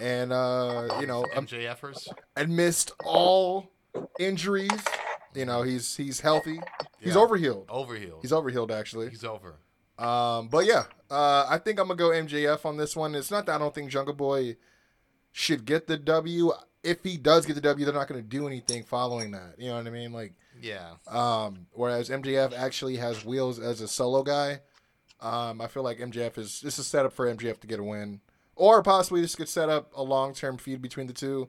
and 0.00 0.32
uh, 0.32 0.96
you 1.00 1.06
know, 1.06 1.24
um, 1.34 1.46
MJFers. 1.46 2.08
amidst 2.36 2.92
all 3.04 3.70
injuries, 4.18 4.70
you 5.34 5.44
know, 5.44 5.62
he's 5.62 5.96
he's 5.96 6.20
healthy. 6.20 6.60
He's 6.98 7.14
Yeah. 7.14 7.20
overhealed. 7.20 7.66
Overhealed. 7.68 8.22
He's 8.22 8.32
overhealed 8.32 8.70
actually. 8.70 9.10
He's 9.10 9.24
over. 9.24 9.56
Um, 9.98 10.48
but 10.48 10.64
yeah, 10.66 10.84
uh, 11.10 11.46
I 11.48 11.58
think 11.58 11.78
I'm 11.78 11.86
gonna 11.88 11.98
go 11.98 12.10
MJF 12.10 12.64
on 12.64 12.76
this 12.76 12.96
one. 12.96 13.14
It's 13.14 13.30
not 13.30 13.46
that 13.46 13.56
I 13.56 13.58
don't 13.58 13.74
think 13.74 13.90
Jungle 13.90 14.14
Boy 14.14 14.56
should 15.32 15.64
get 15.64 15.86
the 15.86 15.96
W. 15.96 16.52
If 16.82 17.02
he 17.04 17.16
does 17.16 17.46
get 17.46 17.54
the 17.54 17.60
W, 17.60 17.84
they're 17.84 17.94
not 17.94 18.08
gonna 18.08 18.22
do 18.22 18.46
anything 18.46 18.82
following 18.82 19.30
that. 19.32 19.54
You 19.58 19.68
know 19.68 19.76
what 19.76 19.86
I 19.86 19.90
mean? 19.90 20.12
Like, 20.12 20.34
Yeah. 20.60 20.94
um, 21.06 21.66
whereas 21.72 22.10
MJF 22.10 22.52
actually 22.52 22.96
has 22.96 23.24
wheels 23.24 23.58
as 23.58 23.80
a 23.80 23.88
solo 23.88 24.22
guy. 24.22 24.60
Um, 25.20 25.60
I 25.60 25.68
feel 25.68 25.84
like 25.84 25.98
MJF 26.00 26.36
is 26.38 26.60
this 26.60 26.78
is 26.80 26.86
set 26.86 27.06
up 27.06 27.12
for 27.12 27.26
MJF 27.32 27.60
to 27.60 27.66
get 27.68 27.78
a 27.78 27.84
win, 27.84 28.20
or 28.56 28.82
possibly 28.82 29.20
this 29.20 29.36
could 29.36 29.48
set 29.48 29.68
up 29.68 29.92
a 29.94 30.02
long 30.02 30.34
term 30.34 30.58
feud 30.58 30.82
between 30.82 31.06
the 31.06 31.12
two, 31.12 31.48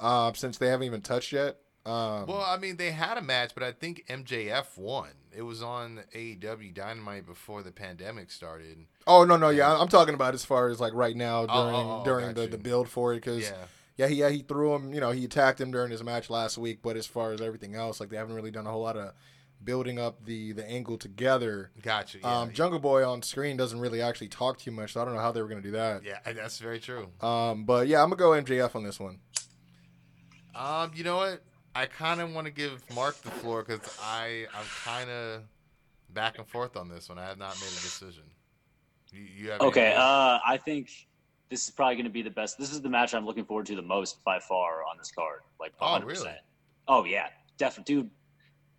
uh, 0.00 0.32
since 0.32 0.58
they 0.58 0.66
haven't 0.66 0.86
even 0.86 1.00
touched 1.02 1.32
yet. 1.32 1.58
Um, 1.86 2.26
Well, 2.26 2.40
I 2.40 2.56
mean, 2.56 2.76
they 2.78 2.90
had 2.92 3.16
a 3.18 3.22
match, 3.22 3.52
but 3.54 3.62
I 3.62 3.70
think 3.70 4.04
MJF 4.08 4.76
won. 4.78 5.10
It 5.36 5.42
was 5.42 5.62
on 5.62 6.00
AEW 6.14 6.72
Dynamite 6.74 7.26
before 7.26 7.62
the 7.62 7.70
pandemic 7.72 8.30
started. 8.32 8.86
oh 9.06 9.24
no, 9.24 9.36
no, 9.36 9.50
yeah, 9.50 9.76
I'm 9.78 9.88
talking 9.88 10.14
about 10.14 10.34
as 10.34 10.44
far 10.44 10.68
as 10.68 10.80
like 10.80 10.94
right 10.94 11.14
now 11.14 11.42
Oh, 11.42 11.46
during 11.46 11.74
oh, 11.86 12.00
oh, 12.00 12.04
during 12.04 12.34
the, 12.34 12.42
you. 12.42 12.48
the 12.48 12.58
build 12.58 12.88
for 12.88 13.12
it 13.12 13.16
because. 13.16 13.44
Yeah. 13.44 13.66
Yeah, 13.96 14.08
he, 14.08 14.16
yeah, 14.16 14.28
he 14.30 14.40
threw 14.40 14.74
him. 14.74 14.92
You 14.92 15.00
know, 15.00 15.10
he 15.12 15.24
attacked 15.24 15.60
him 15.60 15.70
during 15.70 15.90
his 15.90 16.02
match 16.02 16.28
last 16.30 16.58
week. 16.58 16.80
But 16.82 16.96
as 16.96 17.06
far 17.06 17.32
as 17.32 17.40
everything 17.40 17.74
else, 17.74 18.00
like 18.00 18.08
they 18.10 18.16
haven't 18.16 18.34
really 18.34 18.50
done 18.50 18.66
a 18.66 18.70
whole 18.70 18.82
lot 18.82 18.96
of 18.96 19.12
building 19.62 19.98
up 19.98 20.24
the 20.24 20.52
the 20.52 20.68
angle 20.68 20.98
together. 20.98 21.70
Gotcha. 21.82 22.18
Yeah, 22.18 22.40
Um, 22.40 22.52
Jungle 22.52 22.80
Boy 22.80 23.08
on 23.08 23.22
screen 23.22 23.56
doesn't 23.56 23.78
really 23.80 24.02
actually 24.02 24.28
talk 24.28 24.58
too 24.58 24.70
much, 24.72 24.92
so 24.92 25.00
I 25.00 25.04
don't 25.04 25.14
know 25.14 25.20
how 25.20 25.32
they 25.32 25.40
were 25.40 25.48
gonna 25.48 25.62
do 25.62 25.70
that. 25.72 26.02
yeah, 26.04 26.18
that's 26.32 26.58
very 26.58 26.80
true. 26.80 27.08
Um, 27.20 27.64
but 27.64 27.86
yeah, 27.86 28.02
I'm 28.02 28.10
gonna 28.10 28.16
go 28.18 28.30
MJF 28.30 28.74
on 28.74 28.82
this 28.84 28.98
one. 29.00 29.20
Um, 30.54 30.90
you 30.94 31.04
know 31.04 31.16
what? 31.16 31.42
I 31.74 31.86
kind 31.86 32.20
of 32.20 32.32
want 32.32 32.46
to 32.46 32.52
give 32.52 32.82
Mark 32.94 33.20
the 33.22 33.30
floor 33.30 33.64
because 33.64 33.98
I 34.02 34.46
I'm 34.54 34.66
kind 34.84 35.10
of 35.10 35.42
back 36.10 36.38
and 36.38 36.46
forth 36.46 36.76
on 36.76 36.88
this 36.88 37.08
one. 37.08 37.18
I 37.18 37.24
have 37.26 37.38
not 37.38 37.54
made 37.60 37.66
a 37.70 37.82
decision. 37.82 38.22
You, 39.12 39.22
you 39.22 39.50
have 39.50 39.60
Okay, 39.60 39.92
uh, 39.96 40.38
I 40.44 40.60
think 40.64 40.90
this 41.50 41.64
is 41.64 41.70
probably 41.70 41.94
going 41.96 42.04
to 42.06 42.10
be 42.10 42.22
the 42.22 42.30
best. 42.30 42.58
This 42.58 42.72
is 42.72 42.80
the 42.80 42.88
match 42.88 43.14
I'm 43.14 43.26
looking 43.26 43.44
forward 43.44 43.66
to 43.66 43.76
the 43.76 43.82
most 43.82 44.22
by 44.24 44.38
far 44.38 44.82
on 44.84 44.96
this 44.98 45.10
card. 45.12 45.40
Like, 45.60 45.72
Oh, 45.80 45.98
100%. 46.00 46.04
really? 46.06 46.30
Oh 46.88 47.04
yeah, 47.04 47.28
definitely, 47.58 47.94
dude. 47.94 48.10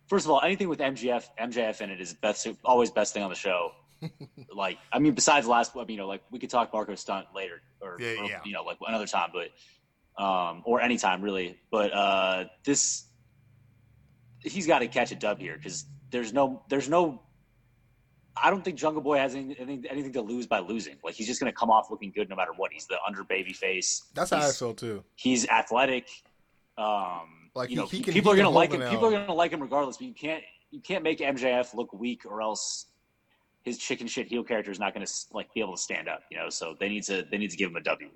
First 0.08 0.26
of 0.26 0.30
all, 0.30 0.40
anything 0.42 0.68
with 0.68 0.78
MGF, 0.78 1.24
MJF 1.40 1.80
in 1.80 1.90
it 1.90 2.00
is 2.00 2.14
best, 2.14 2.46
always 2.64 2.90
best 2.90 3.12
thing 3.14 3.22
on 3.24 3.30
the 3.30 3.34
show. 3.36 3.72
like, 4.54 4.78
I 4.92 4.98
mean, 5.00 5.14
besides 5.14 5.46
last, 5.48 5.72
I 5.74 5.80
mean, 5.80 5.90
you 5.90 5.96
know, 5.96 6.06
like 6.06 6.22
we 6.30 6.38
could 6.38 6.50
talk 6.50 6.72
Marko 6.72 6.94
Stunt 6.94 7.26
later, 7.34 7.60
or, 7.80 7.96
Yeah, 7.98 8.20
or, 8.20 8.24
yeah. 8.26 8.40
you 8.44 8.52
know, 8.52 8.62
like 8.62 8.76
another 8.86 9.06
time, 9.06 9.30
but 9.32 10.22
um, 10.22 10.62
or 10.64 10.80
anytime 10.80 11.22
really. 11.22 11.58
But 11.70 11.92
uh, 11.92 12.44
this, 12.64 13.06
he's 14.40 14.66
got 14.66 14.80
to 14.80 14.86
catch 14.86 15.10
a 15.12 15.16
dub 15.16 15.38
here 15.40 15.56
because 15.56 15.86
there's 16.10 16.32
no, 16.32 16.62
there's 16.68 16.88
no. 16.88 17.22
I 18.42 18.50
don't 18.50 18.64
think 18.64 18.76
Jungle 18.76 19.02
Boy 19.02 19.16
has 19.18 19.34
any, 19.34 19.56
anything, 19.58 19.84
anything 19.90 20.12
to 20.12 20.20
lose 20.20 20.46
by 20.46 20.58
losing. 20.58 20.96
Like 21.02 21.14
he's 21.14 21.26
just 21.26 21.40
going 21.40 21.50
to 21.50 21.56
come 21.56 21.70
off 21.70 21.90
looking 21.90 22.10
good 22.12 22.28
no 22.28 22.36
matter 22.36 22.52
what. 22.56 22.72
He's 22.72 22.86
the 22.86 22.96
under 23.06 23.24
baby 23.24 23.52
face. 23.52 24.04
That's 24.14 24.30
how 24.30 24.38
I 24.46 24.50
feel 24.52 24.74
too. 24.74 25.02
he's 25.14 25.48
athletic. 25.48 26.08
Um, 26.78 27.50
Like, 27.54 27.70
you 27.70 27.76
he- 27.76 27.80
know, 27.82 27.86
he 27.86 28.02
can- 28.02 28.12
people 28.12 28.32
are 28.32 28.36
gonna 28.36 28.50
like 28.50 28.72
him. 28.72 28.82
it 28.82 28.90
People 28.90 29.06
are 29.06 29.10
gonna 29.12 29.32
like 29.32 29.50
him 29.52 29.60
regardless. 29.62 29.96
But 29.96 30.06
you 30.06 30.14
can't 30.14 30.44
you 30.70 30.80
can't 30.80 31.02
make 31.02 31.20
MJF 31.20 31.74
look 31.74 31.92
weak, 31.94 32.26
or 32.26 32.42
else 32.42 32.86
his 33.64 33.78
chicken 33.78 34.06
shit 34.06 34.28
heel 34.28 34.44
character 34.44 34.70
is 34.70 34.78
not 34.78 34.92
gonna 34.92 35.06
like 35.32 35.52
be 35.54 35.60
able 35.60 35.74
to 35.76 35.80
stand 35.80 36.08
up. 36.08 36.22
You 36.30 36.36
know, 36.36 36.50
so 36.50 36.74
they 36.78 36.88
need 36.88 37.04
to 37.04 37.24
they 37.30 37.38
need 37.38 37.50
to 37.50 37.56
give 37.56 37.70
him 37.70 37.76
a 37.76 37.80
W. 37.82 38.10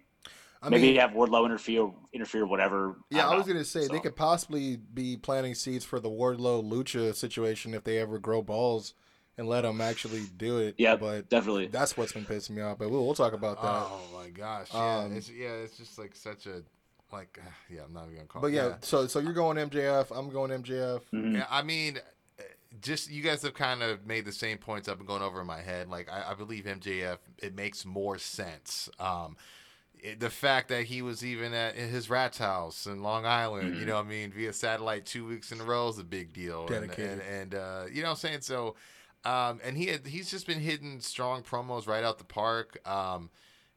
I 0.62 0.68
Maybe 0.68 0.89
mean, 0.89 0.97
have 1.01 1.12
Wardlow 1.12 1.47
interfere 1.47 1.91
interfere 2.12 2.45
whatever. 2.45 2.99
yeah, 3.09 3.23
don't 3.23 3.33
I 3.33 3.37
was 3.39 3.47
gonna 3.47 3.64
say 3.64 3.87
they 3.89 3.99
could 4.01 4.14
possibly 4.16 4.77
be 4.77 5.16
planting 5.16 5.55
seeds 5.55 5.87
for 5.87 6.01
the 6.01 6.11
Wardlow 6.11 6.62
Lucha 6.62 7.14
situation 7.14 7.73
if 7.73 7.83
they 7.85 7.97
ever 7.97 8.18
grow 8.18 8.43
balls 8.43 8.93
and 9.41 9.49
let 9.49 9.62
them 9.62 9.80
actually 9.80 10.22
do 10.36 10.59
it. 10.59 10.74
Yeah, 10.76 10.97
but 10.97 11.28
definitely. 11.30 11.66
that's 11.68 11.97
what's 11.97 12.12
been 12.12 12.26
pissing 12.26 12.51
me 12.51 12.61
off. 12.62 12.76
But 12.78 12.91
we'll, 12.91 13.05
we'll 13.07 13.14
talk 13.14 13.32
about 13.32 13.61
that. 13.62 13.68
Oh 13.68 14.01
my 14.14 14.28
gosh. 14.28 14.68
Yeah, 14.72 14.99
Um, 14.99 15.16
it's, 15.16 15.30
yeah, 15.30 15.49
it's 15.64 15.76
just 15.78 15.99
like 15.99 16.14
such 16.14 16.47
a 16.47 16.62
like. 17.11 17.41
Yeah, 17.74 17.80
I'm 17.86 17.93
not 17.95 18.05
even 18.05 18.16
gonna 18.16 18.28
call. 18.28 18.43
But 18.43 18.49
it. 18.49 18.55
yeah, 18.57 18.74
so 18.82 19.07
so 19.07 19.18
you're 19.18 19.32
going 19.32 19.57
MJF. 19.57 20.09
I'm 20.16 20.28
going 20.28 20.51
MJF. 20.62 21.01
Mhm. 21.12 21.34
Yeah, 21.38 21.47
I 21.51 21.62
mean, 21.62 21.99
uh, 22.38 22.43
just 22.82 23.11
you 23.11 23.22
guys 23.22 23.43
have 23.43 23.55
kind 23.55 23.82
of 23.82 24.07
made 24.07 24.24
the 24.26 24.32
same 24.32 24.59
points 24.59 24.88
I've 24.88 24.99
been 24.99 25.07
going 25.07 25.22
over 25.22 25.41
in 25.41 25.47
my 25.47 25.61
head. 25.62 25.88
Like, 25.88 26.09
I, 26.12 26.32
I 26.32 26.34
believe 26.34 26.64
MJF, 26.64 27.16
it 27.43 27.55
makes 27.57 27.84
more 27.86 28.18
sense. 28.18 28.88
Um, 28.99 29.36
it- 29.99 30.20
the 30.20 30.30
fact 30.30 30.68
that 30.68 30.84
he 30.84 31.01
was 31.03 31.24
even 31.24 31.55
at 31.55 31.76
his 31.76 32.11
rat's 32.11 32.38
house 32.38 32.86
in 32.86 33.03
Long 33.03 33.24
Island, 33.24 33.76
you 33.78 33.86
know 33.86 33.97
what 33.97 34.07
I 34.07 34.09
mean, 34.09 34.32
via 34.32 34.53
satellite 34.53 35.07
two 35.07 35.26
weeks 35.26 35.51
in 35.53 35.61
a 35.61 35.64
row 35.64 35.88
is 35.88 35.99
a 35.99 36.05
big 36.05 36.32
deal. 36.34 36.61
And, 36.66 36.68
Dedicated. 36.88 37.20
and, 37.20 37.22
and 37.22 37.55
uh, 37.55 37.84
you 37.91 38.03
know 38.03 38.09
what 38.09 38.12
I'm 38.12 38.16
saying? 38.18 38.41
So, 38.43 38.76
um, 39.25 39.61
and 39.64 39.77
he 39.77 39.87
had, 39.87 40.07
he's 40.07 40.31
just 40.31 40.47
been 40.47 40.61
hitting 40.61 41.01
strong 41.01 41.43
promos 41.43 41.87
right 41.87 42.05
out 42.05 42.18
the 42.18 42.25
park. 42.25 42.79
Um, 42.89 43.31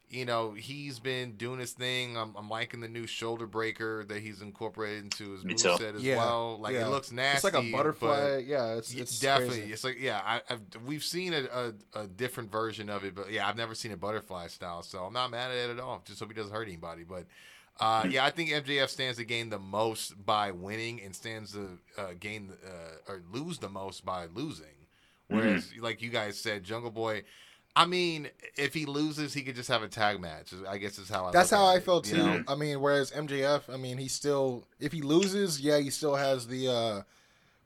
you 0.09 0.25
know, 0.25 0.51
he's 0.53 0.99
been 0.99 1.37
doing 1.37 1.59
his 1.59 1.71
thing. 1.71 2.15
I'm, 2.17 2.35
I'm 2.37 2.47
liking 2.47 2.81
the 2.81 2.87
new 2.87 3.07
shoulder 3.07 3.47
breaker 3.47 4.05
that 4.09 4.21
he's 4.21 4.41
incorporated 4.43 5.05
into 5.05 5.31
his 5.31 5.43
Me 5.43 5.55
too. 5.55 5.69
moveset 5.69 5.95
as 5.95 6.03
Yeah, 6.03 6.17
well. 6.17 6.59
Like, 6.61 6.75
yeah. 6.75 6.85
it 6.85 6.89
looks 6.91 7.11
nasty. 7.11 7.47
It's 7.47 7.55
like 7.55 7.63
a 7.63 7.71
butterfly. 7.71 8.43
yeah, 8.45 8.75
it's, 8.75 8.93
it's 8.93 9.19
definitely. 9.19 9.57
crazy. 9.61 9.73
It's 9.73 9.83
like 9.83 9.99
yeah, 9.99 10.21
I, 10.23 10.41
I've 10.49 10.61
we've 10.85 11.03
seen 11.03 11.33
a, 11.33 11.45
a, 11.95 12.01
a 12.01 12.07
different 12.07 12.51
version 12.51 12.89
of 12.89 13.03
it, 13.03 13.15
but 13.15 13.31
yeah, 13.31 13.47
I've 13.47 13.57
never 13.57 13.73
seen 13.73 13.91
a 13.91 13.97
butterfly 13.97 14.47
style, 14.47 14.83
so 14.83 14.99
I'm 15.03 15.13
not 15.13 15.31
mad 15.31 15.49
at 15.49 15.57
it 15.57 15.71
at 15.71 15.79
all. 15.79 16.03
Just 16.05 16.19
hope 16.19 16.29
he 16.29 16.35
doesn't 16.35 16.53
hurt 16.53 16.67
anybody. 16.67 17.03
But 17.03 17.25
uh, 17.79 18.05
yeah, 18.07 18.23
I 18.23 18.29
think 18.29 18.51
MJF 18.51 18.89
stands 18.89 19.17
to 19.17 19.25
gain 19.25 19.49
the 19.49 19.57
most 19.57 20.23
by 20.23 20.51
winning, 20.51 21.01
and 21.01 21.15
stands 21.15 21.53
to 21.53 21.79
uh, 21.97 22.09
gain 22.19 22.51
uh, 22.63 23.11
or 23.11 23.23
lose 23.31 23.57
the 23.57 23.69
most 23.69 24.05
by 24.05 24.27
losing. 24.27 24.82
Whereas, 25.27 25.71
like 25.79 26.01
you 26.01 26.09
guys 26.09 26.37
said, 26.37 26.63
Jungle 26.63 26.91
Boy. 26.91 27.23
I 27.75 27.85
mean, 27.87 28.29
if 28.55 28.73
he 28.75 28.85
loses, 28.85 29.33
he 29.33 29.41
could 29.41 29.55
just 29.55 29.69
have 29.69 29.81
a 29.81 29.87
tag 29.87 30.19
match. 30.21 30.53
I 30.69 30.77
guess 30.77 30.99
is 30.99 31.09
how 31.09 31.25
I. 31.25 31.31
That's 31.31 31.49
how 31.49 31.67
at 31.69 31.73
I 31.73 31.77
it, 31.77 31.83
felt 31.83 32.07
you 32.07 32.13
too. 32.13 32.23
know? 32.23 32.43
I 32.47 32.53
mean, 32.53 32.79
whereas 32.81 33.11
MJF, 33.11 33.73
I 33.73 33.77
mean, 33.77 33.97
he 33.97 34.07
still 34.07 34.67
if 34.79 34.91
he 34.91 35.01
loses, 35.01 35.59
yeah, 35.59 35.79
he 35.79 35.89
still 35.89 36.15
has 36.15 36.45
the 36.47 36.67
uh 36.71 37.01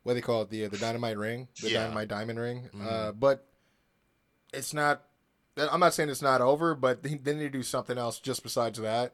what 0.03 0.11
do 0.13 0.15
they 0.15 0.21
call 0.21 0.43
it, 0.43 0.49
the 0.49 0.67
the 0.67 0.77
dynamite 0.77 1.17
ring, 1.17 1.49
the 1.61 1.69
Yeah. 1.69 1.81
dynamite 1.83 2.07
diamond 2.07 2.39
ring. 2.39 2.69
Mhm. 2.73 2.85
Uh 2.87 3.11
but 3.11 3.45
it's 4.53 4.73
not 4.73 5.03
I'm 5.57 5.79
not 5.81 5.93
saying 5.93 6.09
it's 6.09 6.21
not 6.21 6.39
over, 6.39 6.73
but 6.75 7.03
they, 7.03 7.15
they 7.15 7.33
need 7.33 7.39
to 7.41 7.49
do 7.49 7.63
something 7.63 7.97
else 7.97 8.19
just 8.19 8.43
besides 8.43 8.79
that. 8.79 9.13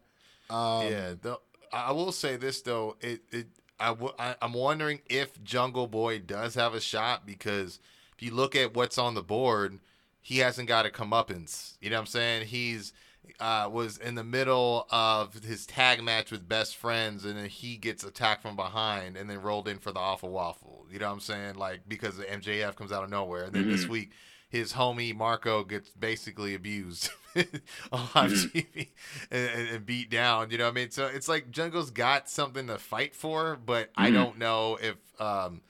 Um 0.49 0.91
yeah, 0.91 1.13
the, 1.19 1.39
I 1.71 1.85
I 1.87 1.91
will 1.91 2.11
say 2.11 2.35
this 2.35 2.61
though. 2.61 2.97
It 3.01 3.21
it 3.31 3.47
I, 3.79 3.87
w- 3.87 4.13
I 4.19 4.35
I'm 4.43 4.53
wondering 4.53 5.01
if 5.07 5.41
Jungle 5.43 5.87
Boy 5.87 6.19
does 6.19 6.53
have 6.53 6.75
a 6.75 6.79
shot 6.81 7.25
because 7.25 7.79
if 8.15 8.23
you 8.23 8.33
look 8.33 8.55
at 8.55 8.75
what's 8.75 8.97
on 8.97 9.15
the 9.15 9.23
board, 9.23 9.79
he 10.21 10.39
hasn't 10.39 10.67
got 10.67 10.85
a 10.85 10.89
comeuppance. 10.89 11.77
You 11.81 11.89
know 11.89 11.97
what 11.97 12.01
I'm 12.01 12.07
saying? 12.07 12.47
He's 12.47 12.93
uh, 13.39 13.69
was 13.71 13.97
in 13.97 14.15
the 14.15 14.23
middle 14.23 14.87
of 14.91 15.33
his 15.43 15.65
tag 15.65 16.03
match 16.03 16.31
with 16.31 16.47
best 16.47 16.75
friends, 16.75 17.25
and 17.25 17.37
then 17.37 17.49
he 17.49 17.77
gets 17.77 18.03
attacked 18.03 18.41
from 18.41 18.55
behind, 18.55 19.17
and 19.17 19.29
then 19.29 19.41
rolled 19.41 19.67
in 19.67 19.79
for 19.79 19.91
the 19.91 19.99
awful 19.99 20.29
waffle. 20.29 20.85
You 20.91 20.99
know 20.99 21.07
what 21.07 21.13
I'm 21.13 21.19
saying? 21.19 21.55
Like 21.55 21.81
because 21.87 22.17
the 22.17 22.25
MJF 22.25 22.75
comes 22.75 22.91
out 22.91 23.03
of 23.03 23.09
nowhere, 23.09 23.43
and 23.43 23.53
then 23.53 23.69
this 23.69 23.87
week 23.87 24.11
his 24.53 24.73
homie 24.73 25.15
Marko 25.15 25.63
gets 25.63 25.89
basically 25.89 26.53
abused 26.53 27.09
on 27.91 28.07
live 28.13 28.31
TV 28.31 28.89
and, 29.31 29.49
and, 29.49 29.69
and 29.69 29.85
beat 29.85 30.11
down. 30.11 30.51
You 30.51 30.59
know 30.59 30.65
what 30.65 30.71
I 30.71 30.75
mean? 30.75 30.91
So 30.91 31.07
it's 31.07 31.27
like 31.27 31.51
Jungle's 31.51 31.89
got 31.89 32.29
something 32.29 32.67
to 32.67 32.77
fight 32.77 33.15
for, 33.15 33.57
but 33.65 33.89
I 33.97 34.11
don't 34.11 34.37
know 34.37 34.77
if 34.79 34.95
um, 35.19 35.61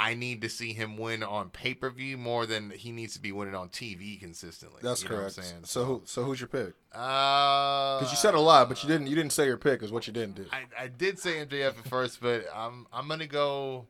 I 0.00 0.14
need 0.14 0.42
to 0.42 0.48
see 0.48 0.72
him 0.72 0.96
win 0.96 1.22
on 1.24 1.50
pay 1.50 1.74
per 1.74 1.90
view 1.90 2.16
more 2.16 2.46
than 2.46 2.70
he 2.70 2.92
needs 2.92 3.14
to 3.14 3.20
be 3.20 3.32
winning 3.32 3.54
on 3.56 3.68
TV 3.68 4.20
consistently. 4.20 4.78
that's 4.82 5.02
you 5.02 5.08
know 5.08 5.16
correct. 5.16 5.36
What 5.36 5.44
I'm 5.44 5.50
saying? 5.50 5.64
So 5.64 5.84
who 5.84 6.02
so 6.04 6.22
who's 6.22 6.40
your 6.40 6.46
pick? 6.48 6.74
uh, 6.94 7.98
Because 7.98 8.12
you 8.12 8.16
said 8.16 8.34
a 8.34 8.40
lot, 8.40 8.68
but 8.68 8.82
you 8.82 8.88
didn't 8.88 9.08
you 9.08 9.16
didn't 9.16 9.32
say 9.32 9.46
your 9.46 9.56
pick 9.56 9.82
is 9.82 9.90
what 9.90 10.06
you 10.06 10.12
didn't 10.12 10.36
do. 10.36 10.46
I, 10.52 10.84
I 10.84 10.86
did 10.88 11.18
say 11.18 11.44
MJF 11.44 11.78
at 11.78 11.88
first, 11.88 12.20
but 12.20 12.44
I'm 12.54 12.86
I'm 12.92 13.08
gonna 13.08 13.26
go. 13.26 13.86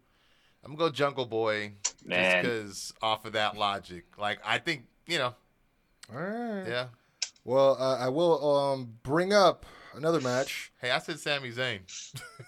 I'm 0.65 0.75
gonna 0.75 0.89
go 0.91 0.95
Jungle 0.95 1.27
Boy 1.27 1.73
Man. 2.05 2.25
just 2.25 2.37
because 2.43 2.95
off 3.03 3.25
of 3.27 3.33
that 3.35 3.57
logic. 3.57 4.05
Like 4.19 4.39
I 4.45 4.59
think 4.59 4.85
you 5.07 5.19
know, 5.19 5.35
All 6.13 6.21
right. 6.21 6.65
yeah. 6.67 6.87
Well, 7.45 7.77
uh, 7.81 7.97
I 7.99 8.09
will 8.09 8.57
um 8.57 8.95
bring 9.03 9.33
up 9.33 9.65
another 9.95 10.21
match. 10.21 10.73
Hey, 10.81 10.91
I 10.91 10.99
said 10.99 11.19
Sami 11.21 11.51
Zayn. 11.53 11.81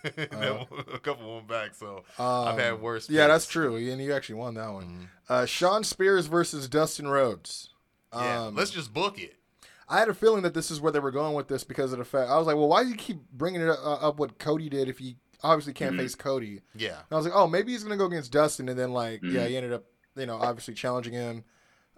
No, 0.33 0.67
a 0.93 0.99
couple 0.99 1.35
one 1.37 1.47
back, 1.47 1.75
so 1.75 2.05
I've 2.19 2.59
had 2.59 2.73
Um, 2.75 2.81
worse. 2.81 3.09
Yeah, 3.11 3.27
that's 3.27 3.47
true, 3.47 3.77
and 3.77 4.01
you 4.01 4.13
actually 4.15 4.37
won 4.37 4.55
that 4.55 4.73
one. 4.73 4.85
Mhm. 4.89 5.09
Uh, 5.29 5.47
Shawn 5.47 5.85
Spears 5.85 6.27
versus 6.27 6.69
Dustin 6.69 7.09
Rhodes. 7.09 7.71
Yeah, 8.15 8.45
Um, 8.47 8.55
let's 8.55 8.71
just 8.71 8.93
book 8.95 9.19
it. 9.19 9.37
I 9.89 9.99
had 9.99 10.09
a 10.09 10.15
feeling 10.15 10.43
that 10.43 10.55
this 10.55 10.71
is 10.71 10.81
where 10.81 10.93
they 10.93 11.01
were 11.01 11.11
going 11.11 11.35
with 11.35 11.49
this 11.49 11.65
because 11.65 11.93
of 11.93 11.99
the 11.99 12.05
fact 12.05 12.31
I 12.31 12.39
was 12.39 12.47
like, 12.47 12.57
well, 12.57 12.69
why 12.69 12.83
do 12.85 12.89
you 12.89 12.95
keep 12.97 13.19
bringing 13.33 13.61
it 13.61 13.69
uh, 13.69 13.75
up 13.95 14.19
what 14.19 14.39
Cody 14.39 14.69
did 14.69 14.89
if 14.89 14.99
he 14.99 15.17
obviously 15.43 15.73
can't 15.73 15.97
face 15.97 16.15
Cody? 16.15 16.61
Yeah, 16.75 16.97
And 16.99 17.07
I 17.13 17.17
was 17.17 17.25
like, 17.27 17.35
oh, 17.35 17.47
maybe 17.47 17.73
he's 17.73 17.83
gonna 17.83 17.97
go 17.97 18.07
against 18.07 18.33
Dustin, 18.33 18.69
and 18.69 18.79
then 18.79 18.93
like, 18.93 19.21
yeah, 19.23 19.41
Mhm. 19.45 19.49
he 19.49 19.57
ended 19.57 19.73
up, 19.73 19.85
you 20.17 20.27
know, 20.27 20.37
obviously 20.37 20.75
challenging 20.75 21.13
him. 21.13 21.45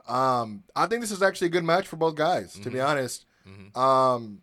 Um, 0.09 0.65
I 0.75 0.87
think 0.87 1.01
this 1.03 1.13
is 1.13 1.23
actually 1.23 1.47
a 1.49 1.51
good 1.51 1.65
match 1.65 1.87
for 1.87 1.97
both 1.97 2.15
guys, 2.17 2.55
to 2.55 2.71
be 2.71 2.79
Mhm. 2.79 2.89
honest. 2.89 3.27
Mhm. 3.47 3.77
Um, 3.77 4.43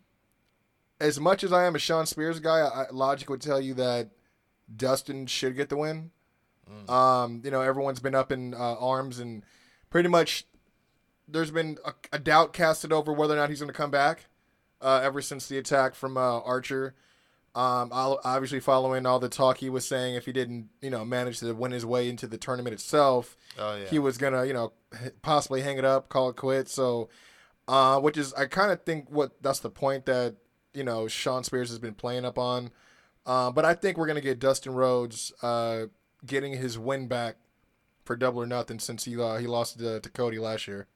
as 1.00 1.18
much 1.18 1.42
as 1.42 1.52
I 1.52 1.64
am 1.64 1.74
a 1.74 1.78
Shawn 1.78 2.06
Spears 2.06 2.40
guy, 2.40 2.60
I, 2.60 2.86
logic 2.92 3.30
would 3.30 3.40
tell 3.40 3.60
you 3.60 3.74
that 3.74 4.10
Dustin 4.74 5.26
should 5.26 5.56
get 5.56 5.68
the 5.68 5.76
win. 5.76 6.10
Mm. 6.70 6.90
Um, 6.90 7.42
you 7.44 7.50
know, 7.50 7.62
everyone's 7.62 8.00
been 8.00 8.14
up 8.14 8.30
in 8.30 8.54
uh, 8.54 8.76
arms, 8.76 9.18
and 9.18 9.42
pretty 9.88 10.08
much 10.08 10.44
there's 11.26 11.50
been 11.50 11.78
a, 11.84 11.94
a 12.12 12.18
doubt 12.18 12.52
casted 12.52 12.92
over 12.92 13.12
whether 13.12 13.34
or 13.34 13.36
not 13.36 13.48
he's 13.48 13.60
going 13.60 13.72
to 13.72 13.76
come 13.76 13.90
back. 13.90 14.26
Uh, 14.82 15.00
ever 15.02 15.20
since 15.20 15.46
the 15.46 15.58
attack 15.58 15.94
from 15.94 16.16
uh, 16.16 16.40
Archer, 16.40 16.94
um, 17.54 17.90
I'll, 17.92 18.18
obviously 18.24 18.60
following 18.60 19.04
all 19.04 19.18
the 19.18 19.28
talk 19.28 19.58
he 19.58 19.68
was 19.68 19.86
saying, 19.86 20.14
if 20.14 20.24
he 20.24 20.32
didn't, 20.32 20.70
you 20.80 20.88
know, 20.88 21.04
manage 21.04 21.40
to 21.40 21.52
win 21.52 21.72
his 21.72 21.84
way 21.84 22.08
into 22.08 22.26
the 22.26 22.38
tournament 22.38 22.72
itself, 22.72 23.36
oh 23.58 23.76
yeah. 23.76 23.86
he 23.86 23.98
was 23.98 24.16
gonna, 24.16 24.46
you 24.46 24.54
know, 24.54 24.72
possibly 25.22 25.60
hang 25.60 25.76
it 25.76 25.84
up, 25.84 26.08
call 26.08 26.30
it 26.30 26.36
quits. 26.36 26.72
So, 26.72 27.10
uh, 27.68 28.00
which 28.00 28.16
is, 28.16 28.32
I 28.34 28.46
kind 28.46 28.70
of 28.70 28.82
think 28.84 29.10
what 29.10 29.42
that's 29.42 29.58
the 29.58 29.68
point 29.68 30.06
that 30.06 30.36
you 30.74 30.84
know 30.84 31.08
Shawn 31.08 31.44
Spears 31.44 31.68
has 31.70 31.78
been 31.78 31.94
playing 31.94 32.24
up 32.24 32.38
on. 32.38 32.70
Uh, 33.26 33.50
but 33.50 33.64
I 33.64 33.74
think 33.74 33.96
we're 33.96 34.06
gonna 34.06 34.20
get 34.20 34.38
Dustin 34.38 34.74
Rhodes 34.74 35.32
uh, 35.42 35.86
getting 36.26 36.54
his 36.54 36.78
win 36.78 37.06
back 37.06 37.36
for 38.04 38.16
double 38.16 38.42
or 38.42 38.46
nothing 38.46 38.78
since 38.78 39.04
he 39.04 39.20
uh, 39.20 39.36
he 39.36 39.46
lost 39.46 39.78
to, 39.78 40.00
to 40.00 40.08
Cody 40.10 40.38
last 40.38 40.66
year. 40.66 40.86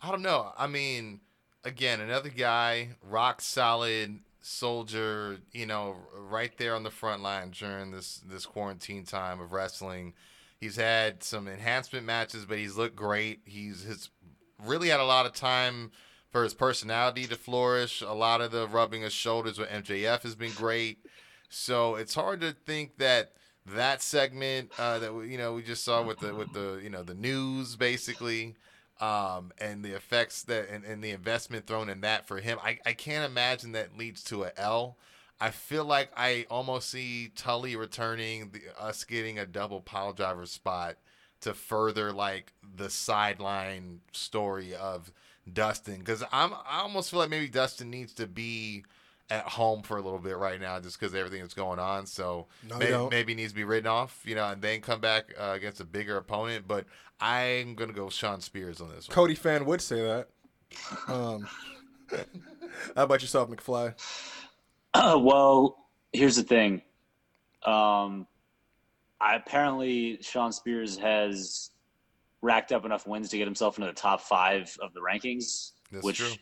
I 0.00 0.10
don't 0.10 0.22
know. 0.22 0.52
I 0.58 0.66
mean, 0.66 1.20
again, 1.64 2.00
another 2.00 2.30
guy, 2.30 2.96
rock 3.02 3.40
solid 3.40 4.20
soldier. 4.40 5.38
You 5.52 5.66
know, 5.66 5.96
right 6.16 6.56
there 6.58 6.74
on 6.74 6.82
the 6.82 6.90
front 6.90 7.22
line 7.22 7.50
during 7.50 7.90
this 7.90 8.22
this 8.26 8.46
quarantine 8.46 9.04
time 9.04 9.40
of 9.40 9.52
wrestling. 9.52 10.14
He's 10.58 10.76
had 10.76 11.24
some 11.24 11.48
enhancement 11.48 12.06
matches, 12.06 12.46
but 12.46 12.58
he's 12.58 12.76
looked 12.76 12.96
great. 12.96 13.40
He's 13.44 13.84
has 13.84 14.10
really 14.64 14.88
had 14.88 15.00
a 15.00 15.04
lot 15.04 15.26
of 15.26 15.32
time 15.32 15.90
for 16.32 16.42
his 16.42 16.54
personality 16.54 17.26
to 17.26 17.36
flourish. 17.36 18.00
A 18.00 18.12
lot 18.14 18.40
of 18.40 18.50
the 18.50 18.66
rubbing 18.66 19.04
of 19.04 19.12
shoulders 19.12 19.58
with 19.58 19.68
MJF 19.68 20.22
has 20.22 20.34
been 20.34 20.52
great. 20.52 20.98
So 21.48 21.94
it's 21.94 22.14
hard 22.14 22.40
to 22.40 22.52
think 22.52 22.96
that 22.96 23.32
that 23.66 24.02
segment 24.02 24.72
uh, 24.78 24.98
that 24.98 25.14
we, 25.14 25.30
you 25.30 25.38
know 25.38 25.52
we 25.52 25.62
just 25.62 25.84
saw 25.84 26.02
with 26.02 26.18
the 26.18 26.34
with 26.34 26.52
the 26.52 26.80
you 26.82 26.90
know 26.90 27.04
the 27.04 27.14
news 27.14 27.76
basically 27.76 28.56
um, 29.00 29.52
and 29.58 29.84
the 29.84 29.94
effects 29.94 30.42
that 30.44 30.68
and, 30.70 30.84
and 30.84 31.04
the 31.04 31.10
investment 31.10 31.66
thrown 31.66 31.88
in 31.88 32.00
that 32.00 32.26
for 32.26 32.38
him. 32.38 32.58
I, 32.62 32.78
I 32.86 32.94
can't 32.94 33.30
imagine 33.30 33.72
that 33.72 33.96
leads 33.96 34.24
to 34.24 34.44
a 34.44 34.52
L. 34.56 34.96
I 35.40 35.50
feel 35.50 35.84
like 35.84 36.10
I 36.16 36.46
almost 36.50 36.88
see 36.88 37.32
Tully 37.34 37.74
returning, 37.74 38.50
the, 38.52 38.60
us 38.80 39.02
getting 39.04 39.38
a 39.38 39.46
double 39.46 39.80
pile 39.80 40.12
driver 40.12 40.46
spot 40.46 40.96
to 41.40 41.52
further 41.52 42.12
like 42.12 42.52
the 42.76 42.88
sideline 42.88 44.00
story 44.12 44.74
of 44.74 45.12
Dustin 45.50 45.98
because 45.98 46.22
I'm 46.32 46.52
I 46.52 46.80
almost 46.82 47.10
feel 47.10 47.20
like 47.20 47.30
maybe 47.30 47.48
Dustin 47.48 47.90
needs 47.90 48.14
to 48.14 48.26
be 48.26 48.84
at 49.30 49.44
home 49.44 49.82
for 49.82 49.96
a 49.96 50.02
little 50.02 50.18
bit 50.18 50.36
right 50.36 50.60
now 50.60 50.78
just 50.78 51.00
because 51.00 51.14
everything 51.14 51.40
that's 51.40 51.54
going 51.54 51.78
on. 51.78 52.06
So 52.06 52.46
No, 52.68 52.74
you 52.74 52.80
maybe, 52.80 53.08
maybe 53.10 53.34
needs 53.34 53.52
to 53.52 53.56
be 53.56 53.64
written 53.64 53.86
off, 53.86 54.20
you 54.24 54.34
know, 54.34 54.48
and 54.50 54.60
then 54.60 54.80
come 54.80 55.00
back 55.00 55.32
uh, 55.38 55.52
against 55.56 55.80
a 55.80 55.84
bigger 55.84 56.16
opponent. 56.16 56.68
But 56.68 56.84
I'm 57.20 57.74
gonna 57.74 57.92
go 57.92 58.10
Shawn 58.10 58.40
Spears 58.40 58.80
on 58.80 58.90
this 58.90 59.08
one. 59.08 59.14
Cody 59.14 59.34
fan 59.34 59.64
would 59.64 59.80
say 59.80 60.02
that. 60.02 60.28
Um, 61.08 61.48
how 62.10 63.04
about 63.04 63.20
yourself, 63.22 63.50
McFly? 63.50 63.94
well, 64.94 65.86
here's 66.12 66.36
the 66.36 66.42
thing. 66.42 66.82
Um, 67.64 68.26
I 69.20 69.36
apparently 69.36 70.18
Shawn 70.20 70.52
Spears 70.52 70.98
has 70.98 71.70
racked 72.42 72.72
up 72.72 72.84
enough 72.84 73.06
wins 73.06 73.30
to 73.30 73.38
get 73.38 73.46
himself 73.46 73.78
into 73.78 73.86
the 73.86 73.94
top 73.94 74.20
five 74.20 74.76
of 74.82 74.92
the 74.92 75.00
rankings. 75.00 75.72
That's 75.90 76.04
which 76.04 76.18
true. 76.18 76.32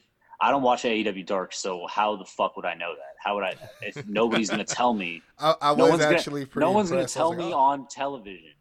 I 0.41 0.51
don't 0.51 0.63
watch 0.63 0.83
AEW 0.85 1.27
Dark, 1.27 1.53
so 1.53 1.87
how 1.87 2.17
the 2.17 2.25
fuck 2.25 2.57
would 2.57 2.65
I 2.65 2.75
know 2.75 2.95
that? 2.95 3.15
How 3.23 3.35
would 3.35 3.45
I? 3.45 3.55
If 3.83 4.07
nobody's 4.09 4.49
gonna 4.49 4.65
tell 4.65 4.95
me, 4.95 5.23
I, 5.39 5.55
I 5.61 5.75
no 5.75 5.85
was 5.85 5.91
one's 5.91 6.03
actually 6.03 6.43
gonna, 6.43 6.51
pretty. 6.51 6.67
no 6.67 6.73
one's 6.73 6.91
gonna 6.91 7.07
tell 7.07 7.31
was 7.31 7.39
like, 7.39 7.47
me 7.49 7.53
oh. 7.53 7.59
on 7.59 7.87
television 7.89 8.53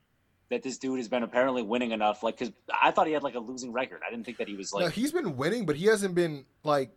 that 0.50 0.64
this 0.64 0.78
dude 0.78 0.98
has 0.98 1.08
been 1.08 1.24
apparently 1.24 1.62
winning 1.62 1.92
enough. 1.92 2.24
Like, 2.24 2.38
because 2.38 2.54
I 2.82 2.92
thought 2.92 3.08
he 3.08 3.14
had 3.14 3.24
like 3.24 3.36
a 3.36 3.40
losing 3.40 3.72
record. 3.72 4.02
I 4.06 4.10
didn't 4.10 4.26
think 4.26 4.38
that 4.40 4.48
he 4.48 4.56
was 4.56 4.74
like. 4.74 4.84
no, 4.84 4.90
he's 4.90 5.12
been 5.12 5.38
winning, 5.38 5.66
but 5.66 5.76
he 5.76 5.86
hasn't 5.86 6.16
been 6.16 6.46
like 6.64 6.92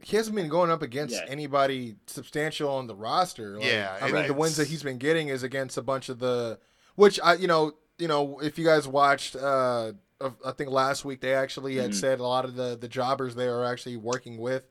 he 0.00 0.16
hasn't 0.16 0.34
been 0.34 0.48
going 0.48 0.70
up 0.70 0.82
against 0.82 1.14
Yeah. 1.14 1.26
anybody 1.28 1.96
substantial 2.06 2.70
on 2.70 2.86
the 2.86 2.94
roster. 2.94 3.56
Like, 3.56 3.66
Yeah, 3.66 3.96
I 4.00 4.06
mean 4.06 4.14
the 4.14 4.20
it's- 4.20 4.38
wins 4.38 4.56
that 4.56 4.68
he's 4.68 4.82
been 4.82 4.98
getting 4.98 5.28
is 5.28 5.42
against 5.42 5.76
a 5.76 5.82
bunch 5.82 6.08
of 6.08 6.18
the, 6.18 6.58
which 6.96 7.20
I 7.22 7.34
you 7.34 7.46
know 7.46 7.72
you 7.98 8.08
know 8.08 8.38
if 8.40 8.58
you 8.58 8.64
guys 8.64 8.86
watched. 8.88 9.36
uh 9.36 9.92
I 10.44 10.50
think 10.50 10.70
last 10.70 11.04
week 11.04 11.20
they 11.20 11.32
actually 11.32 11.76
had 11.76 11.92
Mhm. 11.92 11.94
said 11.94 12.18
a 12.18 12.24
lot 12.26 12.44
of 12.44 12.56
the 12.56 12.76
the 12.76 12.88
jobbers 12.88 13.36
they 13.36 13.46
are 13.46 13.64
actually 13.64 13.96
working 13.96 14.36
with 14.38 14.64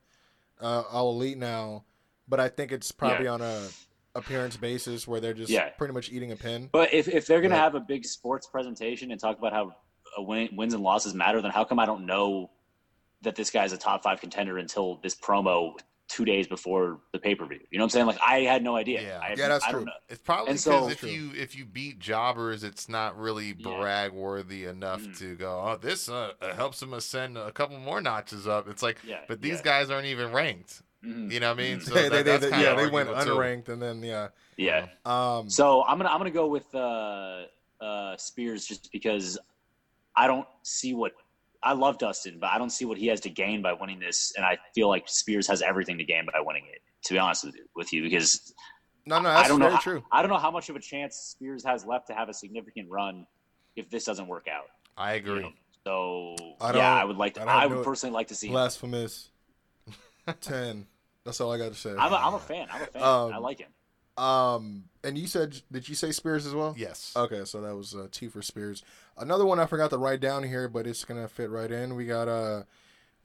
uh 0.59 0.83
all 0.91 1.11
elite 1.11 1.37
now, 1.37 1.85
but 2.27 2.39
I 2.41 2.49
think 2.49 2.71
it's 2.73 2.91
probably 2.91 3.25
Yeah. 3.27 3.31
on 3.31 3.41
a 3.41 3.69
appearance 4.13 4.57
basis 4.57 5.07
where 5.07 5.21
they're 5.21 5.33
just 5.33 5.51
Yeah. 5.51 5.69
pretty 5.77 5.93
much 5.93 6.11
eating 6.11 6.31
a 6.31 6.35
pin. 6.35 6.69
But 6.73 6.93
if, 6.93 7.07
if 7.07 7.27
they're 7.27 7.39
going 7.39 7.51
to 7.51 7.55
Right. 7.57 7.63
have 7.63 7.75
a 7.75 7.79
big 7.79 8.03
sports 8.03 8.47
presentation 8.47 9.11
and 9.11 9.19
talk 9.21 9.37
about 9.37 9.53
how 9.53 9.75
uh, 10.17 10.21
win, 10.23 10.49
wins 10.55 10.73
and 10.73 10.81
losses 10.83 11.13
matter, 11.13 11.41
then 11.41 11.51
how 11.51 11.63
come 11.63 11.77
I 11.79 11.85
don't 11.85 12.05
know 12.05 12.49
that 13.21 13.35
this 13.35 13.49
guy's 13.51 13.71
a 13.73 13.77
top 13.77 14.01
five 14.03 14.19
contender 14.19 14.57
until 14.57 14.95
this 14.97 15.15
promo 15.15 15.77
two 16.07 16.23
days 16.25 16.47
before 16.47 16.99
the 17.11 17.19
pay 17.19 17.35
per 17.35 17.45
view? 17.45 17.59
You 17.69 17.77
know 17.77 17.83
what 17.83 17.87
I'm 17.87 17.89
saying? 17.91 18.05
Like 18.07 18.19
I 18.25 18.39
had 18.41 18.63
no 18.63 18.75
idea. 18.75 19.01
Yeah. 19.01 19.19
I, 19.21 19.29
Yeah, 19.37 19.47
that's 19.49 19.65
I 19.65 19.71
true. 19.71 19.79
Don't 19.81 19.85
know. 19.87 19.91
It's 20.09 20.21
probably 20.21 20.51
And 20.51 20.59
because 20.59 20.63
so- 20.63 20.89
if 20.89 21.03
you 21.03 21.31
if 21.35 21.55
you 21.55 21.65
beat 21.65 21.99
jobbers, 21.99 22.63
it's 22.63 22.87
not 22.89 23.17
really 23.17 23.53
brag 23.53 24.11
worthy 24.13 24.65
enough 24.65 25.01
Mhm. 25.01 25.17
to 25.19 25.35
go. 25.35 25.51
Oh, 25.65 25.77
this 25.77 26.07
uh, 26.09 26.31
helps 26.55 26.81
him 26.81 26.93
ascend 26.93 27.37
a 27.37 27.51
couple 27.51 27.77
more 27.79 28.01
notches 28.01 28.47
up. 28.47 28.67
It's 28.69 28.81
like, 28.83 28.97
Yeah, 29.05 29.19
but 29.27 29.41
these 29.41 29.57
yeah. 29.57 29.63
guys 29.63 29.89
aren't 29.89 30.07
even 30.07 30.31
ranked. 30.31 30.81
Mhm. 31.03 31.31
You 31.31 31.39
know 31.39 31.49
what 31.53 31.59
I 31.59 31.63
mean? 31.63 31.77
Mhm. 31.79 31.83
So 31.83 31.93
they, 31.93 32.01
that- 32.03 32.11
they, 32.11 32.23
that's 32.23 32.43
they- 32.49 32.63
yeah, 32.63 32.73
they 32.75 32.87
went 32.89 33.09
arguable, 33.09 33.35
too. 33.35 33.41
unranked 33.41 33.69
and 33.69 33.81
then 33.81 34.01
yeah. 34.03 34.29
Yeah. 34.57 34.87
Um, 35.05 35.49
So 35.49 35.83
I'm 35.83 35.97
gonna 35.97 36.09
I'm 36.09 36.17
gonna 36.19 36.31
go 36.31 36.47
with 36.47 36.73
uh, 36.73 37.43
uh, 37.81 38.17
Spears 38.17 38.65
just 38.65 38.91
because 38.91 39.37
I 40.15 40.25
don't 40.25 40.47
see 40.63 40.93
what 40.95 41.13
I 41.63 41.73
love 41.73 41.97
Dustin, 41.97 42.37
but 42.39 42.51
I 42.51 42.57
don't 42.57 42.69
see 42.69 42.85
what 42.85 42.97
he 42.97 43.07
has 43.07 43.19
to 43.21 43.29
gain 43.29 43.61
by 43.61 43.73
winning 43.73 43.99
this, 43.99 44.33
and 44.35 44.45
I 44.45 44.57
feel 44.75 44.87
like 44.87 45.07
Spears 45.07 45.47
has 45.47 45.61
everything 45.61 45.97
to 45.97 46.03
gain 46.03 46.25
by 46.31 46.39
winning 46.39 46.65
it. 46.71 46.81
To 47.05 47.13
be 47.13 47.19
honest 47.19 47.45
with 47.75 47.93
you, 47.93 48.03
because 48.03 48.53
no, 49.05 49.21
no, 49.21 49.29
I 49.29 49.47
don't 49.47 49.59
know. 49.59 49.69
How. 49.69 50.03
I 50.11 50.21
don't 50.21 50.29
know 50.29 50.37
how 50.37 50.51
much 50.51 50.69
of 50.69 50.75
a 50.75 50.79
chance 50.79 51.15
Spears 51.15 51.63
has 51.63 51.85
left 51.85 52.07
to 52.07 52.13
have 52.13 52.27
a 52.27 52.33
significant 52.33 52.89
run 52.89 53.25
if 53.75 53.89
this 53.89 54.03
doesn't 54.03 54.27
work 54.27 54.47
out. 54.51 54.65
I 54.97 55.13
you 55.13 55.19
agree. 55.19 55.41
know? 55.43 55.51
So 55.85 56.35
I 56.59 56.73
don't- 56.73 56.81
yeah, 56.81 56.93
I 56.95 57.05
would 57.05 57.15
like 57.15 57.35
to. 57.35 57.41
I 57.43 57.63
I, 57.63 57.65
would 57.67 57.85
personally 57.85 58.13
like 58.13 58.27
to 58.27 58.35
see. 58.35 58.47
Him. 58.47 58.53
Blasphemous. 58.53 59.29
Ten. 60.41 60.87
That's 61.23 61.39
all 61.39 61.51
I 61.51 61.57
got 61.57 61.69
to 61.73 61.77
say. 61.77 61.91
I'm 61.91 62.11
a, 62.11 62.15
I'm 62.15 62.33
a 62.33 62.39
fan. 62.39 62.67
I'm 62.71 62.81
a 62.81 62.85
fan. 62.85 63.01
Um, 63.01 63.33
I 63.33 63.37
like 63.37 63.59
him. 63.59 63.69
Um, 64.17 64.85
and 65.03 65.17
you 65.17 65.27
said, 65.27 65.61
did 65.71 65.87
you 65.87 65.95
say 65.95 66.11
Spears 66.11 66.45
as 66.45 66.53
well? 66.53 66.73
Yes. 66.77 67.13
Okay, 67.15 67.45
so 67.45 67.61
that 67.61 67.75
was 67.75 67.93
uh, 67.95 68.07
T 68.11 68.27
for 68.27 68.41
Spears. 68.41 68.83
Another 69.17 69.45
one 69.45 69.59
I 69.59 69.65
forgot 69.65 69.89
to 69.91 69.97
write 69.97 70.19
down 70.19 70.43
here, 70.43 70.67
but 70.67 70.87
it's 70.87 71.05
gonna 71.05 71.27
fit 71.27 71.49
right 71.49 71.71
in. 71.71 71.95
We 71.95 72.05
got 72.05 72.27
uh, 72.27 72.63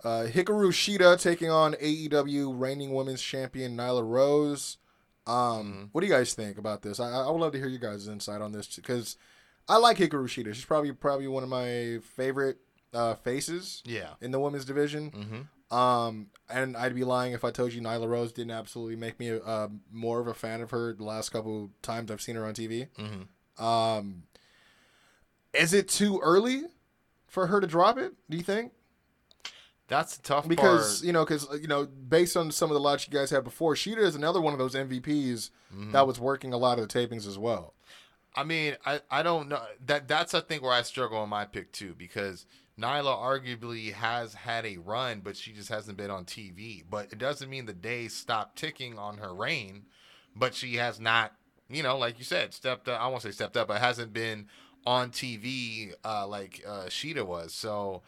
uh, 0.04 0.26
Hikaru 0.28 0.68
Shida 0.70 1.20
taking 1.20 1.50
on 1.50 1.74
AEW 1.74 2.58
reigning 2.60 2.92
women's 2.92 3.22
champion 3.22 3.76
Nyla 3.76 4.06
Rose. 4.08 4.78
Um, 5.26 5.34
Mhm. 5.34 5.88
what 5.92 6.00
do 6.00 6.06
you 6.08 6.12
guys 6.12 6.34
think 6.34 6.58
about 6.58 6.82
this? 6.82 6.98
I, 7.00 7.08
I 7.10 7.30
would 7.30 7.40
love 7.40 7.52
to 7.52 7.58
hear 7.58 7.68
you 7.68 7.78
guys' 7.78 8.08
insight 8.08 8.40
on 8.42 8.52
this 8.52 8.66
because 8.74 9.16
I 9.68 9.76
like 9.78 9.96
Hikaru 9.98 10.24
Shida. 10.24 10.52
She's 10.54 10.64
probably 10.64 10.92
probably 10.92 11.28
one 11.28 11.42
of 11.44 11.48
my 11.48 12.00
favorite 12.16 12.58
uh, 12.92 13.14
faces 13.14 13.82
Yeah. 13.86 14.10
in 14.20 14.32
the 14.32 14.40
women's 14.40 14.64
division. 14.66 15.10
Mm-hmm. 15.12 15.40
Um, 15.72 16.26
and 16.50 16.76
I'd 16.76 16.94
be 16.94 17.04
lying 17.04 17.32
if 17.32 17.44
I 17.44 17.50
told 17.50 17.72
you 17.72 17.80
Nyla 17.80 18.06
Rose 18.08 18.30
didn't 18.32 18.50
absolutely 18.50 18.96
make 18.96 19.18
me 19.18 19.30
uh, 19.44 19.68
more 19.90 20.20
of 20.20 20.26
a 20.26 20.34
fan 20.34 20.60
of 20.60 20.70
her 20.70 20.92
the 20.92 21.04
last 21.04 21.30
couple 21.30 21.70
times 21.80 22.10
I've 22.10 22.20
seen 22.20 22.36
her 22.36 22.44
on 22.44 22.52
TV. 22.54 22.88
Mm-hmm. 22.98 23.64
Um, 23.64 24.24
is 25.54 25.72
it 25.72 25.88
too 25.88 26.20
early 26.22 26.62
for 27.26 27.46
her 27.46 27.60
to 27.60 27.66
drop 27.66 27.96
it? 27.98 28.12
Do 28.28 28.36
you 28.36 28.42
think? 28.42 28.72
That's 29.88 30.16
the 30.16 30.22
tough 30.22 30.48
Because 30.48 30.98
part. 31.00 31.06
you 31.06 31.12
know, 31.12 31.24
because 31.24 31.48
you 31.60 31.68
know, 31.68 31.86
based 31.86 32.36
on 32.36 32.50
some 32.50 32.70
of 32.70 32.74
the 32.74 32.80
lots 32.80 33.06
you 33.06 33.12
guys 33.12 33.30
had 33.30 33.44
before, 33.44 33.74
Shida 33.74 33.98
is 33.98 34.14
another 34.14 34.40
one 34.40 34.52
of 34.52 34.58
those 34.58 34.74
MVPs 34.74 35.50
Mhm. 35.74 35.92
that 35.92 36.06
was 36.06 36.18
working 36.20 36.52
a 36.52 36.56
lot 36.56 36.78
of 36.78 36.88
the 36.88 36.98
tapings 36.98 37.26
as 37.26 37.38
well. 37.38 37.74
I 38.34 38.44
mean, 38.44 38.76
I, 38.86 39.00
I 39.10 39.22
don't 39.22 39.48
know 39.48 39.62
that 39.86 40.08
that's 40.08 40.32
I 40.32 40.40
think 40.40 40.62
where 40.62 40.72
I 40.72 40.82
struggle 40.82 41.18
on 41.18 41.28
my 41.28 41.44
pick 41.44 41.72
too 41.72 41.94
because 41.98 42.46
Nyla 42.80 43.16
arguably 43.16 43.92
has 43.92 44.34
had 44.34 44.64
a 44.64 44.78
run, 44.78 45.20
but 45.20 45.36
she 45.36 45.52
just 45.52 45.68
hasn't 45.68 45.96
been 45.96 46.10
on 46.10 46.24
TV. 46.24 46.82
But 46.88 47.12
it 47.12 47.18
doesn't 47.18 47.50
mean 47.50 47.66
the 47.66 47.72
days 47.72 48.14
stop 48.14 48.56
ticking 48.56 48.98
on 48.98 49.18
her 49.18 49.34
reign, 49.34 49.84
but 50.34 50.54
she 50.54 50.76
has 50.76 50.98
not, 50.98 51.32
you 51.68 51.82
know, 51.82 51.98
like 51.98 52.18
you 52.18 52.24
said, 52.24 52.54
stepped 52.54 52.88
up. 52.88 53.00
I 53.00 53.08
won't 53.08 53.22
say 53.22 53.30
stepped 53.30 53.56
up, 53.56 53.68
but 53.68 53.80
hasn't 53.80 54.12
been 54.12 54.46
on 54.86 55.10
TV 55.10 55.92
uh, 56.04 56.26
like 56.26 56.62
uh, 56.66 56.86
Shida 56.86 57.26
was. 57.26 57.52
So 57.52 58.02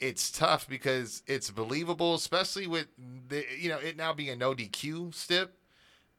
it's 0.00 0.30
tough 0.30 0.68
because 0.68 1.22
it's 1.26 1.50
believable, 1.50 2.14
especially 2.14 2.66
with 2.66 2.88
the 3.28 3.44
you 3.58 3.70
know 3.70 3.78
it 3.78 3.96
now 3.96 4.12
being 4.12 4.30
a 4.30 4.36
no 4.36 4.54
DQ 4.54 5.14
stip 5.14 5.56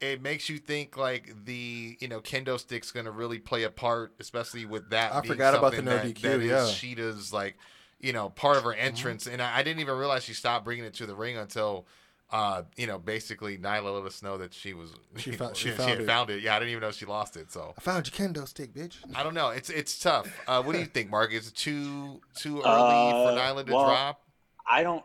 it 0.02 0.22
makes 0.22 0.49
you 0.49 0.58
think 0.58 0.97
like 0.97 1.32
the 1.45 1.95
you 1.99 2.08
know 2.08 2.20
kendo 2.20 2.60
stick's 2.60 2.91
going 2.91 3.06
to 3.06 3.12
really 3.12 3.38
play 3.38 3.64
a 3.64 3.70
part, 3.70 4.14
especially 4.20 4.66
with 4.66 4.89
that. 4.89 5.14
I 5.14 5.22
forgot 5.22 5.54
about 5.54 5.74
the 5.74 5.84
no 5.84 5.91
that- 5.91 6.06
DQ, 6.06 6.22
that 6.22 6.41
is 6.41 6.49
yeah. 6.49 6.56
Shida's 6.66 7.32
like 7.32 7.56
you 8.02 8.14
know 8.14 8.30
part 8.30 8.58
of 8.58 8.64
her 8.64 8.74
entrance, 8.74 9.28
and 9.28 9.41
I, 9.41 9.57
I 9.60 9.64
didn't 9.64 9.80
even 9.82 9.98
realize 9.98 10.23
she 10.23 10.34
stopped 10.34 10.65
bringing 10.65 10.86
it 10.86 10.94
to 10.95 11.06
the 11.06 11.15
ring 11.15 11.38
until. 11.38 11.86
Uh, 12.34 12.64
you 12.78 12.88
know, 12.88 12.98
basically, 12.98 13.57
Nyla 13.57 13.94
let 13.94 14.06
us 14.06 14.23
know 14.23 14.38
that 14.38 14.53
she 14.53 14.73
was 14.73 14.91
She 15.18 15.32
you 15.32 15.38
found- 15.38 15.49
know, 15.52 15.53
she 15.53 15.68
yeah, 15.72 15.76
found 15.76 15.90
had 15.90 15.99
it. 15.99 16.06
found 16.07 16.30
it. 16.30 16.41
Yeah, 16.41 16.56
I 16.56 16.60
didn't 16.60 16.72
even 16.72 16.82
know 16.82 16.91
she 16.91 17.06
lost 17.06 17.36
it. 17.36 17.52
So 17.52 17.73
I 17.78 17.82
found 17.82 18.07
your 18.10 18.30
kendo 18.30 18.48
stick, 18.48 18.73
bitch. 18.73 18.95
I 19.14 19.22
don't 19.22 19.34
know. 19.34 19.49
It's 19.49 19.69
it's 19.69 19.99
tough. 19.99 20.28
Uh, 20.48 20.64
what 20.64 20.72
do 20.72 20.80
you 20.80 20.86
think, 20.86 21.10
Mark? 21.10 21.34
Is 21.34 21.49
it 21.49 21.56
too 21.56 22.22
too 22.34 22.60
early 22.60 22.64
Uh, 22.64 23.11
for 23.26 23.32
Nyla 23.38 23.65
to 23.65 23.73
well, 23.73 23.84
drop? 23.86 24.22
I 24.65 24.82
don't. 24.82 25.03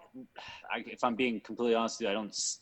I, 0.73 0.85
if 0.87 1.03
I'm 1.03 1.17
being 1.17 1.41
completely 1.41 1.75
honest 1.75 1.99
with 1.99 2.05
you, 2.07 2.11
I 2.11 2.15
don't 2.15 2.29
s- 2.29 2.61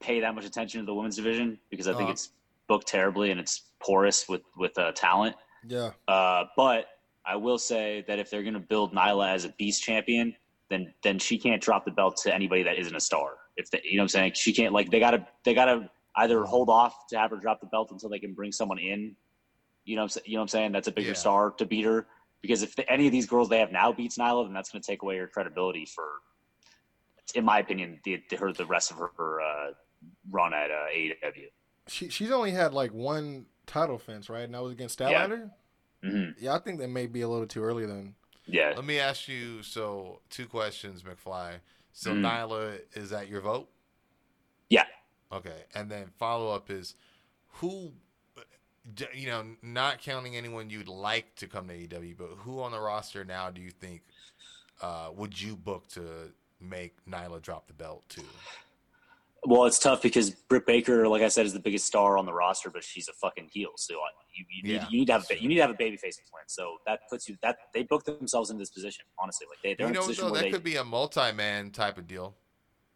pay 0.00 0.20
that 0.20 0.34
much 0.34 0.44
attention 0.44 0.80
to 0.80 0.84
the 0.86 0.92
women's 0.94 1.16
division 1.16 1.58
because 1.70 1.88
I 1.88 1.92
think 1.92 2.02
Uh-huh. 2.02 2.12
it's 2.12 2.28
booked 2.68 2.86
terribly 2.88 3.30
and 3.30 3.40
it's 3.40 3.62
porous 3.80 4.28
with 4.28 4.42
with 4.54 4.76
uh, 4.78 4.92
talent. 4.92 5.34
Yeah, 5.66 5.92
Uh, 6.06 6.44
but 6.58 6.88
I 7.26 7.36
will 7.36 7.58
say 7.58 8.04
that 8.06 8.18
if 8.18 8.30
they're 8.30 8.42
going 8.42 8.54
to 8.54 8.60
build 8.60 8.94
Nyla 8.94 9.32
as 9.32 9.44
a 9.44 9.48
beast 9.50 9.82
champion, 9.82 10.34
then 10.70 10.92
then 11.02 11.18
she 11.18 11.38
can't 11.38 11.60
drop 11.62 11.84
the 11.84 11.90
belt 11.90 12.16
to 12.24 12.34
anybody 12.34 12.62
that 12.62 12.78
isn't 12.78 12.94
a 12.94 13.00
star. 13.00 13.34
If 13.56 13.70
they, 13.70 13.80
you 13.84 13.96
know 13.96 14.02
what 14.02 14.04
I'm 14.04 14.08
saying, 14.08 14.32
she 14.34 14.52
can't 14.52 14.72
like 14.72 14.90
they 14.90 14.98
gotta 14.98 15.26
they 15.44 15.54
gotta 15.54 15.90
either 16.16 16.44
hold 16.44 16.68
off 16.70 17.06
to 17.08 17.18
have 17.18 17.30
her 17.30 17.36
drop 17.36 17.60
the 17.60 17.66
belt 17.66 17.90
until 17.90 18.08
they 18.08 18.18
can 18.18 18.34
bring 18.34 18.52
someone 18.52 18.78
in. 18.78 19.14
You 19.84 19.96
know, 19.96 20.02
what 20.02 20.16
I'm, 20.16 20.22
you 20.26 20.34
know 20.34 20.40
what 20.40 20.42
I'm 20.44 20.48
saying? 20.48 20.72
That's 20.72 20.88
a 20.88 20.92
bigger 20.92 21.08
Yeah. 21.08 21.14
star 21.14 21.50
to 21.58 21.66
beat 21.66 21.84
her. 21.84 22.06
Because 22.40 22.62
if 22.62 22.76
the, 22.76 22.90
any 22.90 23.06
of 23.06 23.12
these 23.12 23.26
girls 23.26 23.48
they 23.48 23.58
have 23.58 23.72
now 23.72 23.92
beats 23.92 24.18
Nyla, 24.18 24.44
then 24.46 24.52
that's 24.52 24.70
going 24.70 24.80
to 24.82 24.86
take 24.86 25.02
away 25.02 25.16
her 25.18 25.26
credibility 25.26 25.86
for, 25.86 26.04
in 27.34 27.44
my 27.44 27.58
opinion, 27.58 28.00
the, 28.04 28.22
the 28.30 28.36
her 28.36 28.52
the 28.52 28.66
rest 28.66 28.90
of 28.90 28.98
her, 28.98 29.10
her 29.16 29.40
uh, 29.40 29.70
run 30.30 30.52
at 30.54 30.70
uh, 30.70 30.86
AEW. 30.94 31.46
she 31.88 32.08
she's 32.08 32.30
only 32.30 32.50
had 32.50 32.72
like 32.74 32.92
one 32.92 33.46
title 33.66 33.98
fence, 33.98 34.28
right? 34.28 34.42
And 34.44 34.54
that 34.54 34.62
was 34.62 34.72
against 34.72 35.00
Yeah. 35.00 35.26
Statlander. 36.04 36.34
hmm 36.34 36.44
Yeah, 36.44 36.54
I 36.54 36.58
think 36.58 36.78
that 36.80 36.88
may 36.88 37.06
be 37.06 37.22
a 37.22 37.28
little 37.28 37.46
too 37.46 37.62
early 37.62 37.86
then. 37.86 38.14
Yeah. 38.46 38.72
Let 38.76 38.84
me 38.84 38.98
ask 38.98 39.28
you. 39.28 39.62
So 39.62 40.20
two 40.30 40.46
questions, 40.46 41.02
McFly. 41.02 41.54
So 41.92 42.10
Mm. 42.12 42.20
Nyla, 42.22 42.80
is 42.94 43.10
that 43.10 43.28
your 43.28 43.40
vote? 43.40 43.68
Yeah. 44.68 44.84
Okay, 45.32 45.64
and 45.74 45.90
then 45.90 46.06
follow 46.18 46.54
up 46.54 46.70
is 46.70 46.94
who, 47.54 47.92
you 49.14 49.26
know, 49.28 49.44
not 49.62 50.00
counting 50.00 50.36
anyone 50.36 50.70
you'd 50.70 50.88
like 50.88 51.34
to 51.36 51.46
come 51.46 51.68
to 51.68 51.74
AEW, 51.74 52.16
but 52.16 52.28
who 52.38 52.60
on 52.60 52.72
the 52.72 52.80
roster 52.80 53.24
now 53.24 53.50
do 53.50 53.60
you 53.60 53.70
think 53.70 54.02
uh, 54.82 55.10
would 55.14 55.40
you 55.40 55.56
book 55.56 55.86
to 55.88 56.32
make 56.60 56.96
Nyla 57.06 57.40
drop 57.40 57.66
the 57.66 57.72
belt 57.72 58.04
to? 58.10 58.22
Well, 59.46 59.64
it's 59.66 59.78
tough 59.78 60.00
because 60.00 60.30
Britt 60.30 60.64
Baker, 60.66 61.06
like 61.06 61.22
I 61.22 61.28
said, 61.28 61.44
is 61.44 61.52
the 61.52 61.60
biggest 61.60 61.86
star 61.86 62.16
on 62.16 62.24
the 62.24 62.32
roster, 62.32 62.70
but 62.70 62.82
she's 62.82 63.08
a 63.08 63.12
fucking 63.12 63.48
heel. 63.52 63.70
So 63.76 63.94
I- 63.96 63.98
you, 64.34 64.44
you 64.50 64.62
need 64.62 64.74
Yeah, 64.74 64.88
you 64.90 64.98
need 65.00 65.06
to 65.06 65.12
have 65.12 65.26
a, 65.30 65.40
you 65.40 65.48
need 65.48 65.56
to 65.56 65.60
have 65.60 65.70
a 65.70 65.74
baby 65.74 65.96
face 65.96 66.16
plan. 66.30 66.44
So 66.48 66.78
that 66.86 67.00
puts 67.10 67.28
you 67.28 67.36
that 67.42 67.56
they 67.72 67.82
booked 67.84 68.06
themselves 68.06 68.50
in 68.50 68.58
this 68.58 68.70
position. 68.70 69.04
Honestly, 69.18 69.46
like 69.48 69.58
they 69.62 69.74
they're 69.74 69.86
You 69.86 69.90
in 69.92 69.96
a 69.96 70.00
know, 70.00 70.06
position 70.06 70.24
though, 70.26 70.32
where 70.32 70.40
that 70.40 70.46
they 70.46 70.50
could 70.50 70.64
be 70.64 70.76
a 70.76 70.84
multi-man 70.84 71.70
type 71.70 71.98
of 71.98 72.06
deal. 72.08 72.34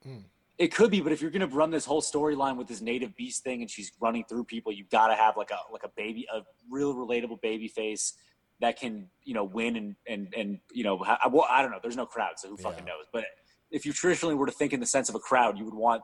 Hmm. 0.03 0.19
It 0.57 0.75
could 0.75 0.91
be, 0.91 1.01
but 1.01 1.13
if 1.13 1.23
you're 1.23 1.31
going 1.31 1.49
to 1.49 1.55
run 1.55 1.71
this 1.71 1.85
whole 1.85 2.03
storyline 2.03 2.57
with 2.57 2.67
this 2.67 2.81
native 2.81 3.15
beast 3.15 3.45
thing, 3.45 3.61
and 3.61 3.71
she's 3.71 3.93
running 4.01 4.25
through 4.25 4.43
people, 4.45 4.73
you've 4.73 4.89
got 4.91 5.07
to 5.09 5.15
have 5.15 5.37
like 5.37 5.51
a 5.53 5.59
like 5.73 5.85
a 5.85 5.89
baby, 5.97 6.27
a 6.35 6.41
real 6.69 6.95
relatable 6.95 7.41
baby 7.43 7.69
face 7.69 8.15
that 8.61 8.77
can 8.81 9.09
you 9.23 9.35
know 9.35 9.45
win 9.45 9.77
and 9.77 9.95
and 10.09 10.35
and 10.37 10.59
you 10.73 10.83
know 10.83 10.99
ha- 10.99 11.21
well 11.31 11.47
I 11.49 11.63
don't 11.63 11.71
know. 11.71 11.79
There's 11.81 11.97
no 11.97 12.07
crowd, 12.07 12.33
so 12.39 12.49
who 12.49 12.57
fucking 12.57 12.85
Yeah. 12.87 12.95
knows? 12.95 13.05
But 13.13 13.25
if 13.71 13.87
you 13.87 13.93
traditionally 13.93 14.35
were 14.35 14.47
to 14.47 14.53
think 14.53 14.73
in 14.73 14.81
the 14.81 14.87
sense 14.87 15.09
of 15.09 15.15
a 15.15 15.21
crowd, 15.21 15.57
you 15.59 15.65
would 15.65 15.75
want 15.75 16.03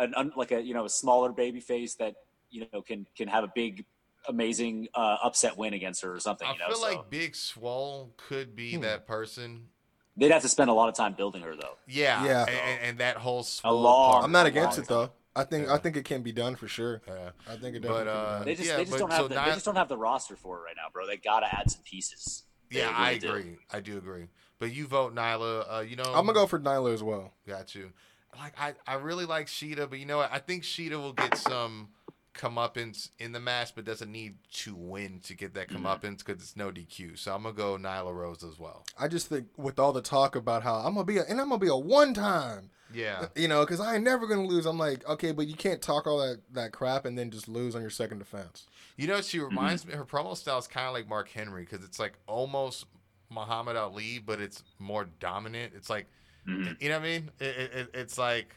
an 0.00 0.14
un, 0.16 0.32
like 0.36 0.50
a 0.52 0.60
you 0.60 0.74
know 0.74 0.84
a 0.84 0.88
smaller 0.90 1.30
baby 1.32 1.60
face 1.60 1.94
that 1.96 2.14
you 2.50 2.66
know 2.72 2.82
can 2.82 3.06
can 3.16 3.28
have 3.28 3.44
a 3.44 3.52
big 3.54 3.84
amazing 4.28 4.88
uh, 4.94 5.16
upset 5.22 5.56
win 5.56 5.72
against 5.74 6.02
her 6.02 6.12
or 6.14 6.20
something. 6.20 6.46
I 6.46 6.52
You 6.52 6.58
know, 6.58 6.66
feel 6.68 6.76
so 6.76 6.88
like 6.90 7.10
Big 7.10 7.34
Swole 7.36 8.12
could 8.16 8.54
be 8.54 8.74
Hmm. 8.74 8.82
that 8.82 9.06
person. 9.06 9.68
they'd 10.16 10.30
have 10.32 10.42
to 10.42 10.48
spend 10.48 10.68
a 10.68 10.72
lot 10.74 10.88
of 10.90 10.94
time 10.94 11.14
building 11.14 11.40
her 11.42 11.56
though. 11.56 11.76
Yeah, 11.86 12.22
Yeah. 12.24 12.40
and, 12.42 12.50
and- 12.50 12.80
and 12.82 12.98
that 12.98 13.16
whole 13.16 13.42
Swole 13.42 13.80
long- 13.80 14.24
I'm 14.24 14.32
not 14.32 14.44
against 14.44 14.76
long 14.76 14.84
it 14.84 14.88
though. 14.88 15.12
I 15.34 15.44
think 15.44 15.68
Yeah. 15.68 15.74
I 15.74 15.78
think 15.78 15.96
it 15.96 16.04
can 16.04 16.20
be 16.22 16.32
done 16.32 16.56
for 16.56 16.68
sure. 16.68 17.00
Yeah. 17.06 17.30
I 17.48 17.56
think 17.56 17.76
it 17.76 17.82
But, 17.82 18.06
uh, 18.08 18.42
They 18.44 18.54
just 18.56 18.68
Yeah, 18.68 18.76
they 18.76 18.82
just 18.84 18.90
but 18.92 18.98
don't 18.98 19.10
so 19.10 19.16
have 19.16 19.28
the, 19.30 19.34
not- 19.36 19.46
they 19.46 19.52
just 19.52 19.64
don't 19.64 19.76
have 19.76 19.88
the 19.88 19.96
roster 19.96 20.36
for 20.36 20.58
it 20.58 20.62
right 20.62 20.76
now, 20.76 20.88
bro. 20.92 21.06
They 21.06 21.16
got 21.16 21.40
to 21.40 21.46
add 21.58 21.70
some 21.70 21.82
pieces. 21.84 22.42
They 22.70 22.80
Yeah, 22.80 22.92
I 22.94 23.08
really 23.10 23.18
do. 23.20 23.28
agree. 23.28 23.56
I 23.72 23.80
do 23.80 23.96
agree. 23.96 24.28
But 24.58 24.72
you 24.72 24.86
vote 24.86 25.14
Nyla. 25.14 25.76
Uh, 25.78 25.80
you 25.80 25.96
know, 25.96 26.02
I'm 26.04 26.26
gonna 26.26 26.34
go 26.34 26.46
for 26.46 26.58
Nyla 26.58 26.92
as 26.92 27.02
well. 27.02 27.32
Got 27.46 27.74
you. 27.74 27.92
Like 28.38 28.54
I, 28.58 28.74
I 28.86 28.94
really 28.94 29.24
like 29.26 29.46
Shida, 29.46 29.88
but 29.90 29.98
you 29.98 30.06
know 30.06 30.18
what? 30.18 30.30
I 30.32 30.38
think 30.38 30.62
Shida 30.62 30.92
will 30.92 31.12
get 31.12 31.36
some 31.36 31.88
comeuppance 32.34 33.10
in 33.18 33.32
the 33.32 33.40
match, 33.40 33.74
but 33.74 33.84
doesn't 33.84 34.10
need 34.10 34.36
to 34.52 34.74
win 34.74 35.20
to 35.24 35.34
get 35.34 35.54
that 35.54 35.68
Mm-hmm. 35.68 35.84
comeuppance 35.84 36.18
because 36.24 36.40
it's 36.40 36.56
no 36.56 36.70
DQ. 36.70 37.18
So 37.18 37.34
I'm 37.34 37.42
gonna 37.42 37.54
go 37.54 37.76
Nyla 37.76 38.14
Rose 38.14 38.44
as 38.44 38.58
well. 38.58 38.84
I 38.98 39.08
just 39.08 39.28
think 39.28 39.48
with 39.56 39.78
all 39.78 39.92
the 39.92 40.00
talk 40.00 40.36
about 40.36 40.62
how 40.62 40.76
I'm 40.76 40.94
gonna 40.94 41.04
be 41.04 41.18
a, 41.18 41.24
and 41.24 41.40
I'm 41.40 41.48
gonna 41.48 41.58
be 41.58 41.68
a 41.68 41.76
one 41.76 42.14
time, 42.14 42.70
Yeah, 42.92 43.26
you 43.34 43.48
know, 43.48 43.60
because 43.64 43.80
I 43.80 43.96
ain't 43.96 44.04
never 44.04 44.26
gonna 44.28 44.46
lose. 44.46 44.64
I'm 44.64 44.78
like, 44.78 45.06
okay, 45.08 45.32
but 45.32 45.48
you 45.48 45.54
can't 45.54 45.82
talk 45.82 46.06
all 46.06 46.18
that 46.20 46.40
that 46.52 46.72
crap 46.72 47.04
and 47.04 47.18
then 47.18 47.30
just 47.30 47.48
lose 47.48 47.74
on 47.74 47.80
your 47.82 47.90
second 47.90 48.18
defense. 48.20 48.66
you 48.96 49.06
know 49.08 49.20
she 49.20 49.38
Mm-hmm. 49.38 49.46
reminds 49.48 49.84
me. 49.86 49.94
Her 49.94 50.04
promo 50.04 50.36
style 50.36 50.58
is 50.58 50.68
kind 50.68 50.86
of 50.86 50.94
like 50.94 51.08
Mark 51.08 51.28
Henry 51.30 51.64
because 51.68 51.84
it's 51.84 51.98
like 51.98 52.14
almost 52.28 52.86
Muhammad 53.28 53.76
Ali, 53.76 54.18
but 54.24 54.40
it's 54.40 54.62
more 54.78 55.04
dominant. 55.18 55.72
It's 55.76 55.90
like 55.90 56.06
Mhm. 56.48 56.80
you 56.80 56.88
know 56.88 56.98
what 56.98 57.04
I 57.06 57.08
mean? 57.08 57.30
It, 57.38 57.44
it, 57.44 57.72
it- 57.74 57.90
it's 57.94 58.18
like 58.18 58.56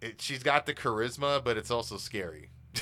it, 0.00 0.20
she's 0.20 0.42
got 0.42 0.66
the 0.66 0.74
charisma, 0.74 1.42
but 1.42 1.56
it's 1.56 1.70
also 1.70 1.96
scary. 1.96 2.50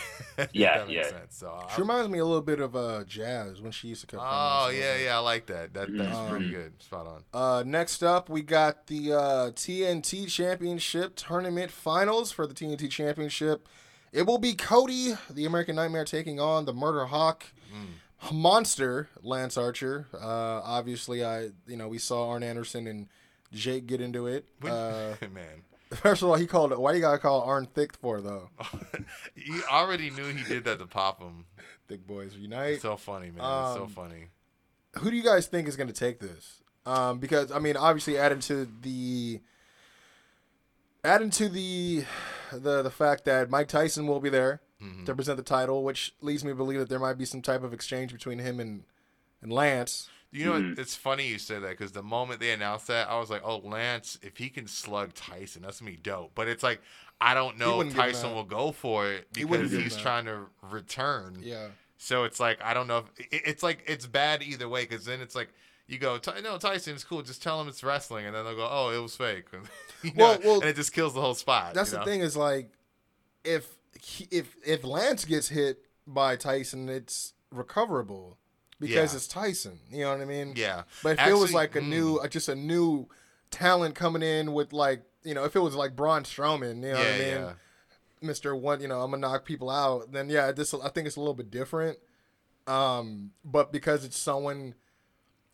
Yeah, 0.54 0.78
that 0.78 0.88
makes 0.88 0.96
yeah. 0.96 1.10
sense. 1.10 1.36
So 1.36 1.48
I- 1.50 1.70
She 1.74 1.82
reminds 1.82 2.08
me 2.08 2.18
a 2.18 2.24
little 2.24 2.40
bit 2.42 2.58
of 2.58 2.74
uh, 2.74 3.04
Jazz 3.04 3.60
when 3.60 3.70
she 3.70 3.88
used 3.88 4.00
to 4.00 4.06
come. 4.06 4.20
Oh 4.22 4.70
yeah, 4.74 4.96
yeah, 4.96 5.16
I 5.16 5.18
like 5.20 5.44
that. 5.46 5.74
That 5.74 5.94
that's 5.94 6.16
Um, 6.16 6.30
pretty 6.30 6.50
good. 6.50 6.82
Spot 6.82 7.06
on. 7.06 7.24
Uh, 7.34 7.62
next 7.66 8.02
up, 8.02 8.30
we 8.30 8.40
got 8.40 8.86
the 8.86 9.12
uh, 9.12 9.50
TNT 9.50 10.28
Championship 10.30 11.16
Tournament 11.16 11.70
Finals 11.70 12.32
for 12.32 12.46
the 12.46 12.54
TNT 12.54 12.88
Championship. 12.90 13.68
It 14.10 14.22
will 14.26 14.38
be 14.38 14.54
Cody, 14.54 15.14
the 15.28 15.44
American 15.44 15.76
Nightmare, 15.76 16.06
taking 16.06 16.40
on 16.40 16.64
the 16.64 16.72
Murder 16.72 17.04
Hawk 17.06 17.44
monster, 18.32 19.08
Lance 19.22 19.56
Archer. 19.56 20.06
Uh, 20.14 20.60
obviously, 20.64 21.24
I 21.24 21.50
you 21.66 21.76
know 21.76 21.88
we 21.88 21.98
saw 21.98 22.30
Arn 22.30 22.42
Anderson 22.42 22.86
and 22.86 23.08
Jake 23.52 23.86
get 23.86 24.00
into 24.00 24.26
it. 24.26 24.46
When- 24.60 24.72
Uh, 24.72 25.16
man, 25.32 25.62
first 25.94 26.22
of 26.22 26.28
all, 26.28 26.34
he 26.36 26.46
called 26.46 26.72
it. 26.72 26.80
Why 26.80 26.92
you 26.94 27.00
gotta 27.00 27.18
call 27.18 27.42
Arn 27.42 27.66
thick 27.66 27.94
for 27.96 28.20
though? 28.20 28.50
he 29.34 29.60
already 29.70 30.10
knew 30.10 30.24
he 30.24 30.42
did 30.42 30.64
that 30.64 30.78
to 30.80 30.86
pop 30.86 31.20
him. 31.20 31.44
Thick 31.88 32.06
boys 32.06 32.34
unite. 32.36 32.74
It's 32.74 32.82
so 32.82 32.96
funny, 32.96 33.26
man. 33.30 33.36
it's 33.36 33.74
so 33.76 33.84
Um, 33.84 33.88
funny. 33.90 34.28
who 34.98 35.10
do 35.10 35.16
you 35.16 35.22
guys 35.22 35.46
think 35.46 35.68
is 35.68 35.76
going 35.76 35.88
to 35.88 35.94
take 35.94 36.18
this? 36.20 36.62
Um, 36.86 37.18
because 37.18 37.52
I 37.52 37.58
mean, 37.58 37.76
obviously, 37.76 38.18
adding 38.18 38.40
to 38.40 38.66
the 38.82 39.40
adding 41.04 41.30
to 41.30 41.48
the 41.48 42.04
the 42.52 42.82
the 42.82 42.90
fact 42.90 43.24
that 43.24 43.50
Mike 43.50 43.68
Tyson 43.68 44.06
will 44.06 44.20
be 44.20 44.28
there 44.30 44.60
Mm-hmm. 44.82 45.04
to 45.04 45.14
present 45.14 45.36
the 45.36 45.44
title, 45.44 45.84
which 45.84 46.12
leads 46.22 46.42
me 46.42 46.50
to 46.50 46.56
believe 46.56 46.80
that 46.80 46.88
there 46.88 46.98
might 46.98 47.16
be 47.16 47.24
some 47.24 47.40
type 47.40 47.62
of 47.62 47.72
exchange 47.72 48.12
between 48.12 48.40
him 48.40 48.58
and 48.58 48.82
and 49.40 49.52
Lance. 49.52 50.08
You 50.32 50.46
know, 50.46 50.52
what? 50.52 50.62
Mm-hmm. 50.62 50.80
it's 50.80 50.96
funny 50.96 51.28
you 51.28 51.38
said 51.38 51.62
that 51.62 51.70
because 51.70 51.92
the 51.92 52.02
moment 52.02 52.40
they 52.40 52.52
announced 52.52 52.86
that, 52.86 53.08
I 53.10 53.18
was 53.18 53.28
like, 53.30 53.42
"Oh, 53.44 53.58
Lance, 53.58 54.18
if 54.22 54.38
he 54.38 54.48
can 54.48 54.66
slug 54.66 55.12
Tyson, 55.14 55.60
that's 55.62 55.80
gonna 55.80 55.90
be 55.90 55.96
dope." 55.98 56.32
But 56.34 56.48
it's 56.48 56.62
like, 56.62 56.80
I 57.20 57.34
don't 57.34 57.58
know 57.58 57.72
if 57.72 57.76
wouldn't 57.78 57.94
give 57.96 58.04
him 58.06 58.12
Tyson 58.12 58.34
will 58.34 58.44
go 58.44 58.72
for 58.72 59.08
it 59.12 59.28
He 59.36 59.44
wouldn't 59.44 59.70
because 59.70 59.72
give 59.72 59.80
him 59.80 59.84
he's 59.90 59.96
trying 59.96 60.24
to 60.24 60.46
return. 60.70 61.36
Yeah, 61.42 61.68
So 61.98 62.24
it's 62.24 62.40
like 62.40 62.62
I 62.62 62.72
don't 62.74 62.86
know 62.86 62.98
if 62.98 63.26
it, 63.32 63.42
it's 63.46 63.62
like 63.62 63.84
it's 63.86 64.06
bad 64.06 64.42
either 64.42 64.68
way 64.68 64.82
because 64.86 65.04
then 65.04 65.20
it's 65.20 65.34
like 65.34 65.50
you 65.86 65.98
go 65.98 66.16
"Ty- 66.16 66.40
no 66.40 66.56
Tyson's 66.56 67.04
cool 67.04 67.20
just 67.22 67.42
tell 67.42 67.60
him 67.60 67.68
it's 67.68 67.84
wrestling 67.84 68.24
and 68.24 68.34
then 68.34 68.44
they'll 68.44 68.56
go 68.56 68.66
oh 68.70 68.90
it 68.90 69.02
was 69.02 69.14
fake 69.14 69.44
You 70.02 70.12
know, 70.14 70.14
Well- 70.16 70.38
well, 70.42 70.60
and 70.60 70.70
it 70.70 70.76
just 70.76 70.92
kills 70.94 71.12
the 71.12 71.20
whole 71.20 71.34
spot. 71.34 71.74
that's 71.74 71.90
you 71.90 71.98
the 71.98 72.04
know? 72.04 72.10
thing 72.10 72.20
is 72.22 72.36
like 72.36 72.70
if 73.44 73.68
he, 74.00 74.26
if 74.30 74.56
if 74.64 74.82
Lance 74.82 75.24
gets 75.26 75.48
hit 75.48 75.84
by 76.06 76.36
Tyson, 76.36 76.88
it's 76.88 77.34
recoverable 77.50 78.38
because 78.82 79.12
Yeah. 79.12 79.16
it's 79.16 79.26
Tyson. 79.28 79.78
You 79.90 80.00
know 80.04 80.10
what 80.12 80.20
I 80.20 80.24
mean? 80.26 80.52
Yeah, 80.56 80.82
But 81.02 81.18
if 81.18 81.28
it 81.28 81.34
was 81.34 81.54
like 81.54 81.74
a 81.76 81.80
mm, 81.80 81.88
new, 81.88 82.16
uh, 82.18 82.28
just 82.28 82.48
a 82.48 82.54
new 82.54 83.08
talent 83.50 83.94
coming 83.94 84.22
in 84.22 84.52
with 84.52 84.72
like, 84.72 85.02
you 85.22 85.32
know, 85.34 85.44
if 85.44 85.54
it 85.56 85.60
was 85.60 85.74
like 85.74 85.94
Braun 85.96 86.24
Strowman, 86.24 86.76
you 86.76 86.92
know 86.92 86.98
what 86.98 87.06
I 87.06 87.18
mean? 87.18 87.28
yeah. 87.28 87.52
Mister 88.20 88.54
One, 88.54 88.80
you 88.80 88.88
know, 88.88 89.00
I'm 89.02 89.10
gonna 89.10 89.20
knock 89.20 89.44
people 89.44 89.70
out. 89.70 90.12
Then 90.12 90.28
yeah, 90.28 90.52
this 90.52 90.74
I 90.74 90.88
think 90.90 91.06
it's 91.06 91.16
a 91.16 91.20
little 91.20 91.34
bit 91.34 91.50
different. 91.50 91.98
Um, 92.66 93.32
but 93.44 93.72
because 93.72 94.04
it's 94.04 94.16
someone, 94.18 94.74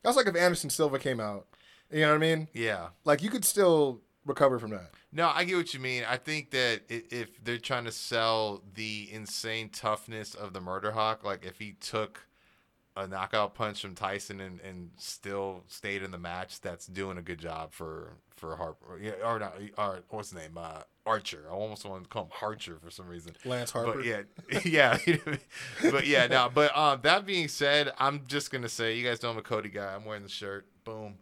that's 0.02 0.16
like 0.16 0.26
if 0.26 0.36
Anderson 0.36 0.70
Silva 0.70 0.98
came 0.98 1.20
out. 1.20 1.46
You 1.90 2.00
know 2.02 2.08
what 2.10 2.14
I 2.16 2.18
mean? 2.18 2.48
yeah. 2.52 2.88
Like 3.04 3.22
you 3.22 3.30
could 3.30 3.44
still 3.46 4.02
recover 4.26 4.58
from 4.58 4.70
that. 4.72 4.90
No, 5.10 5.30
I 5.34 5.44
get 5.44 5.56
what 5.56 5.72
you 5.72 5.80
mean. 5.80 6.04
I 6.06 6.18
think 6.18 6.50
that 6.50 6.82
if 6.90 7.42
they're 7.42 7.56
trying 7.56 7.86
to 7.86 7.92
sell 7.92 8.62
the 8.74 9.08
insane 9.10 9.70
toughness 9.70 10.34
of 10.34 10.52
the 10.52 10.60
Murder 10.60 10.92
Hawk, 10.92 11.24
like 11.24 11.46
if 11.46 11.58
he 11.58 11.72
took 11.80 12.26
a 12.98 13.06
knockout 13.06 13.54
punch 13.54 13.80
from 13.80 13.94
Tyson 13.94 14.40
and, 14.40 14.60
and 14.60 14.90
still 14.96 15.62
stayed 15.68 16.02
in 16.02 16.10
the 16.10 16.18
match, 16.18 16.60
that's 16.60 16.86
doing 16.86 17.16
a 17.18 17.22
good 17.22 17.38
job 17.38 17.72
for 17.72 18.14
for 18.36 18.56
Harper. 18.56 18.98
Yeah, 19.00 19.12
or 19.24 19.38
not, 19.38 19.56
or 19.76 20.00
what's 20.10 20.30
his 20.30 20.38
name? 20.38 20.56
Uh, 20.56 20.82
Archer. 21.06 21.44
I 21.48 21.52
almost 21.54 21.84
want 21.84 22.02
to 22.04 22.08
call 22.08 22.24
him 22.24 22.30
Harcher 22.30 22.80
for 22.80 22.90
some 22.90 23.06
reason. 23.08 23.32
Lance 23.44 23.70
Harper. 23.70 23.94
But 23.96 24.04
yeah, 24.04 24.22
yeah, 24.64 24.98
but 25.90 26.06
yeah, 26.06 26.26
no. 26.26 26.50
But 26.52 26.76
um, 26.76 27.00
that 27.02 27.24
being 27.24 27.48
said, 27.48 27.92
I'm 27.98 28.26
just 28.26 28.50
gonna 28.50 28.68
say, 28.68 28.96
you 28.96 29.04
guys 29.04 29.22
know 29.22 29.30
I'm 29.30 29.38
a 29.38 29.42
Cody 29.42 29.68
guy. 29.70 29.94
I'm 29.94 30.04
wearing 30.04 30.22
the 30.22 30.28
shirt. 30.28 30.66
Boom. 30.84 31.14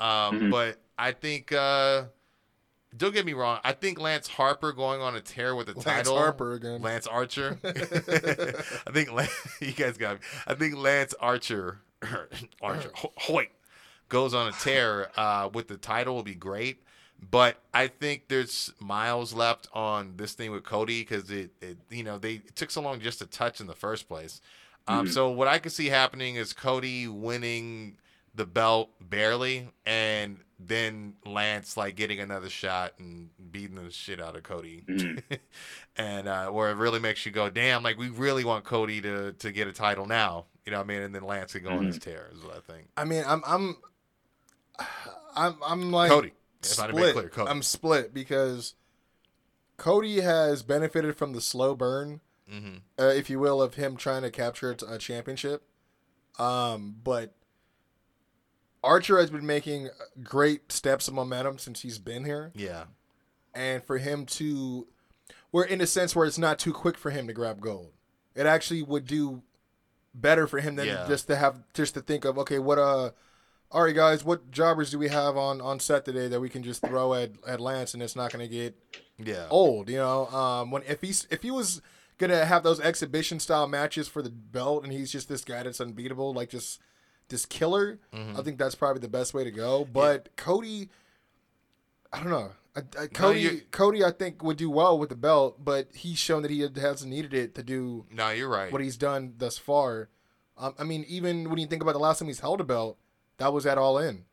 Um, 0.00 0.40
Mhm. 0.40 0.50
but 0.50 0.78
I 0.98 1.12
think, 1.12 1.52
uh, 1.52 2.04
don't 2.96 3.12
get 3.12 3.26
me 3.26 3.32
wrong. 3.32 3.58
I 3.64 3.72
think 3.72 3.98
Lance 4.00 4.28
Harper 4.28 4.72
going 4.72 5.00
on 5.00 5.16
a 5.16 5.20
tear 5.20 5.54
with 5.54 5.66
the 5.66 5.72
Lance 5.74 5.84
title. 5.84 6.16
Harper 6.16 6.52
again. 6.54 6.80
Lance 6.82 7.06
Archer. 7.06 7.58
I 7.64 8.90
think 8.92 9.12
Lan- 9.12 9.28
you 9.60 9.72
guys 9.72 9.96
got 9.96 10.14
me. 10.14 10.20
I 10.46 10.54
think 10.54 10.76
Lance 10.76 11.14
Archer, 11.20 11.80
Archer, 12.62 12.90
Hoyt, 12.94 13.48
goes 14.08 14.34
on 14.34 14.48
a 14.48 14.52
tear 14.52 15.10
uh, 15.16 15.48
with 15.52 15.68
the 15.68 15.76
title 15.76 16.14
will 16.14 16.22
be 16.22 16.34
great. 16.34 16.80
But 17.30 17.56
I 17.72 17.86
think 17.86 18.28
there's 18.28 18.72
miles 18.80 19.32
left 19.32 19.68
on 19.72 20.14
this 20.16 20.34
thing 20.34 20.50
with 20.50 20.62
Cody 20.64 21.00
because 21.00 21.30
it, 21.30 21.50
it, 21.62 21.78
you 21.88 22.02
know, 22.02 22.18
they 22.18 22.34
it 22.34 22.54
took 22.54 22.70
so 22.70 22.82
long 22.82 23.00
just 23.00 23.18
to 23.20 23.26
touch 23.26 23.60
in 23.60 23.66
the 23.66 23.74
first 23.74 24.08
place. 24.08 24.40
Um, 24.86 25.08
So 25.08 25.30
what 25.30 25.48
I 25.48 25.58
could 25.58 25.72
see 25.72 25.86
happening 25.86 26.34
is 26.34 26.52
Cody 26.52 27.08
winning 27.08 27.96
the 28.34 28.44
belt 28.44 28.90
barely, 29.00 29.68
and 29.86 30.38
then 30.66 31.14
Lance 31.26 31.76
like 31.76 31.96
getting 31.96 32.20
another 32.20 32.48
shot 32.48 32.94
and 32.98 33.30
beating 33.50 33.76
the 33.76 33.90
shit 33.90 34.20
out 34.20 34.36
of 34.36 34.42
Cody, 34.42 34.84
and 35.96 36.28
uh, 36.28 36.48
where 36.50 36.70
it 36.70 36.76
really 36.76 37.00
makes 37.00 37.24
you 37.26 37.32
go, 37.32 37.50
damn, 37.50 37.82
like 37.82 37.98
we 37.98 38.08
really 38.08 38.44
want 38.44 38.64
Cody 38.64 39.00
to 39.02 39.32
to 39.32 39.52
get 39.52 39.68
a 39.68 39.72
title 39.72 40.06
now, 40.06 40.46
you 40.64 40.72
know 40.72 40.78
what 40.78 40.84
I 40.84 40.86
mean? 40.86 41.02
And 41.02 41.14
then 41.14 41.22
Lance 41.22 41.52
can 41.52 41.62
go 41.64 41.72
on 41.72 41.86
his 41.86 41.98
tear, 41.98 42.30
is 42.32 42.42
what 42.42 42.56
I 42.56 42.60
think. 42.60 42.88
I 42.96 43.04
mean, 43.04 43.24
I'm 43.26 43.42
I'm 43.46 43.76
I'm 45.34 45.56
I'm 45.64 45.92
like 45.92 46.10
Cody, 46.10 46.32
if 46.62 46.78
I 46.78 46.86
didn't 46.86 46.96
make 46.96 47.04
split. 47.10 47.12
clear, 47.14 47.28
Cody. 47.28 47.50
I'm 47.50 47.62
split 47.62 48.14
because 48.14 48.74
Cody 49.76 50.20
has 50.20 50.62
benefited 50.62 51.16
from 51.16 51.32
the 51.32 51.40
slow 51.40 51.74
burn, 51.74 52.20
hmm 52.48 52.76
uh, 52.98 53.06
if 53.06 53.28
you 53.28 53.38
will, 53.38 53.60
of 53.60 53.74
him 53.74 53.96
trying 53.96 54.22
to 54.22 54.30
capture 54.30 54.70
a- 54.80 54.94
a 54.94 54.98
championship. 54.98 55.62
Um, 56.38 56.96
but 57.02 57.34
Archer 58.84 59.18
has 59.18 59.30
been 59.30 59.46
making 59.46 59.88
great 60.22 60.70
steps 60.70 61.08
of 61.08 61.14
momentum 61.14 61.58
since 61.58 61.80
he's 61.82 61.98
been 61.98 62.24
here, 62.24 62.52
Yeah. 62.54 62.84
and 63.54 63.82
for 63.82 63.98
him 63.98 64.26
to, 64.26 64.86
we're 65.52 65.64
in 65.64 65.80
a 65.80 65.86
sense 65.86 66.14
where 66.14 66.26
it's 66.26 66.38
not 66.38 66.58
too 66.58 66.72
quick 66.72 66.96
for 66.98 67.10
him 67.10 67.26
to 67.26 67.32
grab 67.32 67.60
gold. 67.60 67.92
It 68.34 68.46
actually 68.46 68.82
would 68.82 69.06
do 69.06 69.42
better 70.14 70.46
for 70.46 70.60
him 70.60 70.76
than 70.76 70.86
Yeah. 70.86 71.06
just 71.08 71.26
to 71.28 71.36
have 71.36 71.62
just 71.72 71.94
to 71.94 72.00
think 72.00 72.24
of 72.24 72.38
okay, 72.38 72.58
what 72.58 72.78
uh, 72.78 73.10
all 73.70 73.82
right, 73.82 73.94
guys, 73.94 74.24
what 74.24 74.50
jobbers 74.52 74.90
do 74.90 74.98
we 74.98 75.08
have 75.08 75.36
on 75.36 75.60
on 75.60 75.80
set 75.80 76.04
today 76.04 76.28
that 76.28 76.40
we 76.40 76.48
can 76.48 76.62
just 76.62 76.80
throw 76.82 77.14
at 77.14 77.32
at 77.46 77.60
Lance 77.60 77.94
and 77.94 78.02
it's 78.02 78.14
not 78.14 78.32
going 78.32 78.48
to 78.48 78.52
get 78.52 78.76
Yeah. 79.18 79.46
old, 79.50 79.88
you 79.88 79.96
know. 79.96 80.26
Um, 80.28 80.70
when 80.70 80.82
if 80.84 81.00
he's 81.00 81.26
if 81.30 81.42
he 81.42 81.50
was 81.50 81.80
gonna 82.18 82.44
have 82.44 82.62
those 82.62 82.78
exhibition 82.80 83.40
style 83.40 83.66
matches 83.66 84.06
for 84.06 84.22
the 84.22 84.30
belt, 84.30 84.84
and 84.84 84.92
he's 84.92 85.10
just 85.10 85.28
this 85.28 85.42
guy 85.44 85.62
that's 85.64 85.80
unbeatable, 85.80 86.32
like 86.32 86.48
just 86.50 86.80
this 87.28 87.46
killer, 87.46 87.98
Mm-hmm. 88.12 88.38
I 88.38 88.42
think 88.42 88.58
that's 88.58 88.74
probably 88.74 89.00
the 89.00 89.08
best 89.08 89.34
way 89.34 89.44
to 89.44 89.50
go. 89.50 89.84
But 89.84 90.34
Cody, 90.36 90.88
I 92.12 92.20
don't 92.20 92.30
know. 92.30 92.52
I, 92.76 92.80
I, 93.02 93.06
Cody, 93.06 93.40
you- 93.40 93.62
Cody, 93.70 94.04
I 94.04 94.10
think 94.10 94.42
would 94.42 94.56
do 94.56 94.68
well 94.70 94.98
with 94.98 95.08
the 95.08 95.16
belt, 95.16 95.64
but 95.64 95.88
he's 95.94 96.18
shown 96.18 96.42
that 96.42 96.50
he 96.50 96.60
hasn't 96.60 97.10
needed 97.10 97.32
it 97.34 97.54
to 97.54 97.62
do 97.62 98.04
No, 98.10 98.30
you're 98.30 98.48
right. 98.48 98.72
what 98.72 98.80
he's 98.80 98.96
done 98.96 99.34
thus 99.38 99.58
far. 99.58 100.08
Um, 100.58 100.74
I 100.78 100.84
mean, 100.84 101.04
even 101.08 101.50
when 101.50 101.58
you 101.58 101.66
think 101.66 101.82
about 101.82 101.92
the 101.92 101.98
last 102.00 102.18
time 102.18 102.28
he's 102.28 102.40
held 102.40 102.60
a 102.60 102.64
belt, 102.64 102.98
that 103.38 103.52
was 103.52 103.66
at 103.66 103.78
All 103.78 103.98
In. 103.98 104.24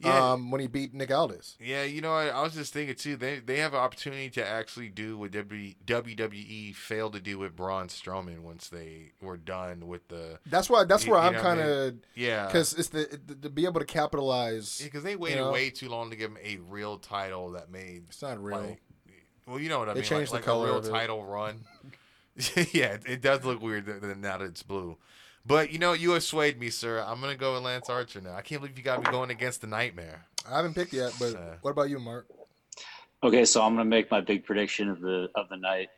Yeah. 0.00 0.32
Um, 0.32 0.52
when 0.52 0.60
he 0.60 0.68
beat 0.68 0.94
Nick 0.94 1.10
Aldis. 1.10 1.56
Yeah, 1.60 1.82
you 1.82 2.00
know, 2.00 2.12
I, 2.14 2.28
I 2.28 2.42
was 2.42 2.54
just 2.54 2.72
thinking 2.72 2.94
too. 2.94 3.16
They 3.16 3.40
they 3.40 3.56
have 3.58 3.74
an 3.74 3.80
opportunity 3.80 4.30
to 4.30 4.46
actually 4.46 4.88
do 4.90 5.18
what 5.18 5.32
w, 5.32 5.74
WWE 5.86 6.74
failed 6.76 7.14
to 7.14 7.20
do 7.20 7.36
with 7.38 7.56
Braun 7.56 7.88
Strowman 7.88 8.40
once 8.40 8.68
they 8.68 9.10
were 9.20 9.36
done 9.36 9.88
with 9.88 10.06
the 10.06 10.38
That's 10.46 10.70
why. 10.70 10.84
That's 10.84 11.04
You- 11.04 11.12
where 11.12 11.20
you 11.20 11.26
I'm 11.26 11.32
know 11.32 11.38
what 11.40 11.46
I 11.46 11.54
kind 11.56 11.60
of 11.68 11.94
yeah 12.14 12.46
because 12.46 12.74
it's 12.74 12.90
the, 12.90 13.18
the 13.26 13.34
to 13.34 13.50
be 13.50 13.64
able 13.64 13.80
to 13.80 13.86
capitalize. 13.86 14.80
because 14.82 15.02
they 15.02 15.16
waited 15.16 15.38
know? 15.38 15.50
way 15.52 15.70
too 15.70 15.88
long 15.88 16.10
to 16.10 16.16
give 16.16 16.30
him 16.30 16.38
a 16.44 16.58
real 16.68 16.98
title 16.98 17.50
that 17.52 17.70
made 17.70 18.04
It's 18.08 18.22
not 18.22 18.40
real. 18.42 18.60
like 18.60 18.80
well 19.48 19.58
you 19.58 19.68
know 19.68 19.80
what 19.80 19.88
I 19.88 19.94
They 19.94 20.00
mean 20.00 20.08
changed 20.08 20.30
the 20.30 20.36
like, 20.36 20.44
color 20.44 20.66
a 20.66 20.70
real 20.70 20.78
of 20.78 20.86
it. 20.86 20.90
title 20.90 21.24
run. 21.24 21.64
yeah, 22.72 22.92
it, 22.94 23.02
it 23.06 23.20
does 23.20 23.44
look 23.44 23.60
weird 23.60 23.86
now 24.20 24.38
that 24.38 24.44
it's 24.44 24.62
blue. 24.62 24.96
But 25.48 25.72
you 25.72 25.78
know, 25.78 25.94
you 25.94 26.10
have 26.10 26.22
swayed 26.22 26.60
me, 26.60 26.68
sir. 26.68 27.02
I'm 27.06 27.22
gonna 27.22 27.34
go 27.34 27.54
with 27.54 27.62
Lance 27.62 27.88
Archer 27.88 28.20
now. 28.20 28.34
I 28.34 28.42
can't 28.42 28.60
believe 28.60 28.76
you 28.76 28.84
got 28.84 29.02
me 29.02 29.10
going 29.10 29.30
against 29.30 29.62
the 29.62 29.66
Nightmare. 29.66 30.26
I 30.46 30.56
haven't 30.56 30.74
picked 30.74 30.92
yet, 30.92 31.14
but 31.18 31.34
Uh, 31.34 31.54
what 31.62 31.70
about 31.70 31.88
you, 31.88 31.98
Mark? 31.98 32.26
Okay, 33.22 33.46
so 33.46 33.62
I'm 33.62 33.72
gonna 33.74 33.86
make 33.86 34.10
my 34.10 34.20
big 34.20 34.44
prediction 34.44 34.90
of 34.90 35.00
the 35.00 35.28
of 35.34 35.48
the 35.48 35.56
night. 35.56 35.88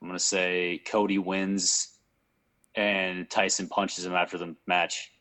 I'm 0.00 0.08
gonna 0.08 0.18
say 0.18 0.80
Cody 0.86 1.18
wins, 1.18 1.98
and 2.74 3.28
Tyson 3.28 3.68
punches 3.68 4.06
him 4.06 4.14
after 4.14 4.38
the 4.38 4.56
match. 4.66 5.12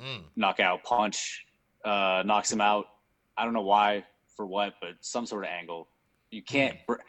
Mm. 0.00 0.22
Knockout 0.36 0.84
punch, 0.84 1.44
uh, 1.84 2.22
knocks 2.24 2.52
him 2.52 2.60
out. 2.60 2.86
I 3.36 3.44
don't 3.44 3.54
know 3.54 3.62
why, 3.62 4.04
for 4.36 4.46
what, 4.46 4.74
but 4.80 4.90
some 5.00 5.26
sort 5.26 5.44
of 5.44 5.50
angle. 5.50 5.88
You 6.30 6.42
can't. 6.42 6.76
br- 6.86 7.02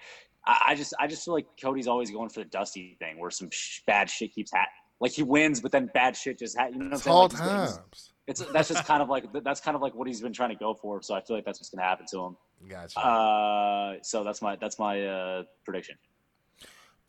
I, 0.47 0.61
I 0.69 0.75
just 0.75 0.95
I 0.99 1.05
just 1.05 1.23
feel 1.25 1.35
like 1.35 1.45
Cody's 1.61 1.87
always 1.87 2.09
going 2.09 2.29
for 2.29 2.39
the 2.39 2.49
Dusty 2.49 2.97
thing, 2.97 3.19
where 3.19 3.29
some 3.29 3.51
sh- 3.51 3.81
bad 3.85 4.09
shit 4.09 4.33
keeps 4.33 4.51
hat. 4.51 4.69
Like 4.99 5.11
he 5.11 5.23
wins, 5.23 5.61
but 5.61 5.71
then 5.71 5.89
bad 5.93 6.15
shit 6.15 6.39
just 6.39 6.57
happens. 6.57 6.75
you 6.75 6.83
know 6.83 6.89
what 6.89 6.91
I'm 6.91 6.95
It's 6.95 7.03
saying? 7.03 7.15
all 7.15 7.23
Like, 7.23 7.31
times. 7.37 8.13
It's 8.27 8.41
that's 8.51 8.69
just 8.69 8.85
kind 8.85 9.01
of 9.01 9.09
like 9.09 9.25
that's 9.43 9.59
kind 9.59 9.75
of 9.75 9.81
like 9.81 9.95
what 9.95 10.07
he's 10.07 10.21
been 10.21 10.33
trying 10.33 10.49
to 10.49 10.55
go 10.55 10.73
for. 10.75 11.01
So 11.01 11.15
I 11.15 11.21
feel 11.21 11.35
like 11.35 11.45
that's 11.45 11.59
what's 11.59 11.69
gonna 11.69 11.87
happen 11.87 12.05
to 12.11 12.19
him. 12.25 12.37
Gotcha. 12.67 12.99
Uh, 12.99 13.95
so 14.03 14.23
that's 14.23 14.41
my 14.41 14.55
that's 14.57 14.77
my 14.77 15.03
uh, 15.05 15.43
prediction. 15.65 15.95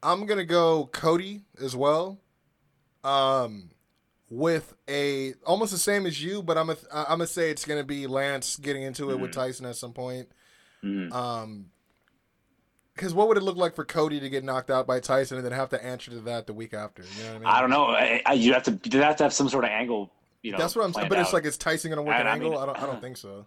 I'm 0.02 0.24
gonna 0.24 0.44
go 0.46 0.88
Cody 0.92 1.42
as 1.62 1.76
well. 1.76 2.20
Um, 3.04 3.70
with 4.30 4.74
a 4.88 5.34
almost 5.44 5.72
the 5.72 5.78
same 5.78 6.06
as 6.06 6.22
you, 6.22 6.42
but 6.42 6.56
I'm 6.56 6.68
gonna 6.68 6.78
I'm 6.92 7.04
gonna 7.18 7.26
say 7.26 7.50
it's 7.50 7.64
gonna 7.66 7.84
be 7.84 8.06
Lance 8.06 8.56
getting 8.56 8.82
into 8.84 9.10
it 9.10 9.18
with 9.20 9.32
Tyson 9.32 9.66
at 9.66 9.76
some 9.76 9.92
point. 9.92 10.28
Mhm. 10.84 11.12
Um, 11.12 11.66
because 13.00 13.14
what 13.14 13.28
would 13.28 13.36
it 13.38 13.42
look 13.42 13.56
like 13.56 13.74
for 13.74 13.84
Cody 13.84 14.20
to 14.20 14.28
get 14.28 14.44
knocked 14.44 14.70
out 14.70 14.86
by 14.86 15.00
Tyson 15.00 15.38
and 15.38 15.44
then 15.46 15.52
have 15.52 15.70
to 15.70 15.82
answer 15.82 16.10
to 16.10 16.20
that 16.20 16.46
the 16.46 16.52
week 16.52 16.74
after? 16.74 17.02
You 17.02 17.22
know 17.24 17.28
what 17.30 17.36
I 17.36 17.38
mean? 17.38 17.46
I 17.48 17.60
don't 17.62 17.70
know. 17.70 17.86
I, 17.86 18.22
I, 18.26 18.32
you 18.34 18.52
have 18.52 18.62
to 18.64 18.78
you 18.84 19.00
have 19.00 19.16
to 19.16 19.22
have 19.24 19.32
some 19.32 19.48
sort 19.48 19.64
of 19.64 19.70
angle. 19.70 20.10
You 20.42 20.52
know, 20.52 20.58
That's 20.58 20.76
what 20.76 20.84
I'm 20.84 20.92
saying. 20.92 21.08
planned 21.08 21.10
But 21.10 21.18
it's 21.20 21.32
like, 21.32 21.44
is 21.46 21.56
Tyson 21.58 21.90
gonna 21.90 22.02
work 22.02 22.14
And 22.14 22.28
an 22.28 22.34
I 22.34 22.38
mean- 22.38 22.44
angle? 22.44 22.58
I 22.58 22.66
don't. 22.66 22.78
I 22.78 22.86
don't 22.86 23.00
think 23.02 23.16
so. 23.16 23.46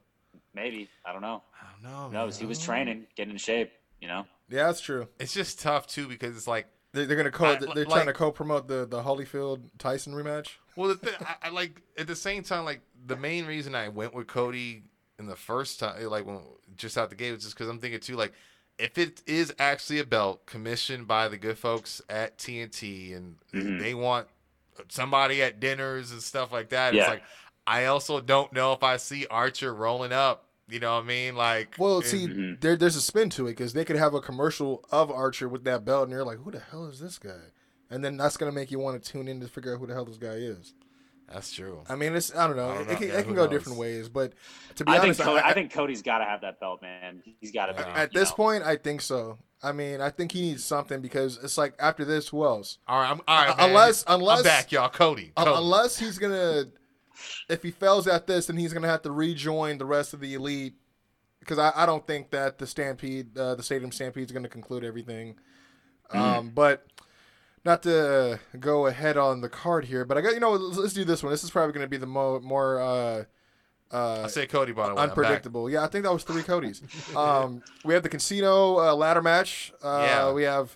maybe 0.55 0.89
I 1.05 1.11
don't 1.13 1.21
know. 1.21 1.43
I 1.61 1.71
don't 1.71 1.91
know. 1.91 2.07
Who 2.07 2.13
knows? 2.13 2.38
He 2.38 2.45
was 2.45 2.59
training, 2.59 3.05
getting 3.15 3.31
in 3.31 3.38
shape. 3.38 3.71
You 4.01 4.07
know. 4.07 4.25
Yeah, 4.49 4.65
that's 4.67 4.81
true. 4.81 5.07
It's 5.19 5.34
just 5.34 5.59
tough 5.61 5.88
too 5.88 6.07
because 6.07 6.35
it's 6.35 6.47
like, 6.47 6.67
They're, 6.91 7.05
they're 7.05 7.17
gonna 7.17 7.31
co. 7.31 7.45
I- 7.45 7.55
they're 7.55 7.69
like- 7.69 7.88
trying 7.89 8.05
to 8.07 8.13
co-promote 8.13 8.67
the 8.67 8.85
the 8.85 9.01
Holyfield 9.03 9.61
Tyson 9.77 10.13
rematch. 10.13 10.49
well, 10.75 10.89
the 10.89 10.95
thing, 10.95 11.13
I, 11.21 11.47
I 11.47 11.49
like 11.51 11.81
at 11.97 12.07
the 12.07 12.15
same 12.15 12.43
time, 12.43 12.65
like 12.65 12.81
the 13.05 13.15
main 13.15 13.45
reason 13.45 13.75
I 13.75 13.89
went 13.89 14.13
with 14.13 14.27
Cody 14.27 14.84
in 15.19 15.27
the 15.27 15.35
first 15.35 15.80
time, 15.80 16.03
like 16.09 16.25
when 16.25 16.41
just 16.75 16.97
out 16.97 17.09
the 17.09 17.15
gate, 17.15 17.31
was 17.31 17.43
just 17.43 17.55
because 17.55 17.69
I'm 17.69 17.80
thinking 17.80 17.99
too, 17.99 18.15
like 18.15 18.34
if 18.77 18.97
it 18.97 19.21
is 19.27 19.53
actually 19.59 19.99
a 19.99 20.05
belt 20.05 20.45
commissioned 20.45 21.07
by 21.07 21.27
the 21.27 21.37
good 21.37 21.57
folks 21.57 22.01
at 22.09 22.37
TNT 22.37 23.13
and 23.13 23.37
Mhm. 23.53 23.79
they 23.79 23.93
want 23.93 24.27
somebody 24.89 25.41
at 25.43 25.59
dinners 25.59 26.11
and 26.11 26.21
stuff 26.21 26.51
like 26.51 26.69
that, 26.69 26.93
Yeah. 26.93 27.01
it's 27.01 27.09
like 27.09 27.23
I 27.65 27.85
also 27.85 28.19
don't 28.19 28.51
know 28.51 28.73
if 28.73 28.83
I 28.83 28.97
see 28.97 29.25
Archer 29.27 29.73
rolling 29.73 30.11
up. 30.11 30.49
You 30.67 30.79
know 30.81 30.95
what 30.95 31.03
I 31.03 31.07
mean? 31.07 31.35
Like, 31.35 31.75
Well, 31.77 31.97
and- 31.97 32.05
see, 32.05 32.27
Mhm. 32.27 32.59
there, 32.61 32.75
there's 32.75 32.95
a 32.97 33.01
spin 33.01 33.29
to 33.31 33.47
it 33.47 33.51
because 33.51 33.71
they 33.73 33.85
could 33.85 33.95
have 33.95 34.13
a 34.13 34.19
commercial 34.21 34.83
of 34.91 35.09
Archer 35.11 35.47
with 35.47 35.63
that 35.65 35.85
belt, 35.85 36.03
and 36.03 36.11
you're 36.11 36.25
like, 36.25 36.39
"Who 36.39 36.51
the 36.51 36.59
hell 36.59 36.85
is 36.87 36.99
this 36.99 37.17
guy?" 37.19 37.51
And 37.89 38.03
then 38.03 38.17
that's 38.17 38.35
gonna 38.37 38.51
make 38.51 38.69
you 38.71 38.79
want 38.79 39.01
to 39.01 39.11
tune 39.11 39.27
in 39.29 39.39
to 39.41 39.47
figure 39.47 39.73
out 39.73 39.79
who 39.79 39.87
the 39.87 39.93
hell 39.93 40.03
this 40.05 40.17
guy 40.17 40.33
is. 40.35 40.73
That's 41.31 41.51
true. 41.51 41.81
I 41.89 41.95
mean, 41.95 42.15
it's 42.15 42.35
I 42.35 42.47
don't 42.47 42.55
know. 42.57 42.69
I 42.69 42.73
don't 42.75 42.89
it, 42.91 42.97
can, 42.97 43.07
Yeah, 43.07 43.19
it 43.19 43.23
can 43.25 43.33
go 43.35 43.43
knows? 43.45 43.51
different 43.51 43.77
ways, 43.77 44.09
but 44.09 44.33
to 44.75 44.85
be 44.85 44.91
I 44.91 44.95
think 44.95 45.03
honest, 45.05 45.21
Cody, 45.21 45.41
I, 45.41 45.49
I 45.49 45.53
think 45.53 45.71
Cody's 45.71 46.01
got 46.01 46.19
to 46.19 46.25
have 46.25 46.41
that 46.41 46.59
belt, 46.59 46.81
man. 46.81 47.21
He's 47.39 47.51
got 47.51 47.67
to. 47.67 47.73
Yeah. 47.81 47.93
at 47.95 48.13
this 48.13 48.31
point, 48.31 48.63
I 48.63 48.75
think 48.75 49.01
so. 49.01 49.37
I 49.61 49.71
mean, 49.71 50.01
I 50.01 50.09
think 50.09 50.33
he 50.33 50.41
needs 50.41 50.63
something 50.65 50.99
because 51.01 51.39
it's 51.41 51.57
like 51.57 51.73
after 51.79 52.03
this, 52.03 52.27
who 52.27 52.43
else? 52.43 52.79
All 52.87 52.99
right, 52.99 53.09
I'm, 53.11 53.21
all 53.27 53.45
right, 53.45 53.53
Uh, 53.53 53.57
man. 53.57 53.69
unless- 53.69 54.03
I'm 54.07 54.19
unless- 54.19 54.43
back, 54.43 54.71
y'all. 54.71 54.89
Cody, 54.89 55.31
Un- 55.37 55.45
Cody. 55.45 55.57
unless 55.57 55.97
he's 55.97 56.17
gonna, 56.17 56.65
if 57.49 57.63
he 57.63 57.71
fails 57.71 58.05
at 58.07 58.27
this, 58.27 58.47
then 58.47 58.57
he's 58.57 58.73
gonna 58.73 58.89
have 58.89 59.03
to 59.03 59.11
rejoin 59.11 59.77
the 59.77 59.85
rest 59.85 60.13
of 60.13 60.19
the 60.19 60.33
elite. 60.33 60.75
Because 61.39 61.59
I, 61.59 61.71
I 61.75 61.85
don't 61.85 62.05
think 62.07 62.31
that 62.31 62.57
the 62.57 62.65
Stampede, 62.67 63.37
uh, 63.37 63.55
the 63.55 63.63
Stadium 63.63 63.91
Stampede, 63.91 64.25
is 64.25 64.31
gonna 64.31 64.47
conclude 64.49 64.83
everything. 64.83 65.35
Um, 66.11 66.51
but 66.51 66.85
not 67.65 67.84
to 67.84 68.40
go 68.60 68.88
ahead 68.88 69.18
on 69.18 69.41
the 69.41 69.49
card 69.49 69.85
here, 69.85 70.06
but 70.06 70.18
I 70.18 70.22
got 70.22 70.34
you 70.34 70.40
know 70.40 70.52
let's, 70.52 70.77
let's 70.77 70.94
do 70.94 71.03
this 71.06 71.23
one. 71.23 71.31
This 71.31 71.44
is 71.44 71.52
probably 71.52 71.73
gonna 71.73 71.88
be 71.88 71.98
the 71.98 72.06
mo- 72.07 72.40
more 72.41 72.80
uh, 72.81 73.23
uh, 73.91 74.23
I 74.23 74.27
say 74.27 74.48
Cody, 74.48 74.72
by 74.72 74.88
the 74.90 74.95
way. 74.95 75.03
Unpredictable. 75.03 75.69
Yeah, 75.69 75.84
I 75.84 75.88
think 75.88 76.03
that 76.03 76.11
was 76.14 76.23
three 76.23 76.41
Codys. 76.41 76.81
um, 77.15 77.61
we 77.85 77.94
have 77.94 78.03
the 78.03 78.10
Casino 78.10 78.80
uh, 78.80 78.95
ladder 78.95 79.22
match. 79.22 79.72
Uh, 79.84 80.03
Yeah. 80.07 80.31
We 80.34 80.44
have 80.44 80.76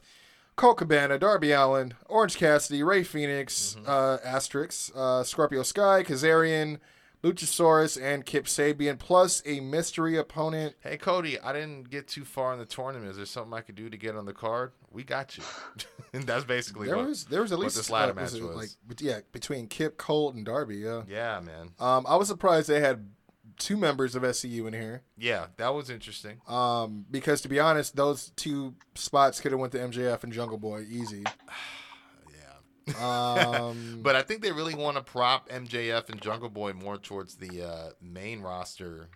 Colt 0.56 0.78
Cabana, 0.78 1.18
Darby 1.20 1.52
Allin, 1.52 1.94
Orange 2.08 2.38
Cassidy, 2.38 2.84
Rey 2.84 3.04
Fenix, 3.04 3.76
Mm-hmm. 3.80 3.90
uh, 3.90 4.18
Asterix, 4.20 4.92
uh, 4.96 5.24
Scorpio 5.24 5.64
Sky, 5.64 6.04
Kazarian, 6.04 6.78
Luchasaurus, 7.24 8.02
and 8.02 8.26
Kip 8.26 8.46
Sabian, 8.46 9.00
plus 9.00 9.42
a 9.46 9.60
mystery 9.60 10.18
opponent. 10.18 10.76
Hey 10.80 10.98
Cody, 10.98 11.40
I 11.40 11.54
didn't 11.54 11.90
get 11.90 12.08
too 12.08 12.24
far 12.26 12.54
in 12.54 12.60
the 12.60 12.66
tournament. 12.66 13.10
Is 13.12 13.18
there 13.18 13.26
something 13.26 13.54
I 13.54 13.62
could 13.62 13.76
do 13.76 13.90
to 13.90 13.98
get 13.98 14.16
on 14.16 14.26
the 14.26 14.34
card? 14.34 14.72
We 14.92 15.04
got 15.04 15.38
you. 15.38 15.44
and 16.14 16.24
that's 16.24 16.46
basically 16.46 16.88
There 16.88 16.98
what. 16.98 17.08
was 17.08 17.26
there 17.26 17.42
was 17.42 17.52
at 17.52 17.60
least 17.60 17.76
this 17.76 17.90
ladder 17.90 18.12
uh, 18.12 18.16
match 18.16 18.34
it 18.34 18.44
was. 18.44 18.56
like 18.56 19.02
yeah 19.02 19.20
between 19.32 19.68
Kip, 19.68 19.98
Colt, 19.98 20.36
and 20.36 20.46
Darby. 20.46 20.78
Yeah. 20.78 21.04
yeah, 21.08 21.40
man. 21.40 21.72
Um, 21.80 22.06
I 22.08 22.16
was 22.16 22.28
surprised 22.28 22.70
they 22.70 22.80
had 22.82 23.10
two 23.58 23.78
members 23.78 24.14
of 24.16 24.22
SCU 24.22 24.68
in 24.68 24.74
here. 24.74 25.02
Yeah, 25.18 25.48
that 25.58 25.74
was 25.74 25.90
interesting. 25.90 26.40
Um, 26.48 27.06
because 27.10 27.42
to 27.42 27.50
be 27.50 27.60
honest, 27.60 27.96
those 27.96 28.32
two 28.36 28.76
spots 28.94 29.40
could 29.40 29.52
have 29.52 29.60
went 29.60 29.72
to 29.74 29.80
MJF 29.80 30.24
and 30.24 30.32
Jungle 30.32 30.60
Boy 30.60 30.86
easy. 30.90 31.24
Yeah. 32.88 33.60
Um, 33.70 34.00
But 34.04 34.16
I 34.16 34.22
think 34.22 34.42
they 34.42 34.52
really 34.52 34.76
want 34.76 34.98
to 34.98 35.04
prop 35.04 35.50
MJF 35.50 36.10
and 36.10 36.22
Jungle 36.22 36.50
Boy 36.50 36.74
more 36.74 36.98
towards 36.98 37.36
the 37.36 37.64
uh, 37.68 37.90
main 38.02 38.42
roster, 38.42 39.10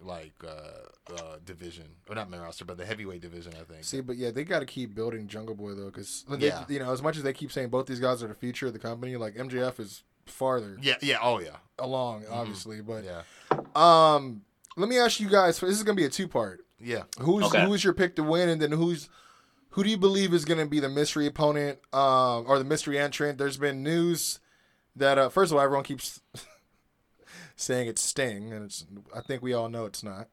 like 0.00 0.32
uh, 0.46 1.12
uh, 1.14 1.36
division, 1.44 1.86
or 2.08 2.14
not 2.14 2.30
main 2.30 2.40
roster, 2.40 2.64
but 2.64 2.78
the 2.78 2.86
heavyweight 2.86 3.20
division. 3.20 3.52
I 3.60 3.64
think. 3.70 3.84
see, 3.84 4.00
but 4.00 4.16
yeah, 4.16 4.30
they 4.30 4.44
got 4.44 4.60
to 4.60 4.66
keep 4.66 4.94
building 4.94 5.26
Jungle 5.26 5.54
Boy 5.54 5.72
though, 5.74 5.86
because 5.86 6.24
Yeah. 6.38 6.64
you 6.68 6.78
know, 6.78 6.92
as 6.92 7.02
much 7.02 7.16
as 7.16 7.22
they 7.22 7.32
keep 7.32 7.52
saying 7.52 7.68
both 7.68 7.86
these 7.86 8.00
guys 8.00 8.22
are 8.22 8.28
the 8.28 8.34
future 8.34 8.66
of 8.68 8.72
the 8.72 8.78
company, 8.78 9.16
like 9.16 9.34
MJF 9.34 9.78
is 9.80 10.02
farther 10.26 10.78
Yeah. 10.80 10.94
Yeah. 11.02 11.18
Oh 11.22 11.40
yeah. 11.40 11.56
along, 11.78 12.24
obviously. 12.30 12.80
But 12.80 13.04
Yeah. 13.04 13.22
um, 13.74 14.42
let 14.76 14.88
me 14.88 14.98
ask 14.98 15.20
you 15.20 15.28
guys. 15.28 15.58
This 15.60 15.70
is 15.70 15.82
gonna 15.82 15.96
be 15.96 16.04
a 16.04 16.10
two 16.10 16.28
part. 16.28 16.60
Yeah. 16.80 17.02
Who's 17.20 17.44
Okay. 17.44 17.64
who's 17.66 17.82
your 17.82 17.92
pick 17.94 18.14
to 18.16 18.22
win, 18.22 18.48
and 18.48 18.62
then 18.62 18.72
who's 18.72 19.08
who 19.78 19.84
do 19.84 19.90
you 19.90 19.96
believe 19.96 20.34
is 20.34 20.44
going 20.44 20.58
to 20.58 20.66
be 20.66 20.80
the 20.80 20.88
mystery 20.88 21.24
opponent 21.28 21.78
um, 21.92 22.46
or 22.48 22.58
the 22.58 22.64
mystery 22.64 22.98
entrant? 22.98 23.38
There's 23.38 23.58
been 23.58 23.84
news 23.84 24.40
that 24.96 25.18
uh, 25.18 25.28
first 25.28 25.52
of 25.52 25.56
all, 25.56 25.62
everyone 25.62 25.84
keeps 25.84 26.20
saying 27.54 27.86
it's 27.86 28.02
Sting, 28.02 28.52
and 28.52 28.64
it's 28.64 28.84
I 29.14 29.20
think 29.20 29.40
we 29.40 29.54
all 29.54 29.68
know 29.68 29.84
it's 29.84 30.02
not. 30.02 30.26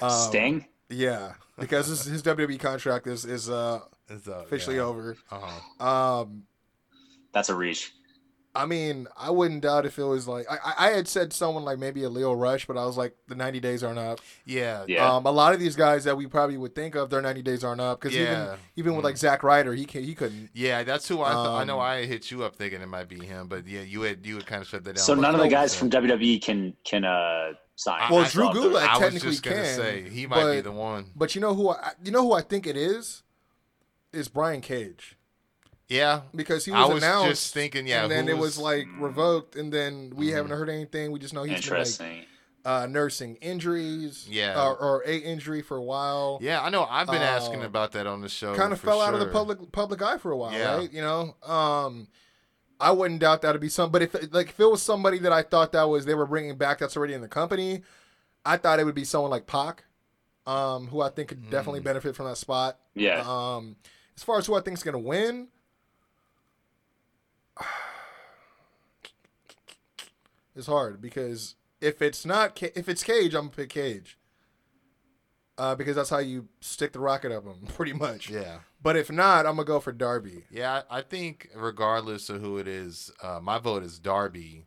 Um, 0.00 0.10
Sting. 0.10 0.66
yeah, 0.88 1.32
because 1.58 1.88
his, 1.88 2.04
his 2.04 2.22
WWE 2.22 2.60
contract 2.60 3.08
is 3.08 3.24
is 3.24 3.50
uh, 3.50 3.80
It's, 4.08 4.28
uh, 4.28 4.44
officially 4.44 4.76
yeah. 4.76 4.82
over. 4.82 5.16
Uh-huh. 5.28 5.84
Um, 5.84 6.44
That's 7.32 7.48
a 7.48 7.54
reach. 7.56 7.94
I 8.56 8.66
mean, 8.66 9.08
I 9.16 9.30
wouldn't 9.30 9.62
doubt 9.62 9.84
if 9.84 9.98
it 9.98 10.04
was 10.04 10.28
like 10.28 10.46
I, 10.50 10.58
I- 10.64 10.88
I 10.88 10.90
had 10.92 11.08
said 11.08 11.32
someone 11.32 11.64
like 11.64 11.78
maybe 11.78 12.04
a 12.04 12.08
Lio 12.08 12.32
Rush, 12.34 12.66
but 12.66 12.76
I 12.76 12.84
was 12.86 12.96
like 12.96 13.14
the 13.26 13.34
90 13.34 13.58
days 13.60 13.82
aren't 13.82 13.98
up. 13.98 14.20
Yeah. 14.46 14.84
Yeah. 14.86 15.12
Um, 15.12 15.26
a 15.26 15.30
lot 15.32 15.54
of 15.54 15.58
these 15.60 15.74
guys 15.74 16.04
that 16.04 16.16
we 16.16 16.26
probably 16.26 16.56
would 16.56 16.74
think 16.74 16.94
of, 16.94 17.10
their 17.10 17.20
90 17.20 17.42
days 17.42 17.64
aren't 17.64 17.80
up 17.80 18.00
because 18.00 18.16
Yeah. 18.16 18.22
even 18.44 18.58
even 18.76 18.96
with 18.96 19.04
like 19.04 19.16
Zack 19.16 19.42
Ryder, 19.42 19.72
he 19.74 19.84
can 19.84 20.04
he 20.04 20.14
couldn't. 20.14 20.50
Yeah, 20.54 20.82
that's 20.84 21.08
who 21.08 21.20
I 21.22 21.32
th- 21.32 21.36
I 21.46 21.64
know. 21.64 21.80
Um, 21.80 21.86
I 21.86 22.02
hit 22.04 22.30
you 22.30 22.44
up 22.44 22.54
thinking 22.56 22.80
it 22.80 22.86
might 22.88 23.08
be 23.08 23.24
him, 23.24 23.48
but 23.48 23.66
yeah, 23.66 23.80
you 23.82 24.02
had 24.02 24.24
you 24.24 24.36
had 24.36 24.46
kind 24.46 24.62
of 24.62 24.68
shut 24.68 24.84
that 24.84 24.96
down. 24.96 25.04
So 25.04 25.14
But 25.14 25.22
none 25.22 25.34
of 25.34 25.40
the 25.40 25.48
guys 25.48 25.74
from 25.74 25.90
WWE 25.90 26.40
can 26.40 26.76
can 26.84 27.04
uh 27.04 27.54
sign. 27.76 28.02
Well, 28.08 28.20
I 28.24 28.28
Drew 28.28 28.44
thought 28.44 28.54
Gulak 28.54 28.62
those- 28.62 28.76
I 28.82 28.92
was 28.92 28.98
technically 29.00 29.30
just 29.30 29.42
gonna 29.42 29.56
can, 29.56 29.76
say 29.76 30.08
he 30.08 30.26
might 30.28 30.52
be 30.54 30.60
the 30.60 30.70
one. 30.70 31.10
But 31.16 31.34
you 31.34 31.40
know 31.40 31.54
who 31.54 31.70
I, 31.70 31.92
you 32.04 32.12
know 32.12 32.22
who 32.22 32.32
I 32.34 32.40
think 32.42 32.66
it 32.68 32.76
is 32.76 33.22
is 34.12 34.28
Brian 34.28 34.60
Cage 34.60 35.16
Yeah, 35.88 36.22
because 36.34 36.64
he 36.64 36.70
was, 36.70 36.78
I 36.80 36.84
was, 36.84 36.94
was 36.94 37.02
announced. 37.02 37.28
just 37.30 37.54
thinking, 37.54 37.86
yeah, 37.86 38.04
and 38.04 38.10
then 38.10 38.28
it 38.28 38.32
was 38.38 38.56
was- 38.56 38.58
like 38.58 38.86
revoked, 38.98 39.54
and 39.56 39.72
then 39.72 40.12
we 40.16 40.28
haven't 40.28 40.50
heard 40.50 40.70
anything. 40.70 41.12
We 41.12 41.18
just 41.18 41.34
know 41.34 41.42
he's 41.42 41.68
been 41.68 41.78
like 41.78 42.26
uh, 42.64 42.86
nursing 42.86 43.36
injuries, 43.42 44.26
Yeah. 44.30 44.58
or, 44.64 44.74
or 44.76 45.02
a 45.06 45.14
injury 45.18 45.60
for 45.60 45.76
a 45.76 45.82
while. 45.82 46.38
yeah. 46.40 46.62
I 46.62 46.70
know. 46.70 46.84
I've 46.88 47.06
been 47.06 47.20
asking 47.20 47.62
Uh, 47.62 47.66
about 47.66 47.92
that 47.92 48.06
on 48.06 48.22
the 48.22 48.28
show. 48.30 48.54
kind 48.54 48.72
of 48.72 48.80
for 48.80 48.86
fell 48.86 49.02
out 49.02 49.12
of 49.12 49.20
the 49.20 49.26
public 49.26 49.70
public 49.72 50.00
eye 50.00 50.16
for 50.16 50.30
a 50.32 50.36
while, 50.36 50.52
Yeah. 50.52 50.76
right? 50.76 50.90
You 50.92 51.02
know, 51.02 51.36
um, 51.42 52.08
I 52.80 52.90
wouldn't 52.92 53.20
doubt 53.20 53.42
that'd 53.42 53.60
be 53.60 53.68
some. 53.68 53.90
But 53.90 54.00
if 54.02 54.14
like 54.32 54.48
if 54.48 54.58
it 54.58 54.64
was 54.70 54.80
somebody 54.80 55.18
that 55.18 55.32
I 55.32 55.42
thought 55.42 55.72
that 55.72 55.82
was 55.84 56.06
they 56.06 56.14
were 56.14 56.26
bringing 56.26 56.56
back 56.56 56.78
that's 56.78 56.96
already 56.96 57.12
in 57.12 57.20
the 57.20 57.28
company, 57.28 57.82
I 58.46 58.56
thought 58.56 58.80
it 58.80 58.84
would 58.84 58.94
be 58.94 59.04
someone 59.04 59.30
like 59.30 59.46
Pac, 59.46 59.84
um, 60.46 60.86
who 60.86 61.02
I 61.02 61.10
think 61.10 61.28
could 61.28 61.50
definitely 61.50 61.80
Mm. 61.80 61.84
benefit 61.84 62.16
from 62.16 62.24
that 62.26 62.38
spot. 62.38 62.78
Yeah. 62.94 63.22
Um, 63.26 63.76
as 64.16 64.22
far 64.22 64.38
as 64.38 64.46
who 64.46 64.54
I 64.54 64.60
think 64.62 64.78
is 64.78 64.82
gonna 64.82 64.98
win. 64.98 65.48
It's 70.56 70.68
hard 70.68 71.00
because 71.00 71.56
if 71.80 72.00
it's 72.00 72.24
not 72.24 72.62
if 72.62 72.88
it's 72.88 73.02
Cage, 73.02 73.34
I'm 73.34 73.46
gonna 73.46 73.56
pick 73.56 73.70
Cage. 73.70 74.18
Uh, 75.56 75.74
because 75.74 75.94
that's 75.94 76.10
how 76.10 76.18
you 76.18 76.48
stick 76.60 76.92
the 76.92 76.98
rocket 76.98 77.30
up 77.30 77.44
him, 77.44 77.66
pretty 77.74 77.92
much. 77.92 78.28
Yeah. 78.28 78.58
But 78.82 78.96
if 78.96 79.10
not, 79.10 79.46
I'm 79.46 79.56
gonna 79.56 79.64
go 79.64 79.80
for 79.80 79.92
Darby. 79.92 80.44
Yeah, 80.50 80.82
I 80.90 80.98
I 80.98 81.02
think 81.02 81.50
regardless 81.54 82.30
of 82.30 82.40
who 82.40 82.58
it 82.58 82.68
is, 82.68 83.10
uh, 83.22 83.40
my 83.42 83.58
vote 83.58 83.82
is 83.82 83.98
Darby. 83.98 84.66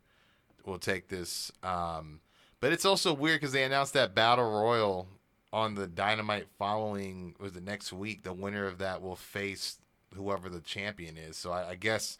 Will 0.65 0.77
take 0.77 1.07
this, 1.07 1.49
um, 1.63 2.19
but 2.59 2.73
it's 2.73 2.83
also 2.83 3.13
weird 3.13 3.39
because 3.39 3.53
they 3.53 3.63
announced 3.63 3.93
that 3.93 4.13
battle 4.13 4.51
royal 4.51 5.07
on 5.53 5.75
the 5.75 5.87
Dynamite 5.87 6.47
following 6.59 7.35
was 7.39 7.53
the 7.53 7.61
next 7.61 7.93
week. 7.93 8.23
The 8.23 8.33
winner 8.33 8.65
of 8.65 8.77
that 8.79 9.01
will 9.01 9.15
face 9.15 9.77
whoever 10.13 10.49
the 10.49 10.59
champion 10.59 11.15
is. 11.15 11.37
So 11.37 11.51
I, 11.51 11.69
I 11.69 11.75
guess 11.75 12.17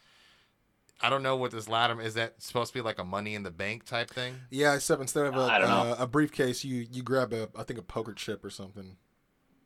I 1.01 1.09
don't 1.09 1.23
know 1.23 1.35
what 1.35 1.51
this 1.51 1.69
ladder 1.69 2.01
is. 2.01 2.15
That 2.15 2.41
supposed 2.41 2.73
to 2.73 2.79
be 2.79 2.81
like 2.81 2.99
a 2.99 3.03
Money 3.03 3.35
in 3.35 3.43
the 3.43 3.51
Bank 3.51 3.85
type 3.85 4.09
thing? 4.09 4.35
Yeah, 4.49 4.75
except 4.75 5.01
instead 5.01 5.27
of 5.27 5.35
a, 5.35 5.41
I 5.41 5.59
don't 5.59 5.69
uh, 5.69 5.95
a 5.99 6.07
briefcase, 6.07 6.63
you 6.63 6.87
you 6.91 7.03
grab 7.03 7.33
a 7.33 7.49
I 7.55 7.63
think 7.63 7.79
a 7.79 7.83
poker 7.83 8.13
chip 8.13 8.43
or 8.43 8.49
something. 8.49 8.97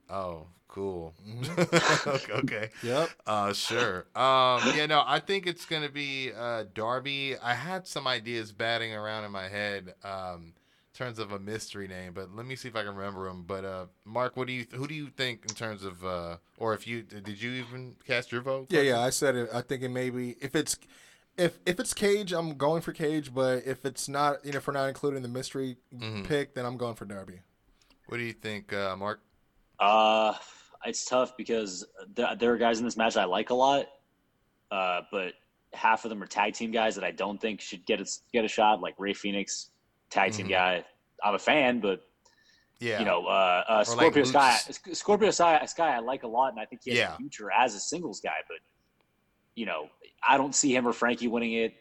Oh, 0.09 0.47
cool. 0.67 1.13
Mm-hmm. 1.25 2.09
okay, 2.09 2.33
okay. 2.33 2.69
Yep. 2.83 3.09
Uh, 3.25 3.53
sure. 3.53 3.99
Um, 4.13 4.61
yeah, 4.75 4.85
no, 4.87 5.03
I 5.05 5.19
think 5.19 5.47
it's 5.47 5.65
gonna 5.65 5.89
be 5.89 6.31
uh, 6.37 6.65
Darby. 6.73 7.37
I 7.37 7.53
had 7.53 7.87
some 7.87 8.07
ideas 8.07 8.51
batting 8.51 8.93
around 8.93 9.23
in 9.23 9.31
my 9.31 9.47
head, 9.47 9.93
um, 10.03 10.53
in 10.93 10.97
terms 10.97 11.17
of 11.17 11.31
a 11.31 11.39
mystery 11.39 11.87
name, 11.87 12.11
but 12.13 12.35
let 12.35 12.45
me 12.45 12.57
see 12.57 12.67
if 12.67 12.75
I 12.75 12.83
can 12.83 12.93
remember 12.93 13.27
them. 13.29 13.45
But 13.47 13.63
uh, 13.63 13.85
Mark, 14.03 14.35
what 14.35 14.47
do 14.47 14.53
you 14.53 14.65
who 14.73 14.85
do 14.85 14.93
you 14.93 15.07
think 15.07 15.45
in 15.47 15.55
terms 15.55 15.85
of, 15.85 16.03
uh, 16.03 16.37
or 16.57 16.73
if 16.73 16.85
you 16.85 17.03
did 17.03 17.41
you 17.41 17.51
even 17.51 17.95
cast 18.05 18.33
your 18.33 18.41
vote? 18.41 18.67
Yeah, 18.69 18.81
yeah. 18.81 18.99
I 18.99 19.11
said 19.11 19.35
it. 19.35 19.49
I 19.53 19.61
think 19.61 19.81
it 19.81 19.89
may 19.89 20.09
be 20.09 20.35
if 20.41 20.55
it's 20.55 20.77
if 21.37 21.59
if 21.65 21.79
it's 21.79 21.93
Cage, 21.93 22.33
I'm 22.33 22.57
going 22.57 22.81
for 22.81 22.91
Cage. 22.93 23.33
But 23.33 23.65
if 23.65 23.85
it's 23.85 24.07
not, 24.09 24.43
you 24.45 24.51
know, 24.51 24.57
if 24.57 24.67
we're 24.67 24.73
not 24.73 24.87
including 24.89 25.21
the 25.21 25.27
mystery 25.27 25.77
Mhm. 25.93 26.25
pick, 26.25 26.53
then 26.55 26.65
I'm 26.65 26.77
going 26.77 26.95
for 26.95 27.05
Darby. 27.05 27.41
What 28.07 28.17
do 28.17 28.23
you 28.23 28.33
think, 28.33 28.73
uh, 28.73 28.95
Mark? 28.97 29.21
Uh, 29.79 30.33
it's 30.85 31.05
tough 31.05 31.35
because 31.37 31.85
there, 32.13 32.35
there 32.35 32.53
are 32.53 32.57
guys 32.57 32.79
in 32.79 32.85
this 32.85 32.97
match 32.97 33.15
I 33.17 33.23
like 33.23 33.49
a 33.49 33.53
lot, 33.55 33.87
uh, 34.69 35.01
but 35.11 35.33
half 35.73 36.03
of 36.05 36.09
them 36.09 36.21
are 36.21 36.27
tag 36.27 36.53
team 36.53 36.71
guys 36.71 36.95
that 36.95 37.03
I 37.03 37.11
don't 37.11 37.39
think 37.39 37.61
should 37.61 37.85
get 37.85 38.01
a, 38.01 38.05
get 38.33 38.43
a 38.43 38.47
shot. 38.47 38.81
Like 38.81 38.95
Rey 38.97 39.13
Fenix, 39.13 39.71
tag 40.09 40.33
team 40.33 40.47
Mhm. 40.47 40.49
guy. 40.51 40.85
I'm 41.23 41.35
a 41.35 41.39
fan, 41.39 41.79
but 41.79 42.01
Yeah, 42.79 42.99
you 42.99 43.05
know, 43.05 43.25
uh, 43.27 43.63
uh, 43.69 43.75
like 43.77 43.87
Scorpio 43.87 44.23
Sky, 44.23 44.57
Scorpio 44.93 45.31
Sky, 45.31 45.65
Sky, 45.65 45.95
I 45.95 45.99
like 45.99 46.23
a 46.23 46.27
lot, 46.27 46.51
and 46.51 46.59
I 46.59 46.65
think 46.65 46.81
he 46.83 46.89
has 46.91 46.97
Yeah. 46.99 47.13
a 47.13 47.17
future 47.17 47.51
as 47.51 47.75
a 47.75 47.79
singles 47.79 48.19
guy. 48.19 48.37
But 48.47 48.57
you 49.55 49.65
know, 49.67 49.87
I 50.27 50.37
don't 50.37 50.53
see 50.55 50.75
him 50.75 50.87
or 50.87 50.93
Frankie 50.93 51.27
winning 51.27 51.53
it. 51.53 51.73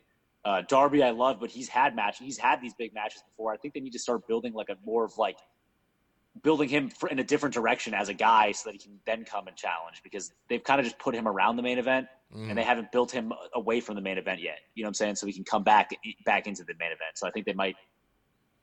Uh, 0.44 0.62
Darby, 0.66 1.02
I 1.02 1.10
love, 1.10 1.38
but 1.38 1.50
he's 1.50 1.68
had 1.68 1.94
match, 1.94 2.18
he's 2.18 2.38
had 2.38 2.62
these 2.62 2.72
big 2.74 2.94
matches 2.94 3.22
before. 3.28 3.52
I 3.52 3.58
think 3.58 3.74
they 3.74 3.80
need 3.80 3.92
to 3.92 3.98
start 3.98 4.26
building 4.26 4.54
like 4.54 4.70
a 4.70 4.76
more 4.84 5.04
of 5.04 5.18
like 5.18 5.36
building 6.42 6.68
him 6.68 6.90
in 7.10 7.18
a 7.18 7.24
different 7.24 7.54
direction 7.54 7.92
as 7.92 8.08
a 8.08 8.14
guy, 8.14 8.52
so 8.52 8.70
that 8.70 8.72
he 8.72 8.78
can 8.78 8.98
then 9.04 9.24
come 9.24 9.48
and 9.48 9.56
challenge. 9.56 10.00
Because 10.02 10.32
they've 10.48 10.62
kind 10.64 10.80
of 10.80 10.86
just 10.86 10.98
put 10.98 11.14
him 11.14 11.28
around 11.28 11.56
the 11.56 11.62
main 11.62 11.78
event, 11.78 12.06
Mhm. 12.34 12.48
and 12.48 12.56
they 12.56 12.62
haven't 12.62 12.90
built 12.92 13.10
him 13.10 13.32
away 13.54 13.80
from 13.80 13.96
the 13.96 14.00
main 14.00 14.16
event 14.16 14.40
yet. 14.40 14.60
You 14.74 14.82
know 14.82 14.86
what 14.86 14.90
I'm 14.90 14.94
saying? 14.94 15.16
So 15.16 15.26
he 15.26 15.32
can 15.32 15.44
come 15.44 15.62
back 15.62 15.90
back 16.24 16.46
into 16.46 16.64
the 16.64 16.74
main 16.78 16.92
event. 16.92 17.16
So 17.16 17.26
I 17.26 17.30
think 17.30 17.44
they 17.44 17.52
might 17.52 17.76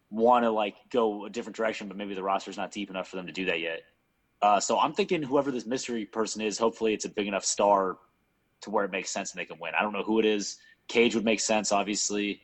want 0.10 0.46
to 0.46 0.50
like 0.50 0.78
go 0.90 1.26
a 1.26 1.30
different 1.30 1.56
direction, 1.56 1.88
but 1.88 1.98
maybe 1.98 2.16
the 2.16 2.24
roster's 2.24 2.58
not 2.58 2.72
deep 2.72 2.90
enough 2.90 3.10
for 3.10 3.18
them 3.18 3.28
to 3.28 3.34
do 3.34 3.46
that 3.46 3.60
yet. 3.60 3.82
Uh, 4.42 4.60
so 4.60 4.80
I'm 4.80 4.94
thinking 4.94 5.22
whoever 5.22 5.52
this 5.52 5.66
mystery 5.66 6.06
person 6.06 6.42
is, 6.42 6.58
hopefully 6.58 6.94
it's 6.94 7.06
a 7.06 7.10
big 7.10 7.28
enough 7.28 7.44
star 7.44 7.98
to 8.62 8.70
where 8.70 8.86
it 8.86 8.92
makes 8.92 9.10
sense 9.10 9.32
and 9.32 9.40
they 9.40 9.46
can 9.46 9.60
win. 9.60 9.74
I 9.78 9.82
don't 9.82 9.94
know 9.94 10.04
who 10.04 10.20
it 10.20 10.26
is. 10.26 10.58
Cage 10.88 11.16
would 11.16 11.26
make 11.26 11.40
sense, 11.40 11.72
obviously. 11.72 12.42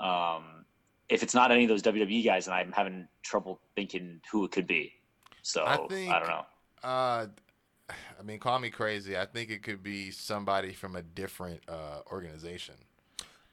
Um, 0.00 0.64
if 1.08 1.22
it's 1.22 1.34
not 1.34 1.50
any 1.50 1.64
of 1.64 1.68
those 1.68 1.82
WWE 1.82 2.24
guys, 2.24 2.46
then 2.46 2.54
I'm 2.54 2.72
having 2.72 3.08
trouble 3.22 3.60
thinking 3.74 4.20
who 4.30 4.44
it 4.44 4.50
could 4.50 4.66
be. 4.66 4.94
So 5.42 5.64
I 5.64 5.74
I, 5.74 5.76
don't 6.18 6.28
know. 6.28 6.44
Uh, 6.82 7.26
I 7.88 8.22
mean, 8.22 8.38
call 8.38 8.58
me 8.58 8.70
crazy. 8.70 9.16
I 9.16 9.24
think 9.24 9.50
it 9.50 9.62
could 9.62 9.82
be 9.82 10.10
somebody 10.10 10.72
from 10.72 10.96
a 10.96 11.02
different 11.02 11.60
uh, 11.68 12.00
organization. 12.12 12.74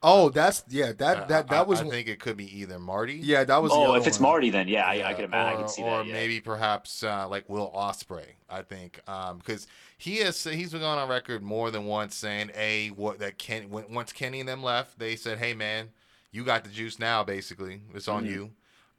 Oh, 0.04 0.30
that's 0.30 0.64
yeah. 0.70 0.92
That 0.92 1.18
Uh, 1.18 1.26
that 1.26 1.46
I- 1.50 1.56
that 1.56 1.68
was 1.68 1.82
I 1.82 1.90
think 1.90 2.08
it 2.08 2.20
could 2.20 2.38
be 2.38 2.60
either 2.60 2.78
Marty. 2.78 3.16
yeah. 3.16 3.44
That 3.44 3.62
was. 3.64 3.72
the 3.72 3.78
Oh, 3.78 3.96
if 3.96 4.06
it's 4.06 4.20
one. 4.20 4.30
Marty, 4.32 4.50
then 4.52 4.68
yeah, 4.68 4.86
I, 4.86 4.92
I 4.92 4.96
Yeah, 4.96 5.14
can 5.14 5.26
imagine. 5.26 5.60
I 5.60 5.64
or- 5.64 5.68
see 5.68 5.82
or 5.84 5.98
that. 6.00 6.06
Yeah. 6.08 6.14
maybe 6.14 6.40
perhaps 6.42 7.02
uh, 7.04 7.28
like 7.28 7.50
Will 7.50 7.72
Ospreay. 7.76 8.34
I 8.50 8.62
think 8.62 9.00
because 9.38 9.68
he 9.98 10.18
has 10.18 10.44
he's 10.44 10.72
been 10.72 10.82
going 10.82 11.00
on 11.00 11.10
record 11.10 11.42
more 11.42 11.72
than 11.72 11.86
once 11.86 12.16
saying 12.16 12.52
a 12.56 12.90
what 12.90 13.20
that 13.20 13.38
Ken 13.40 13.70
when, 13.70 13.92
once 13.94 14.12
Kenny 14.14 14.40
and 14.42 14.50
them 14.50 14.62
left, 14.62 15.00
they 15.00 15.16
said, 15.16 15.40
"Hey 15.40 15.54
man, 15.56 15.90
you 16.32 16.44
got 16.44 16.64
the 16.64 16.70
juice 16.70 17.00
now. 17.00 17.24
Basically, 17.24 17.82
it's 17.94 18.08
on 18.08 18.26
Mhm. 18.26 18.30
you." 18.30 18.52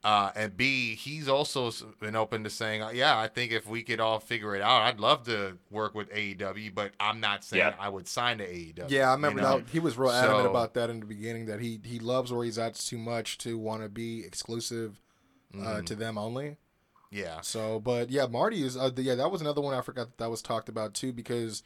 Uh, 0.07 0.31
and 0.37 0.55
B, 0.55 0.95
he's 0.95 1.27
also 1.27 1.69
been 1.99 2.15
open 2.15 2.45
to 2.45 2.49
saying, 2.49 2.81
uh, 2.81 2.91
"Yeah, 2.91 3.19
I 3.19 3.27
think 3.27 3.51
if 3.51 3.67
we 3.67 3.83
could 3.83 3.99
all 3.99 4.19
figure 4.21 4.55
it 4.55 4.61
out, 4.61 4.83
I'd 4.83 5.01
love 5.01 5.25
to 5.25 5.57
work 5.69 5.93
with 5.95 6.09
AEW, 6.13 6.73
but 6.73 6.93
I'm 6.97 7.19
not 7.19 7.43
saying 7.43 7.59
Yeah. 7.59 7.73
I 7.77 7.89
would 7.89 8.07
sign 8.07 8.37
to 8.37 8.45
AEW." 8.45 8.85
Yeah, 8.89 9.07
I 9.07 9.11
you 9.11 9.15
remember 9.17 9.41
know? 9.41 9.57
that. 9.59 9.67
He 9.69 9.79
was 9.79 9.97
real 9.97 10.11
adamant 10.11 10.45
So- 10.45 10.49
about 10.51 10.75
that 10.75 10.89
in 10.89 11.01
the 11.01 11.05
beginning. 11.05 11.47
That 11.47 11.59
he 11.59 11.81
he 11.83 11.99
loves 11.99 12.31
where 12.31 12.45
he's 12.45 12.57
at 12.57 12.75
too 12.75 12.97
much 12.97 13.37
to 13.39 13.57
want 13.57 13.81
to 13.83 13.89
be 13.89 14.23
exclusive 14.23 15.01
uh, 15.53 15.57
Mhm. 15.57 15.85
to 15.87 15.95
them 15.95 16.17
only. 16.17 16.55
Yeah, 17.11 17.41
So, 17.41 17.79
but 17.79 18.09
yeah, 18.09 18.27
Marty 18.27 18.63
is. 18.63 18.77
Uh, 18.77 18.91
yeah, 18.95 19.15
that 19.15 19.29
was 19.29 19.41
another 19.41 19.59
one 19.61 19.73
I 19.73 19.81
forgot 19.81 20.07
that, 20.11 20.17
that 20.19 20.29
was 20.29 20.41
talked 20.41 20.69
about 20.69 20.93
too 20.93 21.11
because 21.11 21.63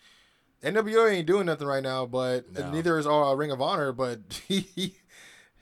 NWO 0.63 1.07
ain't 1.11 1.27
doing 1.27 1.45
nothing 1.47 1.68
right 1.68 1.81
now, 1.84 2.05
but 2.07 2.51
No. 2.53 2.72
neither 2.72 2.97
is 2.97 3.05
uh, 3.05 3.34
Ring 3.38 3.51
of 3.51 3.61
Honor. 3.61 3.91
But 3.91 4.19
he, 4.47 4.61
he 4.76 4.95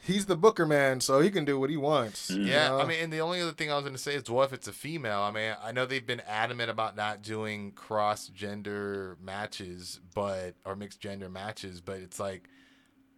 he's 0.01 0.25
the 0.25 0.35
Booker 0.35 0.65
man, 0.65 1.01
so 1.01 1.19
he 1.19 1.29
can 1.29 1.45
do 1.45 1.59
what 1.59 1.69
he 1.69 1.77
wants. 1.77 2.29
Yeah, 2.29 2.69
know? 2.69 2.79
I 2.79 2.85
mean, 2.85 2.99
and 3.01 3.13
the 3.13 3.21
only 3.21 3.41
other 3.41 3.51
thing 3.51 3.71
I 3.71 3.75
was 3.75 3.83
going 3.83 3.95
to 3.95 4.01
say 4.01 4.15
is, 4.15 4.29
what 4.29 4.45
if 4.45 4.53
it's 4.53 4.67
a 4.67 4.73
female? 4.73 5.21
I 5.21 5.31
mean, 5.31 5.55
I 5.63 5.71
know 5.71 5.85
they've 5.85 6.05
been 6.05 6.21
adamant 6.27 6.69
about 6.69 6.95
not 6.95 7.21
doing 7.21 7.71
cross 7.71 8.27
gender 8.27 9.17
matches, 9.21 9.99
but 10.13 10.55
or 10.65 10.75
mixed 10.75 10.99
gender 10.99 11.29
matches, 11.29 11.81
but 11.81 11.97
it's 11.97 12.19
like, 12.19 12.49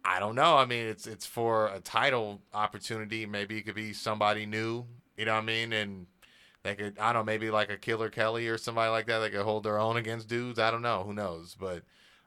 I 0.04 0.18
don't 0.18 0.34
know. 0.34 0.56
I 0.56 0.66
mean, 0.66 0.86
it's 0.86 1.06
it's 1.06 1.26
for 1.26 1.68
a 1.68 1.80
title 1.80 2.40
opportunity. 2.52 3.24
Maybe 3.26 3.58
it 3.58 3.62
could 3.62 3.74
be 3.74 3.92
somebody 3.92 4.46
new. 4.46 4.84
You 5.16 5.26
know 5.26 5.34
what 5.34 5.42
I 5.42 5.46
mean? 5.46 5.72
And 5.72 6.06
they 6.64 6.74
could, 6.74 6.98
I 6.98 7.12
don't 7.12 7.22
know, 7.22 7.24
maybe 7.24 7.50
like 7.50 7.70
a 7.70 7.76
Killer 7.76 8.08
Kelly 8.08 8.48
or 8.48 8.58
somebody 8.58 8.90
like 8.90 9.06
that. 9.06 9.20
They 9.20 9.30
could 9.30 9.42
hold 9.42 9.62
their 9.62 9.78
own 9.78 9.96
against 9.96 10.28
dudes. 10.28 10.58
I 10.58 10.70
don't 10.70 10.82
know. 10.82 11.04
Who 11.04 11.12
knows? 11.12 11.56
But 11.58 11.82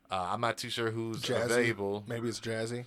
uh, 0.10 0.30
I'm 0.32 0.42
not 0.42 0.58
too 0.58 0.70
sure 0.70 0.92
who's 0.92 1.22
Jazzy. 1.22 1.46
available. 1.46 2.04
Maybe 2.08 2.30
it's 2.30 2.40
Jazzy. 2.40 2.86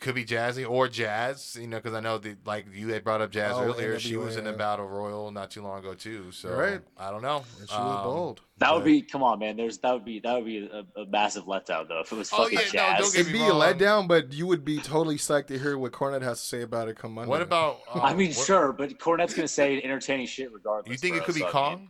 Could 0.00 0.14
be 0.14 0.24
Jazzy 0.24 0.68
or 0.68 0.86
Jazz, 0.86 1.56
you 1.60 1.66
know, 1.66 1.78
because 1.78 1.92
I 1.92 1.98
know 1.98 2.18
that 2.18 2.46
like 2.46 2.66
you 2.72 2.88
had 2.92 3.02
brought 3.02 3.20
up 3.20 3.32
Jazz 3.32 3.54
Oh, 3.56 3.64
earlier. 3.64 3.98
She 3.98 4.16
was 4.16 4.36
in 4.36 4.44
the 4.44 4.52
NWA. 4.52 4.56
Battle 4.58 4.86
Royal 4.86 5.30
not 5.32 5.50
too 5.50 5.60
long 5.60 5.80
ago 5.80 5.94
too. 5.94 6.30
So 6.30 6.50
Right. 6.50 6.80
I 6.96 7.10
don't 7.10 7.20
know. 7.22 7.38
And 7.58 7.68
she 7.68 7.74
was 7.74 7.96
Um, 7.98 8.04
bold. 8.04 8.40
That 8.58 8.72
would 8.74 8.80
but- 8.80 8.84
be 8.86 9.02
come 9.02 9.24
on, 9.24 9.40
man. 9.40 9.56
There's 9.56 9.78
that 9.78 9.92
would 9.92 10.04
be 10.04 10.20
that 10.20 10.34
would 10.36 10.44
be 10.44 10.66
a, 10.72 11.00
a 11.00 11.06
massive 11.06 11.46
letdown 11.46 11.88
though 11.88 11.98
if 12.00 12.12
it 12.12 12.14
was 12.16 12.32
Oh, 12.32 12.44
fucking 12.44 12.58
yeah, 12.58 12.64
no, 12.66 12.70
Jazz. 12.70 12.98
don't 13.00 13.12
get 13.12 13.20
It'd 13.22 13.32
me 13.32 13.38
be 13.40 13.44
a 13.46 13.52
letdown, 13.52 14.06
but 14.06 14.32
you 14.32 14.46
would 14.46 14.64
be 14.64 14.78
totally 14.78 15.16
psyched 15.16 15.48
to 15.48 15.58
hear 15.58 15.76
what 15.76 15.90
Cornette 15.90 16.22
has 16.22 16.40
to 16.42 16.46
say 16.46 16.62
about 16.62 16.86
it 16.88 16.96
come 16.96 17.14
Monday. 17.14 17.28
What 17.30 17.42
about? 17.42 17.80
Um, 17.92 18.00
I 18.00 18.14
mean, 18.14 18.32
what- 18.34 18.46
sure, 18.46 18.72
but 18.72 18.96
Cornette's 19.00 19.34
gonna 19.34 19.48
say 19.48 19.82
entertaining 19.82 20.26
shit 20.28 20.52
regardless. 20.52 20.92
You 20.92 20.96
think 20.98 21.16
it 21.16 21.18
bro, 21.18 21.26
could 21.26 21.34
be 21.34 21.40
so, 21.40 21.48
I 21.48 21.50
Kong? 21.50 21.76
mean, 21.80 21.88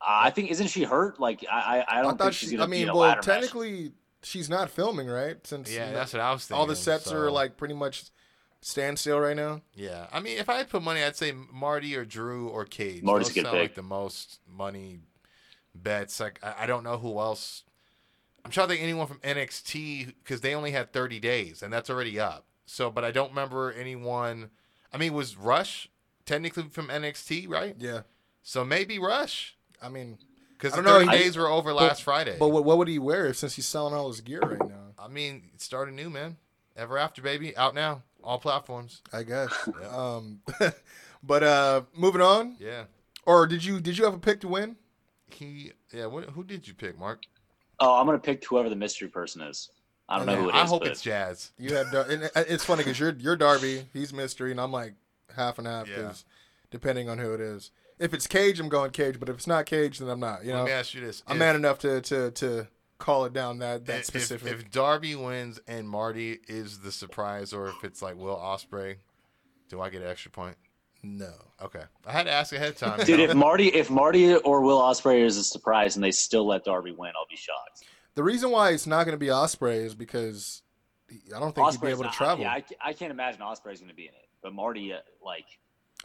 uh, 0.00 0.04
I 0.24 0.30
think 0.30 0.50
isn't 0.50 0.66
she 0.66 0.82
hurt? 0.82 1.20
Like 1.20 1.44
I 1.48 1.54
I, 1.54 1.78
I 1.78 1.98
I 2.00 2.02
don't 2.02 2.18
thought 2.18 2.24
think 2.24 2.34
she's 2.34 2.48
she. 2.50 2.56
gonna 2.56 2.66
I 2.66 2.68
mean, 2.68 2.78
be 2.80 2.82
in 2.82 2.88
a 2.88 2.92
well, 2.94 3.02
ladder 3.10 3.22
match. 3.24 3.24
Technically, 4.22 4.40
she's 4.40 4.48
not 4.48 4.70
filming, 4.70 5.06
right? 5.06 5.44
Since 5.46 5.70
Yeah, 5.72 5.86
you 5.86 5.92
know, 5.92 5.98
that's 5.98 6.12
what 6.12 6.22
I 6.22 6.32
was 6.32 6.46
thinking. 6.46 6.60
all 6.60 6.66
the 6.66 6.76
sets 6.76 7.04
so- 7.04 7.16
are 7.16 7.30
like 7.30 7.56
pretty 7.56 7.74
much 7.74 8.04
standstill 8.60 9.18
right 9.18 9.36
now. 9.36 9.62
Yeah, 9.74 10.06
I 10.12 10.20
mean, 10.20 10.38
if 10.38 10.48
I 10.48 10.58
had 10.58 10.68
put 10.70 10.82
money, 10.82 11.02
I'd 11.02 11.16
say 11.16 11.32
Marty 11.32 11.96
or 11.96 12.04
Drew 12.04 12.48
or 12.48 12.64
Cage. 12.64 13.02
Marty's 13.02 13.28
Those 13.28 13.36
a 13.36 13.40
good 13.40 13.46
sound 13.46 13.58
like 13.58 13.74
the 13.74 13.82
most 13.82 14.40
money 14.48 15.00
bets. 15.74 16.20
Like 16.20 16.38
I, 16.42 16.64
I 16.64 16.66
don't 16.66 16.84
know 16.84 16.98
who 16.98 17.18
else. 17.18 17.64
I'm 18.44 18.50
trying 18.50 18.68
to 18.68 18.74
think 18.74 18.82
anyone 18.82 19.06
from 19.06 19.18
NXT 19.18 20.14
because 20.22 20.40
they 20.40 20.54
only 20.54 20.72
had 20.72 20.92
30 20.92 21.20
days 21.20 21.62
and 21.62 21.72
that's 21.72 21.88
already 21.88 22.18
up. 22.18 22.44
So, 22.66 22.90
but 22.90 23.04
I 23.04 23.12
don't 23.12 23.28
remember 23.28 23.70
anyone. 23.72 24.50
I 24.92 24.98
mean, 24.98 25.14
was 25.14 25.36
Rush 25.36 25.88
technically 26.26 26.64
from 26.64 26.88
NXT, 26.88 27.48
right? 27.48 27.76
Yeah, 27.78 28.02
So 28.42 28.64
maybe 28.64 28.98
Rush 28.98 29.56
I 29.80 29.88
mean, 29.88 30.18
because 30.62 30.78
I 30.78 30.82
the 30.82 30.88
don't 30.88 31.00
know, 31.06 31.06
30 31.06 31.18
he- 31.18 31.24
days 31.24 31.36
were 31.36 31.48
over 31.48 31.72
last 31.72 32.02
Friday. 32.02 32.36
but 32.38 32.48
what, 32.48 32.64
what 32.64 32.78
would 32.78 32.88
he 32.88 32.98
wear 32.98 33.26
if, 33.26 33.36
since 33.36 33.56
he's 33.56 33.66
selling 33.66 33.94
all 33.94 34.08
his 34.08 34.20
gear 34.20 34.40
right 34.40 34.68
now? 34.68 34.92
I 34.98 35.08
mean, 35.08 35.50
start 35.56 35.88
anew, 35.88 36.08
man. 36.08 36.36
Ever 36.76 36.96
after, 36.98 37.20
baby, 37.20 37.56
out 37.56 37.74
now, 37.74 38.02
all 38.22 38.38
platforms. 38.38 39.02
I 39.12 39.24
guess. 39.24 39.52
um, 39.90 40.40
but 41.22 41.42
uh, 41.42 41.82
moving 41.94 42.20
on. 42.22 42.56
Yeah. 42.60 42.84
Or 43.26 43.46
did 43.46 43.64
you 43.64 43.80
did 43.80 43.98
you 43.98 44.04
have 44.04 44.14
a 44.14 44.18
pick 44.18 44.40
to 44.40 44.48
win? 44.48 44.76
He, 45.30 45.72
yeah. 45.92 46.06
What, 46.06 46.24
who 46.30 46.44
did 46.44 46.66
you 46.66 46.74
pick, 46.74 46.98
Mark? 46.98 47.22
Oh, 47.80 47.98
I'm 47.98 48.06
gonna 48.06 48.18
pick 48.18 48.44
whoever 48.44 48.68
the 48.68 48.76
mystery 48.76 49.08
person 49.08 49.42
is. 49.42 49.70
I 50.08 50.18
don't 50.18 50.26
know 50.26 50.36
who 50.36 50.48
it 50.48 50.54
is. 50.54 50.60
I 50.60 50.66
hope 50.66 50.82
but 50.82 50.90
it's 50.92 51.02
Jazz. 51.02 51.52
You 51.58 51.74
have 51.76 51.90
Dar- 51.90 52.06
and 52.10 52.30
it's 52.36 52.64
funny 52.64 52.82
because 52.84 52.98
you're 52.98 53.14
you're 53.18 53.36
Darby, 53.36 53.86
he's 53.92 54.12
mystery, 54.12 54.50
and 54.50 54.60
I'm 54.60 54.72
like 54.72 54.94
half 55.34 55.58
and 55.58 55.66
half 55.66 55.88
Yeah. 55.88 55.96
because 55.96 56.24
depending 56.70 57.08
on 57.08 57.18
who 57.18 57.32
it 57.34 57.40
is. 57.40 57.70
If 58.02 58.12
it's 58.14 58.26
Cage, 58.26 58.58
I'm 58.60 58.68
going 58.68 58.90
Cage, 58.90 59.20
but 59.20 59.28
if 59.28 59.36
it's 59.36 59.46
not 59.46 59.66
Cage, 59.66 59.98
then 59.98 60.08
I'm 60.08 60.20
not. 60.20 60.44
You 60.44 60.52
know, 60.52 60.58
Let 60.58 60.66
me 60.66 60.72
ask 60.72 60.94
you 60.94 61.00
this: 61.00 61.22
I'm 61.26 61.36
If- 61.36 61.40
man 61.40 61.56
enough 61.56 61.78
to 61.80 62.00
to 62.02 62.30
to 62.32 62.68
call 62.98 63.24
it 63.24 63.32
down 63.32 63.58
that 63.58 63.86
that 63.86 64.00
if, 64.00 64.04
specific. 64.06 64.52
If, 64.52 64.70
Darby 64.70 65.14
wins 65.14 65.60
and 65.66 65.88
Marty 65.88 66.38
is 66.48 66.80
the 66.80 66.92
surprise, 66.92 67.52
or 67.52 67.68
if 67.68 67.84
it's 67.84 68.00
like 68.02 68.16
Will 68.16 68.36
Ospreay, 68.36 68.96
do 69.68 69.80
I 69.80 69.90
get 69.90 70.02
an 70.02 70.08
extra 70.08 70.30
point? 70.30 70.56
no, 71.04 71.32
Okay, 71.60 71.82
I 72.06 72.12
had 72.12 72.24
to 72.26 72.30
ask 72.32 72.52
ahead 72.52 72.68
of 72.70 72.78
time. 72.78 72.98
Dude, 73.04 73.18
you 73.18 73.24
if 73.24 73.34
Marty, 73.34 73.68
if 73.68 73.90
Marty 73.90 74.34
or 74.36 74.60
Will 74.60 74.80
Ospreay 74.80 75.24
is 75.24 75.36
a 75.36 75.42
surprise 75.42 75.96
and 75.96 76.04
they 76.04 76.12
still 76.12 76.46
let 76.46 76.64
Darby 76.64 76.92
win, 76.92 77.12
I'll 77.18 77.26
be 77.28 77.36
shocked. 77.36 77.84
the 78.14 78.22
reason 78.22 78.50
why 78.52 78.70
it's 78.70 78.86
not 78.86 79.04
going 79.04 79.14
to 79.14 79.18
be 79.18 79.26
Ospreay 79.26 79.84
is 79.84 79.96
because 79.96 80.62
I 81.34 81.40
don't 81.40 81.54
think 81.54 81.68
he'd 81.70 81.80
be 81.80 81.86
Ospreay's 81.88 81.92
able 81.94 82.04
to 82.04 82.10
travel. 82.10 82.44
Yeah, 82.44 82.52
I, 82.52 82.64
I 82.80 82.92
can't 82.92 83.10
imagine 83.10 83.40
Ospreay's 83.40 83.80
going 83.80 83.88
to 83.88 83.94
be 83.96 84.04
in 84.04 84.14
it, 84.14 84.28
but 84.42 84.52
Marty, 84.52 84.92
uh, 84.92 84.98
like, 85.24 85.46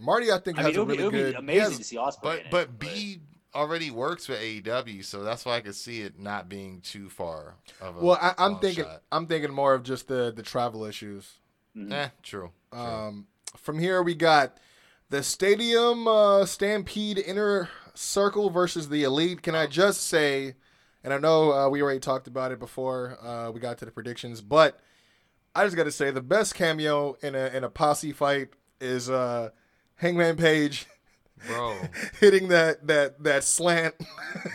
Marty, 0.01 0.31
I 0.31 0.39
think 0.39 0.57
I 0.59 0.63
has 0.63 0.75
mean, 0.75 0.75
it 0.75 0.81
a 0.81 0.85
really 0.85 0.97
be, 0.97 1.01
it 1.01 1.05
would 1.05 1.11
good. 1.13 1.33
be 1.33 1.37
amazing 1.39 1.61
has- 1.63 1.77
to 1.77 1.83
see 1.83 1.95
Ospreay. 1.97 2.19
but 2.21 2.39
in 2.39 2.45
it, 2.45 2.51
but 2.51 2.79
B 2.79 3.19
already 3.55 3.89
works 3.91 4.27
with 4.27 4.39
AEW, 4.39 5.03
so 5.03 5.23
that's 5.23 5.43
why 5.45 5.55
I 5.55 5.61
could 5.61 5.73
see 5.75 6.01
it 6.01 6.19
not 6.19 6.47
being 6.49 6.81
too 6.81 7.09
far 7.09 7.55
of 7.81 7.97
a. 7.97 7.99
well, 8.03 8.17
I, 8.21 8.33
I'm 8.37 8.51
long 8.53 8.61
thinking 8.61 8.83
shot. 8.83 9.01
I'm 9.11 9.25
thinking 9.27 9.51
more 9.51 9.73
of 9.73 9.83
just 9.83 10.07
the 10.07 10.31
the 10.35 10.43
travel 10.43 10.85
issues. 10.85 11.33
Eh, 11.91 12.09
true. 12.23 12.51
true. 12.71 12.79
Um, 12.79 13.27
from 13.55 13.79
here 13.79 14.01
we 14.03 14.13
got 14.15 14.57
the 15.09 15.23
Stadium 15.23 16.07
uh, 16.07 16.45
Stampede 16.45 17.17
Inner 17.19 17.69
Circle 17.93 18.49
versus 18.49 18.89
the 18.89 19.03
Elite. 19.03 19.41
Can 19.41 19.55
I 19.55 19.65
just 19.67 20.01
say, 20.07 20.55
and 21.03 21.13
I 21.13 21.17
know 21.17 21.51
uh, 21.53 21.69
we 21.69 21.81
already 21.81 21.99
talked 21.99 22.27
about 22.27 22.51
it 22.51 22.59
before 22.59 23.17
uh, 23.23 23.49
we 23.51 23.59
got 23.59 23.77
to 23.79 23.85
the 23.85 23.91
predictions, 23.91 24.41
but 24.41 24.79
I 25.55 25.63
just 25.63 25.75
got 25.75 25.85
to 25.85 25.91
say 25.91 26.11
the 26.11 26.21
best 26.21 26.53
cameo 26.55 27.15
in 27.21 27.33
a 27.35 27.47
in 27.47 27.63
a 27.63 27.69
posse 27.69 28.11
fight 28.11 28.49
is 28.81 29.09
uh, 29.09 29.49
Hangman 29.97 30.37
Page 30.37 30.85
Bro, 31.47 31.77
hitting 32.19 32.47
that 32.47 32.87
that 32.87 33.23
that 33.23 33.43
slant. 33.43 33.93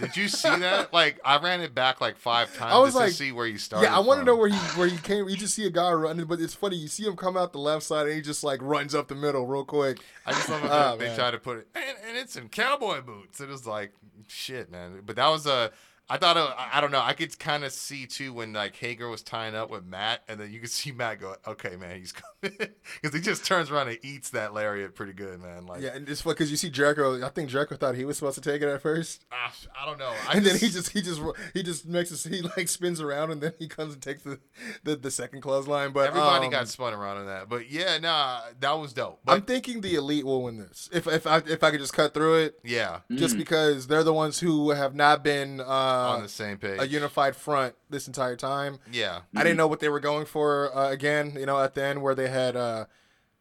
did 0.00 0.16
you 0.16 0.26
see 0.26 0.48
that? 0.48 0.92
Like, 0.92 1.20
I 1.24 1.38
ran 1.38 1.60
it 1.60 1.76
back 1.76 2.00
like 2.00 2.16
five 2.16 2.48
times 2.56 2.72
I 2.74 2.78
was 2.78 2.88
just 2.88 2.96
like- 2.96 3.10
to 3.10 3.14
see 3.14 3.30
where 3.30 3.46
you 3.46 3.56
started. 3.56 3.86
yeah, 3.86 3.96
I 3.96 4.00
want 4.00 4.18
to 4.20 4.24
know 4.26 4.34
where 4.34 4.48
he 4.48 4.56
where 4.76 4.88
he 4.88 4.98
came. 4.98 5.28
You 5.28 5.36
just 5.36 5.54
see 5.54 5.64
a 5.64 5.70
guy 5.70 5.92
running, 5.92 6.26
but 6.26 6.40
it's 6.40 6.54
funny. 6.54 6.74
You 6.76 6.88
see 6.88 7.04
him 7.04 7.14
come 7.14 7.36
out 7.36 7.52
the 7.52 7.60
left 7.60 7.84
side, 7.84 8.06
and 8.08 8.16
he 8.16 8.20
just 8.20 8.42
like 8.42 8.60
runs 8.60 8.96
up 8.96 9.06
the 9.06 9.14
middle 9.14 9.46
real 9.46 9.64
quick. 9.64 10.00
I 10.26 10.32
just 10.32 10.48
love 10.48 10.62
Oh, 10.68 10.96
they 10.96 11.06
man. 11.06 11.16
try 11.16 11.30
to 11.30 11.38
put 11.38 11.58
it, 11.58 11.68
and, 11.76 11.84
and 12.08 12.16
it's 12.16 12.34
in 12.34 12.48
cowboy 12.48 13.00
boots. 13.00 13.40
It 13.40 13.48
was 13.48 13.64
like 13.64 13.92
shit, 14.26 14.70
man. 14.72 15.02
But 15.06 15.14
that 15.16 15.28
was 15.28 15.46
a. 15.46 15.70
I 16.12 16.18
thought 16.18 16.36
it, 16.36 16.40
I 16.40 16.72
I 16.74 16.80
don't 16.82 16.92
know. 16.92 17.00
I 17.00 17.14
could 17.14 17.38
kind 17.38 17.64
of 17.64 17.72
see 17.72 18.04
too 18.04 18.34
when 18.34 18.52
like 18.52 18.76
Hager 18.76 19.08
was 19.08 19.22
tying 19.22 19.54
up 19.54 19.70
with 19.70 19.86
Matt, 19.86 20.20
and 20.28 20.38
then 20.38 20.52
you 20.52 20.60
could 20.60 20.68
see 20.78 20.92
Matt 20.92 21.20
go, 21.20 21.36
"Okay, 21.46 21.76
man, 21.76 21.98
he's 21.98 22.12
coming," 22.12 22.58
because 23.00 23.14
he 23.14 23.20
just 23.20 23.46
turns 23.46 23.70
around 23.70 23.88
and 23.88 23.98
eats 24.02 24.28
that 24.30 24.52
lariat 24.52 24.94
pretty 24.94 25.14
good, 25.14 25.40
man. 25.40 25.64
Like, 25.64 25.80
Yeah, 25.80 25.94
and 25.94 26.06
it's 26.06 26.20
because 26.20 26.50
you 26.50 26.58
see 26.58 26.68
Jericho. 26.68 27.24
I 27.24 27.30
think 27.30 27.48
Jericho 27.48 27.76
thought 27.76 27.94
he 27.94 28.04
was 28.04 28.18
supposed 28.18 28.34
to 28.34 28.42
take 28.42 28.60
it 28.60 28.68
at 28.68 28.82
first. 28.82 29.24
ah, 29.32 29.54
I 29.80 29.86
don't 29.86 29.98
know. 29.98 30.12
I 30.28 30.34
and 30.36 30.44
then 30.44 30.58
he 30.58 30.68
just 30.68 30.90
he 30.90 31.00
just 31.00 31.22
he 31.54 31.62
just 31.62 31.86
makes 31.86 32.12
us 32.12 32.24
he 32.24 32.42
like 32.42 32.68
spins 32.68 33.00
around 33.00 33.30
and 33.30 33.40
then 33.40 33.54
he 33.58 33.66
comes 33.66 33.94
and 33.94 34.02
takes 34.02 34.22
the 34.22 34.38
the, 34.84 34.96
the 34.96 35.10
second 35.10 35.40
clothesline. 35.40 35.92
But 35.92 36.08
everybody 36.08 36.44
um, 36.44 36.50
got 36.50 36.68
spun 36.68 36.92
around 36.92 37.16
on 37.16 37.26
that, 37.26 37.48
but 37.48 37.70
yeah, 37.70 37.96
nah, 37.96 38.40
that 38.60 38.72
was 38.72 38.92
dope. 38.92 39.20
But 39.24 39.32
I'm 39.32 39.42
thinking 39.42 39.80
the 39.80 39.94
elite 39.94 40.26
will 40.26 40.42
win 40.42 40.58
this. 40.58 40.90
If 40.92 41.06
if 41.06 41.26
I 41.26 41.38
if 41.38 41.64
I 41.64 41.70
could 41.70 41.80
just 41.80 41.94
cut 41.94 42.12
through 42.12 42.34
it, 42.42 42.58
yeah, 42.64 43.00
just 43.14 43.38
because 43.38 43.86
they're 43.86 44.04
the 44.04 44.12
ones 44.12 44.40
who 44.40 44.72
have 44.72 44.94
not 44.94 45.24
been 45.24 45.60
uh, 45.60 46.01
on 46.08 46.22
the 46.22 46.28
same 46.28 46.58
page. 46.58 46.80
a 46.80 46.86
unified 46.86 47.36
front 47.36 47.74
this 47.90 48.06
entire 48.06 48.36
time. 48.36 48.78
yeah, 48.92 49.20
I 49.36 49.42
didn't 49.42 49.56
know 49.56 49.66
what 49.66 49.80
they 49.80 49.88
were 49.88 50.00
going 50.00 50.26
for 50.26 50.74
uh, 50.76 50.90
again. 50.90 51.36
You 51.38 51.46
know, 51.46 51.60
at 51.60 51.74
the 51.74 51.82
end 51.84 52.02
where 52.02 52.14
they 52.14 52.28
had, 52.28 52.56
uh, 52.56 52.86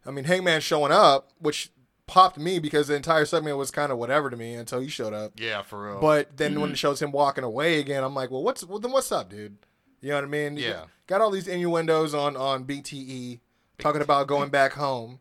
I 0.06 0.12
mean, 0.12 0.26
Hangman 0.26 0.62
showing 0.62 0.92
up, 0.92 1.30
which 1.40 1.72
popped 2.08 2.38
me 2.38 2.60
because 2.60 2.88
the 2.90 2.96
entire 2.96 3.24
segment 3.26 3.58
was 3.58 3.72
kind 3.72 3.92
of 3.92 3.98
whatever 3.98 4.30
to 4.30 4.36
me 4.36 4.54
until 4.56 4.82
he 4.82 4.90
showed 4.90 5.14
up. 5.14 5.32
yeah, 5.38 5.62
for 5.62 5.86
real. 5.92 6.02
But 6.02 6.36
then 6.38 6.60
when 6.60 6.72
it 6.72 6.78
shows 6.78 7.02
him 7.02 7.12
walking 7.12 7.44
away 7.44 7.80
again, 7.80 8.04
I'm 8.04 8.14
like, 8.14 8.32
well, 8.32 8.44
what's 8.44 8.66
well, 8.66 8.80
then 8.80 8.92
what's 8.92 9.12
up, 9.12 9.30
dude? 9.30 9.58
You 10.02 10.10
know 10.10 10.16
what 10.16 10.24
I 10.24 10.28
mean? 10.28 10.58
Yeah. 10.58 10.72
Got, 10.72 10.90
got 11.08 11.22
all 11.22 11.32
these 11.32 11.48
innuendos 11.48 12.14
on 12.14 12.36
on 12.36 12.66
BTE 12.66 13.40
talking 13.78 14.02
about 14.02 14.28
going 14.28 14.50
back 14.60 14.74
home 14.74 15.20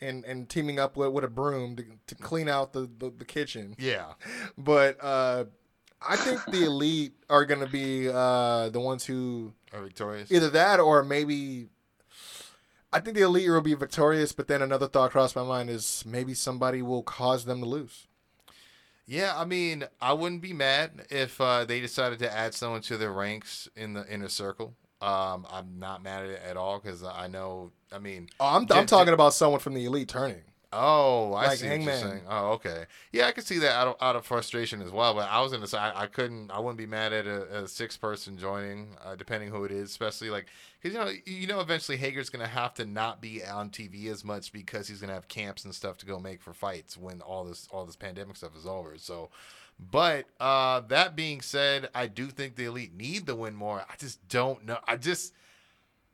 and 0.00 0.24
and 0.24 0.48
teaming 0.48 0.78
up 0.78 0.96
with, 0.96 1.10
with 1.12 1.24
a 1.24 1.28
broom 1.28 1.74
to, 1.76 1.84
to 2.06 2.14
clean 2.14 2.48
out 2.48 2.72
the, 2.74 2.88
the, 2.98 3.10
the 3.18 3.24
kitchen. 3.24 3.74
yeah, 3.78 4.12
But 4.58 4.98
uh, 5.02 5.44
I 6.06 6.16
think 6.16 6.44
the 6.46 6.64
elite 6.64 7.12
are 7.28 7.44
going 7.44 7.60
to 7.60 7.66
be 7.66 8.08
uh, 8.08 8.70
the 8.70 8.80
ones 8.80 9.04
who 9.04 9.52
are 9.72 9.82
victorious. 9.82 10.30
either 10.32 10.50
that 10.50 10.80
or 10.80 11.02
maybe. 11.02 11.68
I 12.92 12.98
think 13.00 13.16
the 13.16 13.22
elite 13.22 13.48
will 13.48 13.60
be 13.60 13.74
victorious, 13.74 14.32
but 14.32 14.48
then 14.48 14.62
another 14.62 14.88
thought 14.88 15.12
crossed 15.12 15.36
my 15.36 15.44
mind 15.44 15.70
is 15.70 16.02
maybe 16.04 16.34
somebody 16.34 16.82
will 16.82 17.04
cause 17.04 17.44
them 17.44 17.60
to 17.60 17.66
lose. 17.66 18.08
Yeah, 19.06 19.32
I 19.36 19.44
mean, 19.44 19.84
I 20.00 20.12
wouldn't 20.12 20.42
be 20.42 20.52
mad 20.52 21.06
if 21.10 21.40
uh, 21.40 21.64
they 21.64 21.80
decided 21.80 22.18
to 22.20 22.32
add 22.32 22.54
someone 22.54 22.80
to 22.82 22.96
their 22.96 23.12
ranks 23.12 23.68
in 23.76 23.92
the 23.92 24.04
inner 24.12 24.28
circle. 24.28 24.74
Um, 25.00 25.46
I'm 25.50 25.78
not 25.78 26.02
mad 26.02 26.24
at 26.24 26.30
it 26.30 26.42
at 26.48 26.56
all 26.56 26.78
because 26.78 27.02
I 27.04 27.26
know. 27.28 27.70
I 27.92 27.98
mean, 27.98 28.28
Oh, 28.40 28.46
I'm, 28.56 28.66
I'm 28.70 28.86
talking 28.86 29.14
about 29.14 29.34
someone 29.34 29.60
from 29.60 29.74
the 29.74 29.84
elite 29.84 30.08
turning. 30.08 30.42
Oh, 30.72 31.32
I 31.32 31.46
Like 31.46 31.58
see 31.58 31.68
what 31.68 31.80
you're 31.80 31.94
saying. 31.94 32.22
Oh, 32.28 32.52
okay. 32.52 32.84
Yeah, 33.12 33.26
I 33.26 33.32
could 33.32 33.44
see 33.44 33.58
that 33.58 33.72
out 33.72 33.88
of, 33.88 33.96
out 34.00 34.16
of 34.16 34.24
frustration 34.24 34.80
as 34.82 34.90
well. 34.90 35.14
But 35.14 35.28
I 35.30 35.40
was 35.40 35.52
gonna 35.52 35.66
say 35.66 35.78
I, 35.78 36.02
I 36.02 36.06
couldn't. 36.06 36.50
I 36.50 36.58
wouldn't 36.58 36.78
be 36.78 36.86
mad 36.86 37.12
at 37.12 37.26
a, 37.26 37.62
a 37.64 37.68
six 37.68 37.96
person 37.96 38.38
joining, 38.38 38.96
uh, 39.04 39.16
depending 39.16 39.50
who 39.50 39.64
it 39.64 39.72
is. 39.72 39.90
Especially 39.90 40.30
like 40.30 40.46
because 40.80 40.94
you 40.94 41.04
know 41.04 41.12
you 41.26 41.46
know 41.46 41.60
eventually 41.60 41.96
Hager's 41.96 42.30
gonna 42.30 42.46
have 42.46 42.74
to 42.74 42.84
not 42.84 43.20
be 43.20 43.44
on 43.44 43.70
TV 43.70 44.06
as 44.10 44.24
much 44.24 44.52
because 44.52 44.88
he's 44.88 45.00
gonna 45.00 45.14
have 45.14 45.28
camps 45.28 45.64
and 45.64 45.74
stuff 45.74 45.98
to 45.98 46.06
go 46.06 46.18
make 46.18 46.42
for 46.42 46.52
fights 46.52 46.96
when 46.96 47.20
all 47.20 47.44
this 47.44 47.68
all 47.70 47.84
this 47.84 47.96
pandemic 47.96 48.36
stuff 48.36 48.56
is 48.56 48.66
over. 48.66 48.96
So. 48.96 49.30
But 49.90 50.26
uh, 50.38 50.80
that 50.88 51.16
being 51.16 51.40
said, 51.40 51.88
I 51.94 52.06
do 52.06 52.26
think 52.26 52.56
the 52.56 52.66
elite 52.66 52.94
need 52.94 53.24
the 53.24 53.34
win 53.34 53.54
more. 53.54 53.80
I 53.88 53.94
just 53.98 54.28
don't 54.28 54.66
know. 54.66 54.76
I 54.86 54.96
just, 54.96 55.32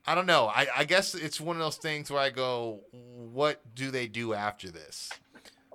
I 0.07 0.15
don't 0.15 0.27
know. 0.27 0.47
I, 0.47 0.67
I 0.77 0.85
guess 0.85 1.15
it's 1.15 1.41
one 1.41 1.57
of 1.57 1.61
those 1.61 1.77
things 1.77 2.11
where 2.11 2.21
I 2.21 2.31
go, 2.31 2.81
what 2.93 3.61
do 3.75 3.91
they 3.91 4.07
do 4.07 4.35
after 4.35 4.71
this? 4.71 5.11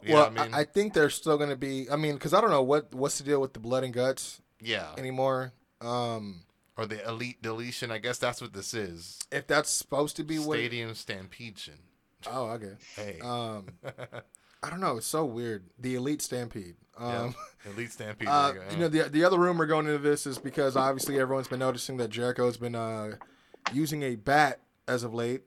You 0.02 0.14
well, 0.16 0.26
I 0.26 0.30
mean? 0.30 0.54
I, 0.54 0.64
think 0.64 0.94
they're 0.94 1.10
still 1.10 1.38
going 1.38 1.50
to 1.50 1.56
be. 1.56 1.90
I 1.92 1.96
mean, 1.96 2.14
because 2.14 2.34
I 2.34 2.42
don't 2.42 2.50
know 2.50 2.64
what 2.64 2.94
what's 2.94 3.18
the 3.18 3.24
deal 3.24 3.42
with 3.42 3.54
the 3.54 3.60
blood 3.60 3.84
and 3.84 3.94
guts 3.94 4.42
yeah. 4.60 4.88
anymore. 4.98 5.54
Um, 5.80 6.44
Or 6.78 6.86
the 6.86 7.08
elite 7.08 7.42
deletion. 7.42 7.92
I 7.92 8.00
guess 8.00 8.18
that's 8.18 8.42
what 8.42 8.54
this 8.54 8.74
is. 8.74 9.20
if 9.32 9.48
that's 9.48 9.70
supposed 9.70 10.16
to 10.16 10.24
be 10.24 10.40
what. 10.40 10.58
Stadium 10.58 10.96
Stampede. 10.96 11.60
Oh, 12.28 12.50
okay. 12.52 12.74
Hey. 12.96 13.20
Um, 13.22 13.68
I 14.64 14.70
don't 14.70 14.80
know. 14.80 14.98
It's 14.98 15.08
so 15.08 15.26
weird. 15.26 15.66
The 15.80 15.96
elite 15.96 16.22
stampede. 16.22 16.76
Um, 16.98 17.36
yeah. 17.66 17.72
Elite 17.72 17.92
Stampede. 17.92 18.28
uh, 18.32 18.54
you 18.72 18.78
know, 18.78 18.88
the 18.88 19.04
the 19.10 19.24
other 19.24 19.40
rumor 19.40 19.66
going 19.66 19.88
into 19.88 19.98
this 19.98 20.28
is 20.28 20.38
because 20.38 20.76
obviously 20.76 21.20
everyone's 21.20 21.48
been 21.48 21.60
noticing 21.60 21.98
that 21.98 22.10
Jericho's 22.10 22.58
been 22.58 22.76
uh, 22.76 23.16
using 23.74 24.04
a 24.04 24.16
bat 24.16 24.60
as 24.88 25.04
of 25.04 25.14
late. 25.14 25.42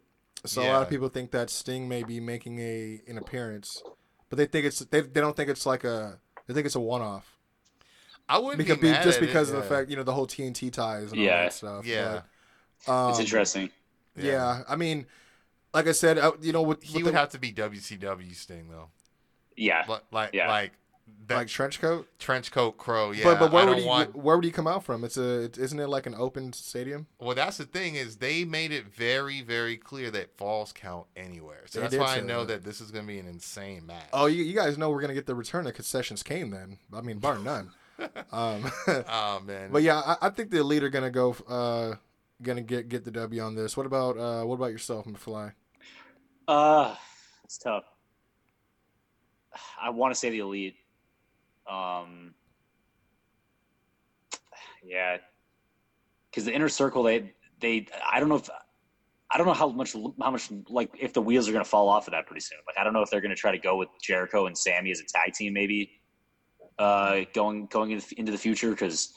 So 0.47 0.63
a 0.63 0.69
lot 0.69 0.83
of 0.83 0.91
people 0.91 1.09
think 1.09 1.31
that 1.31 1.49
Sting 1.49 1.89
may 1.89 2.03
be 2.03 2.21
making 2.21 2.59
a 2.59 3.01
an 3.09 3.17
appearance, 3.19 3.83
but 4.29 4.37
they 4.37 4.47
think 4.47 4.67
it's 4.67 4.81
they, 4.81 5.01
they 5.01 5.21
don't 5.21 5.35
think 5.37 5.49
it's 5.49 5.65
like 5.65 5.85
a 5.85 6.19
they 6.47 6.53
think 6.55 6.67
it's 6.67 6.75
a 6.75 6.81
one 6.81 7.01
off. 7.01 7.31
I 8.29 8.39
wouldn't 8.39 8.59
because 8.59 8.79
be 8.79 8.91
mad 8.91 9.03
just 9.05 9.19
at 9.19 9.25
it, 9.25 9.27
because 9.27 9.51
of 9.51 9.57
the 9.57 9.63
fact 9.63 9.89
you 9.91 9.97
know 9.97 10.03
the 10.03 10.13
whole 10.13 10.27
TNT 10.27 10.71
ties 10.73 11.13
and 11.13 11.21
all 11.21 11.25
Yeah. 11.27 11.43
that 11.45 11.53
stuff. 11.55 11.87
Yeah. 11.87 12.21
But, 12.87 12.93
um, 12.93 13.11
it's 13.11 13.21
interesting. 13.21 13.71
Yeah. 14.17 14.63
I 14.69 14.77
mean, 14.77 15.07
like 15.73 15.89
I 15.89 15.93
said, 15.93 16.19
uh, 16.19 16.33
you 16.41 16.53
know, 16.53 16.63
with, 16.63 16.83
He 16.83 16.95
with 16.97 17.05
would 17.05 17.15
the- 17.15 17.19
have 17.19 17.31
to 17.31 17.39
be 17.39 17.53
WCW 17.53 18.35
Sting 18.35 18.69
though. 18.71 18.91
Yeah. 19.57 19.85
Like, 19.89 20.03
like, 20.13 20.31
Yeah. 20.35 20.49
like 20.49 20.73
that 21.27 21.37
like 21.37 21.49
trench 21.49 21.81
coat. 21.81 22.07
trench 22.19 22.51
coat 22.51 22.77
crow. 22.77 23.11
Yeah, 23.11 23.25
but 23.25 23.39
but 23.39 23.53
where 23.53 23.63
I 23.63 23.67
would 23.67 23.73
don't 23.73 23.83
he 23.83 23.89
want. 23.89 24.17
where 24.17 24.37
would 24.37 24.45
he 24.45 24.51
come 24.51 24.67
out 24.67 24.85
from? 24.85 25.05
It's 25.05 25.17
a 25.17 25.45
it, 25.45 25.59
isn't 25.59 25.79
it 25.79 25.89
like 25.89 26.07
an 26.07 26.15
open 26.15 26.53
stadium? 26.53 27.07
Well, 27.19 27.35
that's 27.35 27.57
the 27.57 27.65
thing 27.65 27.95
is 27.95 28.17
they 28.17 28.45
made 28.45 28.73
it 28.73 28.87
very 28.87 29.41
very 29.43 29.77
clear 29.77 30.11
that 30.11 30.37
falls 30.37 30.73
count 30.73 31.07
anywhere. 31.17 31.65
So 31.67 31.79
They 31.79 31.83
that's 31.85 31.93
did 31.93 32.01
why 32.01 32.17
I 32.17 32.21
know 32.21 32.45
that. 32.45 32.63
that 32.63 32.65
this 32.69 32.81
is 32.81 32.91
going 32.91 33.05
to 33.05 33.09
be 33.13 33.19
an 33.19 33.27
insane 33.27 33.87
match. 33.87 34.09
Oh, 34.13 34.27
you, 34.27 34.43
you 34.45 34.55
guys 34.55 34.77
know 34.77 34.91
we're 34.91 35.01
gonna 35.01 35.15
get 35.15 35.27
the 35.27 35.35
return 35.35 35.67
of 35.67 35.75
concessions 35.75 36.23
came 36.23 36.51
then. 36.51 36.79
I 36.93 37.01
mean, 37.01 37.19
bar 37.19 37.39
none. 37.39 37.71
um, 38.33 38.71
oh 39.09 39.41
man. 39.47 39.71
but 39.71 39.83
yeah, 39.83 40.01
I, 40.01 40.27
I 40.27 40.31
think 40.31 40.51
the 40.51 40.61
elite 40.61 40.83
are 40.83 40.91
gonna 40.91 41.11
go. 41.11 41.33
Uh, 41.49 41.97
gonna 42.43 42.61
get 42.63 42.89
get 42.89 43.05
the 43.05 43.11
W 43.13 43.41
on 43.41 43.55
this. 43.55 43.77
What 43.77 43.87
about 43.87 44.19
uh, 44.19 44.45
what 44.45 44.57
about 44.57 44.73
yourself, 44.73 45.07
McFly? 45.07 45.53
Uh, 46.49 46.95
it's 47.45 47.57
tough. 47.59 47.85
I 49.81 49.91
want 49.91 50.13
to 50.13 50.19
say 50.19 50.31
the 50.31 50.41
elite. 50.41 50.75
Um, 51.71 52.35
yeah, 54.83 55.17
because 56.31 56.45
the 56.45 56.53
inner 56.53 56.69
circle, 56.69 57.03
they 57.03 57.33
they 57.61 57.87
I 58.11 58.21
don't 58.21 58.29
know 58.29 58.37
if 58.37 58.51
I 59.33 59.39
don't 59.39 59.47
know 59.47 59.55
how 59.55 59.69
much 59.69 59.95
how 59.95 60.31
much 60.31 60.51
like 60.69 60.91
if 60.99 61.13
the 61.13 61.23
wheels 61.23 61.49
are 61.49 61.53
going 61.53 61.65
to 61.65 61.69
fall 61.69 61.89
off 61.89 62.07
of 62.07 62.13
that 62.13 62.27
pretty 62.27 62.41
soon. 62.41 62.59
Like 62.67 62.79
I 62.79 62.85
don't 62.85 62.93
know 62.93 63.03
if 63.03 63.11
they're 63.11 63.21
going 63.21 63.31
to 63.35 63.37
try 63.37 63.51
to 63.53 63.59
go 63.59 63.77
with 63.77 63.89
Jericho 64.03 64.47
and 64.47 64.57
Sammy 64.57 64.91
as 64.91 65.01
a 65.01 65.05
tag 65.05 65.33
team, 65.33 65.53
maybe 65.53 65.91
uh, 66.79 67.21
going 67.35 67.67
going 67.67 67.93
into 67.93 68.07
into 68.19 68.33
the 68.33 68.39
future 68.39 68.71
because 68.71 69.13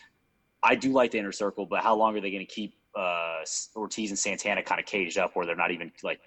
I 0.64 0.76
do 0.76 0.91
like 0.91 1.11
the 1.11 1.19
inner 1.19 1.32
circle, 1.32 1.65
but 1.65 1.84
how 1.84 1.95
long 1.95 2.15
are 2.18 2.22
they 2.22 2.32
going 2.32 2.45
to 2.45 2.52
keep 2.52 2.74
uh, 2.98 3.41
Ortiz 3.76 4.10
and 4.10 4.18
Santana 4.18 4.64
kind 4.64 4.80
of 4.80 4.86
caged 4.88 5.18
up 5.18 5.32
where 5.36 5.45
they're 5.45 5.56
not 5.56 5.72
even 5.72 5.91
like 6.03 6.19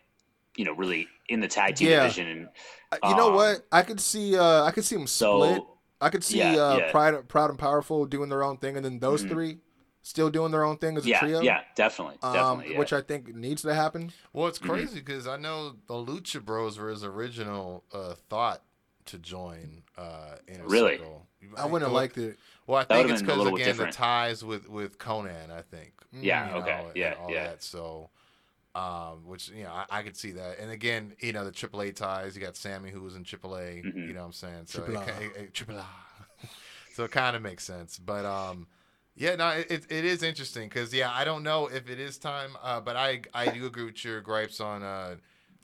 you 0.56 0.64
know 0.64 0.72
really 0.72 1.09
in 1.28 1.40
the 1.40 1.48
tag 1.48 1.76
team 1.76 1.88
Yeah. 1.88 2.02
division? 2.02 2.26
And 2.28 2.48
Uh, 2.92 3.09
You 3.09 3.16
know 3.16 3.28
Um, 3.28 3.34
what? 3.34 3.66
I 3.72 3.82
could 3.82 4.01
see. 4.01 4.36
Uh, 4.36 4.64
I 4.64 4.70
could 4.70 4.84
see 4.84 4.97
them 4.97 5.06
so 5.06 5.36
split. 5.40 5.62
I 6.01 6.09
could 6.10 6.24
see 6.24 6.39
Yeah, 6.39 6.55
uh, 6.56 6.77
yeah. 6.78 6.90
Pride, 6.90 7.28
Proud 7.28 7.51
and 7.51 7.59
Powerful 7.59 8.06
doing 8.06 8.28
their 8.28 8.43
own 8.43 8.56
thing, 8.56 8.77
and 8.77 8.85
then 8.85 8.98
those 9.01 9.24
Mhm. 9.24 9.28
three 9.28 9.59
still 10.02 10.31
doing 10.31 10.51
their 10.51 10.64
own 10.64 10.78
thing 10.78 10.97
as 10.97 11.05
a 11.05 11.09
yeah, 11.10 11.20
trio. 11.20 11.43
yeah, 11.43 11.60
definitely, 11.74 12.16
Um, 12.22 12.32
definitely. 12.32 12.72
yeah. 12.72 12.78
which 12.78 12.93
I 12.94 13.02
think 13.02 13.35
needs 13.35 13.60
to 13.62 13.74
happen. 13.74 14.12
Well, 14.32 14.47
it's 14.48 14.59
Mhm. 14.59 14.68
crazy 14.70 15.01
because 15.01 15.27
I 15.28 15.36
know 15.36 15.77
the 15.89 15.94
Lucha 15.94 16.43
Bros 16.43 16.78
were 16.78 16.89
his 16.89 17.05
original 17.05 17.85
uh, 17.93 18.14
thought 18.31 18.62
to 19.06 19.18
join 19.18 19.82
uh, 19.98 20.36
Inner 20.48 20.64
Really? 20.66 20.97
Circle. 20.97 21.27
I 21.59 21.66
wouldn't 21.66 21.82
have 21.89 21.93
liked 21.94 22.16
it. 22.16 22.39
Well, 22.66 22.78
I 22.78 22.85
think 22.85 22.97
would've 22.98 23.10
it's 23.12 23.22
been 23.22 23.31
a 23.31 23.35
because 23.44 23.55
again 23.55 23.66
different. 23.66 23.93
the 23.93 23.97
ties 23.98 24.43
with 24.44 24.68
with 24.68 24.98
Konnan. 24.98 25.51
I 25.51 25.62
think. 25.62 25.93
Yeah, 26.12 26.47
you 26.47 26.52
know, 26.52 26.59
okay, 26.60 26.85
and 26.86 26.97
yeah, 26.97 27.14
all 27.20 27.31
yeah. 27.31 27.44
that. 27.48 27.62
So, 27.62 28.10
um, 28.74 29.26
which 29.26 29.48
you 29.48 29.64
know, 29.64 29.70
I, 29.72 29.84
I 29.90 30.02
could 30.02 30.16
see 30.16 30.30
that. 30.32 30.59
And 30.60 30.70
again, 30.70 31.14
you 31.20 31.32
know, 31.32 31.44
the 31.44 31.51
AAA 31.51 31.94
ties. 31.97 32.36
You 32.36 32.42
got 32.42 32.56
Sammy 32.56 32.90
who 32.90 33.01
was 33.02 33.14
in 33.16 33.24
AAA. 33.24 33.84
Mhm. 33.84 34.06
You 34.09 34.12
know 34.14 34.20
what 34.20 34.26
I'm 34.26 34.32
saying? 34.32 34.62
So 34.66 34.80
AAA, 34.82 35.09
it, 35.09 35.22
it, 35.22 35.36
it- 35.42 35.55
triple 35.55 35.76
A. 35.78 35.86
so 36.94 37.05
it 37.05 37.10
kind 37.10 37.36
of 37.36 37.42
makes 37.42 37.64
sense. 37.64 37.98
But 37.98 38.24
um, 38.24 38.66
yeah, 39.16 39.34
no, 39.36 39.48
it, 39.51 39.70
it, 39.70 39.86
it 39.90 40.05
is 40.05 40.22
interesting 40.22 40.68
because 40.68 40.94
yeah, 40.94 41.10
I 41.12 41.24
don't 41.24 41.42
know 41.42 41.66
if 41.66 41.90
it 41.90 41.98
is 42.01 42.16
time, 42.18 42.51
uh, 42.62 42.80
but 42.80 42.97
I 42.97 43.22
I 43.34 43.48
do 43.51 43.66
agree 43.66 43.84
with 43.84 44.05
your 44.05 44.20
gripes 44.20 44.60
on 44.60 44.82
uh 44.82 45.16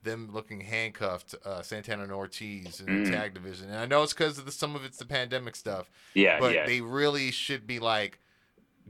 them 0.03 0.31
looking 0.33 0.61
handcuffed, 0.61 1.35
uh, 1.45 1.63
Santana 1.63 2.05
and 2.05 2.13
Ortiz 2.13 2.79
in 2.79 2.87
the 2.87 2.93
Mm. 2.93 3.11
tag 3.11 3.35
division. 3.35 3.71
And 3.71 3.77
I 3.79 3.87
know 3.87 4.05
it's 4.05 4.13
because 4.13 4.39
of 4.39 4.45
the, 4.47 4.53
some 4.53 4.77
of 4.77 4.85
it's 4.85 4.99
the 4.99 5.05
pandemic 5.05 5.57
stuff 5.57 5.91
yeah, 6.15 6.39
but 6.39 6.55
yeah. 6.55 6.65
they 6.65 6.81
really 6.81 7.33
should 7.33 7.67
be 7.67 7.81
like 7.81 8.21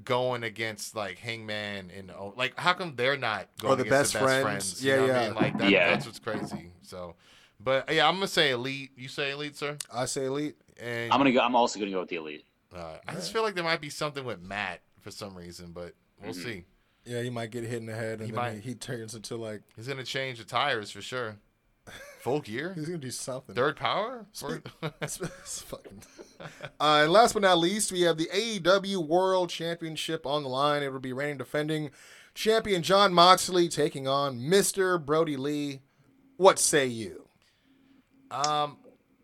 going 0.05 0.43
against 0.43 0.94
like 0.94 1.18
Hangman 1.18 1.90
and 1.97 2.10
oh, 2.10 2.35
like 2.36 2.59
how 2.59 2.73
come 2.74 2.94
they're 2.97 3.16
not 3.16 3.48
going 3.59 3.78
the 3.78 3.85
against 3.85 3.90
best 3.90 4.12
the 4.12 4.18
best 4.18 4.24
friends. 4.43 4.43
friends? 4.43 4.85
You 4.85 4.93
Yeah, 4.94 5.02
I 5.02 5.06
yeah. 5.06 5.27
mean? 5.27 5.35
Like 5.35 5.59
that, 5.59 5.70
Yeah. 5.70 5.90
that's 5.90 6.06
what's 6.06 6.18
crazy. 6.18 6.73
So, 6.82 7.14
but 7.59 7.93
yeah, 7.93 8.06
I'm 8.09 8.14
gonna 8.14 8.28
say 8.28 8.51
elite. 8.51 8.90
You 8.97 9.09
say 9.09 9.31
elite, 9.31 9.56
sir? 9.56 9.77
I 9.93 10.05
say 10.06 10.27
elite. 10.27 10.56
And 10.78 11.12
I'm 11.12 11.18
gonna 11.18 11.32
go. 11.32 11.40
I'm 11.40 11.55
also 11.56 11.78
gonna 11.78 11.90
go 11.90 12.01
with 12.01 12.10
the 12.10 12.16
elite. 12.16 12.44
uh, 12.74 12.97
I 13.09 13.14
just 13.14 13.32
feel 13.32 13.43
like 13.43 13.55
there 13.55 13.64
might 13.64 13.81
be 13.81 13.89
something 13.90 14.24
with 14.24 14.40
Matt 14.43 14.81
for 15.01 15.10
some 15.10 15.35
reason, 15.35 15.73
but 15.73 15.94
we'll 16.23 16.32
Mhm. 16.35 16.43
see. 16.43 16.64
Yeah, 17.06 17.23
he 17.23 17.31
might 17.31 17.51
get 17.52 17.62
hit 17.64 17.78
in 17.78 17.86
the 17.86 17.94
head, 17.94 18.18
and 18.18 18.23
He 18.27 18.32
then 18.32 18.35
might. 18.35 18.55
He, 18.56 18.70
he 18.70 18.74
turns 18.74 19.14
into 19.14 19.36
like 19.36 19.62
He's 19.77 19.89
gonna 19.89 20.05
change 20.05 20.39
the 20.39 20.44
tires 20.44 20.90
for 20.90 21.01
sure. 21.01 21.36
Full 22.27 22.40
gear, 22.40 22.73
he's 22.74 22.86
gonna 22.86 22.98
do 22.98 23.11
something. 23.12 23.55
third 23.55 23.77
power. 23.77 24.27
For- 24.35 24.57
It's- 24.82 25.20
it's 25.40 25.62
fucking. 25.62 26.03
Uh, 26.81 27.01
and 27.05 27.12
last 27.12 27.35
but 27.35 27.43
not 27.43 27.59
least, 27.59 27.93
we 27.93 28.01
have 28.03 28.19
the 28.19 28.27
AEW 28.35 29.07
World 29.07 29.48
Championship 29.48 30.27
on 30.27 30.43
the 30.43 30.48
line. 30.48 30.82
It 30.82 30.93
will 30.93 30.98
be 30.98 31.12
reigning 31.12 31.39
defending 31.39 31.90
champion 32.35 32.82
Jon 32.82 33.15
Moxley 33.15 33.69
taking 33.69 34.09
on 34.09 34.40
Mr. 34.40 35.03
Brodie 35.03 35.36
Lee. 35.36 35.82
What 36.36 36.59
say 36.59 36.86
you? 36.86 37.28
Um, 38.32 38.78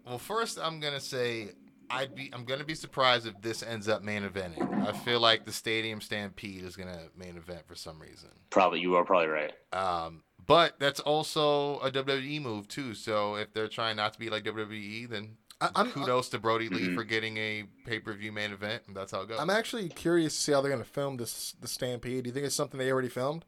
well, 0.06 0.18
first 0.18 0.58
I'm 0.62 0.78
gonna 0.78 1.00
say 1.00 1.50
I'd 1.90 2.14
be 2.14 2.30
I'm 2.32 2.44
gonna 2.44 2.64
be 2.64 2.76
surprised 2.76 3.26
if 3.26 3.34
this 3.42 3.64
ends 3.64 3.88
up 3.88 4.02
main 4.02 4.22
eventing. 4.22 4.86
I 4.86 4.92
feel 4.92 5.18
like 5.18 5.44
the 5.44 5.52
Stadium 5.52 6.00
Stampede 6.00 6.64
is 6.64 6.76
gonna 6.76 7.08
main 7.16 7.36
event 7.36 7.66
for 7.66 7.74
some 7.74 8.00
reason. 8.00 8.30
Probably 8.50 8.78
you 8.80 8.94
are 8.94 9.04
probably 9.04 9.28
right. 9.28 9.52
Um, 9.72 10.22
but 10.52 10.78
that's 10.78 11.00
also 11.00 11.78
a 11.80 11.90
WWE 11.90 12.40
move 12.42 12.68
too. 12.68 12.94
So 12.94 13.36
if 13.36 13.52
they're 13.54 13.68
trying 13.68 13.96
not 13.96 14.12
to 14.12 14.18
be 14.18 14.28
like 14.30 14.44
WWE, 14.44 15.08
then 15.08 15.36
I, 15.60 15.70
I'm, 15.76 15.90
kudos 15.92 16.28
to 16.30 16.38
Brodie 16.38 16.68
Lee 16.68 16.88
Mhm. 16.88 16.94
for 16.94 17.04
getting 17.04 17.36
a 17.36 17.64
pay 17.86 17.98
per 18.00 18.12
view 18.12 18.32
main 18.32 18.52
event, 18.52 18.82
and 18.86 18.96
that's 18.96 19.12
how 19.12 19.22
it 19.22 19.28
goes. 19.28 19.38
I'm 19.40 19.50
actually 19.50 19.88
curious 19.88 20.34
to 20.36 20.40
see 20.42 20.52
how 20.52 20.60
they're 20.60 20.70
going 20.72 20.82
to 20.82 20.88
film 20.88 21.16
this 21.18 21.54
the 21.60 21.68
Stampede. 21.68 22.24
Do 22.24 22.28
you 22.28 22.34
think 22.34 22.46
it's 22.46 22.54
something 22.54 22.78
they 22.78 22.90
already 22.90 23.08
filmed? 23.08 23.44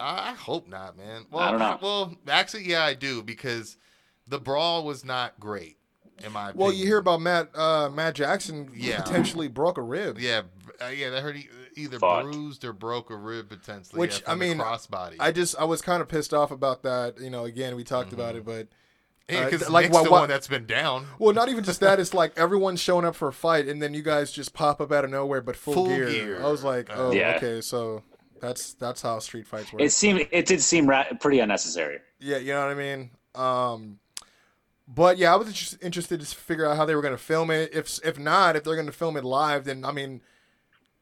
I 0.00 0.32
hope 0.34 0.68
not, 0.68 0.96
man. 0.96 1.26
Well, 1.30 1.42
I 1.42 1.50
don't 1.50 1.58
know. 1.60 1.78
Well, 1.82 2.16
actually, 2.28 2.68
yeah, 2.68 2.84
I 2.84 2.94
do 2.94 3.22
because 3.22 3.76
the 4.28 4.38
brawl 4.38 4.84
was 4.84 5.04
not 5.04 5.40
great 5.40 5.77
in 6.24 6.32
my 6.32 6.50
opinion. 6.50 6.56
Well, 6.66 6.72
you 6.72 6.86
hear 6.86 6.98
about 6.98 7.20
Matt 7.20 7.48
uh, 7.56 7.88
Matt 7.90 8.14
Jackson 8.14 8.70
Yeah. 8.74 9.00
potentially 9.02 9.48
broke 9.48 9.78
a 9.78 9.82
rib. 9.82 10.18
Yeah, 10.18 10.42
uh, 10.82 10.88
yeah, 10.88 11.10
they 11.10 11.20
heard 11.20 11.36
he 11.36 11.48
either 11.76 11.98
Fuck. 11.98 12.24
bruised 12.24 12.64
or 12.64 12.72
broke 12.72 13.10
a 13.10 13.16
rib 13.16 13.48
potentially. 13.48 13.98
Which, 14.00 14.20
yeah, 14.20 14.32
I 14.32 14.34
mean, 14.34 14.58
crossbody. 14.58 15.16
I 15.20 15.32
just 15.32 15.56
I 15.58 15.64
was 15.64 15.80
kind 15.82 16.02
of 16.02 16.08
pissed 16.08 16.34
off 16.34 16.50
about 16.50 16.82
that. 16.82 17.20
You 17.20 17.30
know, 17.30 17.44
again 17.44 17.76
we 17.76 17.84
talked 17.84 18.12
about 18.12 18.34
it, 18.36 18.44
but 18.44 18.68
yeah, 19.28 19.40
uh, 19.40 19.44
because 19.50 19.68
like, 19.70 19.84
Nick's 19.86 19.94
what- 19.94 20.04
the 20.04 20.10
what- 20.10 20.20
one 20.20 20.28
that's 20.28 20.48
been 20.48 20.66
down. 20.66 21.06
well, 21.18 21.34
not 21.34 21.48
even 21.48 21.62
just 21.64 21.80
that. 21.80 22.00
It's 22.00 22.14
like 22.14 22.32
everyone's 22.38 22.80
showing 22.80 23.04
up 23.04 23.14
for 23.14 23.28
a 23.28 23.32
fight, 23.32 23.66
and 23.68 23.80
then 23.82 23.94
you 23.94 24.02
guys 24.02 24.32
just 24.32 24.54
pop 24.54 24.80
up 24.80 24.90
out 24.90 25.04
of 25.04 25.10
nowhere, 25.10 25.40
but 25.42 25.54
full, 25.56 25.74
Full 25.74 25.86
gear. 25.88 26.08
gear. 26.10 26.42
I 26.44 26.48
was 26.50 26.64
like, 26.64 26.90
Uh, 26.90 26.94
oh, 26.96 27.12
Yeah. 27.12 27.34
okay, 27.36 27.60
so 27.60 28.02
that's 28.40 28.74
that's 28.74 29.02
how 29.02 29.18
street 29.18 29.46
fights 29.46 29.72
work. 29.72 29.82
It 29.82 29.90
seemed 29.92 30.26
it 30.30 30.46
did 30.46 30.62
seem 30.62 30.86
ra- 30.88 31.04
pretty 31.20 31.40
unnecessary. 31.40 31.98
Yeah, 32.20 32.38
you 32.38 32.52
know 32.54 32.60
what 32.66 32.70
I 32.70 32.74
mean. 32.74 33.10
Um, 33.34 33.98
but 34.90 35.18
yeah, 35.18 35.32
I 35.32 35.36
was 35.36 35.52
just 35.52 35.82
interested 35.82 36.18
to 36.20 36.26
figure 36.26 36.66
out 36.66 36.76
how 36.76 36.84
they 36.86 36.94
were 36.94 37.02
going 37.02 37.14
to 37.14 37.22
film 37.22 37.50
it. 37.50 37.74
If 37.74 38.00
if 38.04 38.18
not, 38.18 38.56
if 38.56 38.64
they're 38.64 38.74
going 38.74 38.86
to 38.86 38.92
film 38.92 39.16
it 39.16 39.24
live, 39.24 39.64
then 39.64 39.84
I 39.84 39.92
mean, 39.92 40.22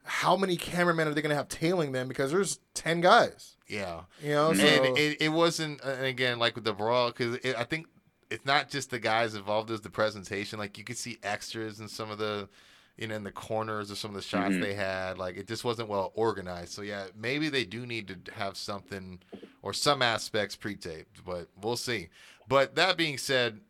how 0.04 0.36
many 0.36 0.56
cameramen 0.56 1.08
are 1.08 1.14
they 1.14 1.22
going 1.22 1.30
to 1.30 1.36
have 1.36 1.48
tailing 1.48 1.92
them? 1.92 2.08
Because 2.08 2.30
there's 2.32 2.58
ten 2.74 3.00
guys. 3.00 3.52
Yeah, 3.68 4.02
You 4.22 4.30
know, 4.30 4.52
so 4.52 4.64
and 4.64 4.96
it, 4.96 5.20
it 5.22 5.28
wasn't. 5.30 5.80
And 5.82 6.04
again, 6.04 6.38
like 6.38 6.54
with 6.54 6.62
the 6.64 6.72
brawl, 6.72 7.08
because 7.08 7.38
I 7.56 7.64
think 7.64 7.86
it's 8.30 8.44
not 8.44 8.70
just 8.70 8.90
the 8.90 8.98
guys 9.00 9.34
involved 9.34 9.70
as 9.72 9.80
the 9.80 9.90
presentation. 9.90 10.58
Like 10.58 10.78
you 10.78 10.84
could 10.84 10.96
see 10.96 11.18
extras 11.24 11.80
in 11.80 11.88
some 11.88 12.08
of 12.12 12.18
the, 12.18 12.48
you 12.96 13.08
know, 13.08 13.16
in 13.16 13.24
the 13.24 13.32
corners 13.32 13.90
of 13.90 13.98
some 13.98 14.10
of 14.12 14.14
the 14.14 14.22
shots 14.22 14.54
Mhm. 14.54 14.62
they 14.62 14.74
had. 14.74 15.18
Like 15.18 15.36
it 15.36 15.48
just 15.48 15.64
wasn't 15.64 15.88
well 15.88 16.12
organized. 16.14 16.74
So 16.74 16.82
yeah, 16.82 17.06
maybe 17.16 17.48
they 17.48 17.64
do 17.64 17.86
need 17.86 18.06
to 18.24 18.32
have 18.34 18.56
something 18.56 19.18
or 19.62 19.72
some 19.72 20.00
aspects 20.00 20.54
pre-taped, 20.54 21.24
but 21.24 21.48
we'll 21.60 21.76
see. 21.76 22.08
But 22.46 22.76
that 22.76 22.96
being 22.96 23.18
said, 23.18 23.60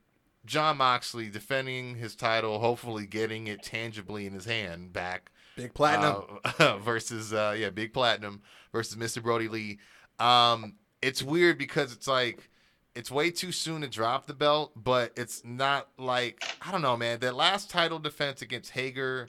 Jon 0.47 0.79
Moxley 0.79 1.29
defending 1.29 1.97
his 1.97 2.15
title, 2.15 2.61
hopefully 2.61 3.07
getting 3.07 3.49
it 3.49 3.63
tangibly 3.63 4.27
in 4.27 4.33
his 4.33 4.47
hand 4.47 4.93
back 4.93 5.31
big 5.57 5.75
platinum. 5.75 6.23
uh, 6.59 6.79
versus 6.83 7.33
uh, 7.33 7.55
yeah, 7.59 7.71
Big 7.71 7.93
Platinum 7.93 8.43
versus 8.73 8.97
Mr. 8.97 9.23
Brodie 9.23 9.49
Lee. 9.49 9.79
Um, 10.19 10.75
it's 11.03 11.23
weird 11.23 11.59
because 11.59 11.93
it's 11.93 12.07
like 12.07 12.49
it's 12.95 13.11
way 13.11 13.31
too 13.31 13.53
soon 13.53 13.83
to 13.83 13.89
drop 13.89 14.27
the 14.27 14.35
belt, 14.35 14.73
but 14.77 15.13
it's 15.17 15.45
not 15.45 15.89
like 15.99 16.43
I 16.63 16.71
don't 16.71 16.83
know, 16.83 16.97
man. 16.97 17.19
That 17.21 17.35
last 17.35 17.71
title 17.71 17.99
defense 17.99 18.43
against 18.43 18.71
Hager, 18.71 19.27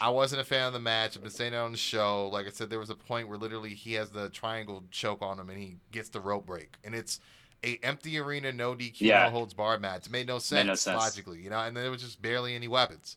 I 0.00 0.10
wasn't 0.10 0.40
a 0.40 0.44
fan 0.44 0.66
of 0.66 0.72
the 0.72 0.80
match. 0.80 1.16
I've 1.16 1.22
been 1.22 1.30
saying 1.30 1.52
that 1.52 1.58
on 1.58 1.72
the 1.72 1.78
show. 1.78 2.28
Like 2.28 2.46
I 2.46 2.50
said, 2.50 2.70
there 2.70 2.78
was 2.78 2.90
a 2.90 2.96
point 2.96 3.28
where 3.28 3.38
literally 3.38 3.70
he 3.70 3.94
has 3.94 4.10
the 4.10 4.30
triangle 4.30 4.84
choke 4.90 5.22
on 5.22 5.38
him 5.38 5.50
and 5.50 5.58
he 5.58 5.76
gets 5.92 6.08
the 6.08 6.20
rope 6.20 6.46
break, 6.46 6.76
and 6.82 6.94
it's 6.94 7.20
a 7.62 7.78
empty 7.82 8.18
arena, 8.18 8.52
no 8.52 8.74
DQ, 8.74 9.00
Yeah. 9.00 9.24
no 9.24 9.30
holds 9.30 9.54
bar 9.54 9.78
match. 9.78 10.06
It 10.06 10.12
made 10.12 10.26
no 10.26 10.38
sense, 10.38 10.66
no 10.66 10.74
sense. 10.74 10.98
logically, 10.98 11.40
you 11.40 11.50
know. 11.50 11.58
And 11.60 11.76
then 11.76 11.84
there 11.84 11.90
was 11.90 12.02
just 12.02 12.20
barely 12.22 12.54
any 12.54 12.68
weapons. 12.68 13.16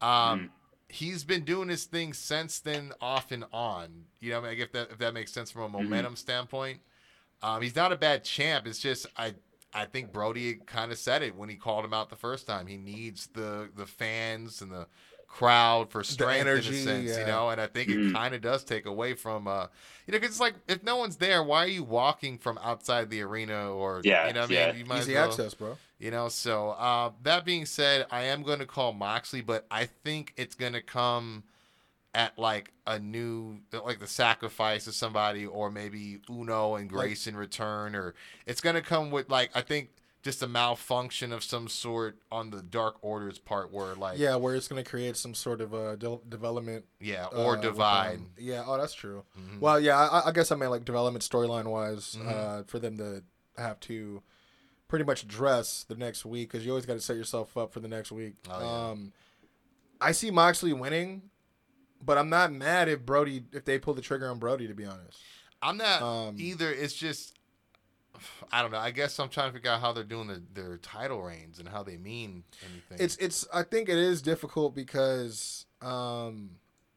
Um, 0.00 0.08
Mm. 0.10 0.50
he's 0.88 1.24
been 1.24 1.44
doing 1.44 1.68
his 1.68 1.84
thing 1.84 2.12
since 2.12 2.60
then, 2.60 2.92
off 3.00 3.30
and 3.32 3.44
on. 3.52 4.04
You 4.20 4.32
know, 4.32 4.40
like 4.40 4.58
if 4.58 4.72
that 4.72 4.90
if 4.90 4.98
that 4.98 5.14
makes 5.14 5.32
sense 5.32 5.50
from 5.50 5.62
a 5.62 5.68
momentum 5.68 6.16
standpoint. 6.16 6.80
Um, 7.42 7.62
he's 7.62 7.76
not 7.76 7.92
a 7.92 7.96
bad 7.96 8.24
champ. 8.24 8.66
It's 8.66 8.78
just 8.80 9.06
I 9.16 9.34
I 9.74 9.84
think 9.84 10.12
Brodie 10.12 10.54
kind 10.66 10.90
of 10.90 10.98
said 10.98 11.22
it 11.22 11.34
when 11.36 11.48
he 11.48 11.54
called 11.56 11.84
him 11.84 11.92
out 11.92 12.08
the 12.10 12.16
first 12.16 12.46
time. 12.46 12.66
He 12.66 12.76
needs 12.76 13.26
the 13.28 13.70
the 13.76 13.86
fans 13.86 14.60
and 14.62 14.72
the 14.72 14.86
crowd 15.28 15.90
for 15.90 16.02
strength 16.02 16.40
in 16.40 16.48
energy, 16.48 16.80
a 16.80 16.84
sense, 16.84 17.10
yeah. 17.10 17.20
you 17.20 17.26
know. 17.26 17.50
And 17.50 17.60
I 17.60 17.66
think 17.66 17.90
it 17.90 17.98
Mhm. 17.98 18.12
kind 18.12 18.34
of 18.34 18.40
does 18.40 18.64
take 18.64 18.86
away 18.86 19.14
from 19.14 19.46
uh, 19.46 19.66
you 20.06 20.12
know, 20.12 20.18
because 20.18 20.30
it's 20.30 20.40
like 20.40 20.54
if 20.66 20.82
no 20.82 20.96
one's 20.96 21.16
there, 21.16 21.42
why 21.44 21.64
are 21.64 21.68
you 21.68 21.84
walking 21.84 22.38
from 22.38 22.58
outside 22.62 23.10
the 23.10 23.20
arena 23.20 23.70
or 23.72 24.00
Yeah, 24.04 24.26
you 24.26 24.32
know, 24.32 24.40
what 24.42 24.52
I 24.52 24.66
mean, 24.72 24.78
you 24.80 24.84
might 24.86 25.00
Easy 25.00 25.14
as 25.16 25.20
well, 25.20 25.30
access, 25.30 25.54
bro. 25.54 25.76
You 25.98 26.10
know, 26.10 26.28
so 26.28 26.70
uh, 26.70 27.10
that 27.22 27.44
being 27.44 27.66
said, 27.66 28.06
I 28.10 28.22
am 28.22 28.42
going 28.42 28.60
to 28.60 28.66
call 28.66 28.92
Moxley, 28.92 29.40
but 29.40 29.66
I 29.70 29.86
think 29.86 30.32
it's 30.36 30.54
going 30.54 30.72
to 30.72 30.80
come 30.82 31.42
at 32.14 32.38
like 32.38 32.72
a 32.86 32.98
new, 32.98 33.58
like 33.84 34.00
the 34.00 34.06
sacrifice 34.06 34.86
of 34.86 34.94
somebody, 34.94 35.44
or 35.44 35.70
maybe 35.70 36.20
Uno 36.30 36.76
and 36.76 36.88
Grace 36.88 37.26
in 37.26 37.36
return, 37.36 37.94
or 37.94 38.14
it's 38.46 38.60
going 38.60 38.76
to 38.76 38.82
come 38.82 39.10
with 39.10 39.28
like 39.28 39.50
I 39.54 39.60
think 39.60 39.90
just 40.28 40.42
a 40.42 40.46
malfunction 40.46 41.32
of 41.32 41.42
some 41.42 41.68
sort 41.68 42.18
on 42.30 42.50
the 42.50 42.60
Dark 42.62 42.96
Order's 43.00 43.38
part, 43.38 43.72
where 43.72 43.94
like 43.94 44.18
Yeah, 44.18 44.36
where 44.36 44.54
it's 44.54 44.68
going 44.68 44.82
to 44.84 44.88
create 44.88 45.16
some 45.16 45.32
sort 45.34 45.62
of 45.62 45.72
uh, 45.72 45.96
de- 45.96 46.20
development 46.28 46.84
yeah, 47.00 47.24
uh, 47.32 47.42
or 47.44 47.52
with 47.52 47.62
divide. 47.62 48.20
Yeah, 48.36 48.62
oh, 48.66 48.76
that's 48.76 48.92
true. 48.92 49.24
Mhm. 49.40 49.60
Well, 49.60 49.80
yeah, 49.80 49.96
I, 49.98 50.28
I 50.28 50.32
guess 50.32 50.52
I 50.52 50.56
meant 50.56 50.70
like 50.70 50.84
development 50.84 51.24
storyline 51.24 51.64
wise 51.66 52.14
Mhm. 52.20 52.28
uh, 52.30 52.62
for 52.66 52.78
them 52.78 52.98
to 52.98 53.22
have 53.56 53.80
to 53.80 54.22
pretty 54.86 55.04
much 55.06 55.22
address 55.22 55.84
the 55.88 55.94
next 55.96 56.26
week 56.26 56.50
because 56.50 56.64
you 56.66 56.72
always 56.72 56.84
got 56.86 56.94
to 56.94 57.00
set 57.00 57.16
yourself 57.16 57.56
up 57.56 57.72
for 57.72 57.80
the 57.80 57.88
next 57.88 58.12
week. 58.12 58.34
Oh, 58.50 58.60
yeah. 58.60 58.90
um, 58.90 59.12
I 60.00 60.12
see 60.12 60.30
Moxley 60.30 60.74
winning, 60.74 61.22
but 62.04 62.18
I'm 62.18 62.28
not 62.28 62.52
mad 62.52 62.88
if 62.90 63.00
Brodie 63.06 63.44
if 63.52 63.64
they 63.64 63.78
pull 63.78 63.94
the 63.94 64.02
trigger 64.02 64.28
on 64.30 64.38
Brodie. 64.38 64.66
To 64.68 64.74
be 64.74 64.84
honest, 64.84 65.18
I'm 65.62 65.78
not 65.78 66.02
Um, 66.02 66.36
either. 66.38 66.70
It's 66.70 66.92
just 66.94 67.37
I 68.52 68.62
don't 68.62 68.70
know. 68.70 68.78
I 68.78 68.90
guess 68.90 69.18
I'm 69.18 69.28
trying 69.28 69.50
to 69.50 69.54
figure 69.54 69.70
out 69.70 69.80
how 69.80 69.92
they're 69.92 70.04
doing 70.04 70.28
the, 70.28 70.42
their 70.54 70.76
title 70.78 71.22
reigns 71.22 71.58
and 71.58 71.68
how 71.68 71.82
they 71.82 71.96
mean 71.96 72.44
anything. 72.62 73.04
it's 73.04 73.16
it's 73.16 73.46
I 73.52 73.62
think 73.62 73.88
it 73.88 73.98
is 73.98 74.22
difficult 74.22 74.74
because 74.74 75.66
um, 75.82 76.50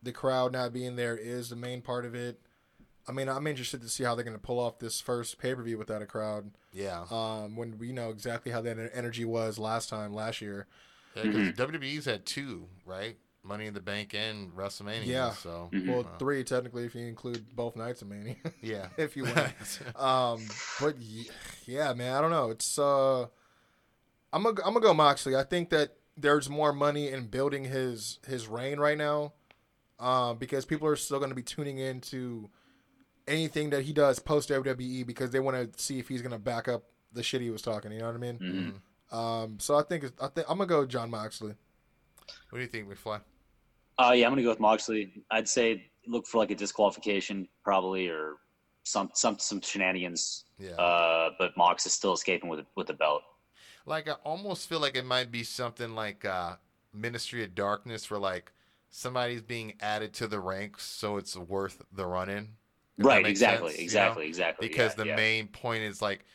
the 0.03 0.11
crowd 0.11 0.53
not 0.53 0.73
being 0.73 0.95
there 0.95 1.17
is 1.17 1.49
the 1.49 1.55
main 1.55 1.81
part 1.81 2.05
of 2.05 2.15
it. 2.15 2.39
I 3.07 3.11
mean, 3.13 3.29
I'm 3.29 3.47
interested 3.47 3.81
to 3.81 3.89
see 3.89 4.03
how 4.03 4.15
they're 4.15 4.23
going 4.23 4.37
to 4.37 4.41
pull 4.41 4.59
off 4.59 4.79
this 4.79 5.01
first 5.01 5.39
pay 5.39 5.55
per 5.55 5.63
view 5.63 5.77
without 5.77 6.01
a 6.01 6.05
crowd. 6.05 6.51
yeah. 6.71 7.05
um, 7.09 7.55
when 7.55 7.77
we 7.77 7.91
know 7.91 8.09
exactly 8.09 8.51
how 8.51 8.61
that 8.61 8.91
energy 8.93 9.25
was 9.25 9.57
last 9.57 9.89
time 9.89 10.13
last 10.13 10.41
year. 10.41 10.67
Yeah, 11.15 11.23
because 11.23 11.51
WWE's 11.53 12.05
had 12.05 12.25
two, 12.25 12.67
right? 12.85 13.17
Money 13.43 13.65
in 13.65 13.73
the 13.73 13.81
Bank 13.81 14.13
and 14.13 14.51
WrestleMania. 14.55 15.05
Yeah. 15.05 15.31
So 15.31 15.69
Well, 15.73 16.01
uh, 16.01 16.17
three 16.19 16.43
technically 16.43 16.85
if 16.85 16.93
you 16.93 17.05
include 17.07 17.55
both 17.55 17.75
nights 17.75 18.01
of 18.01 18.07
Mania, 18.09 18.35
yeah. 18.61 18.87
if 18.97 19.15
you 19.17 19.23
want. 19.35 19.79
um, 19.95 20.45
but 20.79 20.95
yeah, 21.65 21.93
man, 21.93 22.15
I 22.15 22.21
don't 22.21 22.31
know. 22.31 22.51
It's 22.51 22.77
uh, 22.77 23.23
I'm 24.33 24.43
gonna 24.43 24.61
I'm 24.63 24.73
gonna 24.73 24.79
go 24.81 24.93
Moxley. 24.93 25.35
I 25.35 25.43
think 25.43 25.69
that 25.71 25.95
there's 26.17 26.49
more 26.49 26.71
money 26.71 27.09
in 27.09 27.27
building 27.27 27.65
his 27.65 28.19
his 28.27 28.47
reign 28.47 28.79
right 28.79 28.97
now, 28.97 29.33
um, 29.99 30.37
because 30.37 30.65
people 30.65 30.87
are 30.87 30.95
still 30.95 31.19
gonna 31.19 31.33
be 31.35 31.43
tuning 31.43 31.79
into 31.79 32.49
anything 33.27 33.69
that 33.71 33.83
he 33.83 33.93
does 33.93 34.19
post 34.19 34.49
WWE 34.49 35.05
because 35.05 35.31
they 35.31 35.39
want 35.39 35.73
to 35.73 35.81
see 35.83 35.99
if 35.99 36.07
he's 36.07 36.21
gonna 36.21 36.39
back 36.39 36.67
up 36.67 36.83
the 37.13 37.23
shit 37.23 37.41
he 37.41 37.49
was 37.49 37.61
talking. 37.61 37.91
You 37.91 37.99
know 37.99 38.07
what 38.07 38.15
I 38.15 38.19
mean? 38.19 38.81
Mhm. 39.11 39.15
Um, 39.17 39.59
so 39.59 39.75
I 39.77 39.83
think 39.83 40.05
I 40.21 40.27
think 40.27 40.47
I'm 40.49 40.57
gonna 40.57 40.67
go 40.67 40.85
Jon 40.85 41.09
Moxley. 41.09 41.55
What 42.49 42.59
do 42.59 42.61
you 42.61 42.67
think, 42.67 42.87
McFly? 42.87 43.21
Uh, 44.01 44.11
yeah, 44.13 44.25
I'm 44.25 44.31
gonna 44.31 44.43
go 44.43 44.49
with 44.49 44.59
Moxley. 44.59 45.23
I'd 45.29 45.47
say 45.47 45.91
look 46.07 46.25
for 46.25 46.39
like 46.39 46.51
a 46.51 46.55
disqualification 46.55 47.47
probably 47.63 48.07
or 48.07 48.37
some 48.83 49.09
some 49.13 49.37
some 49.39 49.61
shenanigans. 49.61 50.45
Yeah. 50.57 50.71
Uh, 50.71 51.31
but 51.37 51.55
Mox 51.57 51.85
is 51.85 51.93
still 51.93 52.13
escaping 52.13 52.49
with 52.49 52.65
with 52.75 52.87
the 52.87 52.93
belt. 52.93 53.21
like 53.85 54.07
I 54.09 54.13
almost 54.23 54.67
feel 54.67 54.79
like 54.79 54.95
it 54.95 55.05
might 55.05 55.31
be 55.31 55.43
something 55.43 55.95
like 55.95 56.25
uh 56.25 56.55
Ministry 56.93 57.43
of 57.43 57.55
Darkness 57.55 58.09
where 58.09 58.19
like 58.19 58.51
somebody's 58.89 59.41
being 59.41 59.73
added 59.79 60.13
to 60.13 60.27
the 60.27 60.39
ranks 60.39 60.83
so 60.83 61.17
it's 61.17 61.35
worth 61.37 61.81
the 61.91 62.05
run 62.05 62.29
in. 62.29 62.49
Right, 62.97 63.25
exactly, 63.25 63.69
sense, 63.69 63.77
you 63.77 63.81
know? 63.81 63.83
exactly, 63.83 64.27
exactly. 64.27 64.67
Because 64.67 64.91
yeah, 64.91 65.03
the 65.03 65.09
yeah. 65.09 65.15
main 65.15 65.47
point 65.47 65.83
is 65.83 66.01
like 66.01 66.25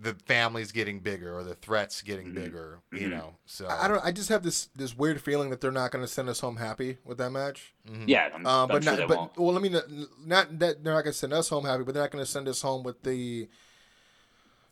the 0.00 0.14
family's 0.26 0.72
getting 0.72 0.98
bigger 1.00 1.36
or 1.38 1.44
the 1.44 1.54
threats 1.54 2.02
getting 2.02 2.28
Mhm. 2.28 2.34
bigger, 2.34 2.80
you 2.92 3.06
Mhm. 3.06 3.10
know. 3.10 3.36
So 3.46 3.66
I 3.66 3.84
I 3.84 3.88
don't. 3.88 4.04
I 4.04 4.10
just 4.12 4.28
have 4.30 4.42
this 4.42 4.66
this 4.74 4.96
weird 4.96 5.20
feeling 5.20 5.50
that 5.50 5.60
they're 5.60 5.70
not 5.70 5.92
going 5.92 6.04
to 6.04 6.08
send 6.10 6.28
us 6.28 6.40
home 6.40 6.56
happy 6.56 6.98
with 7.04 7.18
that 7.18 7.30
match. 7.30 7.72
Mhm. 7.88 8.04
yeah, 8.08 8.30
I'm, 8.34 8.44
Um, 8.46 8.62
I'm 8.62 8.68
but 8.68 8.82
sure 8.84 8.92
not. 8.92 8.98
they 8.98 9.06
But 9.06 9.16
won't. 9.18 9.36
well, 9.38 9.56
I 9.56 9.60
mean, 9.60 9.72
not, 9.72 9.84
not 10.26 10.58
that 10.58 10.82
they're 10.82 10.92
not 10.94 11.02
going 11.04 11.12
to 11.12 11.18
send 11.18 11.32
us 11.32 11.48
home 11.48 11.64
happy, 11.64 11.84
but 11.84 11.94
they're 11.94 12.02
not 12.02 12.10
going 12.10 12.24
to 12.24 12.30
send 12.30 12.48
us 12.48 12.62
home 12.62 12.82
with 12.82 13.02
the 13.04 13.48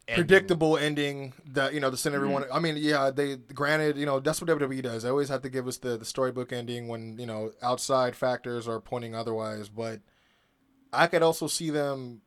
Ending- 0.06 0.26
predictable 0.26 0.76
ending 0.76 1.32
that 1.46 1.72
you 1.72 1.80
know 1.80 1.88
to 1.88 1.94
Mm-hmm. 1.96 2.00
send 2.02 2.14
everyone. 2.14 2.44
I 2.52 2.58
mean, 2.58 2.76
yeah, 2.76 3.10
they 3.10 3.36
granted 3.36 3.96
you 3.96 4.04
know 4.04 4.20
that's 4.20 4.40
what 4.40 4.48
WWE 4.50 4.82
does. 4.82 5.04
They 5.04 5.08
always 5.08 5.30
have 5.30 5.40
to 5.42 5.48
give 5.48 5.66
us 5.66 5.78
the 5.78 5.96
the 5.96 6.04
storybook 6.04 6.52
ending 6.52 6.88
when 6.88 7.18
you 7.18 7.24
know 7.24 7.52
outside 7.62 8.14
factors 8.14 8.68
are 8.68 8.80
pointing 8.80 9.14
otherwise. 9.14 9.68
But 9.70 10.00
I 10.92 11.06
could 11.06 11.22
also 11.22 11.46
see 11.46 11.70
them 11.70 12.20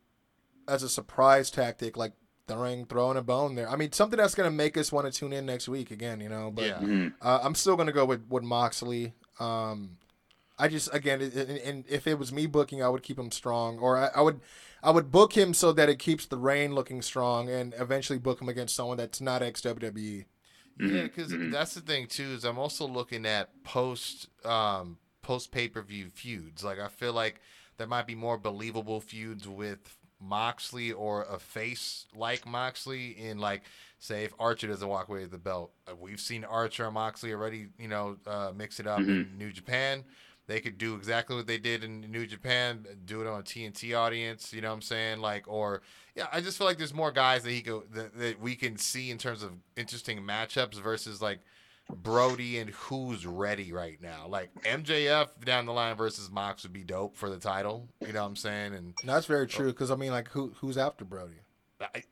as 0.68 0.81
a 0.84 0.89
surprise 0.89 1.51
tactic, 1.51 1.95
like 1.95 2.14
throwing 2.48 2.86
throwing 2.86 3.18
a 3.18 3.22
bone 3.22 3.56
there. 3.56 3.69
I 3.69 3.76
mean, 3.76 3.91
something 3.91 4.18
that's 4.18 4.36
going 4.36 4.49
to 4.49 4.56
make 4.56 4.78
us 4.78 4.91
want 4.91 5.11
to 5.11 5.18
tune 5.18 5.34
in 5.34 5.45
next 5.45 5.68
week 5.68 5.91
again. 5.91 6.19
You 6.22 6.30
know, 6.30 6.52
but. 6.52 6.65
Yeah. 6.65 6.80
Mhm. 6.80 7.14
Uh, 7.22 7.40
I'm 7.44 7.56
still 7.56 7.76
gonna 7.76 7.91
go 7.91 8.06
with 8.06 8.28
with 8.30 8.44
Moxley. 8.44 9.14
Um, 9.40 9.98
I 10.60 10.68
just 10.68 10.94
again, 10.94 11.22
it, 11.22 11.36
it- 11.36 11.61
and 11.64 11.84
if 11.88 12.07
it 12.07 12.18
was 12.18 12.32
me 12.32 12.48
booking, 12.48 12.82
I 12.82 12.90
would 12.90 13.03
keep 13.03 13.19
him 13.19 13.32
strong, 13.32 13.78
or 13.80 13.98
I, 13.98 14.10
I 14.15 14.22
would, 14.22 14.40
I 14.82 14.90
would 14.91 15.11
book 15.11 15.34
him 15.34 15.53
so 15.53 15.72
that 15.74 15.90
it 15.90 15.99
keeps 15.99 16.26
the 16.26 16.38
reign 16.38 16.74
looking 16.74 17.02
strong, 17.03 17.49
and 17.49 17.74
eventually 17.78 18.18
book 18.19 18.41
him 18.41 18.49
against 18.49 18.76
someone 18.76 18.98
that's 18.98 19.22
not 19.22 19.44
ex 19.44 19.61
WWE. 19.61 20.26
Yeah, 20.80 21.03
because 21.03 21.32
Mhm. 21.32 21.52
that's 21.52 21.74
the 21.74 21.82
thing 21.82 22.07
too. 22.07 22.34
Is 22.34 22.44
I'm 22.44 22.57
also 22.60 22.88
looking 22.88 23.26
at 23.26 23.64
post 23.64 24.28
um 24.45 24.98
post 25.22 25.52
pay 25.52 25.68
per 25.68 25.82
view 25.82 26.10
feuds. 26.10 26.64
Like 26.64 26.80
I 26.80 26.88
feel 26.88 27.14
like 27.14 27.40
there 27.78 27.88
might 27.88 28.07
be 28.07 28.15
more 28.15 28.38
believable 28.40 29.02
feuds 29.02 29.48
with 29.48 29.97
Moxley 30.19 30.91
or 30.91 31.23
a 31.23 31.39
face 31.39 32.06
like 32.15 32.45
Moxley 32.45 33.11
in 33.11 33.38
like 33.39 33.64
say 33.99 34.23
if 34.23 34.34
Archer 34.39 34.68
doesn't 34.68 34.88
walk 34.88 35.10
away 35.10 35.22
with 35.22 35.31
the 35.31 35.38
belt. 35.38 35.72
Uh, 35.88 35.95
We've 35.95 36.19
seen 36.19 36.44
Archer 36.44 36.85
and 36.85 36.94
Moxley 36.94 37.34
already, 37.34 37.68
you 37.77 37.88
know, 37.88 38.18
uh, 38.26 38.52
mix 38.56 38.80
it 38.80 38.88
up 38.88 38.99
in 38.99 39.38
New 39.38 39.52
Japan. 39.52 40.03
They 40.48 40.61
could 40.61 40.77
do 40.77 40.95
exactly 40.95 41.35
what 41.35 41.45
they 41.45 41.57
did 41.57 41.84
in 41.84 42.02
New 42.10 42.26
Japan, 42.26 42.85
do 43.06 43.19
it 43.19 43.27
on 43.27 43.41
a 43.41 43.44
TNT 43.44 43.98
audience, 43.98 44.53
you 44.53 44.61
know 44.61 44.69
what 44.69 44.76
I'm 44.76 44.81
saying? 44.81 45.19
Like 45.19 45.48
or 45.48 45.81
yeah, 46.15 46.27
I 46.31 46.41
just 46.41 46.57
feel 46.57 46.65
like 46.68 46.77
there's 46.77 46.94
more 46.94 47.11
guys 47.11 47.44
that 47.44 47.52
he 47.52 47.61
go 47.61 47.84
that, 47.91 48.18
that 48.18 48.41
we 48.41 48.56
can 48.56 48.77
see 48.77 49.11
in 49.11 49.18
terms 49.18 49.44
of 49.44 49.52
interesting 49.76 50.19
matchups 50.22 50.81
versus 50.81 51.22
like 51.22 51.39
Brodie 51.89 52.59
and 52.59 52.69
who's 52.72 53.26
ready 53.26 53.72
right 53.72 54.01
now. 54.01 54.27
Like 54.27 54.49
MJF 54.64 55.43
down 55.45 55.65
the 55.65 55.73
line 55.73 55.95
versus 55.95 56.30
Mox 56.30 56.64
would 56.64 56.73
be 56.73 56.84
dope 56.84 57.15
for 57.15 57.30
the 57.30 57.38
title. 57.38 57.88
You 58.05 58.14
know 58.14 58.22
what 58.22 58.30
I'm 58.30 58.35
saying? 58.35 58.73
And 58.73 58.93
And 59.01 59.09
that's 59.09 59.26
very 59.26 59.47
true 59.47 59.68
because 59.68 59.91
I 59.91 59.95
mean, 59.95 60.11
like, 60.11 60.30
who 60.30 60.53
who's 60.59 60.77
after 60.77 61.05
Brodie? 61.05 61.41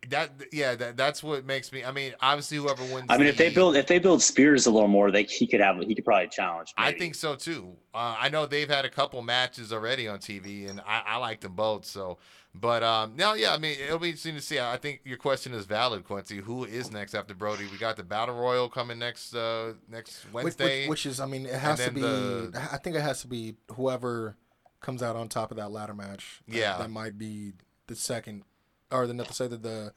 That 0.09 0.31
yeah, 0.51 0.75
that, 0.75 0.95
that's 0.95 1.23
what 1.23 1.43
makes 1.43 1.71
me. 1.71 1.83
I 1.83 1.91
mean, 1.91 2.13
obviously 2.21 2.57
whoever 2.57 2.83
wins. 2.83 3.07
I 3.09 3.17
mean, 3.17 3.25
if 3.25 3.37
they 3.37 3.49
build 3.49 3.75
if 3.75 3.87
they 3.87 3.97
build 3.97 4.21
Spears 4.21 4.67
a 4.67 4.71
little 4.71 4.87
more, 4.87 5.09
they 5.09 5.23
he 5.23 5.47
could 5.47 5.59
have 5.59 5.79
he 5.79 5.95
could 5.95 6.05
probably 6.05 6.27
challenge. 6.27 6.71
I 6.77 6.91
think 6.91 7.15
so 7.15 7.35
too. 7.35 7.75
Uh, 7.93 8.15
I 8.19 8.29
know 8.29 8.45
they've 8.45 8.69
had 8.69 8.85
a 8.85 8.89
couple 8.89 9.21
matches 9.23 9.73
already 9.73 10.07
on 10.07 10.19
TV, 10.19 10.69
and 10.69 10.81
I, 10.81 11.01
I 11.07 11.17
like 11.17 11.39
them 11.39 11.53
both. 11.53 11.85
So, 11.85 12.19
but 12.59 12.83
um, 12.83 13.15
now, 13.15 13.33
yeah, 13.33 13.53
I 13.53 13.57
mean, 13.57 13.77
it'll 13.83 13.99
be 13.99 14.07
interesting 14.09 14.35
to 14.35 14.41
see. 14.41 14.59
I 14.59 14.77
think 14.77 15.01
your 15.03 15.17
question 15.17 15.53
is 15.53 15.65
valid, 15.65 16.03
Kwency. 16.05 16.39
Who 16.41 16.63
is 16.63 16.91
next 16.91 17.13
after 17.13 17.33
Brodie? 17.33 17.67
We 17.71 17.77
got 17.77 17.97
the 17.97 18.03
Battle 18.03 18.35
Royal 18.35 18.69
coming 18.69 18.97
next 18.99 19.35
uh, 19.35 19.73
next 19.89 20.25
Wednesday. 20.31 20.81
which, 20.83 20.89
which 20.89 21.05
is, 21.05 21.19
I 21.19 21.25
mean, 21.25 21.45
it 21.45 21.53
has 21.55 21.83
to 21.83 21.91
be. 21.91 22.01
the- 22.01 22.67
I 22.71 22.77
think 22.77 22.95
it 22.95 23.01
has 23.01 23.21
to 23.21 23.27
be 23.27 23.55
whoever 23.73 24.35
comes 24.81 25.01
out 25.03 25.15
on 25.15 25.27
top 25.29 25.51
of 25.51 25.57
that 25.57 25.71
ladder 25.71 25.93
match. 25.93 26.41
That- 26.47 26.55
Yeah. 26.57 26.77
that 26.77 26.89
might 26.89 27.17
be 27.17 27.53
the 27.87 27.95
second, 27.95 28.43
or 28.91 29.05
the 29.07 29.13
not 29.13 29.27
to 29.27 29.33
say 29.33 29.47
that 29.47 29.61
the. 29.63 29.93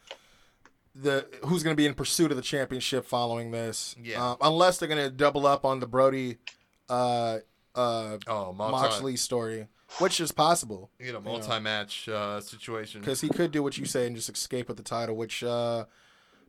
The 0.94 1.28
who's 1.44 1.62
going 1.62 1.74
to 1.74 1.76
be 1.80 1.86
in 1.86 1.94
pursuit 1.94 2.32
of 2.32 2.36
the 2.36 2.42
championship 2.42 3.04
following 3.06 3.52
this? 3.52 3.94
Yeah. 4.02 4.30
Um, 4.32 4.36
unless 4.40 4.78
they're 4.78 4.88
going 4.88 5.04
to 5.04 5.10
double 5.10 5.46
up 5.46 5.64
on 5.64 5.78
the 5.78 5.86
Brodie, 5.86 6.38
uh, 6.88 7.38
uh, 7.76 8.18
oh, 8.26 8.52
Moxley 8.52 9.14
story, 9.16 9.68
which 9.98 10.20
is 10.20 10.30
possible 10.32 10.90
You 11.00 11.12
know, 11.12 11.20
multi-match 11.20 12.08
uh, 12.08 12.40
situation. 12.40 13.00
because 13.00 13.20
he 13.20 13.28
could 13.28 13.50
do 13.50 13.62
what 13.62 13.78
you 13.78 13.84
say 13.86 14.06
and 14.06 14.14
just 14.14 14.28
escape 14.28 14.68
with 14.68 14.76
the 14.76 14.82
title, 14.82 15.16
which 15.16 15.42
uh, 15.42 15.86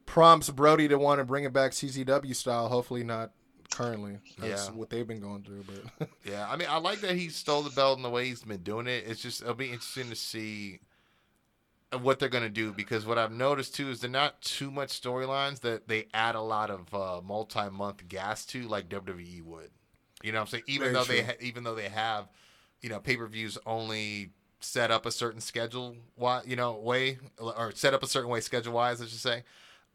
prompts 0.06 0.49
Brodie 0.49 0.88
to 0.90 0.98
want 0.98 1.20
to 1.20 1.24
bring 1.26 1.45
it 1.45 1.53
back 1.53 1.72
CZW 1.72 2.36
style. 2.36 2.68
Hopefully 2.68 3.03
not 3.03 3.32
currently. 3.72 4.18
That's 4.38 4.68
Yeah. 4.68 4.74
what 4.76 4.90
they've 4.90 5.07
been 5.07 5.22
going 5.22 5.44
through, 5.44 5.64
but 5.99 6.10
Yeah, 6.26 6.48
I 6.49 6.56
mean, 6.57 6.68
I 6.70 6.78
like 6.78 7.02
that 7.02 7.16
he 7.16 7.30
stole 7.30 7.61
the 7.61 7.70
belt 7.70 7.98
and 7.98 8.06
the 8.06 8.10
way 8.10 8.26
he's 8.26 8.44
been 8.44 8.64
doing 8.64 8.88
it. 8.88 9.06
It's 9.07 9.22
just 9.22 9.41
it'll 9.41 9.53
be 9.53 9.68
interesting 9.72 10.10
to 10.10 10.16
see 10.16 10.80
what 12.02 12.20
they're 12.20 12.30
gonna 12.30 12.49
do 12.49 12.72
because 12.72 13.06
what 13.06 13.18
I've 13.18 13.32
noticed 13.32 13.74
too 13.76 13.90
is 13.90 13.99
they're 13.99 14.10
not 14.11 14.41
too 14.41 14.70
much 14.70 14.90
storylines 15.02 15.61
that 15.61 15.88
they 15.88 16.07
add 16.14 16.36
a 16.36 16.41
lot 16.41 16.70
of 16.70 16.94
uh, 16.94 17.22
multi-month 17.24 18.07
gas 18.07 18.45
to 18.48 18.68
like 18.68 18.90
WWE 18.90 19.41
would. 19.44 19.72
You 20.22 20.32
know 20.32 20.38
what 20.40 20.41
I'm 20.41 20.48
saying? 20.48 20.64
Even 20.68 20.91
Very 20.91 20.94
though 20.94 21.03
they 21.06 21.22
ha- 21.24 21.38
even 21.40 21.64
though 21.64 21.74
they 21.76 21.90
have, 21.90 22.28
you 22.81 22.89
know, 22.89 22.99
pay-per-views 22.99 23.57
only 23.65 24.31
set 24.61 24.91
up 24.91 25.06
a 25.06 25.11
certain 25.11 25.39
schedule, 25.41 25.95
you 26.45 26.56
know 26.56 26.73
way 26.76 27.18
or 27.39 27.72
set 27.73 27.93
up 27.93 28.03
a 28.03 28.07
certain 28.07 28.30
way 28.30 28.41
schedule 28.41 28.73
wise, 28.73 29.01
I 29.01 29.06
should 29.06 29.19
say. 29.19 29.43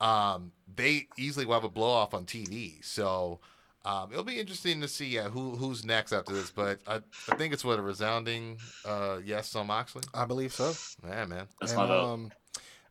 Um, 0.00 0.52
they 0.74 1.06
easily 1.16 1.46
will 1.46 1.54
have 1.54 1.64
a 1.64 1.68
blow 1.68 1.90
off 1.90 2.14
on 2.14 2.24
TV. 2.24 2.84
So. 2.84 3.40
Um, 3.86 4.08
it'll 4.12 4.24
be 4.24 4.40
interesting 4.40 4.80
to 4.80 4.88
see 4.88 5.18
uh, 5.18 5.28
who 5.28 5.56
who's 5.56 5.84
next 5.84 6.14
after 6.14 6.32
this, 6.32 6.50
but 6.50 6.78
I, 6.86 7.02
I 7.30 7.34
think 7.36 7.52
it's 7.52 7.66
what 7.66 7.78
a 7.78 7.82
resounding 7.82 8.56
uh, 8.86 9.18
yes 9.22 9.54
on 9.54 9.66
Moxley. 9.66 10.04
I 10.14 10.24
believe 10.24 10.54
so. 10.54 10.72
Yeah, 11.06 11.26
man. 11.26 11.48
That's 11.60 11.72
And, 11.72 11.80
my 11.82 11.86
vote. 11.88 12.04
um, 12.14 12.32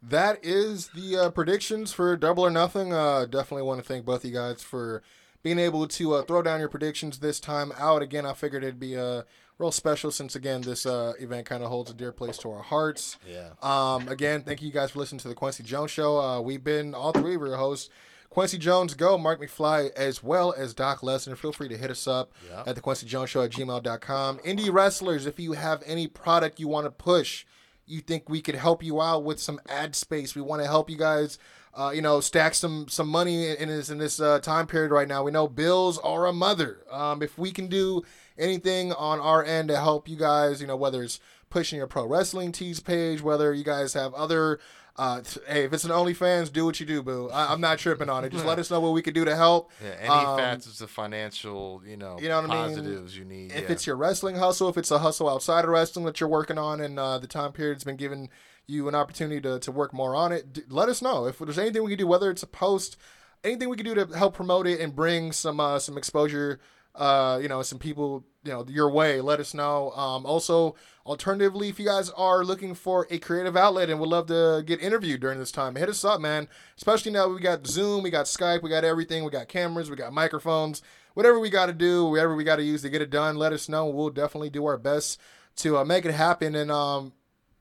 that 0.03 0.37
is 0.45 0.89
the 0.89 1.17
uh, 1.17 1.29
predictions 1.31 1.91
for 1.93 2.15
Double 2.15 2.45
or 2.45 2.51
Nothing. 2.51 2.93
Uh, 2.93 3.25
definitely 3.25 3.63
want 3.63 3.81
to 3.81 3.83
thank 3.87 4.05
both 4.05 4.23
of 4.23 4.29
you 4.29 4.35
guys 4.35 4.61
for 4.61 5.01
being 5.41 5.57
able 5.57 5.87
to 5.87 6.13
uh, 6.13 6.21
throw 6.25 6.43
down 6.43 6.59
your 6.59 6.69
predictions 6.69 7.17
this 7.17 7.39
time 7.39 7.73
out. 7.79 8.03
Again, 8.03 8.27
I 8.27 8.33
figured 8.33 8.61
it'd 8.63 8.79
be 8.79 8.93
a 8.93 9.25
real 9.64 9.72
special 9.72 10.11
since 10.11 10.35
again 10.35 10.60
this 10.61 10.85
uh, 10.85 11.14
event 11.22 11.45
kind 11.45 11.64
of 11.64 11.69
holds 11.69 11.90
a 11.90 11.94
dear 11.94 12.11
place 12.11 12.38
to 12.40 12.52
our 12.52 12.61
hearts. 12.61 13.18
Yeah. 13.26 13.52
Um, 13.61 14.10
again, 14.10 14.41
thank 14.44 14.61
you 14.61 14.72
guys 14.72 14.91
for 14.91 14.99
listening 14.99 15.19
to 15.19 15.30
the 15.30 15.35
Kwency 15.35 15.64
Jones 15.64 15.90
Show. 15.90 16.19
Uh, 16.19 16.41
we've 16.41 16.64
been 16.64 16.94
all 16.94 17.14
three 17.14 17.35
of 17.35 17.41
your 17.41 17.56
hosts. 17.56 17.90
Kwency 18.30 18.60
Jones, 18.60 18.94
go, 18.94 19.18
Mark 19.18 19.40
McFly, 19.40 19.91
as 19.95 20.22
well 20.22 20.53
as 20.57 20.73
Doc 20.73 20.99
Lesnar. 20.99 21.38
Feel 21.38 21.53
free 21.53 21.69
to 21.69 21.77
hit 21.77 21.90
us 21.90 22.07
up 22.07 22.34
Yeah. 22.49 22.64
at 22.68 22.76
the 22.76 22.81
Kwency 22.81 23.06
Jones 23.06 23.30
Show 23.30 23.41
at 23.44 23.52
gmail.com. 23.52 24.40
Indie 24.40 24.73
wrestlers, 24.73 25.26
if 25.26 25.40
you 25.40 25.53
have 25.53 25.81
any 25.85 26.07
product 26.07 26.60
you 26.60 26.68
want 26.68 26.85
to 26.85 26.91
push, 26.91 27.45
you 27.85 28.02
think 28.02 28.30
we 28.30 28.41
could 28.41 28.56
help 28.56 28.84
you 28.84 29.02
out 29.02 29.23
with 29.23 29.40
some 29.40 29.61
ad 29.69 29.95
space, 29.95 30.35
we 30.35 30.41
want 30.41 30.61
to 30.61 30.68
help 30.68 30.90
you 30.90 30.98
guys, 30.98 31.38
uh, 31.73 31.91
you 31.95 32.02
know, 32.02 32.19
stack 32.19 32.53
some 32.56 32.88
some 32.90 33.07
money 33.07 33.49
in 33.56 33.69
this 33.69 33.90
in 33.90 33.98
this 33.98 34.19
uh, 34.19 34.40
time 34.40 34.68
period 34.68 34.91
right 34.91 35.07
now. 35.07 35.23
We 35.23 35.31
know 35.31 35.48
bills 35.48 35.98
are 35.99 36.26
a 36.26 36.34
mother. 36.34 36.80
Um, 36.91 37.22
if 37.22 37.38
we 37.38 37.52
can 37.52 37.68
do 37.68 38.03
anything 38.38 38.91
on 38.93 39.19
our 39.19 39.43
end 39.43 39.69
to 39.69 39.77
help 39.77 40.07
you 40.07 40.15
guys, 40.18 40.61
you 40.61 40.68
know, 40.68 40.76
whether 40.76 41.03
it's 41.03 41.19
pushing 41.49 41.77
your 41.77 41.88
pro 41.88 42.05
wrestling 42.05 42.51
tees 42.51 42.80
page, 42.80 43.22
whether 43.22 43.53
you 43.53 43.64
guys 43.64 43.93
have 43.93 44.14
other. 44.14 44.60
Uh, 44.95 45.22
hey, 45.47 45.64
if 45.64 45.73
it's 45.73 45.84
an 45.85 45.89
OnlyFans, 45.89 46.53
do 46.53 46.65
what 46.65 46.80
you 46.80 46.85
do, 46.85 47.01
boo. 47.01 47.27
I- 47.34 47.51
I'm 47.51 47.60
not 47.60 47.80
tripping 47.80 48.10
on 48.10 48.23
it. 48.26 48.31
Just 48.31 48.45
let 48.45 48.60
us 48.60 48.69
know 48.69 48.80
what 48.80 48.93
we 48.93 49.01
could 49.01 49.15
do 49.15 49.26
to 49.26 49.35
help. 49.35 49.72
Yeah, 49.84 49.95
any 49.99 50.10
Um, 50.10 50.38
facets 50.38 50.81
of 50.81 50.91
financial, 50.91 51.81
you 51.84 51.97
know, 51.97 52.19
you 52.19 52.30
know 52.30 52.41
what 52.41 52.51
I 52.51 52.68
mean? 52.68 52.76
positives 52.76 53.18
you 53.18 53.26
need. 53.26 53.51
if 53.53 53.61
yeah. 53.64 53.72
it's 53.72 53.88
your 53.88 53.95
wrestling 53.95 54.35
hustle, 54.35 54.69
if 54.69 54.77
it's 54.77 54.91
a 54.91 54.99
hustle 54.99 55.27
outside 55.30 55.64
of 55.64 55.72
wrestling 55.72 56.05
that 56.05 56.19
you're 56.19 56.30
working 56.30 56.60
on, 56.60 56.80
and 56.80 56.99
uh, 56.99 57.18
the 57.18 57.26
time 57.26 57.51
period's 57.53 57.84
been 57.84 57.95
giving 57.95 58.30
you 58.68 58.88
an 58.88 58.93
opportunity 58.93 59.41
to, 59.41 59.57
to 59.60 59.72
work 59.72 59.93
more 59.95 60.15
on 60.15 60.31
it, 60.31 60.53
d- 60.53 60.61
let 60.69 60.89
us 60.89 61.01
know. 61.01 61.26
If 61.26 61.39
there's 61.39 61.57
anything 61.57 61.84
we 61.84 61.89
can 61.89 61.97
do, 61.97 62.05
whether 62.07 62.30
it's 62.30 62.43
a 62.43 62.47
post, 62.47 62.95
anything 63.43 63.69
we 63.69 63.76
can 63.77 63.85
do 63.88 63.95
to 63.95 64.05
help 64.15 64.35
promote 64.35 64.68
it 64.68 64.80
and 64.80 64.95
bring 64.95 65.31
some 65.31 65.60
uh, 65.60 65.80
some 65.80 65.97
exposure, 65.97 66.60
uh, 66.95 67.39
you 67.41 67.47
know, 67.47 67.61
some 67.61 67.79
people, 67.79 68.25
you 68.43 68.51
know, 68.51 68.65
your 68.67 68.89
way, 68.89 69.21
let 69.21 69.39
us 69.39 69.53
know. 69.53 69.91
Um, 69.91 70.25
also, 70.25 70.75
alternatively, 71.05 71.69
if 71.69 71.79
you 71.79 71.85
guys 71.85 72.09
are 72.11 72.43
looking 72.43 72.75
for 72.75 73.07
a 73.09 73.17
creative 73.17 73.57
outlet 73.57 73.89
and 73.89 73.99
would 73.99 74.09
love 74.09 74.27
to 74.27 74.63
get 74.65 74.81
interviewed 74.81 75.21
during 75.21 75.39
this 75.39 75.51
time, 75.51 75.75
hit 75.75 75.89
us 75.89 76.05
up, 76.05 76.21
man. 76.21 76.47
Especially 76.77 77.11
now 77.11 77.27
we 77.27 77.39
got 77.39 77.65
Zoom, 77.65 78.03
we 78.03 78.09
got 78.09 78.25
Skype, 78.25 78.61
we 78.61 78.69
got 78.69 78.83
everything, 78.83 79.23
we 79.23 79.31
got 79.31 79.47
cameras, 79.47 79.89
we 79.89 79.95
got 79.95 80.13
microphones 80.13 80.81
whatever 81.13 81.39
we 81.39 81.49
got 81.49 81.67
to 81.67 81.73
do, 81.73 82.05
whatever 82.05 82.35
we 82.35 82.43
got 82.43 82.57
to 82.57 82.63
use 82.63 82.81
to 82.81 82.89
get 82.89 83.01
it 83.01 83.09
done, 83.09 83.37
let 83.37 83.53
us 83.53 83.69
know. 83.69 83.87
We'll 83.87 84.09
definitely 84.09 84.49
do 84.49 84.65
our 84.65 84.77
best 84.77 85.19
to 85.57 85.77
uh, 85.77 85.85
make 85.85 86.05
it 86.05 86.13
happen. 86.13 86.55
And 86.55 86.71
um, 86.71 87.13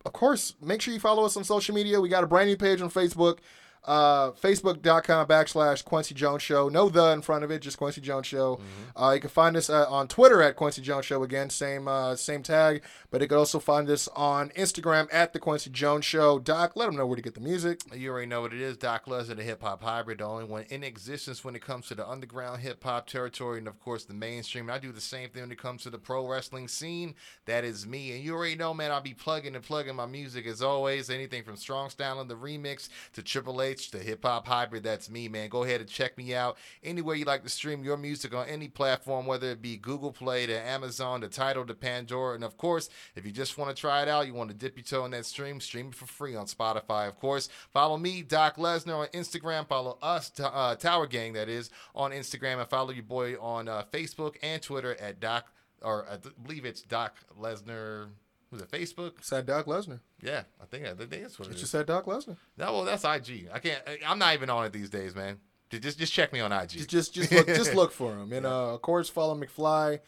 of 0.04 0.12
course, 0.12 0.54
make 0.60 0.80
sure 0.80 0.94
you 0.94 1.00
follow 1.00 1.24
us 1.24 1.36
on 1.36 1.44
social 1.44 1.74
media. 1.74 2.00
We 2.00 2.08
got 2.08 2.24
a 2.24 2.26
brand 2.26 2.48
new 2.48 2.56
page 2.56 2.80
on 2.80 2.90
Facebook, 2.90 3.38
uh, 3.84 4.30
facebook.com 4.32 5.26
backslash 5.26 5.84
Kwency 5.84 6.14
Jones 6.14 6.42
Show. 6.42 6.68
No 6.68 6.88
the 6.88 7.10
in 7.12 7.22
front 7.22 7.44
of 7.44 7.50
it, 7.50 7.62
just 7.62 7.78
Kwency 7.78 8.00
Jones 8.00 8.26
Show. 8.26 8.60
Uh, 8.94 9.12
you 9.14 9.20
can 9.20 9.30
find 9.30 9.56
us 9.56 9.68
uh, 9.68 9.86
on 9.88 10.08
Twitter 10.08 10.42
at 10.42 10.56
Kwency 10.56 10.82
Jones 10.82 11.04
Show 11.04 11.22
again, 11.22 11.50
same 11.50 11.88
uh, 11.88 12.14
same 12.14 12.42
tag. 12.42 12.82
But 13.10 13.20
you 13.20 13.28
can 13.28 13.38
also 13.38 13.58
find 13.58 13.88
us 13.90 14.08
on 14.14 14.50
Instagram 14.50 15.08
at 15.12 15.32
the 15.32 15.40
Kwency 15.40 15.70
Jones 15.70 16.04
Show. 16.04 16.38
Doc, 16.38 16.76
let 16.76 16.86
them 16.86 16.96
know 16.96 17.06
where 17.06 17.16
to 17.16 17.22
get 17.22 17.34
the 17.34 17.40
music. 17.40 17.80
You 17.94 18.10
already 18.10 18.26
know 18.26 18.42
what 18.42 18.52
it 18.52 18.60
is. 18.60 18.76
Doc 18.76 19.06
Lesnar, 19.06 19.36
the 19.36 19.42
hip 19.42 19.62
hop 19.62 19.82
hybrid, 19.82 20.18
the 20.18 20.24
only 20.24 20.44
one 20.44 20.64
in 20.70 20.84
existence 20.84 21.44
when 21.44 21.56
it 21.56 21.62
comes 21.62 21.86
to 21.88 21.94
the 21.94 22.08
underground 22.08 22.60
hip 22.60 22.82
hop 22.84 23.06
territory 23.06 23.58
and, 23.58 23.68
of 23.68 23.80
course, 23.80 24.04
the 24.04 24.14
mainstream. 24.14 24.70
I 24.70 24.78
do 24.78 24.92
the 24.92 25.00
same 25.00 25.28
thing 25.30 25.42
when 25.42 25.52
it 25.52 25.58
comes 25.58 25.82
to 25.82 25.90
the 25.90 25.98
pro 25.98 26.26
wrestling 26.26 26.68
scene. 26.68 27.14
That 27.46 27.64
is 27.64 27.86
me. 27.86 28.12
And 28.12 28.22
you 28.22 28.34
already 28.34 28.56
know, 28.56 28.72
man, 28.72 28.92
I'll 28.92 29.00
be 29.00 29.14
plugging 29.14 29.56
and 29.56 29.64
plugging 29.64 29.96
my 29.96 30.06
music 30.06 30.46
as 30.46 30.62
always. 30.62 31.10
Anything 31.10 31.42
from 31.42 31.56
Strong 31.56 31.90
Style 31.90 32.20
and 32.20 32.30
the 32.30 32.36
remix 32.36 32.88
to 33.14 33.22
Triple 33.22 33.62
To 33.72 33.98
hip 33.98 34.22
hop 34.22 34.46
hybrid. 34.46 34.82
That's 34.82 35.08
me, 35.08 35.28
man. 35.28 35.48
Go 35.48 35.64
ahead 35.64 35.80
and 35.80 35.88
check 35.88 36.18
me 36.18 36.34
out 36.34 36.58
anywhere 36.84 37.16
you 37.16 37.24
like 37.24 37.42
to 37.42 37.48
stream 37.48 37.82
your 37.82 37.96
music 37.96 38.34
on 38.34 38.46
any 38.46 38.68
platform, 38.68 39.24
whether 39.24 39.50
it 39.50 39.62
be 39.62 39.78
Google 39.78 40.12
Play 40.12 40.44
to 40.44 40.52
Amazon 40.52 41.22
to 41.22 41.28
Tidal 41.28 41.64
to 41.64 41.74
Pandora. 41.74 42.34
And, 42.34 42.44
of 42.44 42.58
course, 42.58 42.90
if 43.16 43.24
you 43.24 43.32
just 43.32 43.56
want 43.56 43.74
to 43.74 43.80
try 43.80 44.02
it 44.02 44.08
out, 44.08 44.26
you 44.26 44.34
want 44.34 44.50
to 44.50 44.56
dip 44.56 44.76
your 44.76 44.84
toe 44.84 45.06
in 45.06 45.12
that 45.12 45.24
stream, 45.24 45.58
stream 45.58 45.88
it 45.88 45.94
for 45.94 46.04
free 46.04 46.36
on 46.36 46.44
Spotify, 46.44 47.08
of 47.08 47.18
course. 47.18 47.48
Follow 47.72 47.96
me, 47.96 48.20
Doc 48.20 48.56
Lesnar, 48.56 49.00
on 49.00 49.06
Instagram. 49.08 49.66
Follow 49.66 49.96
us, 50.02 50.30
uh, 50.38 50.74
Tower 50.76 51.06
Gang, 51.06 51.32
that 51.32 51.48
is, 51.48 51.70
on 51.94 52.10
Instagram. 52.10 52.60
And 52.60 52.68
follow 52.68 52.90
your 52.90 53.04
boy 53.04 53.36
on 53.40 53.68
uh, 53.68 53.84
Facebook 53.90 54.36
and 54.42 54.60
Twitter 54.60 55.00
at 55.00 55.18
Doc, 55.18 55.50
or 55.80 56.06
I 56.10 56.18
believe 56.42 56.66
it's 56.66 56.82
Doc 56.82 57.16
Lesnar. 57.40 58.08
Was 58.52 58.60
it 58.60 58.70
Facebook? 58.70 59.12
Said 59.22 59.46
Doc 59.46 59.66
Lesnar. 59.66 60.00
Yeah, 60.20 60.42
I 60.60 60.66
think, 60.66 60.84
I 60.86 60.92
think 60.92 61.10
that's 61.10 61.38
what 61.38 61.48
it 61.48 61.52
It 61.52 61.54
is. 61.54 61.60
just 61.60 61.72
said 61.72 61.86
Doc 61.86 62.04
Lesnar. 62.04 62.36
No, 62.58 62.72
well, 62.72 62.84
that's 62.84 63.02
IG. 63.04 63.48
I 63.52 63.58
can't. 63.58 63.82
I'm 64.06 64.18
not 64.18 64.34
even 64.34 64.50
on 64.50 64.64
it 64.66 64.72
these 64.72 64.90
days, 64.90 65.16
man. 65.16 65.38
Just, 65.70 65.98
just 65.98 66.12
check 66.12 66.32
me 66.34 66.40
on 66.40 66.52
IG. 66.52 66.68
Just 66.68 66.90
just 66.90 67.14
just 67.14 67.32
look, 67.32 67.46
just 67.46 67.74
look 67.74 67.92
for 67.92 68.12
him. 68.14 68.32
And 68.32 68.44
uh, 68.44 68.74
of 68.74 68.82
course, 68.82 69.08
follow 69.08 69.34
McFly 69.34 70.00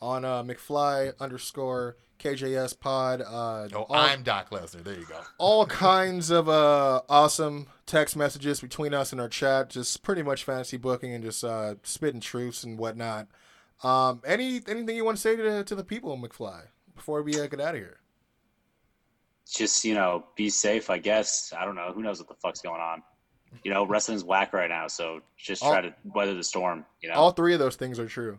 on 0.00 0.24
uh, 0.24 0.42
McFly 0.42 1.12
underscore 1.20 1.96
KJS 2.18 2.80
Pod. 2.80 3.20
Uh, 3.20 3.68
oh, 3.74 3.82
all, 3.90 3.94
I'm 3.96 4.22
Doc 4.22 4.48
Lesnar. 4.50 4.82
There 4.82 4.98
you 4.98 5.04
go. 5.06 5.20
all 5.38 5.66
kinds 5.66 6.30
of 6.30 6.48
uh, 6.48 7.02
awesome 7.08 7.66
text 7.84 8.16
messages 8.16 8.62
between 8.62 8.94
us 8.94 9.12
and 9.12 9.20
our 9.20 9.28
chat. 9.28 9.68
Just 9.68 10.02
pretty 10.02 10.22
much 10.22 10.44
fantasy 10.44 10.78
booking 10.78 11.12
and 11.12 11.22
just 11.22 11.44
uh, 11.44 11.74
spitting 11.82 12.20
truths 12.20 12.64
and 12.64 12.78
whatnot. 12.78 13.28
Um, 13.82 14.22
any 14.26 14.60
anything 14.68 14.96
you 14.96 15.04
want 15.04 15.18
to 15.18 15.20
say 15.20 15.36
to 15.36 15.42
the, 15.42 15.64
to 15.64 15.74
the 15.74 15.84
people, 15.84 16.16
McFly, 16.16 16.62
before 17.00 17.22
we 17.22 17.40
uh, 17.40 17.46
get 17.46 17.60
out 17.60 17.74
of 17.74 17.80
here? 17.80 17.96
Just 19.50 19.84
you 19.84 19.94
know, 19.94 20.24
be 20.36 20.50
safe. 20.50 20.90
I 20.90 20.98
guess 20.98 21.52
I 21.58 21.64
don't 21.64 21.74
know. 21.74 21.92
Who 21.94 22.02
knows 22.02 22.18
what 22.18 22.28
the 22.28 22.34
fuck's 22.34 22.60
going 22.60 22.80
on? 22.80 23.02
You 23.64 23.72
know, 23.72 23.84
wrestling's 23.84 24.22
whack 24.22 24.52
right 24.52 24.68
now. 24.68 24.86
So 24.86 25.22
just 25.36 25.62
try 25.62 25.76
All- 25.76 25.82
to 25.82 25.94
weather 26.04 26.34
the 26.34 26.44
storm. 26.44 26.84
You 27.02 27.08
know, 27.08 27.16
All 27.16 27.32
three 27.32 27.52
of 27.54 27.58
those 27.58 27.74
things 27.74 27.98
are 27.98 28.06
true. 28.06 28.38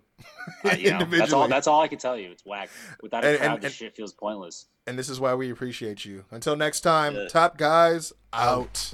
Uh, 0.63 0.75
you 0.77 0.91
know 0.97 1.03
that's 1.05 1.33
all. 1.33 1.47
That's 1.47 1.67
all 1.67 1.81
I 1.81 1.87
can 1.89 1.97
tell 1.97 2.15
you. 2.17 2.29
It's 2.31 2.45
whack. 2.45 2.69
Without 3.01 3.25
a 3.25 3.37
crowd, 3.37 3.61
this 3.61 3.73
shit 3.73 3.95
feels 3.95 4.13
pointless. 4.13 4.67
And 4.87 4.97
this 4.97 5.09
is 5.09 5.19
why 5.19 5.33
we 5.33 5.49
appreciate 5.51 6.05
you. 6.05 6.23
Until 6.31 6.55
next 6.55 6.81
time, 6.81 7.15
Yeah. 7.15 7.27
top 7.27 7.57
guys 7.57 8.13
out. 8.31 8.93